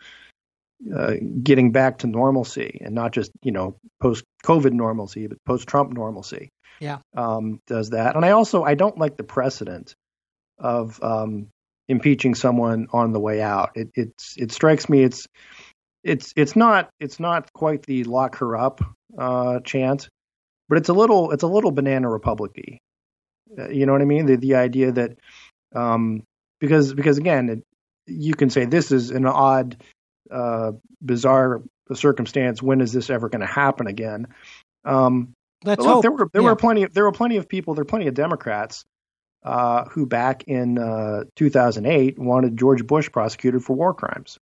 uh, 0.96 1.14
getting 1.42 1.72
back 1.72 2.00
to 2.00 2.08
normalcy 2.08 2.80
and 2.84 2.94
not 2.94 3.12
just 3.12 3.32
you 3.42 3.52
know 3.52 3.78
post 4.02 4.24
COVID 4.46 4.74
normalcy, 4.74 5.28
but 5.28 5.38
post 5.46 5.68
Trump 5.68 5.94
normalcy. 5.94 6.50
Yeah. 6.80 6.98
um, 7.16 7.60
does 7.68 7.92
that. 7.92 8.16
And 8.16 8.26
I 8.26 8.32
also 8.32 8.64
I 8.64 8.76
don't 8.76 8.98
like 8.98 9.16
the 9.16 9.24
precedent 9.24 9.96
of 10.60 11.02
um, 11.02 11.48
impeaching 11.88 12.36
someone 12.36 12.88
on 12.92 13.14
the 13.14 13.20
way 13.20 13.42
out. 13.42 13.72
It 13.76 13.92
it's 13.96 14.36
it 14.38 14.52
strikes 14.52 14.90
me 14.90 15.04
it's 15.04 15.28
it's 16.04 16.34
it's 16.36 16.56
not 16.56 16.90
it's 17.00 17.20
not 17.20 17.52
quite 17.54 17.84
the 17.84 18.04
lock 18.04 18.38
her 18.38 18.58
up 18.58 18.82
uh, 19.18 19.60
chant, 19.62 20.10
but 20.70 20.78
it's 20.78 20.90
a 20.90 20.94
little 20.94 21.32
it's 21.32 21.44
a 21.44 21.48
little 21.48 21.72
banana 21.72 22.10
republicy. 22.10 22.80
Uh, 23.58 23.70
you 23.70 23.86
know 23.86 23.94
what 23.94 24.02
I 24.02 24.06
mean? 24.06 24.26
The 24.26 24.36
the 24.36 24.56
idea 24.56 24.92
that 24.92 25.18
um, 25.76 26.24
because 26.60 26.94
because 26.94 27.18
again 27.18 27.50
it, 27.50 27.64
you 28.08 28.34
can 28.34 28.50
say 28.50 28.66
this 28.66 28.92
is 28.92 29.12
an 29.12 29.26
odd 29.26 29.82
uh, 30.32 30.72
bizarre 31.02 31.62
circumstance. 31.94 32.62
When 32.62 32.82
is 32.82 32.94
this 32.94 33.10
ever 33.10 33.30
going 33.30 33.42
to 33.42 33.46
happen 33.48 33.88
again? 33.88 34.28
Um, 34.86 35.34
Let's 35.64 35.80
look, 35.84 35.94
hope. 35.96 36.02
there 36.02 36.12
were 36.12 36.30
there 36.34 36.42
Yeah. 36.42 36.50
were 36.50 36.56
plenty 36.56 36.84
of 36.84 36.94
there 36.94 37.04
were 37.06 37.12
plenty 37.12 37.38
of 37.38 37.48
people. 37.48 37.74
There 37.74 37.82
were 37.84 37.90
plenty 37.90 38.08
of 38.08 38.14
Democrats 38.16 38.84
uh, 39.44 39.86
who 39.86 40.06
back 40.06 40.44
in 40.48 40.78
uh, 40.78 41.24
2008 41.36 42.18
wanted 42.20 42.58
George 42.58 42.86
Bush 42.86 43.12
prosecuted 43.12 43.64
for 43.64 43.76
war 43.76 43.94
crimes. 43.94 44.38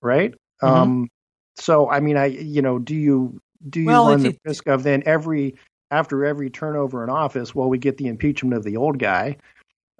Right. 0.00 0.34
Mhm. 0.62 0.68
Um, 0.68 1.08
so 1.56 1.88
I 1.88 2.00
mean, 2.00 2.16
I 2.16 2.26
you 2.26 2.62
know, 2.62 2.78
do 2.78 2.94
you 2.94 3.40
do 3.68 3.80
you 3.80 3.86
Well, 3.86 4.08
run 4.08 4.22
the 4.22 4.36
risk 4.44 4.66
of 4.68 4.82
then 4.82 5.02
every 5.06 5.56
after 5.90 6.24
every 6.24 6.50
turnover 6.50 7.04
in 7.04 7.10
office, 7.10 7.54
well, 7.54 7.68
we 7.68 7.78
get 7.78 7.96
the 7.98 8.06
impeachment 8.08 8.54
of 8.56 8.64
the 8.64 8.76
old 8.76 8.98
guy. 8.98 9.36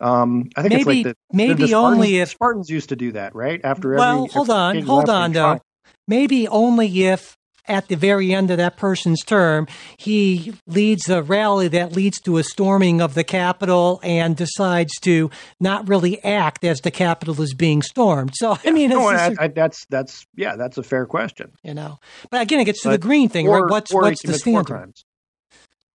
Um, 0.05 0.51
I 0.55 0.61
think 0.61 0.75
it's 0.75 0.87
maybe 0.87 1.05
like 1.05 1.17
the 1.17 1.17
maybe 1.35 1.55
the 1.63 1.69
Spartans, 1.69 1.95
only 1.97 2.19
if 2.21 2.29
Spartans 2.29 2.69
used 2.69 2.91
to 2.91 2.97
do 2.97 3.13
that, 3.13 3.35
right? 3.35 3.59
After 3.65 3.95
Well, 3.95 4.25
every 4.25 4.33
hold 4.33 4.51
on, 4.51 4.83
hold 4.83 5.09
on, 5.09 5.33
though. 5.33 5.53
tried. 5.55 5.61
maybe 6.07 6.47
only 6.47 7.05
if 7.05 7.39
at 7.67 7.89
the 7.89 7.97
very 7.97 8.35
end 8.35 8.51
of 8.51 8.59
that 8.59 8.77
person's 8.77 9.23
term 9.25 9.67
he 9.97 10.53
leads 10.67 11.09
a 11.09 11.23
rally 11.23 11.69
that 11.69 11.93
leads 11.97 12.21
to 12.21 12.37
a 12.37 12.43
storming 12.45 13.01
of 13.01 13.15
the 13.15 13.25
Capitol 13.25 13.99
and 14.03 14.37
decides 14.37 14.93
to 15.01 15.31
not 15.59 15.89
really 15.89 16.23
act 16.23 16.63
as 16.65 16.81
the 16.83 16.91
Capitol 16.91 17.41
is 17.41 17.55
being 17.55 17.81
stormed. 17.81 18.33
So 18.35 18.59
I 18.63 18.73
mean, 18.73 18.91
No, 18.91 19.11
just, 19.11 19.41
I, 19.41 19.45
I, 19.45 19.49
that's 19.49 19.87
that's 19.89 20.27
yeah, 20.37 20.57
that's 20.57 20.77
a 20.77 20.83
fair 20.83 21.07
question. 21.07 21.53
you 21.63 21.73
know. 21.73 21.99
But 22.31 22.43
again, 22.43 22.61
it 22.61 22.67
gets 22.67 22.83
to 22.83 22.91
the 22.91 22.99
Greene 22.99 23.31
thing, 23.31 23.49
or, 23.49 23.63
right? 23.63 23.71
What's 23.71 23.91
what's 23.95 24.23
the 24.23 24.35
standard? 24.35 24.93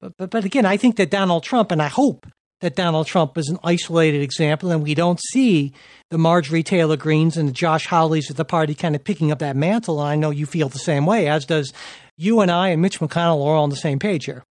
But, 0.01 0.17
but 0.17 0.31
but 0.31 0.47
again, 0.47 0.65
I 0.65 0.79
think 0.79 0.97
that 0.97 1.11
Donald 1.11 1.43
Trump, 1.43 1.71
and 1.71 1.83
I 1.83 1.89
hope 1.89 2.27
that 2.61 2.75
Donald 2.77 3.07
Trump 3.07 3.39
is 3.39 3.49
an 3.49 3.59
isolated 3.63 4.23
example, 4.23 4.71
and 4.71 4.83
we 4.83 4.95
don't 4.95 5.21
see 5.31 5.73
the 6.11 6.19
Marjorie 6.19 6.63
Taylor 6.63 6.97
Greenes 6.97 7.37
and 7.37 7.49
the 7.49 7.53
Josh 7.53 7.87
Hawleys 7.87 8.31
of 8.31 8.37
the 8.37 8.45
party 8.45 8.75
kind 8.75 8.97
of 8.97 9.05
picking 9.05 9.31
up 9.31 9.39
that 9.39 9.57
mantle. 9.57 10.01
And 10.01 10.09
I 10.09 10.17
know 10.17 10.31
you 10.31 10.47
feel 10.47 10.69
the 10.69 10.79
same 10.79 11.07
way, 11.07 11.29
as 11.29 11.45
does 11.45 11.73
you 12.17 12.41
and 12.41 12.51
I 12.51 12.69
and 12.69 12.83
Mitch 12.83 12.99
McConnell 13.01 13.45
are 13.47 13.55
all 13.55 13.63
on 13.63 13.71
the 13.71 13.77
same 13.77 13.99
page 13.99 14.25
here. 14.25 14.45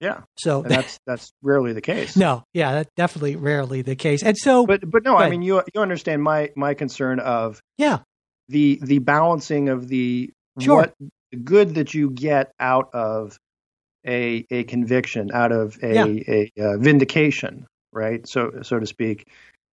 Yeah, 0.00 0.22
So 0.38 0.62
and 0.62 0.70
that's 0.70 0.98
that's 1.06 1.30
rarely 1.42 1.74
the 1.74 1.82
case. 1.82 2.16
no, 2.16 2.44
yeah, 2.54 2.72
that's 2.72 2.90
definitely 2.96 3.36
rarely 3.36 3.82
the 3.82 3.96
case. 3.96 4.22
And 4.22 4.36
so, 4.38 4.64
but 4.64 4.88
but 4.88 5.02
no, 5.04 5.12
Go 5.12 5.18
I 5.18 5.28
mean 5.28 5.42
you 5.42 5.62
you 5.74 5.82
understand 5.82 6.22
my 6.22 6.50
my 6.56 6.72
concern 6.72 7.20
of 7.20 7.60
yeah, 7.76 7.98
the 8.48 8.80
the 8.82 8.98
balancing 9.00 9.68
of 9.68 9.88
the 9.88 10.30
Sure. 10.58 10.76
what 10.76 10.94
good 11.44 11.74
that 11.76 11.94
you 11.94 12.10
get 12.10 12.52
out 12.58 12.90
of 12.94 13.38
a 14.06 14.46
a 14.50 14.64
conviction, 14.64 15.30
out 15.32 15.52
of 15.52 15.78
a 15.82 15.94
Yeah. 15.94 16.06
a, 16.06 16.52
uh 16.60 16.76
vindication, 16.78 17.66
right? 17.92 18.26
So 18.28 18.60
so 18.62 18.78
to 18.78 18.86
speak, 18.86 19.26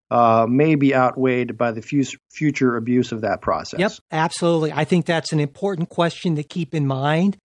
uh, 0.10 0.46
may 0.50 0.76
be 0.76 0.96
outweighed 0.96 1.58
by 1.58 1.72
the 1.72 1.82
fus- 1.82 2.16
future 2.32 2.78
abuse 2.78 3.12
of 3.12 3.22
that 3.22 3.42
process. 3.42 3.80
Yep, 3.80 3.92
absolutely. 4.12 4.72
I 4.74 4.86
think 4.86 5.06
that's 5.06 5.34
an 5.34 5.40
important 5.40 5.90
question 5.90 6.36
to 6.38 6.44
keep 6.44 6.74
in 6.74 6.88
mind. 6.88 7.38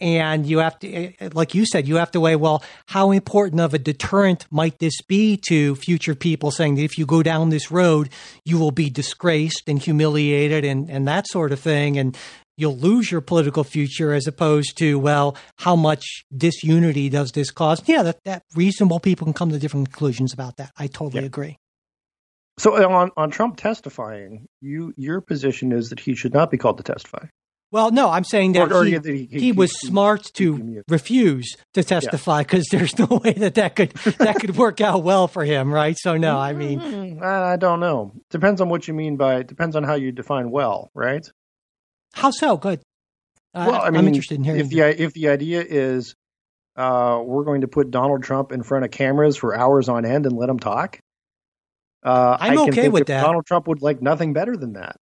And 0.00 0.44
you 0.44 0.58
have 0.58 0.76
to, 0.80 0.92
eh, 0.92 1.28
like 1.32 1.54
you 1.54 1.64
said, 1.64 1.86
you 1.86 1.96
have 1.96 2.10
to 2.10 2.20
weigh, 2.20 2.34
well, 2.36 2.64
how 2.86 3.12
important 3.12 3.60
of 3.60 3.74
a 3.74 3.78
deterrent 3.78 4.44
might 4.50 4.78
this 4.80 5.00
be 5.02 5.36
to 5.48 5.76
future 5.76 6.16
people 6.16 6.50
saying 6.50 6.74
that 6.74 6.82
if 6.82 6.98
you 6.98 7.06
go 7.06 7.22
down 7.22 7.50
this 7.50 7.70
road, 7.70 8.10
you 8.44 8.58
will 8.58 8.72
be 8.72 8.90
disgraced 8.90 9.62
and 9.68 9.80
humiliated 9.80 10.64
and, 10.64 10.90
and 10.90 11.06
that 11.06 11.28
sort 11.28 11.52
of 11.52 11.60
thing. 11.60 11.96
And 11.96 12.16
you'll 12.56 12.76
lose 12.76 13.10
your 13.10 13.20
political 13.20 13.64
future 13.64 14.12
as 14.12 14.26
opposed 14.26 14.76
to, 14.78 14.98
well, 14.98 15.36
how 15.58 15.76
much 15.76 16.24
disunity 16.36 17.08
does 17.08 17.32
this 17.32 17.50
cause? 17.50 17.82
Yeah, 17.86 18.02
that, 18.04 18.18
that 18.24 18.42
reasonable 18.54 19.00
people 19.00 19.24
can 19.26 19.34
come 19.34 19.50
to 19.50 19.58
different 19.58 19.88
conclusions 19.90 20.32
about 20.32 20.56
that. 20.58 20.70
I 20.78 20.86
totally 20.86 21.22
Yeah. 21.22 21.26
agree. 21.26 21.58
So 22.58 22.74
on 22.88 23.10
on 23.16 23.30
Trump 23.32 23.56
testifying, 23.56 24.46
you 24.60 24.94
your 24.96 25.20
position 25.20 25.72
is 25.72 25.90
that 25.90 25.98
he 25.98 26.14
should 26.14 26.32
not 26.32 26.52
be 26.52 26.56
called 26.56 26.76
to 26.78 26.84
testify. 26.84 27.26
Well, 27.72 27.90
no, 27.90 28.08
I'm 28.10 28.22
saying 28.22 28.52
that 28.52 28.70
Or- 28.70 28.82
or 28.82 28.84
he, 28.84 28.96
he- 29.02 29.26
he, 29.28 29.38
he- 29.40 29.52
was 29.52 29.72
smart 29.80 30.30
to 30.34 30.84
refuse 30.86 31.56
to 31.72 31.82
testify 31.82 32.42
because 32.42 32.66
there's 32.70 32.96
no 32.96 33.06
way 33.24 33.32
that 33.32 33.56
that 33.56 33.74
could 33.74 33.90
that 34.20 34.36
could 34.38 34.56
work 34.56 34.80
out 34.80 35.02
well 35.02 35.26
for 35.26 35.44
him, 35.44 35.74
right? 35.74 35.96
So 35.98 36.16
no, 36.16 36.38
I 36.38 36.52
mean, 36.52 36.78
Mm, 36.78 37.22
I 37.22 37.56
don't 37.56 37.80
know. 37.80 38.12
Depends 38.30 38.60
on 38.60 38.68
what 38.68 38.86
you 38.86 38.94
mean 38.94 39.16
by. 39.16 39.42
Depends 39.42 39.74
on 39.74 39.82
how 39.82 39.94
you 39.94 40.12
define 40.12 40.52
well, 40.52 40.90
right? 40.94 41.26
How 42.14 42.30
so? 42.30 42.56
Good. 42.56 42.80
Uh, 43.52 43.66
well, 43.70 43.82
I 43.82 43.90
mean, 43.90 44.00
I'm 44.00 44.08
interested 44.08 44.36
in 44.36 44.44
hearing. 44.44 44.60
if 44.60 44.70
the 44.70 45.02
if 45.02 45.12
the 45.12 45.28
idea 45.28 45.64
is 45.66 46.14
uh, 46.76 47.20
we're 47.24 47.44
going 47.44 47.60
to 47.60 47.68
put 47.68 47.90
Donald 47.90 48.22
Trump 48.22 48.52
in 48.52 48.62
front 48.62 48.84
of 48.84 48.90
cameras 48.90 49.36
for 49.36 49.56
hours 49.56 49.88
on 49.88 50.04
end 50.04 50.26
and 50.26 50.36
let 50.36 50.48
him 50.48 50.58
talk. 50.58 50.98
Uh, 52.02 52.36
I'm 52.38 52.52
I 52.52 52.56
can 52.56 52.68
okay 52.70 52.88
with 52.88 53.06
that. 53.06 53.22
Donald 53.22 53.46
Trump 53.46 53.68
would 53.68 53.80
like 53.80 54.02
nothing 54.02 54.32
better 54.32 54.56
than 54.56 54.74
that. 54.74 54.96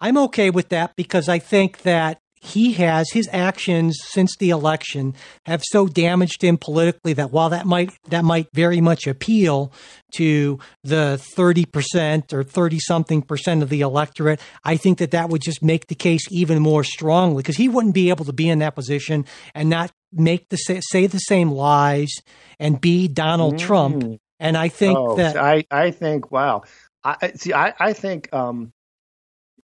I'm 0.00 0.18
okay 0.18 0.50
with 0.50 0.68
that 0.68 0.94
because 0.96 1.28
I 1.28 1.38
think 1.38 1.82
that 1.82 2.20
he 2.44 2.74
has 2.74 3.10
his 3.10 3.28
actions 3.32 3.98
since 4.02 4.36
the 4.36 4.50
election 4.50 5.14
have 5.46 5.62
so 5.64 5.86
damaged 5.86 6.42
him 6.42 6.58
politically 6.58 7.14
that 7.14 7.32
while 7.32 7.48
that 7.48 7.64
might 7.66 7.90
that 8.10 8.22
might 8.24 8.46
very 8.52 8.80
much 8.82 9.06
appeal 9.06 9.72
to 10.16 10.58
the 10.82 11.18
30% 11.36 12.32
or 12.32 12.44
30 12.44 12.78
something 12.80 13.22
percent 13.22 13.62
of 13.62 13.68
the 13.70 13.80
electorate 13.80 14.40
i 14.64 14.76
think 14.76 14.98
that 14.98 15.10
that 15.12 15.28
would 15.30 15.40
just 15.42 15.62
make 15.62 15.86
the 15.86 15.94
case 15.94 16.20
even 16.30 16.60
more 16.60 16.84
strongly 16.84 17.42
because 17.42 17.56
he 17.56 17.68
wouldn't 17.68 17.94
be 17.94 18.10
able 18.10 18.24
to 18.26 18.32
be 18.32 18.48
in 18.48 18.58
that 18.58 18.74
position 18.74 19.24
and 19.54 19.70
not 19.70 19.90
make 20.12 20.48
the 20.50 20.56
sa- 20.56 20.80
say 20.80 21.06
the 21.06 21.18
same 21.18 21.50
lies 21.50 22.12
and 22.60 22.80
be 22.80 23.08
donald 23.08 23.58
trump 23.58 23.96
Mm. 24.02 24.18
and 24.38 24.56
i 24.56 24.68
think 24.68 24.98
oh, 24.98 25.16
that 25.16 25.36
I 25.36 25.64
I 25.70 25.90
think 25.92 26.30
wow. 26.30 26.62
I 27.06 27.32
see. 27.36 27.52
I 27.52 27.74
I 27.78 27.92
think 27.92 28.32
um, 28.32 28.72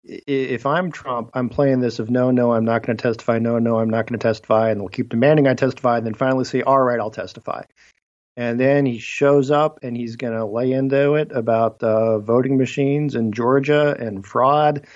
if 0.03 0.65
I'm 0.65 0.91
Trump, 0.91 1.29
I'm 1.33 1.49
playing 1.49 1.79
this 1.79 1.99
of 1.99 2.09
no, 2.09 2.31
no, 2.31 2.53
I'm 2.53 2.65
not 2.65 2.85
going 2.85 2.97
to 2.97 3.01
testify. 3.01 3.39
No, 3.39 3.59
no, 3.59 3.79
I'm 3.79 3.89
not 3.89 4.07
going 4.07 4.19
to 4.19 4.27
testify, 4.27 4.69
and 4.69 4.79
they'll 4.79 4.87
keep 4.87 5.09
demanding 5.09 5.47
I 5.47 5.53
testify, 5.53 5.97
and 5.97 6.05
then 6.05 6.13
finally 6.13 6.45
say, 6.45 6.61
all 6.61 6.81
right, 6.81 6.99
I'll 6.99 7.11
testify. 7.11 7.63
And 8.37 8.59
then 8.59 8.85
he 8.85 8.97
shows 8.97 9.51
up 9.51 9.79
and 9.83 9.95
he's 9.95 10.15
going 10.15 10.33
to 10.33 10.45
lay 10.45 10.71
into 10.71 11.15
it 11.15 11.31
about 11.33 11.83
uh, 11.83 12.19
voting 12.19 12.57
machines 12.57 13.13
in 13.13 13.33
Georgia 13.33 13.95
and 13.99 14.25
fraud 14.25 14.87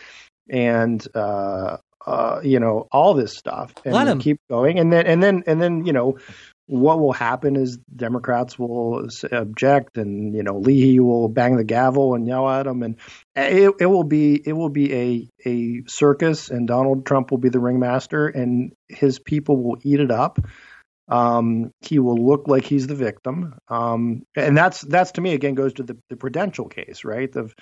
and 0.50 1.06
uh, 1.14 1.78
uh, 2.06 2.40
you 2.44 2.60
know 2.60 2.88
all 2.92 3.14
this 3.14 3.38
stuff. 3.38 3.74
And 3.84 3.94
Let 3.94 4.08
him. 4.08 4.20
keep 4.20 4.40
going, 4.50 4.80
and 4.80 4.92
then 4.92 5.06
and 5.06 5.22
then 5.22 5.44
and 5.48 5.62
then 5.62 5.86
you 5.86 5.94
know 5.94 6.18
what 6.68 7.00
will 7.00 7.14
happen 7.14 7.56
is 7.56 7.78
Democrats 7.96 8.58
will 8.58 9.08
object, 9.32 9.98
and 9.98 10.34
you 10.36 10.44
know 10.44 10.58
Leahy 10.58 11.00
will 11.00 11.28
bang 11.28 11.58
the 11.58 11.64
gavel 11.64 12.16
and 12.16 12.28
yell 12.28 12.50
at 12.50 12.66
him, 12.66 12.82
and 12.82 12.96
it, 13.36 13.72
it 13.80 13.86
will 13.86 14.04
be 14.04 14.42
it 14.44 14.54
will 14.54 14.70
be 14.70 14.94
a 14.94 15.30
a 15.48 15.84
circus, 15.88 16.50
and 16.50 16.68
Donald 16.68 17.06
Trump 17.06 17.32
will 17.32 17.38
be 17.38 17.50
the 17.50 17.60
ringmaster, 17.60 18.28
and 18.28 18.74
his 18.90 19.20
people 19.20 19.62
will 19.62 19.78
eat 19.84 20.00
it 20.00 20.12
up. 20.12 20.40
Um, 21.08 21.72
he 21.82 22.00
will 22.00 22.18
look 22.18 22.48
like 22.48 22.66
he's 22.66 22.88
the 22.88 22.96
victim, 22.96 23.60
um, 23.68 24.24
and 24.36 24.58
that's 24.58 24.82
that's 24.82 25.12
to 25.14 25.22
me 25.22 25.34
again 25.34 25.54
goes 25.54 25.74
to 25.74 25.84
the, 25.84 25.98
the 26.10 26.18
prudential 26.18 26.68
case, 26.68 27.04
right? 27.04 27.34
Of 27.36 27.54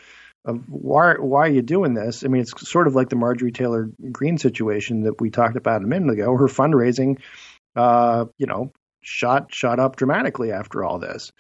of 0.46 0.64
why 0.70 1.16
why 1.16 1.48
are 1.48 1.52
you 1.52 1.62
doing 1.62 1.94
this? 1.94 2.24
I 2.24 2.30
mean, 2.30 2.44
it's 2.44 2.70
sort 2.70 2.88
of 2.88 2.96
like 2.96 3.10
the 3.10 3.18
Marjorie 3.18 3.52
Taylor 3.52 3.90
Greene 4.14 4.38
situation 4.38 5.04
that 5.04 5.20
we 5.20 5.30
talked 5.30 5.58
about 5.58 5.84
a 5.84 5.88
minute 5.88 6.14
ago. 6.14 6.38
Her 6.38 6.48
fundraising, 6.48 7.20
uh, 7.76 8.26
you 8.38 8.46
know, 8.46 8.72
shot 9.04 9.54
shot 9.54 9.80
up 9.80 9.96
dramatically 9.96 10.52
after 10.52 10.84
all 10.84 11.00
this. 11.00 11.32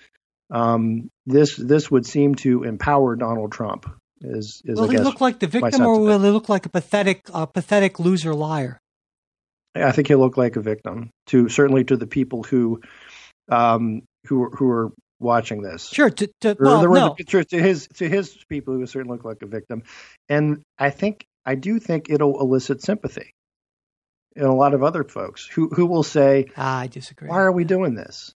Um, 0.52 1.10
this 1.26 1.56
this 1.56 1.90
would 1.90 2.06
seem 2.06 2.36
to 2.36 2.64
empower 2.64 3.16
Donald 3.16 3.52
Trump. 3.52 3.90
Is 4.22 4.62
is 4.64 4.78
will 4.78 4.86
I 4.86 4.92
he 4.92 4.96
guess 4.98 5.06
look 5.06 5.22
like 5.22 5.40
the 5.40 5.48
victim 5.48 5.82
or 5.86 6.00
will 6.00 6.22
he 6.22 6.30
look 6.30 6.48
like 6.48 6.66
a 6.66 6.70
pathetic 6.70 7.22
a 7.34 7.46
pathetic 7.46 8.00
loser 8.00 8.34
liar 8.34 8.80
I 9.76 9.92
think 9.92 10.08
he'll 10.08 10.20
look 10.20 10.38
like 10.38 10.56
a 10.56 10.62
victim 10.62 11.10
to 11.28 11.50
certainly 11.50 11.84
to 11.86 11.98
the 11.98 12.08
people 12.08 12.44
who 12.44 12.82
um, 13.50 14.04
who 14.28 14.50
who 14.50 14.70
are 14.70 14.92
watching 15.20 15.62
this. 15.62 15.88
Sure. 15.88 16.10
To, 16.10 16.30
to, 16.42 16.56
well, 16.60 16.82
there 16.82 16.90
no. 16.90 17.16
the- 17.18 17.46
to 17.46 17.62
his 17.62 17.88
to 17.96 18.08
his 18.08 18.38
people 18.50 18.76
who 18.76 18.86
certainly 18.86 19.18
look 19.18 19.26
like 19.26 19.42
a 19.42 19.48
victim, 19.48 19.84
and 20.30 20.62
I 20.78 20.90
think 20.92 21.26
I 21.46 21.56
do 21.56 21.80
think 21.80 22.10
it'll 22.10 22.40
elicit 22.40 22.82
sympathy 22.82 23.34
in 24.36 24.46
a 24.46 24.56
lot 24.56 24.74
of 24.74 24.84
other 24.84 25.04
folks 25.04 25.46
who 25.48 25.70
who 25.70 25.86
will 25.86 26.04
say, 26.04 26.48
I 26.58 26.88
disagree. 26.88 27.30
"Why 27.30 27.40
are 27.42 27.52
we 27.52 27.64
doing 27.64 27.96
this?" 27.96 28.34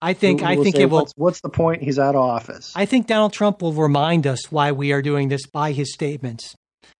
I 0.00 0.14
think 0.14 0.40
Who- 0.40 0.46
I 0.46 0.50
who 0.52 0.56
will 0.58 0.64
think 0.64 0.76
say, 0.76 0.82
it 0.82 0.90
will. 0.90 0.98
What's, 1.00 1.12
what's 1.16 1.40
the 1.42 1.48
point? 1.48 1.82
He's 1.82 1.98
out 1.98 2.14
of 2.16 2.22
office. 2.22 2.72
I 2.74 2.86
think 2.86 3.06
Donald 3.06 3.32
Trump 3.32 3.62
will 3.62 3.72
remind 3.72 4.26
us 4.26 4.50
why 4.50 4.72
we 4.72 4.92
are 4.92 5.02
doing 5.02 5.28
this 5.28 5.46
by 5.46 5.72
his 5.72 5.92
statements. 5.92 6.54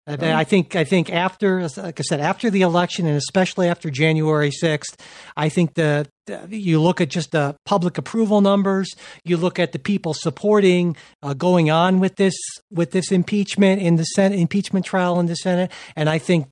I 0.04 0.42
think 0.42 0.74
I 0.74 0.82
think 0.82 1.12
after, 1.12 1.62
like 1.76 2.00
I 2.00 2.02
said, 2.02 2.18
after 2.18 2.50
the 2.50 2.62
election 2.62 3.06
and 3.06 3.16
especially 3.16 3.68
after 3.68 3.88
January 3.88 4.50
sixth, 4.50 4.96
I 5.36 5.48
think 5.48 5.74
the, 5.74 6.08
the- 6.26 6.44
you 6.50 6.80
look 6.80 7.00
at 7.00 7.08
just 7.08 7.30
the 7.30 7.54
public 7.66 7.98
approval 7.98 8.40
numbers, 8.40 8.88
you 9.24 9.36
look 9.36 9.60
at 9.60 9.70
the 9.70 9.78
people 9.78 10.12
supporting 10.12 10.96
uh, 11.22 11.34
going 11.34 11.70
on 11.70 12.00
with 12.00 12.16
this 12.16 12.34
with 12.72 12.90
this 12.90 13.12
impeachment 13.12 13.80
in 13.80 13.94
the 13.94 14.02
Senate 14.04 14.40
impeachment 14.40 14.84
trial 14.84 15.20
in 15.20 15.26
the 15.26 15.36
Senate, 15.36 15.70
and 15.94 16.08
I 16.10 16.18
think 16.18 16.48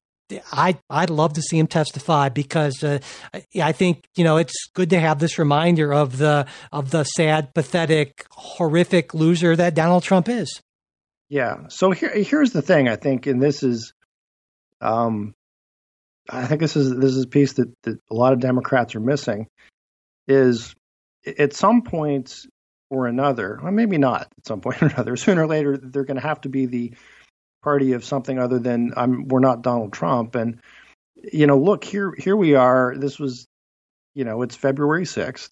I 0.53 0.79
I'd 0.89 1.11
love 1.11 1.35
to 1.35 1.43
see 1.43 1.59
him 1.59 1.67
testify 1.67 2.29
because 2.29 2.83
uh, 2.83 2.99
I- 3.55 3.73
think 3.73 4.05
you 4.17 4.25
know 4.25 4.37
it's 4.37 4.55
good 4.75 4.91
to 4.91 5.01
have 5.01 5.19
this 5.19 5.39
reminder 5.39 5.93
of 5.93 6.19
the 6.19 6.47
of 6.73 6.91
the 6.91 7.05
sad, 7.05 7.55
pathetic, 7.55 8.27
horrific 8.31 9.15
loser 9.15 9.57
that 9.57 9.75
Donald 9.75 10.03
Trump 10.03 10.29
is. 10.29 10.61
Yeah. 11.29 11.69
So 11.69 11.93
here, 11.93 12.13
here's 12.13 12.51
the 12.53 12.63
thing. 12.63 12.89
I 12.89 12.97
think, 12.97 13.27
and 13.27 13.41
this 13.41 13.63
is, 13.63 13.93
um, 14.81 15.35
I 16.29 16.47
think 16.47 16.61
this 16.61 16.77
is 16.77 16.95
this 16.97 17.15
is 17.15 17.25
a 17.25 17.29
piece 17.29 17.55
that, 17.55 17.73
that 17.85 17.99
a 18.11 18.15
lot 18.15 18.33
of 18.33 18.41
Democrats 18.41 18.95
are 18.95 19.01
missing. 19.01 19.47
Is 20.27 20.75
at 21.39 21.55
some 21.55 21.83
point 21.83 22.35
or 22.91 23.07
another, 23.07 23.59
or 23.63 23.71
maybe 23.71 23.99
not 23.99 24.23
at 24.23 24.47
some 24.47 24.61
point 24.61 24.83
or 24.83 24.87
another, 24.87 25.17
sooner 25.17 25.45
or 25.45 25.47
later 25.47 25.77
they're 25.77 26.05
going 26.05 26.21
to 26.21 26.27
have 26.27 26.41
to 26.43 26.49
be 26.49 26.67
the 26.67 26.93
party 27.63 27.93
of 27.93 28.05
something 28.05 28.39
other 28.39 28.59
than 28.59 28.93
I'm. 28.97 29.29
We're 29.29 29.41
not 29.41 29.63
Donald 29.63 29.93
Trump, 29.93 30.35
and 30.35 30.61
you 31.33 31.47
know, 31.47 31.59
look 31.59 31.85
here. 31.85 32.15
Here 32.17 32.37
we 32.37 32.55
are. 32.55 32.95
This 32.97 33.19
was, 33.19 33.47
you 34.15 34.25
know, 34.25 34.43
it's 34.43 34.57
February 34.57 35.07
sixth, 35.07 35.51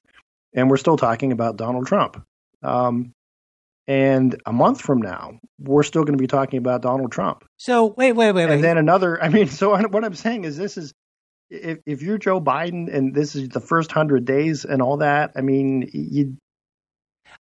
and 0.55 0.71
we're 0.71 0.77
still 0.77 0.97
talking 0.97 1.33
about 1.33 1.57
Donald 1.57 1.87
Trump. 1.87 2.25
Um, 2.63 3.13
and 3.89 4.41
a 4.45 4.53
month 4.53 4.83
from 4.83 5.01
now, 5.01 5.41
we're 5.59 5.83
still 5.83 6.05
going 6.05 6.17
to 6.17 6.23
be 6.23 6.27
talking 6.27 6.59
about 6.59 6.83
Donald 6.83 7.11
Trump. 7.11 7.45
So 7.57 7.87
wait, 7.87 8.13
wait, 8.13 8.33
wait, 8.33 8.47
wait. 8.47 8.55
And 8.55 8.63
then 8.63 8.77
another, 8.77 9.21
I 9.21 9.31
mean, 9.31 9.49
so 9.49 9.71
what 9.89 10.05
I'm 10.05 10.15
saying 10.15 10.45
is 10.45 10.59
this 10.59 10.77
is, 10.77 10.93
if, 11.51 11.79
if 11.87 12.03
you're 12.03 12.19
Joe 12.19 12.39
Biden 12.41 12.95
and 12.95 13.15
this 13.15 13.35
is 13.35 13.49
the 13.49 13.61
first 13.61 13.91
hundred 13.91 14.27
days 14.27 14.67
and 14.67 14.83
all 14.83 14.99
that, 14.99 15.33
I 15.35 15.41
mean, 15.41 15.89
you. 15.93 16.37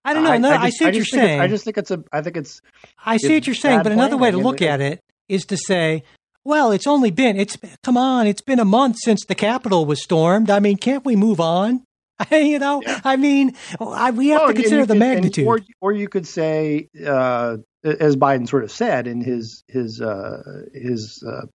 I 0.07 0.13
don't 0.13 0.23
know. 0.23 0.37
no, 0.37 0.49
I, 0.51 0.65
just- 0.67 0.77
see 0.79 0.85
what 0.85 0.95
you're 0.95 1.05
saying. 1.05 1.39
I 1.41 1.47
just 1.47 1.63
think 1.65 1.77
it's 1.77 1.91
a. 1.91 2.03
I 2.11 2.21
think 2.21 2.37
it's. 2.37 2.61
I 3.05 3.17
see 3.17 3.27
it's 3.27 3.33
what 3.43 3.47
you're 3.47 3.55
saying, 3.55 3.83
but 3.83 3.91
another 3.91 4.17
way 4.17 4.31
to 4.31 4.37
look 4.37 4.61
at 4.61 4.81
it 4.81 5.01
is 5.27 5.45
to 5.47 5.57
say, 5.57 6.03
well, 6.43 6.71
it's 6.71 6.87
only 6.87 7.11
been 7.11 7.35
it's 7.37 7.57
come 7.83 7.97
on, 7.97 8.25
it's 8.27 8.41
been 8.41 8.59
a 8.59 8.65
month 8.65 8.97
since 8.99 9.25
the 9.25 9.35
Capitol 9.35 9.85
was 9.85 10.01
stormed. 10.01 10.49
I 10.49 10.59
mean, 10.59 10.77
can't 10.77 11.03
we 11.05 11.15
move 11.15 11.39
on? 11.39 11.83
you 12.31 12.57
know, 12.57 12.81
I 13.03 13.15
mean, 13.15 13.55
I, 13.79 14.09
we 14.11 14.29
have 14.29 14.41
Well, 14.41 14.47
to 14.47 14.53
consider 14.55 14.85
the 14.85 14.93
could- 14.95 15.01
and- 15.03 15.15
magnitude. 15.15 15.45
or, 15.47 15.59
or 15.81 15.91
you 15.91 16.07
could 16.07 16.25
say, 16.25 16.89
uh, 17.05 17.57
as 17.83 18.15
Biden 18.15 18.47
sort 18.49 18.63
of 18.63 18.71
said 18.71 19.05
in 19.07 19.21
his 19.21 19.63
his 19.67 20.01
uh, 20.01 20.41
his 20.73 21.23
uh, 21.27 21.45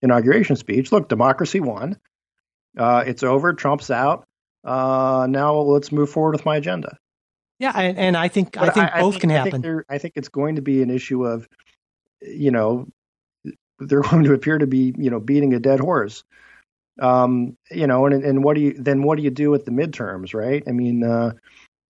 inauguration 0.00 0.54
speech, 0.56 0.92
look, 0.92 1.08
democracy 1.08 1.60
won. 1.60 1.96
Uh, 2.78 3.02
it's 3.06 3.22
over. 3.22 3.52
Trump's 3.52 3.90
out. 3.90 4.24
Uh, 4.64 5.26
now 5.28 5.56
let's 5.56 5.90
move 5.90 6.08
forward 6.10 6.32
with 6.34 6.44
my 6.44 6.56
agenda. 6.56 6.96
Yeah, 7.62 7.78
and, 7.78 7.96
and 7.96 8.16
I 8.16 8.26
think 8.26 8.54
but 8.54 8.64
I 8.64 8.70
think 8.70 8.90
I, 8.92 9.00
both 9.00 9.06
I 9.06 9.10
think, 9.10 9.20
can 9.20 9.30
I 9.30 9.34
happen. 9.34 9.62
Think 9.62 9.84
I 9.88 9.96
think 9.98 10.14
it's 10.16 10.28
going 10.28 10.56
to 10.56 10.62
be 10.62 10.82
an 10.82 10.90
issue 10.90 11.24
of, 11.24 11.48
you 12.20 12.50
know, 12.50 12.88
they're 13.78 14.00
going 14.10 14.24
to 14.24 14.32
appear 14.32 14.58
to 14.58 14.66
be 14.66 14.92
you 14.98 15.08
know 15.08 15.20
beating 15.20 15.54
a 15.54 15.60
dead 15.60 15.78
horse. 15.78 16.24
Um, 16.98 17.56
you 17.70 17.86
know, 17.86 18.04
and 18.06 18.24
and 18.24 18.42
what 18.42 18.56
do 18.56 18.62
you 18.62 18.74
then 18.76 19.04
what 19.04 19.16
do 19.16 19.22
you 19.22 19.30
do 19.30 19.54
at 19.54 19.64
the 19.64 19.70
midterms, 19.70 20.34
right? 20.34 20.64
I 20.66 20.72
mean, 20.72 21.04
uh, 21.04 21.34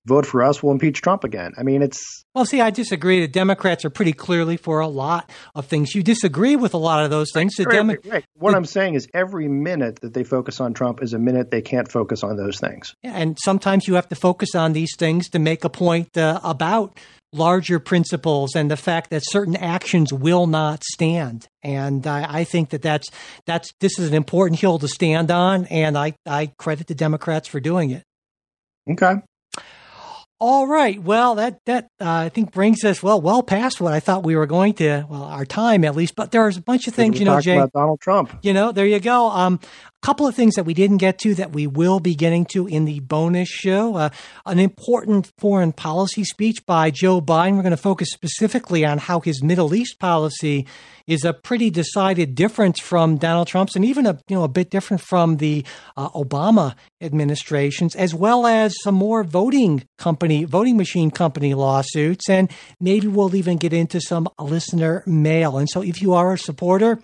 vote 0.07 0.27
for 0.27 0.43
us, 0.43 0.63
we'll 0.63 0.73
impeach 0.73 1.01
Trump 1.01 1.25
again. 1.25 1.53
I 1.57 1.63
mean, 1.63 1.83
it's. 1.83 2.25
Well, 2.35 2.45
see, 2.45 2.61
I 2.61 2.71
disagree. 2.71 3.21
The 3.21 3.29
Democrats 3.29 3.85
are 3.85 3.91
pretty 3.91 4.13
clearly 4.13 4.57
for 4.57 4.81
a 4.81 4.89
lot 4.89 5.31
of 5.55 5.67
things. 5.67 5.95
You 5.95 6.03
disagree 6.03 6.57
with 6.57 6.75
a 6.75 6.79
lot 6.79 7.05
of 7.05 7.11
those 7.11 7.31
things. 7.33 7.55
Right, 7.59 7.71
Demo- 7.71 7.97
right. 8.07 8.25
What 8.35 8.53
the, 8.53 8.57
I'm 8.57 8.65
saying 8.65 8.95
is 8.95 9.09
every 9.15 9.49
minute 9.49 10.01
that 10.01 10.15
they 10.15 10.25
focus 10.25 10.61
on 10.61 10.75
Trump 10.75 11.03
is 11.03 11.13
a 11.13 11.19
minute 11.19 11.51
they 11.51 11.63
can't 11.63 11.91
focus 11.91 12.23
on 12.23 12.37
those 12.37 12.59
things. 12.59 12.95
And 13.03 13.39
sometimes 13.43 13.87
you 13.87 13.95
have 13.95 14.09
to 14.09 14.17
focus 14.17 14.55
on 14.55 14.73
these 14.73 14.97
things 14.97 15.29
to 15.31 15.39
make 15.39 15.65
a 15.65 15.71
point 15.71 16.17
uh, 16.17 16.41
about 16.43 16.99
larger 17.33 17.79
principles 17.79 18.55
and 18.55 18.71
the 18.71 18.77
fact 18.77 19.11
that 19.11 19.23
certain 19.25 19.57
actions 19.57 20.13
will 20.13 20.47
not 20.47 20.85
stand. 20.85 21.49
And 21.63 22.07
I, 22.07 22.41
I, 22.41 22.45
think 22.45 22.71
that 22.71 22.83
that's 22.83 23.09
that's 23.47 23.73
this 23.81 23.99
is 23.99 24.09
an 24.09 24.15
important 24.15 24.61
hill 24.61 24.79
to 24.79 24.89
stand 24.89 25.31
on, 25.31 25.65
and 25.67 25.97
I, 25.97 26.15
I 26.27 26.53
credit 26.59 26.89
the 26.89 26.95
Democrats 26.95 27.49
for 27.49 27.61
doing 27.61 27.91
it. 27.91 28.03
Okay. 28.91 29.15
All 30.45 30.67
right. 30.67 31.01
Well, 31.01 31.37
that 31.37 31.65
that 31.67 31.85
uh, 32.01 32.11
I 32.11 32.29
think 32.29 32.51
brings 32.51 32.83
us 32.83 33.01
well 33.01 33.21
well 33.21 33.45
past 33.45 33.81
what 33.81 33.93
I 33.93 34.01
thought 34.01 34.25
we 34.25 34.35
were 34.35 34.47
going 34.47 34.75
to. 34.75 35.07
Well, 35.09 35.23
our 35.23 35.45
time 35.45 35.85
at 35.85 35.95
least. 35.95 36.17
But 36.17 36.33
there's 36.33 36.57
a 36.57 36.61
bunch 36.61 36.89
of 36.89 36.95
things, 36.95 37.21
you 37.21 37.25
know, 37.25 37.41
Jay. 37.41 37.57
About 37.57 37.73
Donald 37.73 38.01
Trump. 38.01 38.37
You 38.43 38.53
know, 38.53 38.73
there 38.73 38.85
you 38.85 38.99
go. 38.99 39.31
Um, 39.31 39.61
couple 40.03 40.27
of 40.27 40.35
things 40.35 40.57
that 40.57 40.65
we 40.65 40.75
didn't 40.75 40.99
get 40.99 41.19
to 41.19 41.35
that 41.37 41.53
we 41.53 41.67
will 41.67 42.01
be 42.01 42.15
getting 42.15 42.45
to 42.47 42.67
in 42.67 42.85
the 42.85 43.01
bonus 43.01 43.49
show. 43.49 43.97
Uh, 43.97 44.11
an 44.45 44.59
important 44.59 45.31
foreign 45.39 45.73
policy 45.73 46.25
speech 46.25 46.67
by 46.67 46.91
Joe 46.91 47.21
Biden. 47.21 47.57
We're 47.57 47.63
going 47.63 47.71
to 47.71 47.77
focus 47.77 48.11
specifically 48.11 48.85
on 48.85 48.99
how 48.99 49.21
his 49.21 49.43
Middle 49.43 49.75
East 49.75 49.99
policy 49.99 50.67
is 51.07 51.25
a 51.25 51.33
pretty 51.33 51.71
decided 51.71 52.35
difference 52.35 52.81
from 52.81 53.17
Donald 53.17 53.49
Trump's, 53.49 53.77
and 53.77 53.85
even 53.85 54.07
a 54.07 54.19
you 54.29 54.37
know 54.37 54.45
a 54.45 54.49
bit 54.49 54.71
different 54.71 55.01
from 55.01 55.39
the 55.39 55.65
uh, 55.97 56.09
Obama 56.11 56.75
administrations, 57.01 57.95
as 57.95 58.15
well 58.15 58.47
as 58.47 58.75
some 58.83 58.95
more 58.95 59.25
voting 59.25 59.85
company, 59.99 60.45
voting 60.45 60.77
machine 60.77 61.11
company 61.11 61.55
lawsuits, 61.55 62.29
and 62.29 62.51
maybe 62.81 63.07
we'll 63.07 63.35
even 63.35 63.57
get 63.57 63.73
into 63.73 64.01
some 64.01 64.29
listener 64.41 65.03
mail. 65.07 65.59
And 65.59 65.69
so, 65.69 65.83
if 65.83 66.03
you 66.03 66.15
are 66.15 66.33
a 66.33 66.39
supporter 66.39 67.01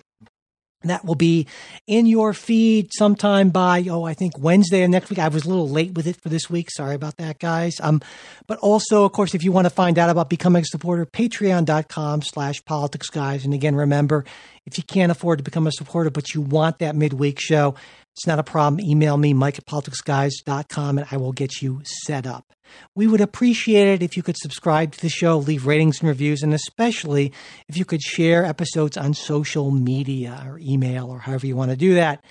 that 0.83 1.03
will 1.03 1.15
be 1.15 1.45
in 1.87 2.05
your 2.05 2.33
feed 2.33 2.93
sometime 2.93 3.49
by, 3.49 3.85
oh, 3.89 4.05
I 4.05 4.13
think 4.13 4.39
Wednesday 4.39 4.83
of 4.83 4.89
next 4.89 5.09
week. 5.09 5.19
I 5.19 5.27
was 5.27 5.45
a 5.45 5.49
little 5.49 5.67
late 5.67 5.93
with 5.93 6.07
it 6.07 6.15
for 6.15 6.29
this 6.29 6.49
week. 6.49 6.71
Sorry 6.71 6.95
about 6.95 7.17
that, 7.17 7.37
guys. 7.39 7.81
Um, 7.81 8.01
but 8.47 8.57
also, 8.59 9.03
of 9.03 9.11
course, 9.11 9.35
if 9.35 9.43
you 9.43 9.51
want 9.51 9.65
to 9.65 9.69
find 9.69 9.99
out 9.99 10.09
about 10.09 10.29
becoming 10.29 10.61
a 10.61 10.65
supporter, 10.65 11.05
patreon.com 11.05 12.21
slash 12.21 12.63
politics 12.63 13.09
guys. 13.09 13.43
And 13.43 13.53
again, 13.53 13.75
remember, 13.75 14.23
if 14.65 14.77
you 14.77 14.83
can't 14.83 15.11
afford 15.11 15.39
to 15.39 15.43
become 15.43 15.67
a 15.67 15.71
supporter, 15.71 16.09
but 16.09 16.33
you 16.33 16.41
want 16.41 16.79
that 16.79 16.95
midweek 16.95 17.39
show, 17.41 17.75
it's 18.19 18.27
not 18.27 18.37
a 18.37 18.43
problem. 18.43 18.81
Email 18.81 19.15
me, 19.15 19.33
mike 19.33 19.57
at 19.57 19.65
politicsguys.com, 19.65 20.97
and 20.97 21.07
I 21.09 21.15
will 21.15 21.31
get 21.31 21.61
you 21.61 21.79
set 21.85 22.27
up. 22.27 22.51
We 22.93 23.07
would 23.07 23.21
appreciate 23.21 23.87
it 23.87 24.03
if 24.03 24.17
you 24.17 24.23
could 24.23 24.35
subscribe 24.35 24.91
to 24.91 24.99
the 24.99 25.07
show, 25.07 25.37
leave 25.37 25.65
ratings 25.65 26.01
and 26.01 26.09
reviews, 26.09 26.43
and 26.43 26.53
especially 26.53 27.31
if 27.69 27.77
you 27.77 27.85
could 27.85 28.01
share 28.01 28.43
episodes 28.43 28.97
on 28.97 29.13
social 29.13 29.71
media 29.71 30.43
or 30.45 30.59
email 30.59 31.09
or 31.09 31.19
however 31.19 31.47
you 31.47 31.55
want 31.55 31.71
to 31.71 31.77
do 31.77 31.93
that. 31.93 32.21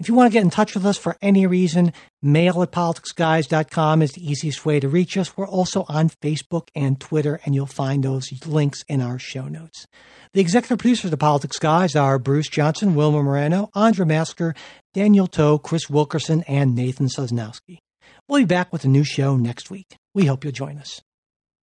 If 0.00 0.08
you 0.08 0.14
want 0.14 0.30
to 0.30 0.32
get 0.32 0.44
in 0.44 0.50
touch 0.50 0.74
with 0.74 0.86
us 0.86 0.96
for 0.96 1.16
any 1.20 1.44
reason, 1.48 1.92
mail 2.22 2.62
at 2.62 2.70
politicsguys.com 2.70 4.00
is 4.00 4.12
the 4.12 4.24
easiest 4.24 4.64
way 4.64 4.78
to 4.78 4.88
reach 4.88 5.16
us. 5.16 5.36
We're 5.36 5.48
also 5.48 5.84
on 5.88 6.08
Facebook 6.08 6.68
and 6.72 7.00
Twitter, 7.00 7.40
and 7.44 7.52
you'll 7.52 7.66
find 7.66 8.04
those 8.04 8.30
links 8.46 8.84
in 8.88 9.02
our 9.02 9.18
show 9.18 9.48
notes. 9.48 9.88
The 10.34 10.40
executive 10.40 10.78
producers 10.78 11.06
of 11.06 11.10
the 11.10 11.16
Politics 11.16 11.58
Guys 11.58 11.96
are 11.96 12.20
Bruce 12.20 12.48
Johnson, 12.48 12.94
Wilma 12.94 13.24
Moreno, 13.24 13.70
Andra 13.74 14.06
Masker, 14.06 14.54
Daniel 14.94 15.26
Toe, 15.26 15.58
Chris 15.58 15.90
Wilkerson, 15.90 16.44
and 16.46 16.76
Nathan 16.76 17.08
Sosnowski. 17.08 17.78
We'll 18.28 18.42
be 18.42 18.46
back 18.46 18.72
with 18.72 18.84
a 18.84 18.88
new 18.88 19.04
show 19.04 19.36
next 19.36 19.68
week. 19.68 19.96
We 20.14 20.26
hope 20.26 20.44
you'll 20.44 20.52
join 20.52 20.78
us. 20.78 21.00